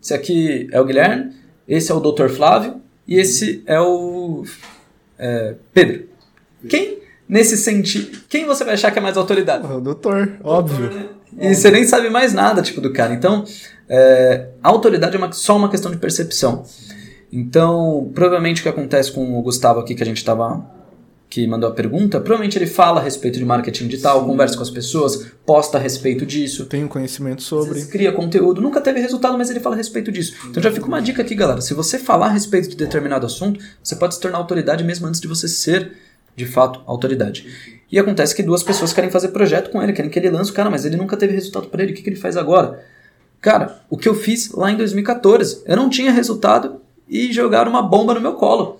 Esse 0.00 0.14
aqui 0.14 0.68
é 0.70 0.80
o 0.80 0.84
Guilherme. 0.84 1.32
Esse 1.66 1.90
é 1.90 1.94
o 1.94 2.00
Dr. 2.00 2.28
Flávio. 2.28 2.80
E 3.06 3.16
esse 3.16 3.62
é 3.66 3.80
o 3.80 4.44
é, 5.18 5.56
Pedro. 5.74 6.08
Quem, 6.66 6.98
nesse 7.28 7.56
sentido... 7.56 8.18
Quem 8.28 8.46
você 8.46 8.64
vai 8.64 8.74
achar 8.74 8.90
que 8.90 8.98
é 8.98 9.02
mais 9.02 9.16
autoridade? 9.16 9.66
O 9.66 9.80
doutor, 9.80 10.38
óbvio. 10.42 10.88
Doutor, 10.88 10.98
né? 10.98 11.08
E 11.50 11.54
você 11.54 11.70
nem 11.70 11.84
sabe 11.84 12.08
mais 12.08 12.32
nada, 12.32 12.62
tipo, 12.62 12.80
do 12.80 12.92
cara. 12.92 13.12
Então, 13.12 13.44
é, 13.88 14.48
a 14.62 14.68
autoridade 14.68 15.14
é 15.14 15.18
uma, 15.18 15.30
só 15.32 15.56
uma 15.56 15.68
questão 15.68 15.90
de 15.90 15.98
percepção. 15.98 16.64
Então, 17.32 18.10
provavelmente 18.14 18.60
o 18.60 18.62
que 18.62 18.68
acontece 18.68 19.12
com 19.12 19.38
o 19.38 19.42
Gustavo 19.42 19.80
aqui, 19.80 19.94
que 19.94 20.02
a 20.02 20.06
gente 20.06 20.16
estava 20.16 20.64
que 21.30 21.46
mandou 21.46 21.68
a 21.68 21.72
pergunta, 21.72 22.20
provavelmente 22.20 22.56
ele 22.56 22.66
fala 22.66 23.00
a 23.00 23.04
respeito 23.04 23.38
de 23.38 23.44
marketing 23.44 23.86
digital, 23.86 24.20
Sim. 24.20 24.26
conversa 24.26 24.56
com 24.56 24.62
as 24.62 24.70
pessoas, 24.70 25.26
posta 25.44 25.76
a 25.76 25.80
respeito 25.80 26.24
disso. 26.24 26.64
Tem 26.64 26.86
conhecimento 26.88 27.42
sobre. 27.42 27.84
Cria 27.84 28.12
conteúdo. 28.12 28.62
Nunca 28.62 28.80
teve 28.80 28.98
resultado, 28.98 29.36
mas 29.36 29.50
ele 29.50 29.60
fala 29.60 29.74
a 29.74 29.78
respeito 29.78 30.10
disso. 30.10 30.34
Então 30.48 30.62
já 30.62 30.72
fica 30.72 30.86
uma 30.86 31.02
dica 31.02 31.20
aqui, 31.20 31.34
galera. 31.34 31.60
Se 31.60 31.74
você 31.74 31.98
falar 31.98 32.26
a 32.26 32.30
respeito 32.30 32.70
de 32.70 32.76
determinado 32.76 33.26
assunto, 33.26 33.60
você 33.82 33.94
pode 33.94 34.14
se 34.14 34.20
tornar 34.20 34.38
autoridade 34.38 34.82
mesmo 34.82 35.06
antes 35.06 35.20
de 35.20 35.28
você 35.28 35.46
ser, 35.46 35.92
de 36.38 36.46
fato, 36.46 36.80
autoridade. 36.86 37.46
E 37.90 37.98
acontece 37.98 38.34
que 38.34 38.42
duas 38.42 38.62
pessoas 38.62 38.92
querem 38.92 39.10
fazer 39.10 39.28
projeto 39.28 39.70
com 39.70 39.82
ele, 39.82 39.92
querem 39.92 40.10
que 40.10 40.18
ele 40.18 40.30
lance 40.30 40.52
o 40.52 40.54
cara, 40.54 40.70
mas 40.70 40.84
ele 40.84 40.96
nunca 40.96 41.16
teve 41.16 41.34
resultado 41.34 41.66
para 41.66 41.82
ele. 41.82 41.92
O 41.92 41.94
que, 41.96 42.02
que 42.02 42.08
ele 42.08 42.16
faz 42.16 42.36
agora? 42.36 42.84
Cara, 43.40 43.80
o 43.90 43.96
que 43.96 44.08
eu 44.08 44.14
fiz 44.14 44.52
lá 44.52 44.70
em 44.70 44.76
2014, 44.76 45.62
eu 45.66 45.76
não 45.76 45.90
tinha 45.90 46.12
resultado 46.12 46.80
e 47.08 47.32
jogaram 47.32 47.70
uma 47.70 47.82
bomba 47.82 48.14
no 48.14 48.20
meu 48.20 48.34
colo. 48.34 48.78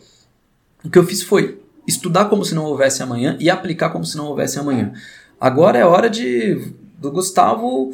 O 0.84 0.90
que 0.90 0.98
eu 0.98 1.04
fiz 1.04 1.22
foi 1.22 1.60
estudar 1.86 2.26
como 2.26 2.44
se 2.44 2.54
não 2.54 2.64
houvesse 2.64 3.02
amanhã 3.02 3.36
e 3.40 3.50
aplicar 3.50 3.90
como 3.90 4.04
se 4.04 4.16
não 4.16 4.26
houvesse 4.26 4.58
amanhã. 4.58 4.92
Agora 5.40 5.78
é 5.78 5.84
hora 5.84 6.08
de 6.08 6.72
do 6.98 7.10
Gustavo 7.10 7.92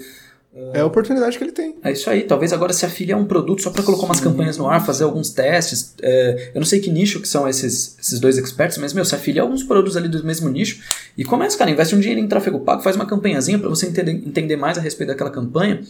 é 0.72 0.80
a 0.80 0.86
oportunidade 0.86 1.36
que 1.36 1.42
ele 1.42 1.52
tem. 1.52 1.76
É 1.82 1.92
isso 1.92 2.08
aí. 2.08 2.22
Talvez 2.22 2.52
agora 2.52 2.72
se 2.72 2.86
afiliar 2.86 3.18
a 3.18 3.22
um 3.22 3.26
produto 3.26 3.62
só 3.62 3.70
para 3.70 3.82
colocar 3.82 4.04
umas 4.04 4.20
campanhas 4.20 4.56
no 4.56 4.68
ar, 4.68 4.84
fazer 4.84 5.04
alguns 5.04 5.30
testes. 5.30 5.94
É, 6.00 6.52
eu 6.54 6.60
não 6.60 6.66
sei 6.66 6.80
que 6.80 6.90
nicho 6.90 7.20
que 7.20 7.26
são 7.26 7.48
esses, 7.48 7.96
esses 8.00 8.20
dois 8.20 8.38
experts, 8.38 8.78
mas, 8.78 8.92
meu, 8.92 9.04
se 9.04 9.14
afiliar 9.14 9.44
alguns 9.44 9.64
produtos 9.64 9.96
ali 9.96 10.08
do 10.08 10.22
mesmo 10.24 10.48
nicho 10.48 10.82
e 11.18 11.24
começa, 11.24 11.58
cara, 11.58 11.70
investe 11.70 11.94
um 11.94 12.00
dinheiro 12.00 12.20
em 12.20 12.28
tráfego 12.28 12.60
pago, 12.60 12.82
faz 12.82 12.94
uma 12.94 13.06
campanhazinha 13.06 13.58
para 13.58 13.68
você 13.68 13.86
entender, 13.86 14.12
entender 14.12 14.56
mais 14.56 14.78
a 14.78 14.80
respeito 14.80 15.08
daquela 15.08 15.30
campanha. 15.30 15.82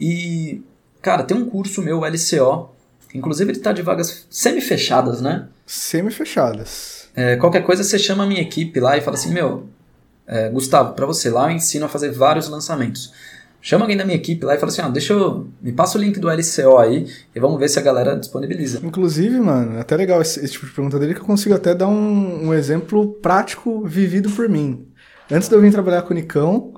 E, 0.00 0.62
cara, 1.02 1.22
tem 1.22 1.36
um 1.36 1.44
curso 1.44 1.82
meu, 1.82 2.00
LCO, 2.00 2.70
Inclusive 3.14 3.50
ele 3.50 3.58
está 3.58 3.72
de 3.72 3.82
vagas 3.82 4.26
semi-fechadas, 4.28 5.20
né? 5.20 5.48
Semi-fechadas. 5.66 7.08
É, 7.16 7.36
qualquer 7.36 7.62
coisa 7.62 7.82
você 7.82 7.98
chama 7.98 8.24
a 8.24 8.26
minha 8.26 8.40
equipe 8.40 8.78
lá 8.80 8.96
e 8.96 9.00
fala 9.00 9.16
assim, 9.16 9.32
meu, 9.32 9.66
é, 10.26 10.48
Gustavo, 10.50 10.92
para 10.92 11.06
você 11.06 11.30
lá 11.30 11.50
eu 11.50 11.56
ensino 11.56 11.86
a 11.86 11.88
fazer 11.88 12.10
vários 12.10 12.48
lançamentos. 12.48 13.12
Chama 13.60 13.84
alguém 13.84 13.96
da 13.96 14.04
minha 14.04 14.16
equipe 14.16 14.44
lá 14.44 14.54
e 14.54 14.58
fala 14.58 14.70
assim, 14.70 14.82
ah, 14.82 14.88
deixa 14.88 15.12
eu... 15.12 15.48
Me 15.60 15.72
passa 15.72 15.98
o 15.98 16.00
link 16.00 16.18
do 16.20 16.28
LCO 16.28 16.78
aí 16.78 17.06
e 17.34 17.40
vamos 17.40 17.58
ver 17.58 17.68
se 17.68 17.78
a 17.78 17.82
galera 17.82 18.14
disponibiliza. 18.14 18.80
Inclusive, 18.84 19.40
mano, 19.40 19.76
é 19.76 19.80
até 19.80 19.96
legal 19.96 20.22
esse, 20.22 20.38
esse 20.44 20.52
tipo 20.52 20.66
de 20.66 20.72
pergunta 20.72 20.98
dele 20.98 21.14
que 21.14 21.20
eu 21.20 21.24
consigo 21.24 21.54
até 21.54 21.74
dar 21.74 21.88
um, 21.88 22.48
um 22.48 22.54
exemplo 22.54 23.14
prático 23.14 23.84
vivido 23.84 24.30
por 24.30 24.48
mim. 24.48 24.86
Antes 25.30 25.48
de 25.48 25.54
eu 25.54 25.60
vir 25.60 25.72
trabalhar 25.72 26.02
com 26.02 26.12
o 26.12 26.14
Nicão, 26.14 26.72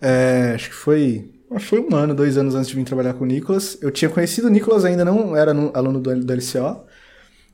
é, 0.00 0.52
acho 0.54 0.68
que 0.68 0.76
foi 0.76 1.30
foi 1.60 1.80
um 1.80 1.94
ano, 1.94 2.14
dois 2.14 2.36
anos 2.36 2.54
antes 2.54 2.68
de 2.68 2.74
vir 2.74 2.84
trabalhar 2.84 3.14
com 3.14 3.24
o 3.24 3.26
Nicolas. 3.26 3.78
Eu 3.80 3.90
tinha 3.90 4.08
conhecido 4.08 4.48
o 4.48 4.50
Nicolas, 4.50 4.84
ainda 4.84 5.04
não 5.04 5.36
era 5.36 5.52
aluno 5.74 6.00
do, 6.00 6.24
do 6.24 6.34
LCO, 6.34 6.84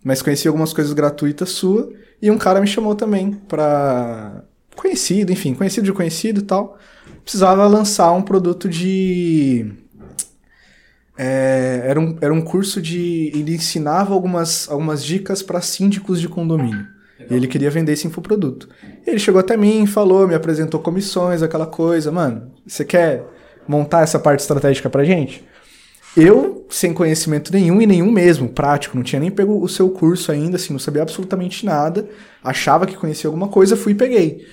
mas 0.03 0.23
conheci 0.23 0.49
algumas 0.49 0.73
coisas 0.73 0.93
gratuitas 0.93 1.51
sua. 1.51 1.93
E 2.21 2.31
um 2.31 2.39
cara 2.39 2.61
me 2.61 2.67
chamou 2.67 2.95
também 2.95 3.33
pra. 3.33 4.45
Conhecido, 4.75 5.31
enfim, 5.31 5.53
conhecido 5.53 5.85
de 5.85 5.93
conhecido 5.93 6.41
e 6.41 6.45
tal. 6.45 6.79
Precisava 7.25 7.67
lançar 7.67 8.13
um 8.13 8.23
produto 8.23 8.69
de. 8.69 9.73
É, 11.17 11.83
era, 11.85 12.01
um, 12.01 12.17
era 12.21 12.33
um 12.33 12.41
curso 12.41 12.81
de. 12.81 13.31
Ele 13.35 13.55
ensinava 13.55 14.13
algumas, 14.13 14.69
algumas 14.69 15.05
dicas 15.05 15.43
para 15.43 15.61
síndicos 15.61 16.21
de 16.21 16.29
condomínio. 16.29 16.87
E 17.31 17.35
ele 17.35 17.47
queria 17.47 17.71
vender 17.71 17.93
esse 17.93 18.07
infoproduto. 18.07 18.69
Ele 19.07 19.19
chegou 19.19 19.41
até 19.41 19.57
mim, 19.57 19.87
falou, 19.87 20.27
me 20.27 20.35
apresentou 20.35 20.81
comissões, 20.81 21.43
aquela 21.43 21.67
coisa. 21.67 22.11
Mano, 22.11 22.51
você 22.67 22.85
quer 22.85 23.25
montar 23.67 24.03
essa 24.03 24.19
parte 24.19 24.41
estratégica 24.41 24.91
pra 24.91 25.05
gente? 25.05 25.45
Eu, 26.17 26.67
sem 26.69 26.93
conhecimento 26.93 27.53
nenhum 27.53 27.81
e 27.81 27.87
nenhum 27.87 28.11
mesmo, 28.11 28.49
prático, 28.49 28.97
não 28.97 29.03
tinha 29.03 29.19
nem 29.19 29.31
pego 29.31 29.63
o 29.63 29.69
seu 29.69 29.89
curso 29.89 30.31
ainda, 30.31 30.57
assim, 30.57 30.73
não 30.73 30.81
sabia 30.81 31.01
absolutamente 31.01 31.65
nada, 31.65 32.07
achava 32.45 32.87
que 32.87 32.97
conhecia 32.97 33.29
alguma 33.29 33.49
coisa, 33.49 33.77
fui 33.77 33.93
e 33.93 33.95
peguei. 33.95 34.47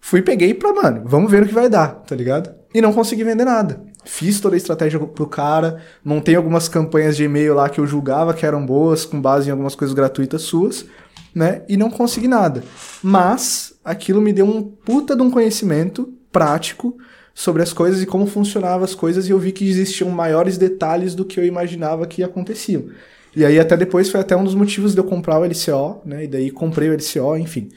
Fui 0.00 0.22
peguei 0.22 0.54
pra, 0.54 0.72
mano, 0.72 1.02
vamos 1.04 1.30
ver 1.30 1.42
o 1.42 1.46
que 1.46 1.54
vai 1.54 1.68
dar, 1.68 1.88
tá 1.88 2.16
ligado? 2.16 2.54
E 2.74 2.80
não 2.80 2.92
consegui 2.92 3.24
vender 3.24 3.44
nada. 3.44 3.82
Fiz 4.04 4.40
toda 4.40 4.56
a 4.56 4.58
estratégia 4.58 4.98
pro 4.98 5.26
cara, 5.26 5.82
montei 6.02 6.34
algumas 6.34 6.68
campanhas 6.68 7.16
de 7.16 7.24
e-mail 7.24 7.54
lá 7.54 7.68
que 7.68 7.78
eu 7.78 7.86
julgava 7.86 8.32
que 8.32 8.46
eram 8.46 8.64
boas, 8.64 9.04
com 9.04 9.20
base 9.20 9.48
em 9.48 9.52
algumas 9.52 9.74
coisas 9.74 9.94
gratuitas 9.94 10.42
suas, 10.42 10.86
né? 11.34 11.62
E 11.68 11.76
não 11.76 11.90
consegui 11.90 12.26
nada. 12.26 12.64
Mas 13.02 13.74
aquilo 13.84 14.20
me 14.20 14.32
deu 14.32 14.46
um 14.46 14.62
puta 14.62 15.14
de 15.14 15.22
um 15.22 15.30
conhecimento 15.30 16.12
prático 16.32 16.96
sobre 17.34 17.62
as 17.62 17.72
coisas 17.72 18.02
e 18.02 18.06
como 18.06 18.26
funcionavam 18.26 18.84
as 18.84 18.94
coisas 18.94 19.26
e 19.26 19.30
eu 19.30 19.38
vi 19.38 19.52
que 19.52 19.68
existiam 19.68 20.10
maiores 20.10 20.56
detalhes 20.58 21.14
do 21.14 21.24
que 21.24 21.38
eu 21.38 21.44
imaginava 21.44 22.06
que 22.06 22.22
aconteciam. 22.22 22.84
E 23.34 23.44
aí 23.44 23.60
até 23.60 23.76
depois 23.76 24.10
foi 24.10 24.20
até 24.20 24.36
um 24.36 24.44
dos 24.44 24.54
motivos 24.54 24.92
de 24.92 25.00
eu 25.00 25.04
comprar 25.04 25.38
o 25.38 25.44
LCO, 25.44 26.02
né? 26.04 26.24
E 26.24 26.26
daí 26.26 26.50
comprei 26.50 26.88
o 26.88 26.94
LCO, 26.94 27.36
enfim. 27.36 27.68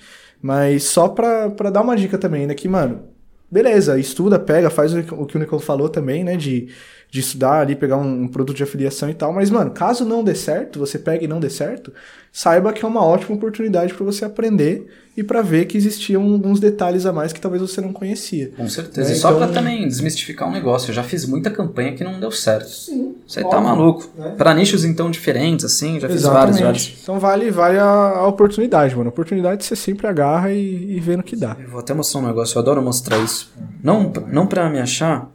Mas 0.44 0.84
só 0.84 1.08
pra, 1.08 1.50
pra 1.52 1.70
dar 1.70 1.82
uma 1.82 1.96
dica 1.96 2.18
também, 2.18 2.46
né? 2.46 2.54
Que, 2.54 2.68
mano, 2.68 3.08
beleza, 3.50 3.98
estuda, 3.98 4.38
pega, 4.38 4.70
faz 4.70 4.94
o 4.94 5.26
que 5.26 5.38
o 5.38 5.40
Nicole 5.40 5.64
falou 5.64 5.88
também, 5.88 6.22
né? 6.24 6.36
De 6.36 6.68
de 7.14 7.20
estudar 7.20 7.60
ali, 7.60 7.76
pegar 7.76 7.98
um, 7.98 8.24
um, 8.24 8.28
produto 8.28 8.58
de 8.58 8.64
afiliação 8.64 9.08
e 9.08 9.14
tal. 9.14 9.32
Mas, 9.32 9.52
mano, 9.52 9.70
caso 9.70 10.04
não 10.04 10.24
dê 10.24 10.34
certo, 10.34 10.80
você 10.80 10.98
pega 10.98 11.24
e 11.24 11.28
não 11.28 11.40
dê 11.40 11.48
certo, 11.48 11.94
saiba 12.32 12.74
que 12.74 12.84
é 12.84 12.88
uma 12.88 13.06
ótima 13.06 13.36
oportunidade 13.36 13.94
para 13.94 14.04
você 14.04 14.26
aprender 14.26 14.88
e 15.16 15.24
para 15.24 15.44
ver 15.44 15.66
que 15.66 15.78
existiam 15.78 16.24
alguns 16.24 16.60
detalhes 16.60 17.06
a 17.06 17.14
mais 17.14 17.32
que 17.32 17.40
talvez 17.40 17.62
você 17.62 17.80
não 17.80 17.94
conhecia. 17.94 18.52
Com 18.58 18.68
certeza. 18.68 19.12
É, 19.12 19.14
e 19.14 19.16
só 19.16 19.30
então... 19.30 19.42
para 19.42 19.54
também 19.54 19.88
desmistificar 19.88 20.50
um 20.50 20.52
negócio, 20.52 20.90
eu 20.90 20.96
já 20.96 21.04
fiz 21.04 21.28
muita 21.28 21.52
campanha 21.52 21.94
que 21.94 22.04
não 22.04 22.20
deu 22.20 22.32
certo. 22.32 22.68
Sim. 22.68 23.14
Você 23.28 23.44
tá 23.44 23.62
maluco. 23.62 24.10
Né? 24.18 24.34
Para 24.36 24.52
nichos 24.56 24.84
então 24.84 25.12
diferentes, 25.12 25.64
assim, 25.66 26.00
já 26.00 26.10
fiz 26.10 26.24
vários, 26.24 26.60
vários. 26.60 26.98
Então 27.00 27.20
vale, 27.20 27.52
vale 27.52 27.78
a, 27.78 27.84
a, 27.84 28.28
oportunidade, 28.28 28.96
mano. 28.96 29.10
A 29.10 29.14
oportunidade 29.14 29.64
você 29.64 29.76
sempre 29.76 30.08
agarra 30.08 30.52
e, 30.52 30.96
e 30.98 31.00
vê 31.00 31.16
no 31.16 31.22
que 31.22 31.36
dá. 31.36 31.56
Eu 31.60 31.70
vou 31.70 31.80
até 31.80 31.94
mostrar 31.94 32.22
um 32.22 32.26
negócio, 32.26 32.58
eu 32.58 32.62
adoro 32.64 32.82
mostrar 32.82 33.20
isso. 33.20 33.54
Não, 33.84 34.12
não 34.32 34.48
para 34.48 34.68
me 34.68 34.80
achar, 34.80 35.32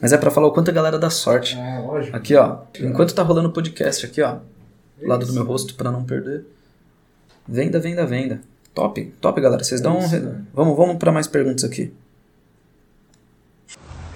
mas 0.00 0.12
é 0.12 0.16
para 0.16 0.30
falar 0.30 0.46
o 0.46 0.52
quanto 0.52 0.70
a 0.70 0.72
galera 0.72 0.98
dá 0.98 1.10
sorte. 1.10 1.56
É, 1.56 1.78
lógico. 1.78 2.16
Aqui, 2.16 2.34
ó. 2.34 2.58
Enquanto 2.80 3.14
tá 3.14 3.22
rolando 3.22 3.48
o 3.48 3.52
podcast 3.52 4.06
aqui, 4.06 4.22
ó. 4.22 4.36
Do 4.98 5.06
lado 5.06 5.26
do 5.26 5.32
meu 5.32 5.44
rosto 5.44 5.74
para 5.74 5.90
não 5.90 6.04
perder. 6.04 6.44
Venda, 7.46 7.78
venda, 7.78 8.06
venda. 8.06 8.40
Top, 8.74 9.02
top, 9.20 9.40
galera. 9.40 9.62
Vocês 9.62 9.80
dão 9.80 9.98
um... 9.98 10.44
Vamos, 10.54 10.76
vamos 10.76 10.96
para 10.96 11.12
mais 11.12 11.26
perguntas 11.26 11.64
aqui. 11.64 11.92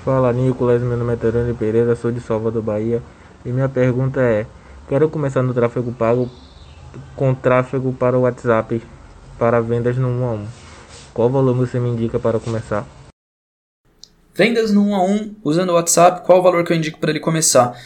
Fala, 0.04 0.32
Nicolas. 0.32 0.82
Meu 0.82 0.96
nome 0.96 1.14
é 1.14 1.16
Tarani 1.16 1.54
Pereira, 1.54 1.96
sou 1.96 2.12
de 2.12 2.20
Salvador, 2.20 2.62
Bahia. 2.62 3.02
E 3.44 3.50
minha 3.50 3.68
pergunta 3.68 4.20
é: 4.20 4.46
quero 4.88 5.08
começar 5.08 5.42
no 5.42 5.54
tráfego 5.54 5.92
pago 5.92 6.30
com 7.16 7.34
tráfego 7.34 7.92
para 7.92 8.16
o 8.16 8.22
WhatsApp. 8.22 8.82
para 9.38 9.60
vendas 9.60 9.96
no 9.96 10.08
1 10.08 10.24
a 10.24 10.32
1. 10.32 10.46
Qual 11.12 11.30
valor 11.30 11.54
você 11.54 11.80
me 11.80 11.88
indica 11.88 12.18
para 12.18 12.38
começar? 12.38 12.86
Vendas 14.36 14.72
no 14.72 14.88
1 14.88 14.94
a 14.94 15.04
1 15.04 15.34
usando 15.44 15.70
o 15.70 15.74
WhatsApp, 15.74 16.26
qual 16.26 16.40
o 16.40 16.42
valor 16.42 16.64
que 16.64 16.72
eu 16.72 16.76
indico 16.76 16.98
para 16.98 17.10
ele 17.10 17.20
começar? 17.20 17.80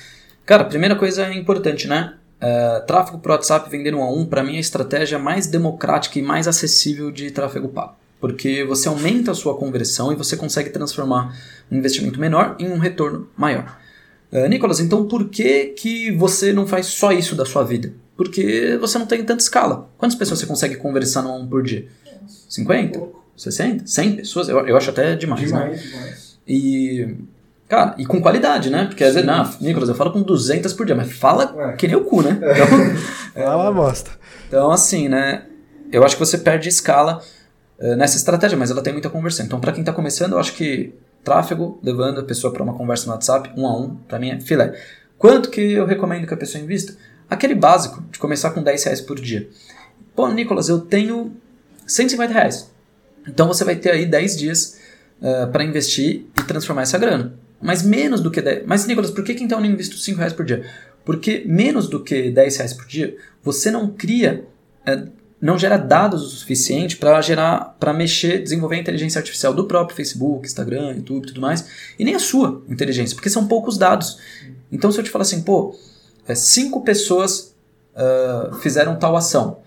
Cara, 0.46 0.64
primeira 0.64 0.96
coisa 0.96 1.26
é 1.26 1.34
importante, 1.34 1.86
né? 1.86 2.14
Uh, 2.40 2.86
tráfego 2.86 3.18
por 3.18 3.32
WhatsApp 3.32 3.68
vender 3.68 3.94
um 3.94 4.02
a 4.02 4.10
um, 4.10 4.24
para 4.24 4.42
mim, 4.42 4.54
é 4.54 4.56
a 4.56 4.60
estratégia 4.60 5.18
mais 5.18 5.46
democrática 5.46 6.18
e 6.18 6.22
mais 6.22 6.48
acessível 6.48 7.10
de 7.10 7.30
tráfego 7.30 7.68
pago. 7.68 7.96
Porque 8.18 8.64
você 8.64 8.88
aumenta 8.88 9.32
a 9.32 9.34
sua 9.34 9.58
conversão 9.58 10.10
e 10.10 10.16
você 10.16 10.38
consegue 10.38 10.70
transformar 10.70 11.36
um 11.70 11.76
investimento 11.76 12.18
menor 12.18 12.56
em 12.58 12.70
um 12.70 12.78
retorno 12.78 13.28
maior. 13.36 13.78
Uh, 14.32 14.46
Nicolas, 14.48 14.80
então 14.80 15.06
por 15.06 15.28
que, 15.28 15.66
que 15.76 16.10
você 16.12 16.50
não 16.50 16.66
faz 16.66 16.86
só 16.86 17.12
isso 17.12 17.34
da 17.34 17.44
sua 17.44 17.62
vida? 17.62 17.92
Porque 18.16 18.78
você 18.80 18.98
não 18.98 19.06
tem 19.06 19.22
tanta 19.22 19.42
escala. 19.42 19.90
Quantas 19.98 20.16
pessoas 20.16 20.40
você 20.40 20.46
consegue 20.46 20.76
conversar 20.76 21.20
no 21.20 21.36
1 21.42 21.46
por 21.46 21.62
dia? 21.62 21.88
50? 22.48 23.00
60? 23.36 23.86
100 23.86 24.16
pessoas? 24.16 24.48
Eu, 24.48 24.66
eu 24.66 24.76
acho 24.78 24.88
até 24.88 25.14
demais. 25.14 25.46
Demais, 25.46 25.76
né? 25.76 25.88
demais. 25.88 26.27
E 26.48 27.16
Cara, 27.68 27.94
e 27.98 28.06
com 28.06 28.20
qualidade, 28.20 28.70
né? 28.70 28.86
Porque 28.86 29.04
às 29.04 29.12
vezes, 29.12 29.26
não, 29.26 29.48
Nicolas, 29.60 29.90
eu 29.90 29.94
falo 29.94 30.10
com 30.10 30.22
200 30.22 30.72
por 30.72 30.86
dia, 30.86 30.94
mas 30.94 31.12
fala 31.12 31.54
Ué. 31.54 31.72
que 31.76 31.86
nem 31.86 31.96
o 31.96 32.04
cu, 32.04 32.22
né? 32.22 32.40
Então, 32.40 33.42
é 33.44 33.48
uma 33.50 33.70
bosta. 33.70 34.10
Então, 34.48 34.70
assim, 34.70 35.06
né? 35.06 35.44
Eu 35.92 36.02
acho 36.02 36.16
que 36.16 36.20
você 36.20 36.38
perde 36.38 36.68
escala 36.70 37.22
uh, 37.78 37.94
nessa 37.96 38.16
estratégia, 38.16 38.56
mas 38.56 38.70
ela 38.70 38.80
tem 38.80 38.94
muita 38.94 39.10
conversão. 39.10 39.44
Então, 39.44 39.60
para 39.60 39.72
quem 39.72 39.84
tá 39.84 39.92
começando, 39.92 40.32
eu 40.32 40.38
acho 40.38 40.54
que 40.54 40.94
tráfego, 41.22 41.78
levando 41.82 42.20
a 42.20 42.24
pessoa 42.24 42.50
para 42.50 42.62
uma 42.62 42.72
conversa 42.72 43.06
no 43.06 43.12
WhatsApp, 43.12 43.50
um 43.54 43.66
a 43.66 43.78
um, 43.78 43.96
para 43.96 44.18
mim 44.18 44.30
é 44.30 44.40
filé. 44.40 44.74
Quanto 45.18 45.50
que 45.50 45.60
eu 45.60 45.84
recomendo 45.84 46.26
que 46.26 46.32
a 46.32 46.38
pessoa 46.38 46.62
invista? 46.62 46.96
Aquele 47.28 47.54
básico, 47.54 48.02
de 48.10 48.18
começar 48.18 48.50
com 48.52 48.62
10 48.62 48.84
reais 48.84 49.00
por 49.02 49.20
dia. 49.20 49.46
Pô, 50.16 50.26
Nicolas, 50.28 50.70
eu 50.70 50.80
tenho 50.80 51.32
150 51.86 52.32
reais. 52.32 52.70
Então, 53.26 53.46
você 53.46 53.62
vai 53.62 53.76
ter 53.76 53.90
aí 53.90 54.06
10 54.06 54.38
dias 54.38 54.78
uh, 55.20 55.50
para 55.52 55.62
investir 55.62 56.24
transformar 56.48 56.82
essa 56.82 56.98
grana. 56.98 57.34
Mas 57.60 57.82
menos 57.82 58.20
do 58.20 58.30
que 58.30 58.40
10. 58.40 58.64
Mas, 58.66 58.86
Nicolas, 58.86 59.10
por 59.10 59.24
que, 59.24 59.34
que 59.34 59.44
então 59.44 59.58
eu 59.58 59.64
não 59.64 59.70
invisto 59.70 59.96
5 59.96 60.18
reais 60.18 60.32
por 60.32 60.44
dia? 60.44 60.64
Porque 61.04 61.44
menos 61.46 61.88
do 61.88 62.02
que 62.02 62.30
10 62.30 62.56
reais 62.56 62.72
por 62.72 62.86
dia, 62.86 63.16
você 63.42 63.70
não 63.70 63.88
cria, 63.88 64.44
é, 64.86 65.04
não 65.40 65.58
gera 65.58 65.76
dados 65.76 66.22
o 66.22 66.36
suficiente 66.36 66.96
para 66.96 67.20
gerar, 67.22 67.76
para 67.78 67.92
mexer, 67.92 68.42
desenvolver 68.42 68.76
a 68.76 68.80
inteligência 68.80 69.18
artificial 69.18 69.54
do 69.54 69.66
próprio 69.66 69.96
Facebook, 69.96 70.46
Instagram, 70.46 70.94
YouTube 70.96 71.24
e 71.24 71.28
tudo 71.28 71.40
mais, 71.40 71.66
e 71.98 72.04
nem 72.04 72.14
a 72.14 72.18
sua 72.18 72.62
inteligência, 72.68 73.14
porque 73.14 73.30
são 73.30 73.46
poucos 73.46 73.78
dados. 73.78 74.18
Então, 74.70 74.92
se 74.92 74.98
eu 74.98 75.04
te 75.04 75.10
falar 75.10 75.22
assim, 75.22 75.42
pô, 75.42 75.74
é, 76.26 76.34
cinco 76.34 76.82
pessoas 76.82 77.54
uh, 77.94 78.54
fizeram 78.56 78.96
tal 78.96 79.16
ação, 79.16 79.60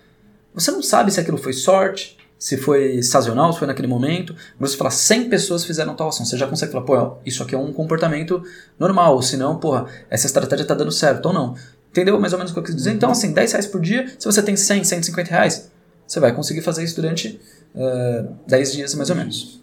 você 0.53 0.69
não 0.69 0.83
sabe 0.83 1.11
se 1.11 1.19
aquilo 1.19 1.37
foi 1.37 1.53
sorte, 1.53 2.17
se 2.41 2.57
foi 2.57 3.03
sazonal, 3.03 3.53
se 3.53 3.59
foi 3.59 3.67
naquele 3.67 3.87
momento. 3.87 4.35
Você 4.59 4.75
fala 4.75 4.89
100 4.89 5.29
pessoas 5.29 5.63
fizeram 5.63 5.93
tal 5.95 6.09
ação, 6.09 6.25
você 6.25 6.35
já 6.35 6.47
consegue 6.47 6.71
falar, 6.71 6.83
pô, 6.83 7.17
isso 7.23 7.43
aqui 7.43 7.53
é 7.53 7.57
um 7.57 7.71
comportamento 7.71 8.41
normal, 8.79 9.13
ou 9.13 9.21
senão, 9.21 9.59
porra, 9.59 9.85
essa 10.09 10.25
estratégia 10.25 10.65
tá 10.65 10.73
dando 10.73 10.91
certo 10.91 11.27
ou 11.27 11.33
não. 11.33 11.55
Entendeu 11.91 12.19
mais 12.19 12.33
ou 12.33 12.39
menos 12.39 12.49
o 12.49 12.55
que 12.55 12.59
eu 12.59 12.63
quis 12.63 12.75
dizer? 12.75 12.93
Então, 12.93 13.11
assim, 13.11 13.31
10 13.31 13.51
reais 13.51 13.67
por 13.67 13.79
dia, 13.79 14.11
se 14.17 14.25
você 14.25 14.41
tem 14.41 14.55
100, 14.55 14.85
150 14.85 15.29
reais, 15.29 15.69
você 16.07 16.19
vai 16.19 16.33
conseguir 16.33 16.61
fazer 16.61 16.83
isso 16.83 16.95
durante 16.95 17.39
uh, 17.75 18.35
10 18.47 18.73
dias 18.73 18.95
mais 18.95 19.11
ou 19.11 19.15
menos. 19.15 19.61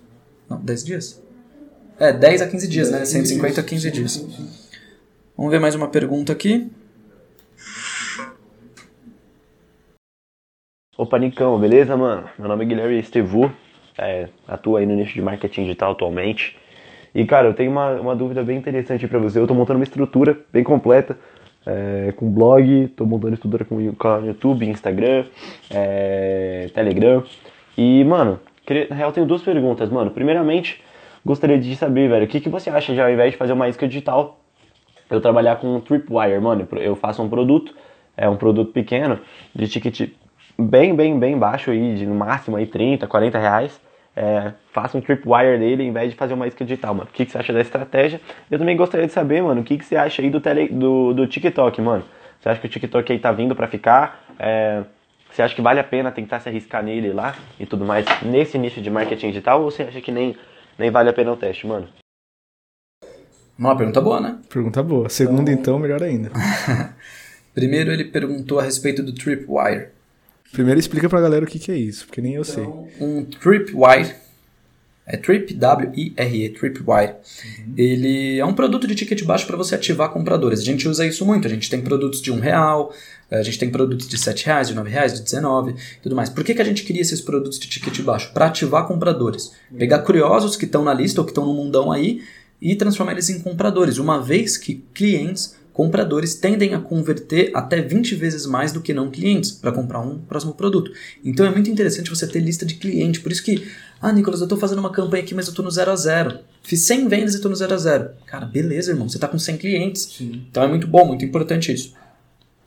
Não, 0.49 0.61
10 0.61 0.85
dias? 0.85 1.20
É, 1.99 2.12
10 2.12 2.43
a 2.43 2.47
15 2.47 2.68
dias, 2.68 2.91
né? 2.93 3.05
150 3.05 3.61
a 3.61 3.64
15 3.64 3.91
dias. 3.91 4.24
Vamos 5.37 5.51
ver 5.51 5.59
mais 5.59 5.74
uma 5.74 5.89
pergunta 5.89 6.33
aqui. 6.33 6.70
Opa, 11.01 11.16
Nicão, 11.16 11.57
beleza, 11.61 11.96
mano? 11.96 12.24
Meu 12.36 12.49
nome 12.49 12.64
é 12.64 12.66
Guilherme 12.66 12.99
Estevu, 12.99 13.53
é, 13.96 14.26
atuo 14.49 14.76
aí 14.76 14.84
no 14.84 14.96
nicho 14.96 15.14
de 15.14 15.22
marketing 15.22 15.62
digital 15.62 15.92
atualmente. 15.92 16.57
E, 17.14 17.24
cara, 17.24 17.46
eu 17.46 17.55
tenho 17.55 17.70
uma, 17.70 17.92
uma 18.01 18.16
dúvida 18.16 18.42
bem 18.42 18.59
interessante 18.59 19.07
para 19.07 19.20
você. 19.20 19.38
Eu 19.38 19.46
tô 19.46 19.55
montando 19.55 19.78
uma 19.78 19.84
estrutura 19.84 20.36
bem 20.53 20.64
completa, 20.64 21.16
é, 21.64 22.12
com 22.16 22.28
blog, 22.28 22.88
tô 22.96 23.07
montando 23.07 23.34
estrutura 23.34 23.64
com, 23.64 23.94
com 23.94 24.26
YouTube, 24.26 24.66
Instagram, 24.66 25.24
é, 25.70 26.68
Telegram. 26.74 27.22
E, 27.76 28.03
mano, 28.03 28.40
na 28.90 28.96
real, 28.96 29.12
tenho 29.12 29.24
duas 29.24 29.42
perguntas, 29.42 29.88
mano. 29.90 30.11
Primeiramente, 30.11 30.82
gostaria 31.24 31.61
de 31.61 31.76
saber, 31.76 32.09
velho, 32.09 32.24
o 32.24 32.28
que, 32.28 32.40
que 32.40 32.49
você 32.49 32.70
acha 32.70 32.92
de 32.92 33.01
ao 33.01 33.09
invés 33.09 33.30
de 33.30 33.36
fazer 33.36 33.53
uma 33.53 33.68
isca 33.68 33.86
digital, 33.86 34.40
eu 35.09 35.20
trabalhar 35.20 35.61
com 35.61 35.78
Tripwire, 35.78 36.40
mano? 36.40 36.66
Eu 36.80 36.96
faço 36.96 37.22
um 37.22 37.28
produto, 37.28 37.72
é 38.16 38.28
um 38.28 38.34
produto 38.34 38.72
pequeno, 38.72 39.20
de 39.55 39.68
ticket 39.68 40.11
bem, 40.61 40.95
bem, 40.95 41.19
bem 41.19 41.39
baixo 41.39 41.71
aí, 41.71 41.95
de 41.95 42.07
no 42.07 42.15
máximo 42.15 42.57
aí 42.57 42.67
30, 42.67 43.07
40 43.07 43.39
reais. 43.39 43.81
É, 44.17 44.53
faça 44.73 44.99
um 44.99 45.01
tripwire 45.01 45.59
dele 45.59 45.85
em 45.85 45.93
vez 45.93 46.11
de 46.11 46.17
fazer 46.17 46.35
uma 46.35 46.49
isca 46.49 46.65
digital, 46.65 46.93
mano. 46.93 47.09
O 47.09 47.13
que, 47.13 47.25
que 47.25 47.31
você 47.31 47.39
acha 47.39 47.53
da 47.53 47.61
estratégia? 47.61 48.21
Eu 48.51 48.59
também 48.59 48.77
gostaria 48.77 49.07
de 49.07 49.13
saber, 49.13 49.41
mano, 49.41 49.61
o 49.61 49.65
que, 49.65 49.79
que 49.79 49.85
você 49.85 49.95
acha 49.95 50.21
aí 50.21 50.29
do, 50.29 50.41
tele, 50.41 50.69
do, 50.69 51.15
do 51.15 51.27
TikTok, 51.27 51.81
mano. 51.81 52.03
Você 52.41 52.49
acha 52.49 52.61
que 52.61 52.67
o 52.67 52.71
TikTok 52.71 53.13
aí 53.13 53.19
tá 53.19 53.31
vindo 53.31 53.55
para 53.55 53.69
ficar? 53.69 54.25
É, 54.39 54.83
você 55.31 55.43
acha 55.43 55.55
que 55.55 55.63
vale 55.63 55.79
a 55.79 55.85
pena 55.85 56.11
tentar 56.11 56.41
se 56.41 56.49
arriscar 56.49 56.83
nele 56.83 57.13
lá 57.13 57.37
e 57.61 57.67
tudo 57.67 57.85
mais 57.85 58.05
nesse 58.23 58.59
nicho 58.59 58.81
de 58.81 58.91
marketing 58.91 59.29
digital? 59.29 59.63
Ou 59.63 59.71
você 59.71 59.85
acha 59.85 60.01
que 60.01 60.11
nem, 60.11 60.37
nem 60.77 60.91
vale 60.91 61.11
a 61.11 61.13
pena 61.13 61.33
o 61.33 61.37
teste, 61.37 61.67
mano? 61.67 61.87
Uma 63.57 63.77
pergunta 63.77 64.01
boa, 64.01 64.21
né? 64.21 64.39
Pergunta 64.49 64.83
boa. 64.83 65.09
Segunda, 65.09 65.53
então, 65.53 65.75
então 65.75 65.79
melhor 65.79 66.03
ainda. 66.03 66.31
Primeiro, 67.55 67.93
ele 67.93 68.05
perguntou 68.05 68.59
a 68.59 68.63
respeito 68.63 69.03
do 69.03 69.13
Tripwire. 69.13 69.97
Primeiro 70.53 70.80
explica 70.80 71.09
pra 71.09 71.20
galera 71.20 71.44
o 71.44 71.49
que, 71.49 71.59
que 71.59 71.70
é 71.70 71.76
isso, 71.76 72.07
porque 72.07 72.20
nem 72.20 72.34
eu 72.34 72.42
então, 72.42 72.88
sei. 72.99 73.07
Um 73.07 73.24
Tripwire, 73.24 74.14
é 75.09 75.16
Trip, 75.16 75.55
W-I-R-E, 75.55 76.51
Tripwire. 76.51 77.12
Uhum. 77.12 77.74
Ele 77.78 78.38
é 78.38 78.44
um 78.44 78.53
produto 78.53 78.86
de 78.86 78.94
ticket 78.94 79.24
baixo 79.24 79.46
para 79.46 79.57
você 79.57 79.74
ativar 79.74 80.11
compradores. 80.11 80.61
A 80.61 80.64
gente 80.64 80.86
usa 80.86 81.07
isso 81.07 81.24
muito. 81.24 81.46
A 81.46 81.51
gente 81.51 81.70
tem 81.70 81.80
produtos 81.80 82.20
de 82.20 82.30
um 82.30 82.38
real, 82.38 82.92
a 83.30 83.42
gente 83.42 83.59
tem 83.59 83.70
produtos 83.70 84.07
de 84.07 84.18
sete 84.18 84.44
reais, 84.44 84.68
de 84.68 84.74
nove 84.74 84.90
reais, 84.90 85.14
de 85.14 85.22
19 85.22 85.74
tudo 86.03 86.14
mais. 86.14 86.28
Por 86.28 86.44
que, 86.44 86.55
que 86.55 86.61
a 86.61 86.64
gente 86.64 86.84
cria 86.84 87.01
esses 87.01 87.22
produtos 87.22 87.59
de 87.59 87.68
ticket 87.68 88.03
baixo? 88.03 88.32
Para 88.34 88.46
ativar 88.46 88.86
compradores. 88.86 89.53
Pegar 89.78 90.01
curiosos 90.01 90.57
que 90.57 90.66
estão 90.66 90.84
na 90.84 90.92
lista 90.92 91.22
ou 91.22 91.24
que 91.24 91.30
estão 91.30 91.46
no 91.46 91.55
mundão 91.55 91.90
aí 91.90 92.22
e 92.61 92.76
transformar 92.76 93.12
eles 93.12 93.30
em 93.30 93.40
compradores. 93.40 93.96
Uma 93.96 94.20
vez 94.20 94.59
que 94.59 94.84
clientes 94.92 95.57
compradores 95.79 96.35
tendem 96.35 96.74
a 96.74 96.81
converter 96.81 97.53
até 97.55 97.81
20 97.81 98.16
vezes 98.16 98.47
mais 98.47 98.72
do 98.72 98.81
que 98.81 98.93
não 98.93 99.12
clientes 99.12 99.53
para 99.53 99.70
comprar 99.70 100.01
um 100.01 100.18
próximo 100.18 100.53
produto. 100.53 100.91
Então 101.24 101.47
é 101.47 101.53
muito 101.53 101.70
interessante 101.70 102.11
você 102.11 102.26
ter 102.26 102.41
lista 102.41 102.66
de 102.66 102.74
cliente. 102.74 103.20
Por 103.20 103.31
isso 103.31 103.45
que, 103.45 103.64
ah, 104.03 104.11
Nicolas, 104.11 104.41
eu 104.41 104.47
estou 104.47 104.59
fazendo 104.59 104.81
uma 104.81 104.91
campanha 104.91 105.22
aqui, 105.22 105.37
mas 105.37 105.47
eu 105.47 105.53
estou 105.53 105.64
no 105.64 105.70
0 105.70 105.93
a 105.93 105.95
0. 105.95 106.41
Fiz 106.64 106.83
100 106.83 107.07
vendas 107.07 107.33
e 107.35 107.37
estou 107.37 107.49
no 107.49 107.57
0 107.57 107.72
a 107.72 107.76
0. 107.76 108.11
Cara, 108.26 108.45
beleza, 108.45 108.91
irmão, 108.91 109.09
você 109.09 109.18
está 109.18 109.29
com 109.29 109.39
100 109.39 109.57
clientes. 109.57 110.03
Sim. 110.18 110.43
Então 110.51 110.64
é 110.64 110.66
muito 110.66 110.89
bom, 110.89 111.07
muito 111.07 111.24
importante 111.24 111.72
isso. 111.72 111.95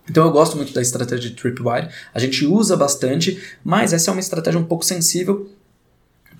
Então 0.09 0.25
eu 0.25 0.31
gosto 0.31 0.55
muito 0.55 0.71
da 0.71 0.81
estratégia 0.81 1.29
de 1.29 1.35
Tripwire. 1.35 1.89
A 2.13 2.19
gente 2.19 2.45
usa 2.45 2.77
bastante, 2.77 3.43
mas 3.61 3.91
essa 3.91 4.09
é 4.09 4.13
uma 4.13 4.21
estratégia 4.21 4.57
um 4.57 4.63
pouco 4.63 4.85
sensível 4.85 5.49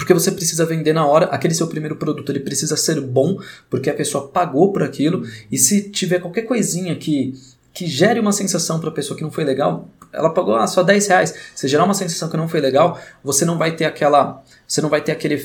porque 0.02 0.16
você 0.16 0.32
precisa 0.32 0.66
vender 0.66 0.94
na 0.94 1.06
hora. 1.06 1.28
Aquele 1.28 1.54
seu 1.54 1.68
primeiro 1.68 1.96
produto 1.96 2.32
ele 2.32 2.40
precisa 2.40 2.76
ser 2.76 3.00
bom, 3.00 3.40
porque 3.70 3.88
a 3.88 3.94
pessoa 3.94 4.28
pagou 4.28 4.74
por 4.74 4.82
aquilo. 4.82 5.22
E 5.52 5.60
se 5.60 5.92
tiver 5.92 6.20
qualquer 6.20 6.42
coisinha 6.42 6.96
que, 6.96 7.36
que 7.72 7.86
gere 7.86 8.20
uma 8.20 8.32
sensação 8.32 8.80
para 8.80 8.90
a 8.90 8.92
pessoa 8.92 9.16
que 9.16 9.22
não 9.22 9.30
foi 9.30 9.44
legal, 9.44 9.88
ela 10.12 10.32
pagou 10.32 10.56
ah, 10.56 10.66
só 10.66 10.82
10 10.82 11.08
reais. 11.08 11.36
Se 11.54 11.68
gerar 11.68 11.84
uma 11.84 11.94
sensação 11.94 12.30
que 12.30 12.36
não 12.36 12.50
foi 12.50 12.60
legal, 12.60 13.00
você 13.24 13.46
não 13.46 13.60
vai 13.60 13.76
ter 13.76 13.86
aquela. 13.86 14.44
Você 14.68 14.82
não 14.82 14.90
vai 14.90 15.02
ter 15.02 15.12
aquele. 15.12 15.38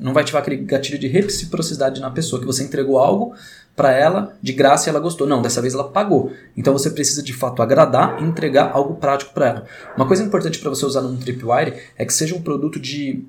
Não 0.00 0.14
vai 0.14 0.22
ativar 0.22 0.40
aquele 0.40 0.56
gatilho 0.56 0.98
de 0.98 1.06
reciprocidade 1.06 2.00
na 2.00 2.10
pessoa, 2.10 2.40
que 2.40 2.46
você 2.46 2.64
entregou 2.64 2.98
algo 2.98 3.34
para 3.76 3.92
ela 3.92 4.34
de 4.42 4.54
graça 4.54 4.88
e 4.88 4.90
ela 4.90 5.00
gostou. 5.00 5.26
Não, 5.26 5.42
dessa 5.42 5.60
vez 5.60 5.74
ela 5.74 5.84
pagou. 5.84 6.32
Então 6.56 6.72
você 6.72 6.88
precisa 6.88 7.22
de 7.22 7.34
fato 7.34 7.60
agradar 7.60 8.22
e 8.22 8.24
entregar 8.24 8.70
algo 8.72 8.94
prático 8.94 9.34
para 9.34 9.48
ela. 9.48 9.64
Uma 9.94 10.06
coisa 10.06 10.24
importante 10.24 10.58
para 10.58 10.70
você 10.70 10.86
usar 10.86 11.02
num 11.02 11.18
Tripwire 11.18 11.74
é 11.98 12.06
que 12.06 12.14
seja 12.14 12.34
um 12.34 12.40
produto 12.40 12.80
de 12.80 13.22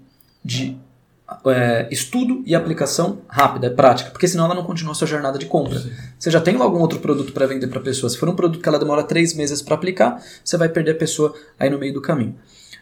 de 0.44 0.78
é, 1.46 1.88
estudo 1.92 2.44
e 2.46 2.56
aplicação 2.56 3.20
rápida, 3.28 3.68
é 3.68 3.70
prática, 3.70 4.10
porque 4.10 4.28
senão 4.28 4.46
ela 4.46 4.56
não 4.56 4.64
continua 4.64 4.94
a 4.94 4.96
sua 4.96 5.08
jornada 5.08 5.38
de 5.38 5.46
compra. 5.46 5.80
Sim. 5.80 5.92
Você 6.18 6.32
já 6.32 6.42
tem 6.42 6.56
algum 6.56 6.80
outro 6.80 7.00
produto 7.00 7.32
para 7.32 7.46
vender 7.46 7.68
para 7.68 7.80
a 7.80 7.84
pessoa. 7.84 8.10
Se 8.10 8.18
for 8.18 8.28
um 8.30 8.36
produto 8.36 8.62
que 8.62 8.68
ela 8.68 8.80
demora 8.80 9.04
três 9.04 9.34
meses 9.34 9.62
para 9.62 9.76
aplicar, 9.76 10.24
você 10.44 10.58
vai 10.58 10.70
perder 10.70 10.92
a 10.92 10.96
pessoa 10.96 11.34
aí 11.60 11.70
no 11.70 11.78
meio 11.78 11.94
do 11.94 12.02
caminho. 12.02 12.36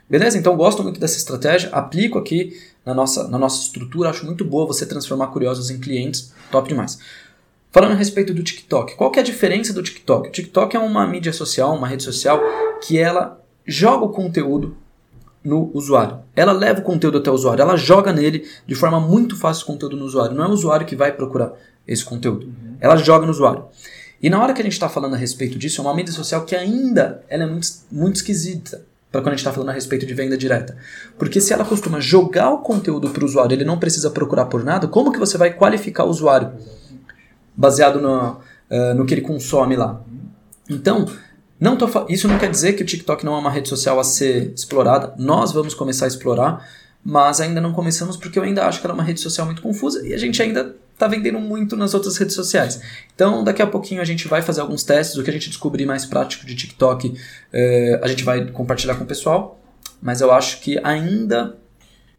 Beleza? 0.10 0.38
Então 0.38 0.56
gosto 0.56 0.82
muito 0.82 1.00
dessa 1.00 1.18
estratégia, 1.18 1.70
aplico 1.72 2.18
aqui 2.18 2.58
na 2.86 2.94
nossa, 2.94 3.28
na 3.28 3.38
nossa 3.38 3.62
estrutura, 3.62 4.10
acho 4.10 4.26
muito 4.26 4.46
boa 4.46 4.66
você 4.66 4.86
transformar 4.86 5.28
curiosos 5.28 5.70
em 5.70 5.80
clientes, 5.80 6.34
top 6.50 6.70
demais. 6.70 6.98
Falando 7.70 7.92
a 7.92 7.96
respeito 7.96 8.34
do 8.34 8.42
TikTok, 8.42 8.96
qual 8.96 9.12
que 9.12 9.20
é 9.20 9.22
a 9.22 9.26
diferença 9.26 9.74
do 9.74 9.84
TikTok? 9.84 10.30
O 10.30 10.32
TikTok 10.32 10.76
é 10.78 10.80
uma 10.80 11.06
mídia 11.06 11.34
social, 11.34 11.76
uma 11.76 11.88
rede 11.88 12.04
social 12.04 12.42
que 12.82 12.98
ela 12.98 13.42
joga 13.66 14.06
o 14.06 14.10
conteúdo 14.10 14.78
no 15.44 15.72
usuário. 15.74 16.20
Ela 16.36 16.52
leva 16.52 16.80
o 16.80 16.84
conteúdo 16.84 17.18
até 17.18 17.32
o 17.32 17.34
usuário, 17.34 17.62
ela 17.62 17.78
joga 17.78 18.12
nele 18.12 18.48
de 18.66 18.76
forma 18.76 19.00
muito 19.00 19.36
fácil 19.38 19.64
o 19.64 19.68
conteúdo 19.68 19.96
no 19.96 20.06
usuário. 20.06 20.36
Não 20.36 20.46
é 20.46 20.48
o 20.48 20.52
usuário 20.52 20.86
que 20.86 20.96
vai 20.96 21.12
procurar 21.12 21.54
esse 21.88 22.04
conteúdo. 22.04 22.48
Uhum. 22.48 22.76
Ela 22.80 22.98
joga 22.98 23.26
no 23.26 23.32
usuário. 23.32 23.66
E 24.22 24.30
na 24.30 24.42
hora 24.42 24.54
que 24.54 24.62
a 24.62 24.64
gente 24.64 24.74
está 24.74 24.90
falando 24.90 25.14
a 25.14 25.18
respeito 25.18 25.58
disso, 25.58 25.80
é 25.80 25.84
uma 25.84 25.94
mídia 25.94 26.14
social 26.14 26.44
que 26.44 26.56
ainda 26.56 27.24
ela 27.30 27.44
é 27.44 27.48
muito, 27.48 27.68
muito 27.92 28.16
esquisita. 28.16 28.82
para 29.12 29.22
quando 29.22 29.30
a 29.30 29.32
gente 29.32 29.40
está 29.40 29.54
falando 29.54 29.70
a 29.70 29.74
respeito 29.74 30.06
de 30.06 30.14
venda 30.14 30.38
direta. 30.38 30.76
Porque 31.18 31.40
se 31.40 31.54
ela 31.54 31.64
costuma 31.64 32.00
jogar 32.00 32.52
o 32.52 32.60
conteúdo 32.60 33.10
para 33.10 33.24
o 33.24 33.26
usuário, 33.26 33.54
ele 33.54 33.64
não 33.64 33.78
precisa 33.78 34.10
procurar 34.10 34.46
por 34.46 34.64
nada, 34.64 34.88
como 34.88 35.12
que 35.12 35.20
você 35.20 35.38
vai 35.38 35.54
qualificar 35.54 36.04
o 36.04 36.10
usuário 36.10 36.52
baseado 37.56 38.02
no, 38.02 38.32
uh, 38.32 38.94
no 38.96 39.06
que 39.06 39.14
ele 39.14 39.22
consome 39.22 39.76
lá? 39.76 40.02
Então, 40.70 41.06
não 41.60 41.76
tô, 41.76 41.88
isso 42.08 42.28
não 42.28 42.38
quer 42.38 42.50
dizer 42.50 42.74
que 42.74 42.84
o 42.84 42.86
TikTok 42.86 43.26
não 43.26 43.36
é 43.36 43.40
uma 43.40 43.50
rede 43.50 43.68
social 43.68 44.00
a 44.00 44.04
ser 44.04 44.54
explorada. 44.54 45.14
Nós 45.18 45.52
vamos 45.52 45.74
começar 45.74 46.06
a 46.06 46.08
explorar, 46.08 46.68
mas 47.04 47.42
ainda 47.42 47.60
não 47.60 47.74
começamos 47.74 48.16
porque 48.16 48.38
eu 48.38 48.44
ainda 48.44 48.66
acho 48.68 48.80
que 48.80 48.86
ela 48.86 48.94
é 48.94 48.98
uma 48.98 49.04
rede 49.04 49.20
social 49.20 49.46
muito 49.46 49.62
confusa 49.62 50.06
e 50.08 50.14
a 50.14 50.18
gente 50.18 50.42
ainda 50.42 50.76
está 50.94 51.08
vendendo 51.08 51.40
muito 51.40 51.76
nas 51.76 51.94
outras 51.94 52.18
redes 52.18 52.36
sociais. 52.36 52.82
Então, 53.14 53.44
daqui 53.44 53.62
a 53.62 53.68
pouquinho 53.68 54.02
a 54.02 54.06
gente 54.06 54.28
vai 54.28 54.42
fazer 54.42 54.62
alguns 54.62 54.84
testes, 54.84 55.16
o 55.16 55.24
que 55.24 55.30
a 55.30 55.34
gente 55.34 55.48
descobrir 55.48 55.86
mais 55.86 56.06
prático 56.06 56.46
de 56.46 56.56
TikTok, 56.56 57.14
é, 57.54 58.00
a 58.04 58.08
gente 58.08 58.24
vai 58.24 58.46
compartilhar 58.52 58.96
com 58.96 59.04
o 59.04 59.08
pessoal, 59.08 59.60
mas 60.02 60.22
eu 60.22 60.32
acho 60.32 60.60
que 60.60 60.80
ainda. 60.84 61.56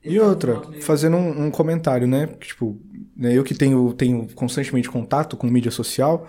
E 0.04 0.18
outra, 0.20 0.62
fazendo 0.80 1.16
um, 1.16 1.46
um 1.46 1.50
comentário, 1.50 2.06
né? 2.06 2.28
Tipo, 2.40 2.78
né, 3.16 3.36
eu 3.36 3.42
que 3.42 3.54
tenho, 3.54 3.92
tenho 3.92 4.28
constantemente 4.34 4.88
contato 4.88 5.36
com 5.36 5.48
mídia 5.48 5.72
social, 5.72 6.28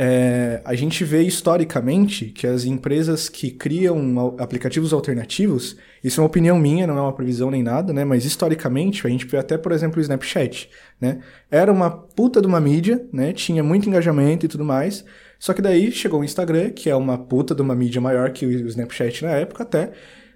é, 0.00 0.62
a 0.64 0.76
gente 0.76 1.02
vê 1.02 1.22
historicamente 1.22 2.26
que 2.26 2.46
as 2.46 2.64
empresas 2.64 3.28
que 3.28 3.50
criam 3.50 4.36
aplicativos 4.38 4.92
alternativos, 4.92 5.76
isso 6.04 6.20
é 6.20 6.22
uma 6.22 6.28
opinião 6.28 6.56
minha, 6.56 6.86
não 6.86 6.96
é 6.96 7.00
uma 7.00 7.12
previsão 7.12 7.50
nem 7.50 7.64
nada, 7.64 7.92
né? 7.92 8.04
Mas 8.04 8.24
historicamente, 8.24 9.04
a 9.04 9.10
gente 9.10 9.26
vê 9.26 9.38
até, 9.38 9.58
por 9.58 9.72
exemplo, 9.72 9.98
o 9.98 10.00
Snapchat, 10.00 10.70
né? 11.00 11.18
Era 11.50 11.72
uma 11.72 11.90
puta 11.90 12.40
de 12.40 12.46
uma 12.46 12.60
mídia, 12.60 13.04
né? 13.12 13.32
Tinha 13.32 13.62
muito 13.64 13.88
engajamento 13.88 14.46
e 14.46 14.48
tudo 14.48 14.64
mais. 14.64 15.04
Só 15.36 15.52
que 15.52 15.60
daí 15.60 15.90
chegou 15.90 16.20
o 16.20 16.24
Instagram, 16.24 16.70
que 16.70 16.88
é 16.88 16.94
uma 16.94 17.18
puta 17.18 17.52
de 17.52 17.60
uma 17.60 17.74
mídia 17.74 18.00
maior 18.00 18.30
que 18.30 18.46
o 18.46 18.68
Snapchat 18.68 19.24
na 19.24 19.32
época 19.32 19.64
até, 19.64 19.90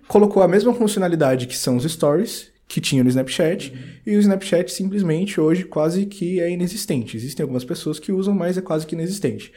colocou 0.09 0.43
a 0.43 0.49
mesma 0.49 0.75
funcionalidade 0.75 1.47
que 1.47 1.57
são 1.57 1.77
os 1.77 1.85
stories 1.85 2.52
que 2.73 2.81
tinha 2.81 3.05
no 3.05 3.11
Snapchat, 3.11 4.01
e 4.07 4.17
o 4.17 4.19
Snapchat 4.19 4.73
simplesmente 4.73 5.39
hoje 5.39 5.63
quase 5.63 6.07
que 6.07 6.41
é 6.41 6.51
inexistente. 6.51 7.19
Existem 7.19 7.45
algumas 7.45 7.67
pessoas 7.67 7.99
que 7.99 8.11
usam, 8.11 8.33
mas 8.33 8.57
é 8.57 8.63
quase 8.63 8.87
que 8.87 8.95
inexistente. 8.95 9.53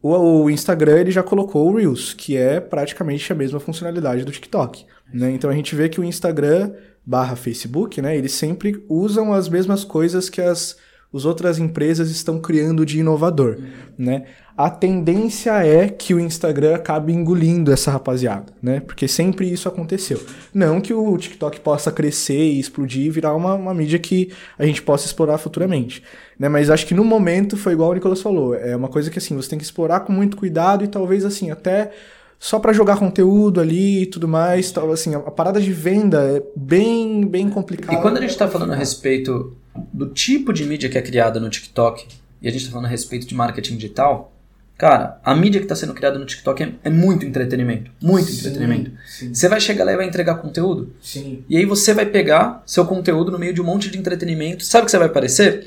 O, 0.00 0.14
o 0.44 0.50
Instagram 0.50 1.00
ele 1.00 1.10
já 1.10 1.22
colocou 1.22 1.70
o 1.70 1.76
Reels, 1.76 2.14
que 2.14 2.34
é 2.34 2.58
praticamente 2.58 3.30
a 3.30 3.36
mesma 3.36 3.60
funcionalidade 3.60 4.24
do 4.24 4.32
TikTok. 4.32 4.86
Né? 5.12 5.32
Então 5.32 5.50
a 5.50 5.54
gente 5.54 5.74
vê 5.74 5.90
que 5.90 6.00
o 6.00 6.04
Instagram 6.04 6.72
barra 7.04 7.36
Facebook, 7.36 8.00
né, 8.00 8.16
eles 8.16 8.32
sempre 8.32 8.82
usam 8.88 9.34
as 9.34 9.50
mesmas 9.50 9.84
coisas 9.84 10.30
que 10.30 10.40
as, 10.40 10.78
as 11.12 11.26
outras 11.26 11.58
empresas 11.58 12.10
estão 12.10 12.40
criando 12.40 12.86
de 12.86 13.00
inovador. 13.00 13.58
Uhum. 13.58 13.66
Né? 13.98 14.24
A 14.56 14.70
tendência 14.70 15.52
é 15.66 15.86
que 15.86 16.14
o 16.14 16.20
Instagram 16.20 16.76
acabe 16.76 17.12
engolindo 17.12 17.70
essa 17.70 17.90
rapaziada, 17.90 18.46
né? 18.62 18.80
Porque 18.80 19.06
sempre 19.06 19.52
isso 19.52 19.68
aconteceu. 19.68 20.18
Não 20.54 20.80
que 20.80 20.94
o 20.94 21.18
TikTok 21.18 21.60
possa 21.60 21.92
crescer 21.92 22.52
e 22.52 22.58
explodir 22.58 23.04
e 23.04 23.10
virar 23.10 23.34
uma, 23.34 23.54
uma 23.54 23.74
mídia 23.74 23.98
que 23.98 24.32
a 24.58 24.64
gente 24.64 24.80
possa 24.80 25.04
explorar 25.04 25.36
futuramente, 25.36 26.02
né? 26.38 26.48
Mas 26.48 26.70
acho 26.70 26.86
que 26.86 26.94
no 26.94 27.04
momento 27.04 27.56
foi 27.56 27.74
igual 27.74 27.90
o 27.90 27.94
Nicolas 27.94 28.22
falou, 28.22 28.54
é 28.54 28.74
uma 28.74 28.88
coisa 28.88 29.10
que 29.10 29.18
assim, 29.18 29.36
você 29.36 29.50
tem 29.50 29.58
que 29.58 29.64
explorar 29.64 30.00
com 30.00 30.12
muito 30.12 30.38
cuidado 30.38 30.82
e 30.82 30.88
talvez 30.88 31.26
assim, 31.26 31.50
até 31.50 31.90
só 32.38 32.58
para 32.58 32.72
jogar 32.72 32.96
conteúdo 32.98 33.60
ali 33.60 34.02
e 34.02 34.06
tudo 34.06 34.26
mais, 34.26 34.70
tal, 34.70 34.90
assim, 34.90 35.14
a, 35.14 35.18
a 35.18 35.30
parada 35.30 35.60
de 35.60 35.72
venda 35.72 36.22
é 36.22 36.42
bem, 36.56 37.26
bem 37.26 37.50
complicada. 37.50 37.98
E 37.98 38.00
quando 38.00 38.16
a 38.16 38.20
gente 38.20 38.30
está 38.30 38.48
falando 38.48 38.72
a 38.72 38.76
respeito 38.76 39.54
do 39.92 40.08
tipo 40.08 40.52
de 40.52 40.64
mídia 40.64 40.88
que 40.88 40.96
é 40.96 41.02
criada 41.02 41.38
no 41.38 41.50
TikTok, 41.50 42.06
e 42.40 42.48
a 42.48 42.50
gente 42.50 42.60
está 42.60 42.72
falando 42.72 42.86
a 42.86 42.90
respeito 42.90 43.26
de 43.26 43.34
marketing 43.34 43.76
digital, 43.76 44.32
Cara, 44.78 45.18
a 45.24 45.34
mídia 45.34 45.58
que 45.58 45.64
está 45.64 45.74
sendo 45.74 45.94
criada 45.94 46.18
no 46.18 46.26
TikTok 46.26 46.62
é, 46.62 46.72
é 46.84 46.90
muito 46.90 47.24
entretenimento. 47.24 47.90
Muito 48.00 48.30
sim, 48.30 48.40
entretenimento. 48.40 48.90
Sim. 49.06 49.32
Você 49.32 49.48
vai 49.48 49.58
chegar 49.58 49.84
lá 49.84 49.92
e 49.92 49.96
vai 49.96 50.06
entregar 50.06 50.34
conteúdo. 50.34 50.94
Sim. 51.00 51.42
E 51.48 51.56
aí 51.56 51.64
você 51.64 51.94
vai 51.94 52.04
pegar 52.04 52.62
seu 52.66 52.84
conteúdo 52.84 53.32
no 53.32 53.38
meio 53.38 53.54
de 53.54 53.62
um 53.62 53.64
monte 53.64 53.90
de 53.90 53.98
entretenimento. 53.98 54.64
Sabe 54.64 54.82
o 54.82 54.84
que 54.84 54.90
você 54.90 54.98
vai 54.98 55.06
aparecer? 55.06 55.66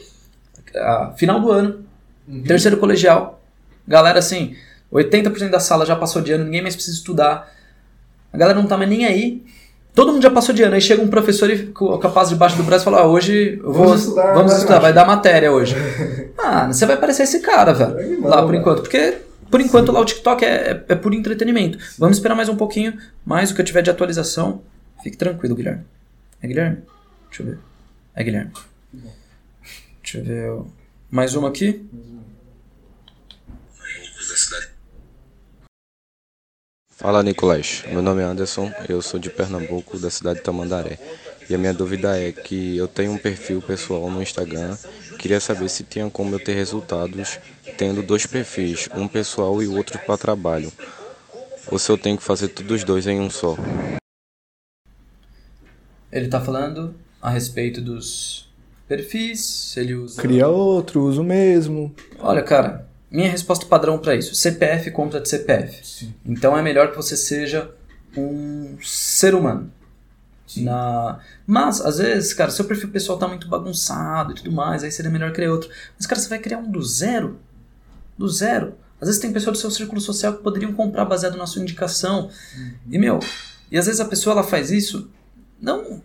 Ah, 0.75 1.13
final 1.17 1.41
do 1.41 1.51
ano, 1.51 1.83
uhum. 2.27 2.43
terceiro 2.43 2.77
colegial. 2.77 3.43
Galera, 3.87 4.19
assim, 4.19 4.55
80% 4.93 5.49
da 5.49 5.59
sala 5.59 5.87
já 5.87 5.95
passou 5.95 6.21
de 6.21 6.31
ano, 6.31 6.45
ninguém 6.45 6.61
mais 6.61 6.75
precisa 6.75 6.95
estudar. 6.95 7.51
A 8.31 8.37
galera 8.37 8.59
não 8.59 8.67
tá 8.67 8.77
mais 8.77 8.89
nem 8.89 9.05
aí. 9.05 9.43
Todo 9.93 10.13
mundo 10.13 10.21
já 10.21 10.29
passou 10.29 10.53
de 10.53 10.63
ano. 10.63 10.75
Aí 10.75 10.81
chega 10.81 11.01
um 11.01 11.07
professor 11.07 11.49
e 11.49 11.73
capaz 12.01 12.29
debaixo 12.29 12.55
do 12.55 12.63
braço 12.63 12.83
e 12.83 12.85
fala: 12.85 12.99
ah, 13.01 13.07
hoje 13.07 13.59
eu 13.61 13.71
vou, 13.73 13.85
vamos 13.85 14.01
estudar, 14.01 14.33
vamos 14.33 14.53
estudar 14.53 14.79
vai 14.79 14.93
dar 14.93 15.05
matéria 15.05 15.51
hoje. 15.51 15.75
Mano, 16.37 16.73
você 16.73 16.85
vai 16.85 16.97
parecer 16.97 17.23
esse 17.23 17.39
cara, 17.39 17.73
velho. 17.73 18.21
Lá 18.21 18.43
por 18.43 18.55
enquanto. 18.55 18.81
Porque 18.81 19.17
por 19.49 19.59
enquanto 19.59 19.87
Sim. 19.87 19.93
lá 19.93 19.99
o 19.99 20.05
TikTok 20.05 20.45
é, 20.45 20.47
é, 20.47 20.83
é 20.89 20.95
por 20.95 21.13
entretenimento. 21.13 21.77
Vamos 21.97 22.17
esperar 22.17 22.35
mais 22.35 22.49
um 22.49 22.55
pouquinho, 22.55 22.97
mais 23.25 23.51
o 23.51 23.55
que 23.55 23.61
eu 23.61 23.65
tiver 23.65 23.81
de 23.81 23.89
atualização. 23.89 24.61
Fique 25.03 25.17
tranquilo, 25.17 25.55
Guilherme. 25.55 25.83
É 26.41 26.47
Guilherme? 26.47 26.77
Deixa 27.29 27.43
eu 27.43 27.47
ver. 27.47 27.59
É 28.15 28.23
Guilherme. 28.23 28.51
Deixa 30.03 30.17
eu 30.19 30.23
ver. 30.23 30.61
Mais 31.09 31.35
uma 31.35 31.49
aqui. 31.49 31.85
Fala 36.99 37.23
Nicolás, 37.23 37.85
meu 37.87 38.01
nome 38.01 38.21
é 38.21 38.25
Anderson, 38.25 38.69
eu 38.89 39.01
sou 39.01 39.17
de 39.17 39.29
Pernambuco, 39.29 39.97
da 39.97 40.09
cidade 40.09 40.39
de 40.39 40.43
Tamandaré. 40.43 40.99
E 41.49 41.55
a 41.55 41.57
minha 41.57 41.73
dúvida 41.73 42.19
é 42.19 42.33
que 42.33 42.75
eu 42.75 42.89
tenho 42.89 43.13
um 43.13 43.17
perfil 43.17 43.61
pessoal 43.61 44.11
no 44.11 44.21
Instagram, 44.21 44.75
queria 45.17 45.39
saber 45.39 45.69
se 45.69 45.85
tinha 45.85 46.09
como 46.09 46.35
eu 46.35 46.43
ter 46.43 46.55
resultados 46.55 47.39
tendo 47.77 48.03
dois 48.03 48.25
perfis, 48.25 48.89
um 48.93 49.07
pessoal 49.07 49.63
e 49.63 49.67
o 49.67 49.77
outro 49.77 49.97
para 49.99 50.17
trabalho. 50.17 50.73
Ou 51.71 51.79
se 51.79 51.89
eu 51.89 51.97
tenho 51.97 52.17
que 52.17 52.23
fazer 52.23 52.49
todos 52.49 52.69
os 52.69 52.83
dois 52.83 53.07
em 53.07 53.17
um 53.21 53.29
só. 53.29 53.55
Ele 56.11 56.25
está 56.25 56.41
falando 56.41 56.93
a 57.21 57.29
respeito 57.29 57.79
dos 57.79 58.51
perfis, 58.89 59.39
se 59.45 59.79
ele 59.79 59.95
usa. 59.95 60.21
Cria 60.21 60.49
outro, 60.49 61.03
usa 61.03 61.21
o 61.21 61.23
mesmo. 61.23 61.95
Olha, 62.19 62.43
cara, 62.43 62.88
minha 63.11 63.29
resposta 63.29 63.65
padrão 63.65 63.97
para 63.97 64.15
isso: 64.15 64.35
CPF 64.35 64.91
contra 64.91 65.19
de 65.19 65.29
CPF. 65.29 65.85
Sim. 65.85 66.13
Então 66.25 66.57
é 66.57 66.61
melhor 66.61 66.91
que 66.91 66.95
você 66.95 67.17
seja 67.17 67.71
um 68.15 68.77
ser 68.81 69.35
humano. 69.35 69.71
Na... 70.57 71.19
Mas, 71.45 71.79
às 71.81 71.99
vezes, 71.99 72.33
cara, 72.33 72.49
seu 72.49 72.65
perfil 72.65 72.89
pessoal 72.89 73.19
tá 73.19 73.27
muito 73.27 73.47
bagunçado 73.47 74.31
e 74.31 74.35
tudo 74.35 74.51
mais, 74.51 74.83
aí 74.83 74.91
seria 74.91 75.11
melhor 75.11 75.31
criar 75.31 75.51
outro. 75.51 75.69
Mas, 75.95 76.07
cara, 76.07 76.19
você 76.19 76.27
vai 76.27 76.39
criar 76.39 76.57
um 76.57 76.71
do 76.71 76.81
zero? 76.81 77.39
Do 78.17 78.27
zero? 78.27 78.75
Às 78.99 79.07
vezes 79.07 79.21
tem 79.21 79.31
pessoas 79.31 79.57
do 79.57 79.61
seu 79.61 79.71
círculo 79.71 80.01
social 80.01 80.33
que 80.33 80.43
poderiam 80.43 80.73
comprar 80.73 81.05
baseado 81.05 81.37
na 81.37 81.45
sua 81.45 81.61
indicação. 81.61 82.29
Uhum. 82.57 82.73
E, 82.89 82.97
meu, 82.97 83.19
e 83.71 83.77
às 83.77 83.85
vezes 83.85 84.01
a 84.01 84.05
pessoa 84.05 84.33
ela 84.33 84.43
faz 84.43 84.71
isso 84.71 85.09
não 85.61 86.01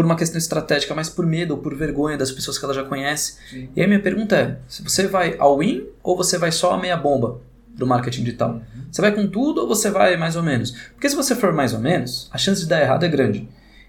por 0.00 0.06
uma 0.06 0.16
questão 0.16 0.38
estratégica, 0.38 0.94
mas 0.94 1.10
por 1.10 1.26
medo 1.26 1.50
ou 1.50 1.58
por 1.60 1.74
vergonha 1.74 2.16
das 2.16 2.32
pessoas 2.32 2.58
que 2.58 2.64
ela 2.64 2.72
já 2.72 2.82
conhece. 2.82 3.36
Sim. 3.50 3.68
E 3.76 3.82
aí 3.82 3.86
minha 3.86 4.00
pergunta 4.00 4.34
é, 4.34 4.56
se 4.66 4.82
você 4.82 5.06
vai 5.06 5.36
all 5.38 5.62
in 5.62 5.86
ou 6.02 6.16
você 6.16 6.38
vai 6.38 6.50
só 6.50 6.72
a 6.72 6.78
meia 6.78 6.96
bomba 6.96 7.38
do 7.68 7.86
marketing 7.86 8.24
digital? 8.24 8.52
Uhum. 8.52 8.62
Você 8.90 9.02
vai 9.02 9.12
com 9.12 9.26
tudo 9.26 9.60
ou 9.60 9.68
você 9.68 9.90
vai 9.90 10.16
mais 10.16 10.36
ou 10.36 10.42
menos? 10.42 10.70
Porque 10.92 11.06
se 11.06 11.14
você 11.14 11.36
for 11.36 11.52
mais 11.52 11.74
ou 11.74 11.80
menos, 11.80 12.30
a 12.32 12.38
chance 12.38 12.62
de 12.62 12.66
dar 12.66 12.80
errado 12.80 13.04
é 13.04 13.08
grande. 13.10 13.46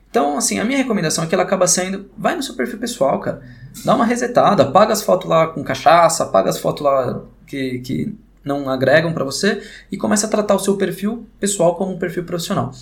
Então, 0.10 0.38
assim, 0.38 0.60
a 0.60 0.66
minha 0.66 0.78
recomendação 0.78 1.24
é 1.24 1.28
que 1.28 1.34
ela 1.34 1.46
acaba 1.46 1.66
sendo, 1.66 2.12
vai 2.18 2.36
no 2.36 2.44
seu 2.44 2.56
perfil 2.56 2.78
pessoal, 2.78 3.18
cara. 3.22 3.42
Dá 3.86 3.96
uma 3.96 4.04
resetada, 4.04 4.64
apaga 4.64 4.92
as 4.92 5.02
fotos 5.02 5.30
lá 5.30 5.48
com 5.48 5.64
cachaça, 5.64 6.26
apaga 6.26 6.50
as 6.50 6.60
fotos 6.60 6.84
lá 6.84 7.24
que, 7.48 7.80
que 7.80 8.14
não 8.44 8.70
agregam 8.70 9.14
para 9.14 9.24
você 9.24 9.64
e 9.90 9.96
começa 9.96 10.28
a 10.28 10.30
tratar 10.30 10.56
o 10.56 10.60
seu 10.60 10.76
perfil 10.76 11.26
pessoal 11.40 11.76
como 11.76 11.94
um 11.94 11.98
perfil 11.98 12.26
profissional. 12.26 12.74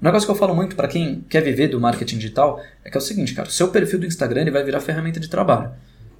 Um 0.00 0.04
negócio 0.04 0.26
que 0.26 0.30
eu 0.30 0.36
falo 0.36 0.54
muito 0.54 0.76
para 0.76 0.86
quem 0.86 1.24
quer 1.28 1.42
viver 1.42 1.68
do 1.68 1.80
marketing 1.80 2.18
digital 2.18 2.62
é 2.84 2.90
que 2.90 2.96
é 2.96 3.00
o 3.00 3.02
seguinte, 3.02 3.34
cara, 3.34 3.48
o 3.48 3.50
seu 3.50 3.68
perfil 3.68 3.98
do 3.98 4.06
Instagram 4.06 4.42
ele 4.42 4.50
vai 4.52 4.62
virar 4.62 4.80
ferramenta 4.80 5.18
de 5.18 5.28
trabalho. 5.28 5.72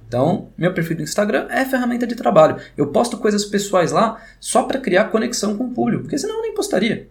Então, 0.05 0.49
meu 0.57 0.73
perfil 0.73 0.97
do 0.97 1.03
Instagram 1.03 1.47
é 1.49 1.63
ferramenta 1.63 2.05
de 2.05 2.15
trabalho. 2.15 2.59
Eu 2.75 2.87
posto 2.87 3.17
coisas 3.17 3.45
pessoais 3.45 3.91
lá 3.91 4.21
só 4.39 4.63
para 4.63 4.79
criar 4.79 5.05
conexão 5.05 5.55
com 5.55 5.65
o 5.65 5.71
público, 5.71 6.03
porque 6.03 6.17
senão 6.17 6.37
eu 6.37 6.41
nem 6.41 6.53
postaria. 6.53 7.07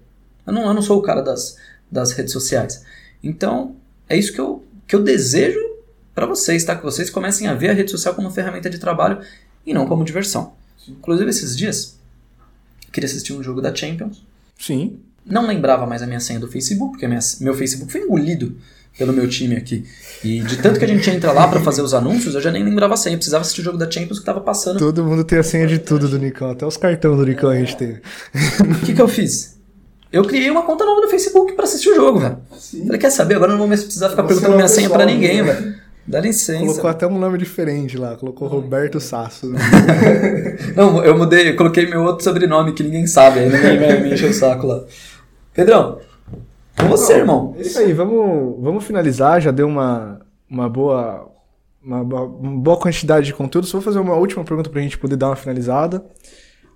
Eu 0.46 0.52
não, 0.52 0.66
eu 0.66 0.74
não 0.74 0.82
sou 0.82 0.98
o 0.98 1.02
cara 1.02 1.22
das, 1.22 1.56
das 1.90 2.12
redes 2.12 2.32
sociais. 2.32 2.84
Então, 3.22 3.76
é 4.06 4.16
isso 4.16 4.32
que 4.32 4.40
eu, 4.40 4.62
que 4.86 4.94
eu 4.94 5.02
desejo 5.02 5.60
para 6.14 6.26
vocês, 6.26 6.64
tá? 6.64 6.76
Que 6.76 6.82
vocês 6.82 7.08
comecem 7.08 7.46
a 7.46 7.54
ver 7.54 7.70
a 7.70 7.72
rede 7.72 7.90
social 7.90 8.14
como 8.14 8.30
ferramenta 8.30 8.68
de 8.68 8.78
trabalho 8.78 9.20
e 9.64 9.72
não 9.72 9.86
como 9.86 10.04
diversão. 10.04 10.52
Inclusive, 10.86 11.30
esses 11.30 11.56
dias, 11.56 11.98
eu 12.86 12.92
queria 12.92 13.08
assistir 13.08 13.32
um 13.32 13.42
jogo 13.42 13.62
da 13.62 13.74
Champions. 13.74 14.22
Sim 14.58 15.00
não 15.28 15.46
lembrava 15.46 15.86
mais 15.86 16.02
a 16.02 16.06
minha 16.06 16.20
senha 16.20 16.40
do 16.40 16.48
Facebook, 16.48 16.92
porque 16.92 17.06
minha, 17.06 17.20
meu 17.40 17.54
Facebook 17.54 17.90
foi 17.90 18.02
engolido 18.02 18.56
pelo 18.98 19.12
meu 19.12 19.28
time 19.28 19.56
aqui. 19.56 19.84
E 20.24 20.40
de 20.40 20.56
tanto 20.56 20.78
que 20.78 20.84
a 20.84 20.88
gente 20.88 21.08
entra 21.08 21.30
lá 21.32 21.46
para 21.46 21.60
fazer 21.60 21.82
os 21.82 21.94
anúncios, 21.94 22.34
eu 22.34 22.40
já 22.40 22.50
nem 22.50 22.64
lembrava 22.64 22.94
a 22.94 22.96
senha. 22.96 23.14
Eu 23.14 23.18
precisava 23.18 23.42
assistir 23.42 23.60
o 23.60 23.64
jogo 23.64 23.78
da 23.78 23.88
Champions 23.88 24.18
que 24.18 24.24
tava 24.24 24.40
passando. 24.40 24.78
Todo 24.78 25.04
mundo 25.04 25.22
tem 25.22 25.38
a 25.38 25.42
senha 25.42 25.66
de 25.66 25.78
tudo 25.78 26.08
do 26.08 26.18
Nicão, 26.18 26.50
até 26.50 26.66
os 26.66 26.76
cartões 26.76 27.16
do 27.16 27.24
Nicão 27.24 27.50
a 27.50 27.54
gente 27.54 27.76
tem. 27.76 28.00
O 28.60 28.84
que, 28.84 28.94
que 28.94 29.00
eu 29.00 29.08
fiz? 29.08 29.56
Eu 30.10 30.24
criei 30.24 30.50
uma 30.50 30.62
conta 30.62 30.84
nova 30.84 31.02
no 31.02 31.08
Facebook 31.08 31.52
para 31.52 31.64
assistir 31.64 31.90
o 31.90 31.94
jogo, 31.94 32.18
velho. 32.18 32.38
Falei, 32.86 32.98
quer 32.98 33.10
saber? 33.10 33.34
Agora 33.34 33.50
eu 33.50 33.52
não 33.52 33.58
vou 33.58 33.68
mais 33.68 33.84
precisar 33.84 34.08
ficar 34.08 34.22
Você 34.22 34.28
perguntando 34.28 34.56
minha 34.56 34.68
senha 34.68 34.88
para 34.88 35.04
ninguém, 35.04 35.42
velho. 35.42 35.74
Dá 36.06 36.20
licença. 36.20 36.64
Colocou 36.64 36.88
até 36.88 37.06
um 37.06 37.18
nome 37.18 37.36
diferente 37.36 37.98
lá, 37.98 38.16
colocou 38.16 38.48
Roberto 38.48 38.98
Sasso. 38.98 39.52
Não, 40.74 41.04
eu 41.04 41.18
mudei, 41.18 41.50
eu 41.50 41.56
coloquei 41.56 41.86
meu 41.86 42.02
outro 42.02 42.24
sobrenome 42.24 42.72
que 42.72 42.82
ninguém 42.82 43.06
sabe, 43.06 43.40
aí 43.40 43.50
ninguém 43.50 43.78
vai 43.78 44.00
me 44.00 44.14
encher 44.14 44.30
o 44.30 44.32
saco 44.32 44.66
lá. 44.66 44.82
Pedrão, 45.58 45.98
Com 46.78 46.86
você, 46.86 47.14
irmão. 47.14 47.52
É 47.58 47.62
isso 47.62 47.80
aí, 47.80 47.92
vamos, 47.92 48.62
vamos 48.62 48.84
finalizar. 48.84 49.40
Já 49.40 49.50
deu 49.50 49.66
uma, 49.66 50.20
uma 50.48 50.68
boa. 50.68 51.32
Uma, 51.82 52.02
uma 52.02 52.60
boa 52.60 52.76
quantidade 52.76 53.26
de 53.26 53.34
conteúdo. 53.34 53.66
Só 53.66 53.78
vou 53.78 53.84
fazer 53.84 53.98
uma 53.98 54.14
última 54.14 54.44
pergunta 54.44 54.70
pra 54.70 54.80
gente 54.80 54.96
poder 54.96 55.16
dar 55.16 55.30
uma 55.30 55.34
finalizada. 55.34 56.06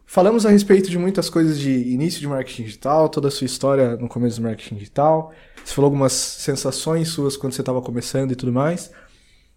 Falamos 0.04 0.44
a 0.44 0.50
respeito 0.50 0.90
de 0.90 0.98
muitas 0.98 1.30
coisas 1.30 1.60
de 1.60 1.70
início 1.70 2.18
de 2.18 2.26
marketing 2.26 2.64
digital, 2.64 3.08
toda 3.08 3.28
a 3.28 3.30
sua 3.30 3.44
história 3.44 3.94
no 3.94 4.08
começo 4.08 4.40
do 4.40 4.48
marketing 4.48 4.74
digital. 4.74 5.32
Você 5.64 5.72
falou 5.72 5.86
algumas 5.86 6.12
sensações 6.12 7.08
suas 7.08 7.36
quando 7.36 7.52
você 7.52 7.62
estava 7.62 7.80
começando 7.80 8.32
e 8.32 8.34
tudo 8.34 8.52
mais. 8.52 8.90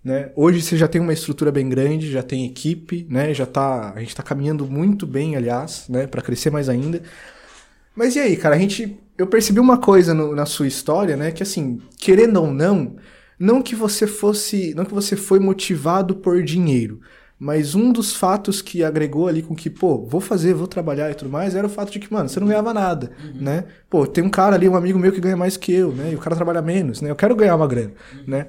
Né? 0.04 0.30
Hoje 0.36 0.62
você 0.62 0.78
já 0.78 0.88
tem 0.88 1.02
uma 1.02 1.14
estrutura 1.14 1.52
bem 1.52 1.68
grande, 1.68 2.12
já 2.12 2.22
tem 2.22 2.46
equipe, 2.46 3.08
né? 3.10 3.34
Já 3.34 3.48
tá, 3.48 3.92
a 3.96 4.00
gente 4.02 4.10
está 4.10 4.22
caminhando 4.22 4.68
muito 4.68 5.08
bem, 5.08 5.36
aliás, 5.36 5.86
né? 5.90 6.06
Para 6.06 6.22
crescer 6.22 6.52
mais 6.52 6.70
ainda. 6.70 7.02
Mas 7.96 8.16
e 8.16 8.20
aí, 8.20 8.36
cara? 8.38 8.56
A 8.56 8.60
gente, 8.60 9.00
eu 9.18 9.28
percebi 9.28 9.60
uma 9.60 9.78
coisa 9.78 10.14
no- 10.14 10.36
na 10.36 10.46
sua 10.46 10.68
história, 10.68 11.16
né? 11.16 11.32
Que 11.32 11.44
assim, 11.44 11.80
querendo 11.98 12.38
ou 12.42 12.52
não, 12.52 12.96
não 13.40 13.62
que 13.62 13.76
você 13.76 14.08
fosse, 14.08 14.74
não 14.76 14.86
que 14.86 14.94
você 14.94 15.16
foi 15.16 15.40
motivado 15.40 16.16
por 16.16 16.42
dinheiro, 16.44 17.00
mas 17.38 17.76
um 17.76 17.92
dos 17.92 18.14
fatos 18.16 18.62
que 18.62 18.82
agregou 18.84 19.28
ali 19.28 19.42
com 19.42 19.54
que, 19.56 19.70
pô, 19.70 20.06
vou 20.06 20.22
fazer, 20.22 20.54
vou 20.54 20.68
trabalhar 20.68 21.12
e 21.12 21.16
tudo 21.16 21.30
mais, 21.30 21.54
era 21.56 21.68
o 21.68 21.70
fato 21.70 21.92
de 21.92 22.00
que, 22.00 22.12
mano, 22.12 22.30
você 22.30 22.40
não 22.40 22.48
ganhava 22.48 22.74
nada, 22.74 23.12
né? 23.42 23.66
Pô, 23.90 24.08
tem 24.08 24.24
um 24.24 24.30
cara 24.30 24.56
ali, 24.56 24.70
um 24.70 24.76
amigo 24.76 24.98
meu 24.98 25.12
que 25.12 25.20
ganha 25.20 25.36
mais 25.36 25.58
que 25.58 25.74
eu, 25.74 25.92
né? 25.92 26.12
E 26.14 26.16
o 26.16 26.20
cara 26.20 26.36
trabalha 26.36 26.62
menos, 26.62 27.02
né? 27.02 27.10
Eu 27.12 27.16
quero 27.16 27.36
ganhar 27.36 27.56
uma 27.56 27.68
grana, 27.68 27.92
né? 28.26 28.48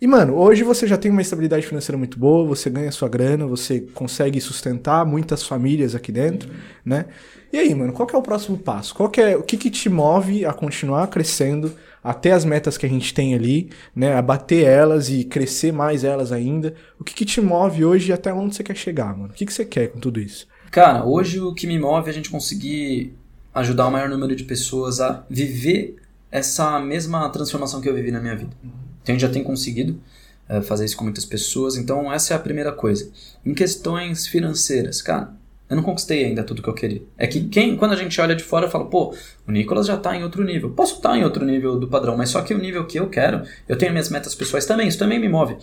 E, 0.00 0.06
mano, 0.06 0.34
hoje 0.34 0.62
você 0.62 0.86
já 0.86 0.96
tem 0.96 1.10
uma 1.10 1.20
estabilidade 1.20 1.66
financeira 1.66 1.98
muito 1.98 2.18
boa, 2.18 2.46
você 2.46 2.70
ganha 2.70 2.90
sua 2.90 3.06
grana, 3.06 3.46
você 3.46 3.80
consegue 3.80 4.40
sustentar 4.40 5.04
muitas 5.04 5.42
famílias 5.42 5.94
aqui 5.94 6.10
dentro, 6.10 6.50
né? 6.82 7.04
E 7.52 7.58
aí, 7.58 7.74
mano, 7.74 7.92
qual 7.92 8.08
é 8.10 8.16
o 8.16 8.22
próximo 8.22 8.56
passo? 8.56 8.94
Qual 8.94 9.12
é, 9.18 9.36
o 9.36 9.42
que 9.42 9.58
que 9.58 9.68
te 9.68 9.90
move 9.90 10.46
a 10.46 10.54
continuar 10.54 11.06
crescendo 11.08 11.72
até 12.02 12.32
as 12.32 12.46
metas 12.46 12.78
que 12.78 12.86
a 12.86 12.88
gente 12.88 13.12
tem 13.12 13.34
ali, 13.34 13.70
né? 13.94 14.14
A 14.14 14.22
bater 14.22 14.64
elas 14.64 15.10
e 15.10 15.22
crescer 15.22 15.70
mais 15.70 16.02
elas 16.02 16.32
ainda? 16.32 16.74
O 16.98 17.04
que 17.04 17.12
que 17.12 17.26
te 17.26 17.42
move 17.42 17.84
hoje 17.84 18.08
e 18.08 18.12
até 18.12 18.32
onde 18.32 18.54
você 18.54 18.62
quer 18.62 18.76
chegar, 18.76 19.14
mano? 19.14 19.34
O 19.34 19.36
que 19.36 19.44
que 19.44 19.52
você 19.52 19.66
quer 19.66 19.88
com 19.88 20.00
tudo 20.00 20.18
isso? 20.18 20.48
Cara, 20.70 21.04
hoje 21.04 21.40
o 21.40 21.52
que 21.52 21.66
me 21.66 21.78
move 21.78 22.06
é 22.06 22.10
a 22.10 22.14
gente 22.14 22.30
conseguir 22.30 23.12
ajudar 23.54 23.88
o 23.88 23.90
maior 23.90 24.08
número 24.08 24.34
de 24.34 24.44
pessoas 24.44 24.98
a 24.98 25.26
viver 25.28 25.96
essa 26.30 26.80
mesma 26.80 27.28
transformação 27.28 27.82
que 27.82 27.88
eu 27.88 27.94
vivi 27.94 28.10
na 28.10 28.20
minha 28.20 28.36
vida. 28.36 28.56
Então 29.02 29.14
a 29.14 29.18
gente 29.18 29.26
já 29.26 29.32
tem 29.32 29.42
conseguido 29.42 30.00
eh, 30.48 30.60
fazer 30.62 30.84
isso 30.84 30.96
com 30.96 31.04
muitas 31.04 31.24
pessoas, 31.24 31.76
então 31.76 32.12
essa 32.12 32.34
é 32.34 32.36
a 32.36 32.40
primeira 32.40 32.72
coisa. 32.72 33.10
Em 33.44 33.54
questões 33.54 34.26
financeiras, 34.26 35.00
cara, 35.00 35.32
eu 35.70 35.76
não 35.76 35.82
conquistei 35.84 36.24
ainda 36.24 36.42
tudo 36.42 36.60
que 36.60 36.68
eu 36.68 36.74
queria. 36.74 37.02
É 37.16 37.28
que 37.28 37.44
quem, 37.44 37.76
quando 37.76 37.92
a 37.92 37.96
gente 37.96 38.20
olha 38.20 38.34
de 38.34 38.42
fora, 38.42 38.68
fala, 38.68 38.86
pô, 38.86 39.14
o 39.46 39.52
Nicolas 39.52 39.86
já 39.86 39.96
tá 39.96 40.16
em 40.16 40.24
outro 40.24 40.42
nível. 40.42 40.70
Posso 40.70 40.96
estar 40.96 41.16
em 41.16 41.22
outro 41.22 41.44
nível 41.44 41.78
do 41.78 41.86
padrão, 41.86 42.16
mas 42.16 42.30
só 42.30 42.42
que 42.42 42.52
o 42.52 42.58
nível 42.58 42.84
que 42.86 42.98
eu 42.98 43.08
quero, 43.08 43.42
eu 43.68 43.78
tenho 43.78 43.92
minhas 43.92 44.08
metas 44.08 44.34
pessoais 44.34 44.66
também, 44.66 44.88
isso 44.88 44.98
também 44.98 45.20
me 45.20 45.28
move. 45.28 45.56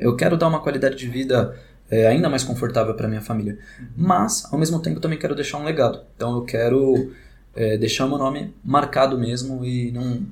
Eu 0.00 0.16
quero 0.16 0.36
dar 0.36 0.48
uma 0.48 0.60
qualidade 0.60 0.96
de 0.96 1.06
vida 1.06 1.56
é, 1.88 2.08
ainda 2.08 2.28
mais 2.28 2.42
confortável 2.42 2.94
para 2.94 3.06
minha 3.06 3.20
família. 3.20 3.56
Mas, 3.96 4.52
ao 4.52 4.58
mesmo 4.58 4.80
tempo, 4.80 4.98
também 4.98 5.16
quero 5.16 5.34
deixar 5.36 5.58
um 5.58 5.64
legado. 5.64 6.00
Então 6.16 6.34
eu 6.34 6.42
quero 6.42 7.12
é, 7.54 7.76
deixar 7.76 8.08
meu 8.08 8.18
nome 8.18 8.52
marcado 8.64 9.16
mesmo 9.16 9.64
e 9.64 9.92
não. 9.92 10.22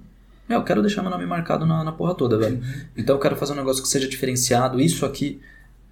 Meu, 0.50 0.58
eu 0.58 0.64
quero 0.64 0.82
deixar 0.82 1.00
meu 1.02 1.12
nome 1.12 1.24
marcado 1.26 1.64
na, 1.64 1.84
na 1.84 1.92
porra 1.92 2.12
toda, 2.12 2.36
velho. 2.36 2.60
Então 2.96 3.14
eu 3.14 3.20
quero 3.20 3.36
fazer 3.36 3.52
um 3.52 3.56
negócio 3.56 3.80
que 3.80 3.88
seja 3.88 4.08
diferenciado. 4.08 4.80
Isso 4.80 5.06
aqui 5.06 5.40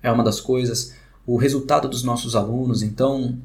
é 0.03 0.11
uma 0.11 0.25
das 0.25 0.41
coisas. 0.41 0.95
O 1.25 1.37
resultado 1.37 1.89
dos 1.89 2.03
nossos 2.03 2.35
alunos. 2.35 2.83
Então, 2.83 3.39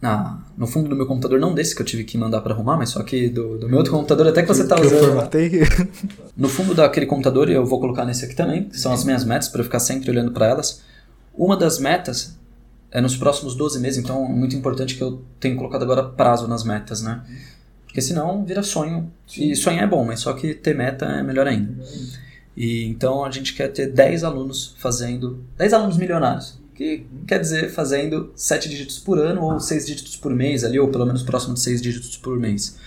na, 0.00 0.38
no 0.56 0.66
fundo 0.66 0.88
do 0.88 0.96
meu 0.96 1.04
computador, 1.04 1.38
não 1.38 1.52
desse 1.52 1.74
que 1.76 1.82
eu 1.82 1.84
tive 1.84 2.04
que 2.04 2.16
mandar 2.16 2.40
para 2.40 2.54
arrumar, 2.54 2.78
mas 2.78 2.88
só 2.88 3.02
que 3.02 3.28
do, 3.28 3.58
do 3.58 3.68
meu 3.68 3.76
outro 3.76 3.92
computador, 3.92 4.28
até 4.28 4.40
que 4.40 4.48
você 4.48 4.66
tá 4.66 4.76
Que 4.76 4.80
eu 4.80 4.86
usando. 4.86 5.04
formatei. 5.08 5.60
No 6.34 6.48
fundo 6.48 6.74
daquele 6.74 7.04
computador, 7.04 7.50
eu 7.50 7.66
vou 7.66 7.78
colocar 7.78 8.06
nesse 8.06 8.24
aqui 8.24 8.34
também, 8.34 8.64
que 8.64 8.80
são 8.80 8.94
as 8.94 9.04
minhas 9.04 9.26
metas, 9.26 9.46
para 9.48 9.60
eu 9.60 9.64
ficar 9.64 9.78
sempre 9.80 10.10
olhando 10.10 10.32
para 10.32 10.46
elas. 10.46 10.80
Uma 11.34 11.54
das 11.54 11.78
metas 11.78 12.34
é 12.90 12.98
nos 12.98 13.14
próximos 13.14 13.54
12 13.54 13.78
meses, 13.78 14.02
então 14.02 14.24
é 14.24 14.28
muito 14.30 14.56
importante 14.56 14.94
que 14.96 15.02
eu 15.02 15.22
tenha 15.38 15.54
colocado 15.54 15.82
agora 15.82 16.02
prazo 16.02 16.48
nas 16.48 16.64
metas, 16.64 17.02
né? 17.02 17.20
Porque 17.90 18.00
senão 18.00 18.44
vira 18.44 18.62
sonho. 18.62 19.12
E 19.36 19.54
sonhar 19.56 19.82
é 19.82 19.86
bom, 19.86 20.04
mas 20.04 20.20
só 20.20 20.32
que 20.32 20.54
ter 20.54 20.76
meta 20.76 21.06
é 21.06 21.24
melhor 21.24 21.48
ainda. 21.48 21.74
E 22.56 22.84
então 22.84 23.24
a 23.24 23.30
gente 23.32 23.52
quer 23.52 23.66
ter 23.66 23.90
10 23.90 24.22
alunos 24.22 24.76
fazendo. 24.78 25.44
10 25.58 25.72
alunos 25.72 25.96
milionários. 25.96 26.60
Que 26.72 27.04
quer 27.26 27.40
dizer 27.40 27.68
fazendo 27.70 28.32
7 28.36 28.68
dígitos 28.68 29.00
por 29.00 29.18
ano 29.18 29.42
ou 29.42 29.58
6 29.58 29.86
dígitos 29.86 30.16
por 30.16 30.32
mês 30.32 30.62
ali, 30.62 30.78
ou 30.78 30.86
pelo 30.88 31.04
menos 31.04 31.24
próximo 31.24 31.54
de 31.54 31.60
6 31.60 31.82
dígitos 31.82 32.16
por 32.16 32.38
mês. 32.38 32.78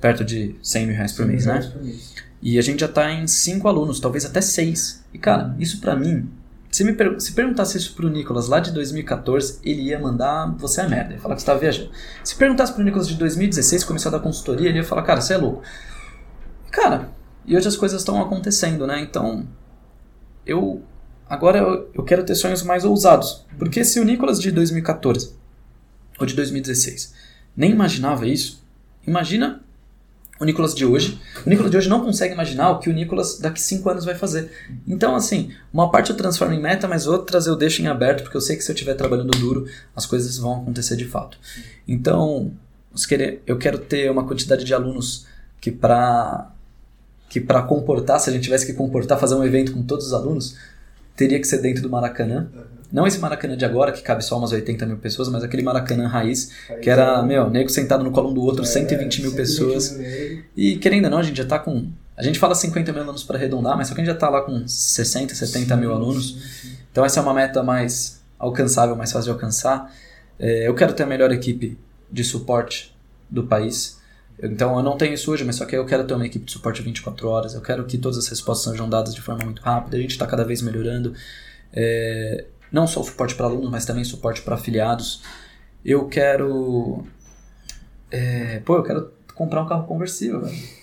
Perto 0.00 0.24
de 0.24 0.54
100 0.62 0.86
mil 0.86 0.94
reais 0.94 1.12
por 1.12 1.26
mês, 1.26 1.44
né? 1.44 1.72
E 2.40 2.58
a 2.58 2.62
gente 2.62 2.80
já 2.80 2.88
tá 2.88 3.12
em 3.12 3.26
5 3.26 3.66
alunos, 3.66 3.98
talvez 3.98 4.24
até 4.24 4.40
6. 4.40 5.04
E 5.12 5.18
cara, 5.18 5.56
isso 5.58 5.80
pra 5.80 5.96
mim. 5.96 6.30
Se 6.72 6.84
me 6.84 6.94
per 6.94 7.20
se 7.20 7.34
perguntasse 7.34 7.76
isso 7.76 7.94
pro 7.94 8.08
Nicolas 8.08 8.48
lá 8.48 8.58
de 8.58 8.72
2014, 8.72 9.60
ele 9.62 9.82
ia 9.82 9.98
mandar 9.98 10.46
você 10.56 10.80
é 10.80 10.88
merda, 10.88 11.12
ia 11.12 11.20
falar 11.20 11.34
que 11.34 11.42
você 11.42 11.46
tá 11.46 11.54
viajando. 11.54 11.90
Se 12.24 12.34
perguntasse 12.34 12.72
pro 12.72 12.82
Nicolas 12.82 13.06
de 13.06 13.14
2016, 13.16 13.84
começou 13.84 14.08
a 14.08 14.12
dar 14.16 14.20
consultoria, 14.20 14.70
ele 14.70 14.78
ia 14.78 14.84
falar, 14.84 15.02
cara, 15.02 15.20
você 15.20 15.34
é 15.34 15.36
louco. 15.36 15.62
Cara, 16.70 17.10
e 17.44 17.54
hoje 17.54 17.68
as 17.68 17.76
coisas 17.76 18.00
estão 18.00 18.22
acontecendo, 18.22 18.86
né? 18.86 19.02
Então, 19.02 19.46
eu 20.46 20.82
agora 21.28 21.58
eu, 21.58 21.90
eu 21.92 22.02
quero 22.04 22.24
ter 22.24 22.34
sonhos 22.34 22.62
mais 22.62 22.86
ousados. 22.86 23.44
Porque 23.58 23.84
se 23.84 24.00
o 24.00 24.04
Nicolas 24.04 24.40
de 24.40 24.50
2014 24.50 25.36
ou 26.18 26.24
de 26.24 26.34
2016 26.34 27.14
nem 27.54 27.70
imaginava 27.70 28.26
isso, 28.26 28.64
imagina 29.06 29.62
o 30.42 30.44
Nicolas 30.44 30.74
de 30.74 30.84
hoje. 30.84 31.20
O 31.46 31.48
Nicolas 31.48 31.70
de 31.70 31.76
hoje 31.76 31.88
não 31.88 32.04
consegue 32.04 32.34
imaginar 32.34 32.70
o 32.70 32.78
que 32.80 32.90
o 32.90 32.92
Nicolas 32.92 33.38
daqui 33.38 33.60
5 33.60 33.88
anos 33.88 34.04
vai 34.04 34.14
fazer. 34.14 34.50
Então, 34.86 35.14
assim, 35.14 35.52
uma 35.72 35.90
parte 35.90 36.10
eu 36.10 36.16
transformo 36.16 36.52
em 36.52 36.60
meta, 36.60 36.88
mas 36.88 37.06
outras 37.06 37.46
eu 37.46 37.54
deixo 37.54 37.80
em 37.80 37.86
aberto, 37.86 38.22
porque 38.24 38.36
eu 38.36 38.40
sei 38.40 38.56
que 38.56 38.62
se 38.62 38.70
eu 38.70 38.74
estiver 38.74 38.94
trabalhando 38.94 39.30
duro, 39.38 39.66
as 39.94 40.04
coisas 40.04 40.36
vão 40.36 40.62
acontecer 40.62 40.96
de 40.96 41.04
fato. 41.04 41.38
Então, 41.86 42.52
eu 43.46 43.56
quero 43.56 43.78
ter 43.78 44.10
uma 44.10 44.26
quantidade 44.26 44.64
de 44.64 44.74
alunos 44.74 45.26
que 45.60 45.70
para 45.70 46.50
que 47.28 47.40
para 47.40 47.62
comportar, 47.62 48.20
se 48.20 48.28
a 48.28 48.32
gente 48.32 48.42
tivesse 48.42 48.66
que 48.66 48.74
comportar, 48.74 49.18
fazer 49.18 49.34
um 49.34 49.42
evento 49.42 49.72
com 49.72 49.82
todos 49.82 50.08
os 50.08 50.12
alunos, 50.12 50.54
teria 51.16 51.38
que 51.38 51.46
ser 51.46 51.58
dentro 51.58 51.82
do 51.82 51.90
Maracanã. 51.90 52.48
Não 52.92 53.06
esse 53.06 53.18
Maracanã 53.18 53.56
de 53.56 53.64
agora, 53.64 53.90
que 53.90 54.02
cabe 54.02 54.22
só 54.22 54.38
umas 54.38 54.52
80 54.52 54.84
mil 54.84 54.98
pessoas, 54.98 55.28
mas 55.28 55.42
aquele 55.42 55.62
Maracanã 55.62 56.06
raiz, 56.06 56.52
que 56.82 56.90
era, 56.90 57.22
meu, 57.22 57.48
nego 57.48 57.70
sentado 57.70 58.04
no 58.04 58.10
colo 58.10 58.30
um 58.30 58.34
do 58.34 58.42
outro, 58.42 58.64
120 58.64 59.22
mil 59.22 59.32
pessoas. 59.34 59.98
E 60.56 60.76
querendo 60.76 61.06
ou 61.06 61.10
não, 61.10 61.18
a 61.18 61.22
gente 61.22 61.38
já 61.38 61.46
tá 61.46 61.58
com. 61.58 61.90
A 62.14 62.22
gente 62.22 62.38
fala 62.38 62.54
50 62.54 62.92
mil 62.92 63.02
alunos 63.02 63.24
para 63.24 63.38
arredondar, 63.38 63.76
mas 63.76 63.88
só 63.88 63.94
que 63.94 64.02
a 64.02 64.04
gente 64.04 64.12
já 64.12 64.18
tá 64.18 64.28
lá 64.28 64.42
com 64.42 64.68
60, 64.68 65.34
70 65.34 65.76
mil 65.76 65.92
alunos. 65.92 66.70
Então 66.90 67.02
essa 67.02 67.20
é 67.20 67.22
uma 67.22 67.32
meta 67.32 67.62
mais 67.62 68.20
alcançável, 68.38 68.94
mais 68.94 69.10
fácil 69.10 69.24
de 69.24 69.30
alcançar. 69.30 69.90
É, 70.38 70.68
eu 70.68 70.74
quero 70.74 70.92
ter 70.92 71.04
a 71.04 71.06
melhor 71.06 71.32
equipe 71.32 71.78
de 72.10 72.22
suporte 72.22 72.94
do 73.30 73.44
país. 73.44 74.01
Então 74.42 74.76
eu 74.76 74.82
não 74.82 74.96
tenho 74.96 75.14
isso 75.14 75.30
hoje, 75.30 75.44
mas 75.44 75.56
só 75.56 75.64
que 75.64 75.76
eu 75.76 75.86
quero 75.86 76.04
ter 76.04 76.14
uma 76.14 76.26
equipe 76.26 76.44
de 76.44 76.50
suporte 76.50 76.82
24 76.82 77.28
horas. 77.28 77.54
Eu 77.54 77.60
quero 77.60 77.84
que 77.84 77.96
todas 77.96 78.18
as 78.18 78.26
respostas 78.26 78.72
sejam 78.72 78.88
dadas 78.88 79.14
de 79.14 79.20
forma 79.20 79.44
muito 79.44 79.62
rápida. 79.62 79.96
A 79.96 80.00
gente 80.00 80.10
está 80.10 80.26
cada 80.26 80.44
vez 80.44 80.60
melhorando. 80.60 81.14
É, 81.72 82.46
não 82.70 82.86
só 82.86 83.00
o 83.00 83.04
suporte 83.04 83.36
para 83.36 83.46
alunos, 83.46 83.70
mas 83.70 83.84
também 83.84 84.02
suporte 84.02 84.42
para 84.42 84.56
afiliados. 84.56 85.22
Eu 85.84 86.08
quero. 86.08 87.04
é, 88.10 88.60
pô, 88.60 88.76
eu 88.76 88.82
quero 88.82 89.12
comprar 89.34 89.62
um 89.62 89.68
carro 89.68 89.86
conversível, 89.86 90.40
velho. 90.40 90.81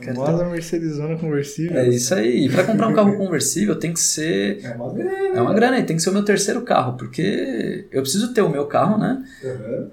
Quero 0.00 0.16
ter- 0.16 0.24
Famosa 0.26 0.44
Mercedesona 0.46 1.16
conversível. 1.16 1.76
É 1.78 1.88
isso 1.88 2.14
aí. 2.14 2.46
E 2.46 2.48
para 2.50 2.64
comprar 2.64 2.88
um 2.88 2.94
carro 2.94 3.16
conversível 3.16 3.76
tem 3.76 3.92
que 3.92 4.00
ser. 4.00 4.60
É 4.64 4.70
uma 4.74 4.92
grana. 4.92 5.36
É 5.36 5.40
uma 5.40 5.54
grana, 5.54 5.78
e 5.78 5.82
tem 5.84 5.96
que 5.96 6.02
ser 6.02 6.10
o 6.10 6.12
meu 6.12 6.24
terceiro 6.24 6.62
carro, 6.62 6.96
porque 6.96 7.86
eu 7.90 8.02
preciso 8.02 8.32
ter 8.32 8.42
o 8.42 8.48
meu 8.48 8.66
carro, 8.66 8.98
né? 8.98 9.22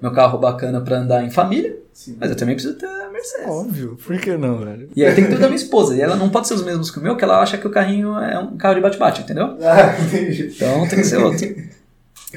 Meu 0.00 0.12
carro 0.12 0.38
bacana 0.38 0.80
para 0.80 0.98
andar 0.98 1.24
em 1.24 1.30
família, 1.30 1.76
mas 2.18 2.30
eu 2.30 2.36
também 2.36 2.54
preciso 2.54 2.74
ter 2.76 2.86
a 2.86 3.10
Mercedes. 3.10 3.46
Óbvio, 3.48 3.98
por 4.06 4.18
que 4.18 4.36
não, 4.36 4.58
velho? 4.58 4.88
E 4.94 5.04
aí 5.04 5.14
tem 5.14 5.24
que 5.24 5.30
ter 5.30 5.36
o 5.36 5.40
da 5.40 5.46
minha 5.48 5.56
esposa, 5.56 5.96
e 5.96 6.00
ela 6.00 6.16
não 6.16 6.28
pode 6.30 6.46
ser 6.48 6.54
os 6.54 6.62
mesmos 6.64 6.90
que 6.90 6.98
o 6.98 7.02
meu, 7.02 7.16
que 7.16 7.24
ela 7.24 7.40
acha 7.40 7.56
que 7.58 7.66
o 7.66 7.70
carrinho 7.70 8.18
é 8.18 8.38
um 8.38 8.56
carro 8.56 8.74
de 8.76 8.80
bate-bate, 8.80 9.22
entendeu? 9.22 9.56
Ah, 9.62 9.98
entendi. 10.00 10.52
Então 10.54 10.86
tem 10.88 10.98
que 11.00 11.04
ser 11.04 11.16
outro. 11.18 11.46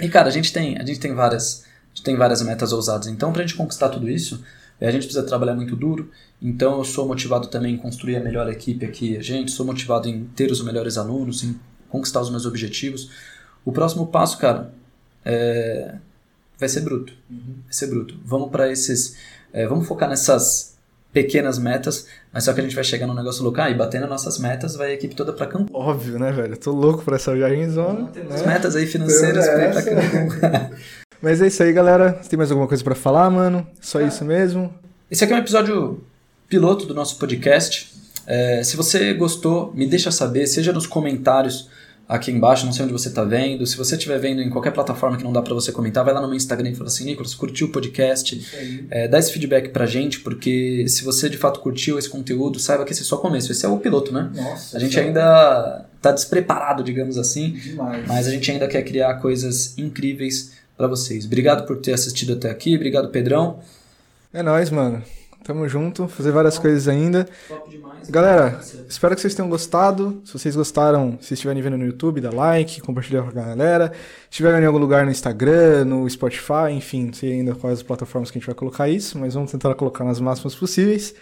E 0.02 0.08
cara, 0.10 0.28
a 0.28 0.32
gente 0.32 0.54
tem, 0.54 0.78
a 0.78 0.86
gente 0.86 1.00
tem 1.00 1.14
várias, 1.14 1.64
a 1.66 1.96
gente 1.96 2.04
tem 2.04 2.16
várias 2.16 2.42
metas 2.42 2.72
ousadas. 2.72 3.08
Então 3.08 3.32
pra 3.34 3.42
gente 3.42 3.56
conquistar 3.56 3.90
tudo 3.90 4.10
isso, 4.10 4.42
a 4.88 4.92
gente 4.92 5.04
precisa 5.04 5.26
trabalhar 5.26 5.56
muito 5.56 5.76
duro. 5.76 6.10
Então 6.42 6.78
eu 6.78 6.84
sou 6.84 7.08
motivado 7.08 7.48
também 7.48 7.76
em 7.76 7.78
construir 7.78 8.16
a 8.16 8.20
melhor 8.20 8.50
equipe 8.50 8.86
aqui, 8.86 9.18
a 9.18 9.22
gente, 9.22 9.52
sou 9.52 9.66
motivado 9.66 10.08
em 10.08 10.26
ter 10.36 10.52
os 10.52 10.64
melhores 10.64 10.98
alunos, 10.98 11.44
em 11.44 11.60
conquistar 11.90 12.22
os 12.22 12.30
meus 12.30 12.46
objetivos. 12.46 13.10
O 13.66 13.72
próximo 13.72 14.08
passo, 14.08 14.38
cara, 14.38 14.74
é... 15.26 15.96
vai 16.58 16.70
ser 16.70 16.82
bruto. 16.82 17.14
Vai 17.30 17.74
ser 17.74 17.88
bruto. 17.88 18.18
Vamos 18.24 18.50
para 18.50 18.72
esses, 18.72 19.18
é, 19.52 19.68
vamos 19.68 19.88
focar 19.88 20.08
nessas 20.08 20.78
pequenas 21.12 21.58
metas, 21.58 22.08
mas 22.32 22.44
só 22.44 22.54
que 22.54 22.60
a 22.60 22.64
gente 22.64 22.76
vai 22.76 22.84
chegar 22.84 23.08
num 23.08 23.16
negócio 23.16 23.44
louco, 23.44 23.60
ah, 23.60 23.70
e 23.70 23.74
batendo 23.74 24.04
as 24.04 24.10
nossas 24.10 24.38
metas, 24.38 24.76
vai 24.76 24.92
a 24.92 24.94
equipe 24.94 25.16
toda 25.16 25.34
para 25.34 25.48
Cancún. 25.48 25.74
Óbvio, 25.74 26.20
né, 26.20 26.32
velho? 26.32 26.54
Eu 26.54 26.58
tô 26.58 26.72
louco 26.72 27.04
pra 27.04 27.16
essa 27.16 27.34
viagem 27.34 27.70
zona. 27.70 28.12
As 28.30 28.42
né? 28.42 28.48
metas 28.48 28.76
aí 28.76 28.86
financeiras 28.86 29.48
pra 29.48 29.66
ir 29.66 29.72
pra. 29.72 29.82
Cancún. 29.84 30.76
Mas 31.22 31.42
é 31.42 31.48
isso 31.48 31.62
aí, 31.62 31.74
galera. 31.74 32.14
Tem 32.14 32.38
mais 32.38 32.50
alguma 32.52 32.68
coisa 32.68 32.84
pra 32.84 32.96
falar, 32.96 33.30
mano? 33.30 33.68
Só 33.82 34.00
isso 34.02 34.24
mesmo? 34.24 34.74
Esse 35.12 35.24
aqui 35.24 35.34
é 35.34 35.36
um 35.36 35.40
episódio 35.40 36.04
piloto 36.48 36.86
do 36.86 36.94
nosso 36.94 37.18
podcast. 37.18 37.94
É, 38.26 38.64
se 38.64 38.78
você 38.78 39.14
gostou, 39.14 39.74
me 39.74 39.88
deixa 39.88 40.12
saber, 40.12 40.48
seja 40.48 40.72
nos 40.72 40.88
comentários 40.88 41.68
aqui 42.08 42.32
embaixo, 42.32 42.66
não 42.66 42.74
sei 42.74 42.86
onde 42.86 42.94
você 42.94 43.10
está 43.10 43.24
vendo. 43.24 43.66
Se 43.68 43.76
você 43.78 43.96
estiver 43.96 44.18
vendo 44.18 44.42
em 44.42 44.50
qualquer 44.50 44.72
plataforma 44.72 45.18
que 45.18 45.24
não 45.24 45.32
dá 45.34 45.42
para 45.42 45.54
você 45.54 45.72
comentar, 45.72 46.04
vai 46.06 46.14
lá 46.14 46.22
no 46.22 46.28
meu 46.28 46.38
Instagram 46.38 46.70
e 46.70 46.76
fala 46.76 46.88
assim, 46.88 47.06
Nicolas, 47.06 47.36
curtiu 47.36 47.68
o 47.68 47.72
podcast? 47.72 48.86
É, 48.90 49.08
dá 49.08 49.20
esse 49.20 49.32
feedback 49.32 49.70
pra 49.70 49.86
gente, 49.86 50.20
porque 50.22 50.86
se 50.88 51.04
você 51.04 51.30
de 51.30 51.38
fato 51.38 51.60
curtiu 51.60 52.00
esse 52.00 52.10
conteúdo, 52.10 52.60
saiba 52.60 52.84
que 52.86 52.94
esse 52.94 53.02
é 53.02 53.06
só 53.06 53.16
o 53.18 53.20
começo, 53.20 53.52
esse 53.52 53.64
é 53.66 53.70
o 53.70 53.78
piloto, 53.78 54.12
né? 54.12 54.32
Nossa, 54.34 54.78
a 54.78 54.80
gente 54.80 54.98
é- 54.98 55.04
ainda 55.04 55.86
tá 56.02 56.12
despreparado, 56.12 56.84
digamos 56.84 57.18
assim, 57.18 57.52
Demais. 57.52 58.08
mas 58.08 58.26
a 58.28 58.32
gente 58.32 58.50
ainda 58.50 58.68
quer 58.68 58.82
criar 58.84 59.16
coisas 59.16 59.78
incríveis 59.78 60.54
para 60.80 60.88
vocês. 60.88 61.26
Obrigado 61.26 61.68
por 61.68 61.76
ter 61.76 61.92
assistido 61.92 62.32
até 62.32 62.50
aqui, 62.50 62.74
obrigado 62.74 63.10
Pedrão. 63.10 63.60
É 64.32 64.42
nóis, 64.42 64.70
mano. 64.70 65.04
Tamo 65.44 65.68
junto, 65.68 66.08
fazer 66.08 66.32
várias 66.32 66.58
coisas 66.58 66.88
ainda. 66.88 67.28
Galera, 68.10 68.62
espero 68.88 69.14
que 69.14 69.20
vocês 69.20 69.36
tenham 69.36 69.50
gostado. 69.50 70.22
Se 70.24 70.32
vocês 70.32 70.56
gostaram, 70.56 71.18
se 71.20 71.34
estiverem 71.34 71.62
vendo 71.62 71.78
no 71.78 71.86
YouTube, 71.86 72.22
dá 72.22 72.30
like, 72.30 72.80
compartilha 72.80 73.22
com 73.22 73.28
a 73.28 73.32
galera. 73.32 73.92
Se 73.92 74.30
estiverem 74.32 74.62
em 74.62 74.66
algum 74.66 74.78
lugar 74.78 75.04
no 75.04 75.12
Instagram, 75.12 75.84
no 75.84 76.10
Spotify, 76.10 76.72
enfim, 76.72 77.08
não 77.08 77.14
sei 77.14 77.34
ainda 77.34 77.56
quais 77.56 77.80
as 77.80 77.84
plataformas 77.84 78.32
que 78.32 78.38
a 78.38 78.40
gente 78.40 78.48
vai 78.48 78.56
colocar 78.56 78.88
isso, 78.88 79.20
mas 79.20 79.34
vamos 79.34 79.52
tentar 79.52 79.76
colocar 79.76 80.06
nas 80.06 80.22
máximas 80.22 80.56
possíveis. 80.56 81.14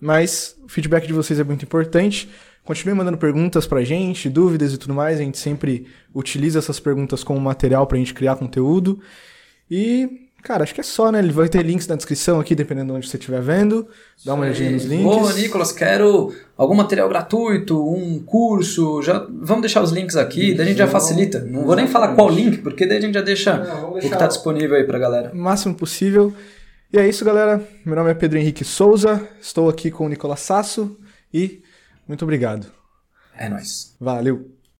Mas 0.00 0.56
o 0.64 0.68
feedback 0.70 1.06
de 1.06 1.12
vocês 1.12 1.38
é 1.38 1.44
muito 1.44 1.64
importante. 1.64 2.30
Continue 2.66 2.96
mandando 2.96 3.16
perguntas 3.16 3.64
pra 3.64 3.84
gente, 3.84 4.28
dúvidas 4.28 4.72
e 4.74 4.76
tudo 4.76 4.92
mais. 4.92 5.20
A 5.20 5.22
gente 5.22 5.38
sempre 5.38 5.86
utiliza 6.12 6.58
essas 6.58 6.80
perguntas 6.80 7.22
como 7.22 7.40
material 7.40 7.86
pra 7.86 7.96
gente 7.96 8.12
criar 8.12 8.34
conteúdo. 8.34 9.00
E, 9.70 10.28
cara, 10.42 10.64
acho 10.64 10.74
que 10.74 10.80
é 10.80 10.84
só, 10.84 11.12
né? 11.12 11.20
Ele 11.20 11.30
vai 11.30 11.48
ter 11.48 11.62
links 11.62 11.86
na 11.86 11.94
descrição 11.94 12.40
aqui, 12.40 12.56
dependendo 12.56 12.92
de 12.92 12.98
onde 12.98 13.08
você 13.08 13.16
estiver 13.16 13.40
vendo. 13.40 13.86
Dá 14.24 14.34
uma 14.34 14.42
olhadinha 14.42 14.72
nos 14.72 14.84
links. 14.84 15.16
Ô, 15.16 15.32
Nicolas, 15.32 15.70
quero 15.70 16.34
algum 16.56 16.74
material 16.74 17.08
gratuito, 17.08 17.80
um 17.88 18.18
curso. 18.18 19.00
Já 19.00 19.24
vamos 19.30 19.60
deixar 19.60 19.80
os 19.80 19.92
links 19.92 20.16
aqui, 20.16 20.52
daí 20.52 20.66
a 20.66 20.68
gente 20.68 20.78
já 20.78 20.88
facilita. 20.88 21.44
Não 21.44 21.64
vou 21.64 21.76
nem 21.76 21.86
falar 21.86 22.16
qual 22.16 22.28
link, 22.28 22.58
porque 22.58 22.84
daí 22.84 22.98
a 22.98 23.00
gente 23.00 23.14
já 23.14 23.22
deixa 23.22 23.62
o 23.92 24.00
que 24.00 24.08
tá 24.10 24.26
disponível 24.26 24.76
aí 24.76 24.82
pra 24.82 24.98
galera. 24.98 25.30
O 25.32 25.36
máximo 25.36 25.72
possível. 25.72 26.34
E 26.92 26.98
é 26.98 27.08
isso, 27.08 27.24
galera. 27.24 27.62
Meu 27.84 27.94
nome 27.94 28.10
é 28.10 28.14
Pedro 28.14 28.38
Henrique 28.38 28.64
Souza. 28.64 29.22
Estou 29.40 29.68
aqui 29.68 29.88
com 29.88 30.06
o 30.06 30.08
Nicolas 30.08 30.40
Sasso. 30.40 30.96
E 31.32 31.60
muito 32.06 32.24
obrigado. 32.24 32.72
É 33.34 33.48
nóis. 33.48 33.96
Valeu. 34.00 34.55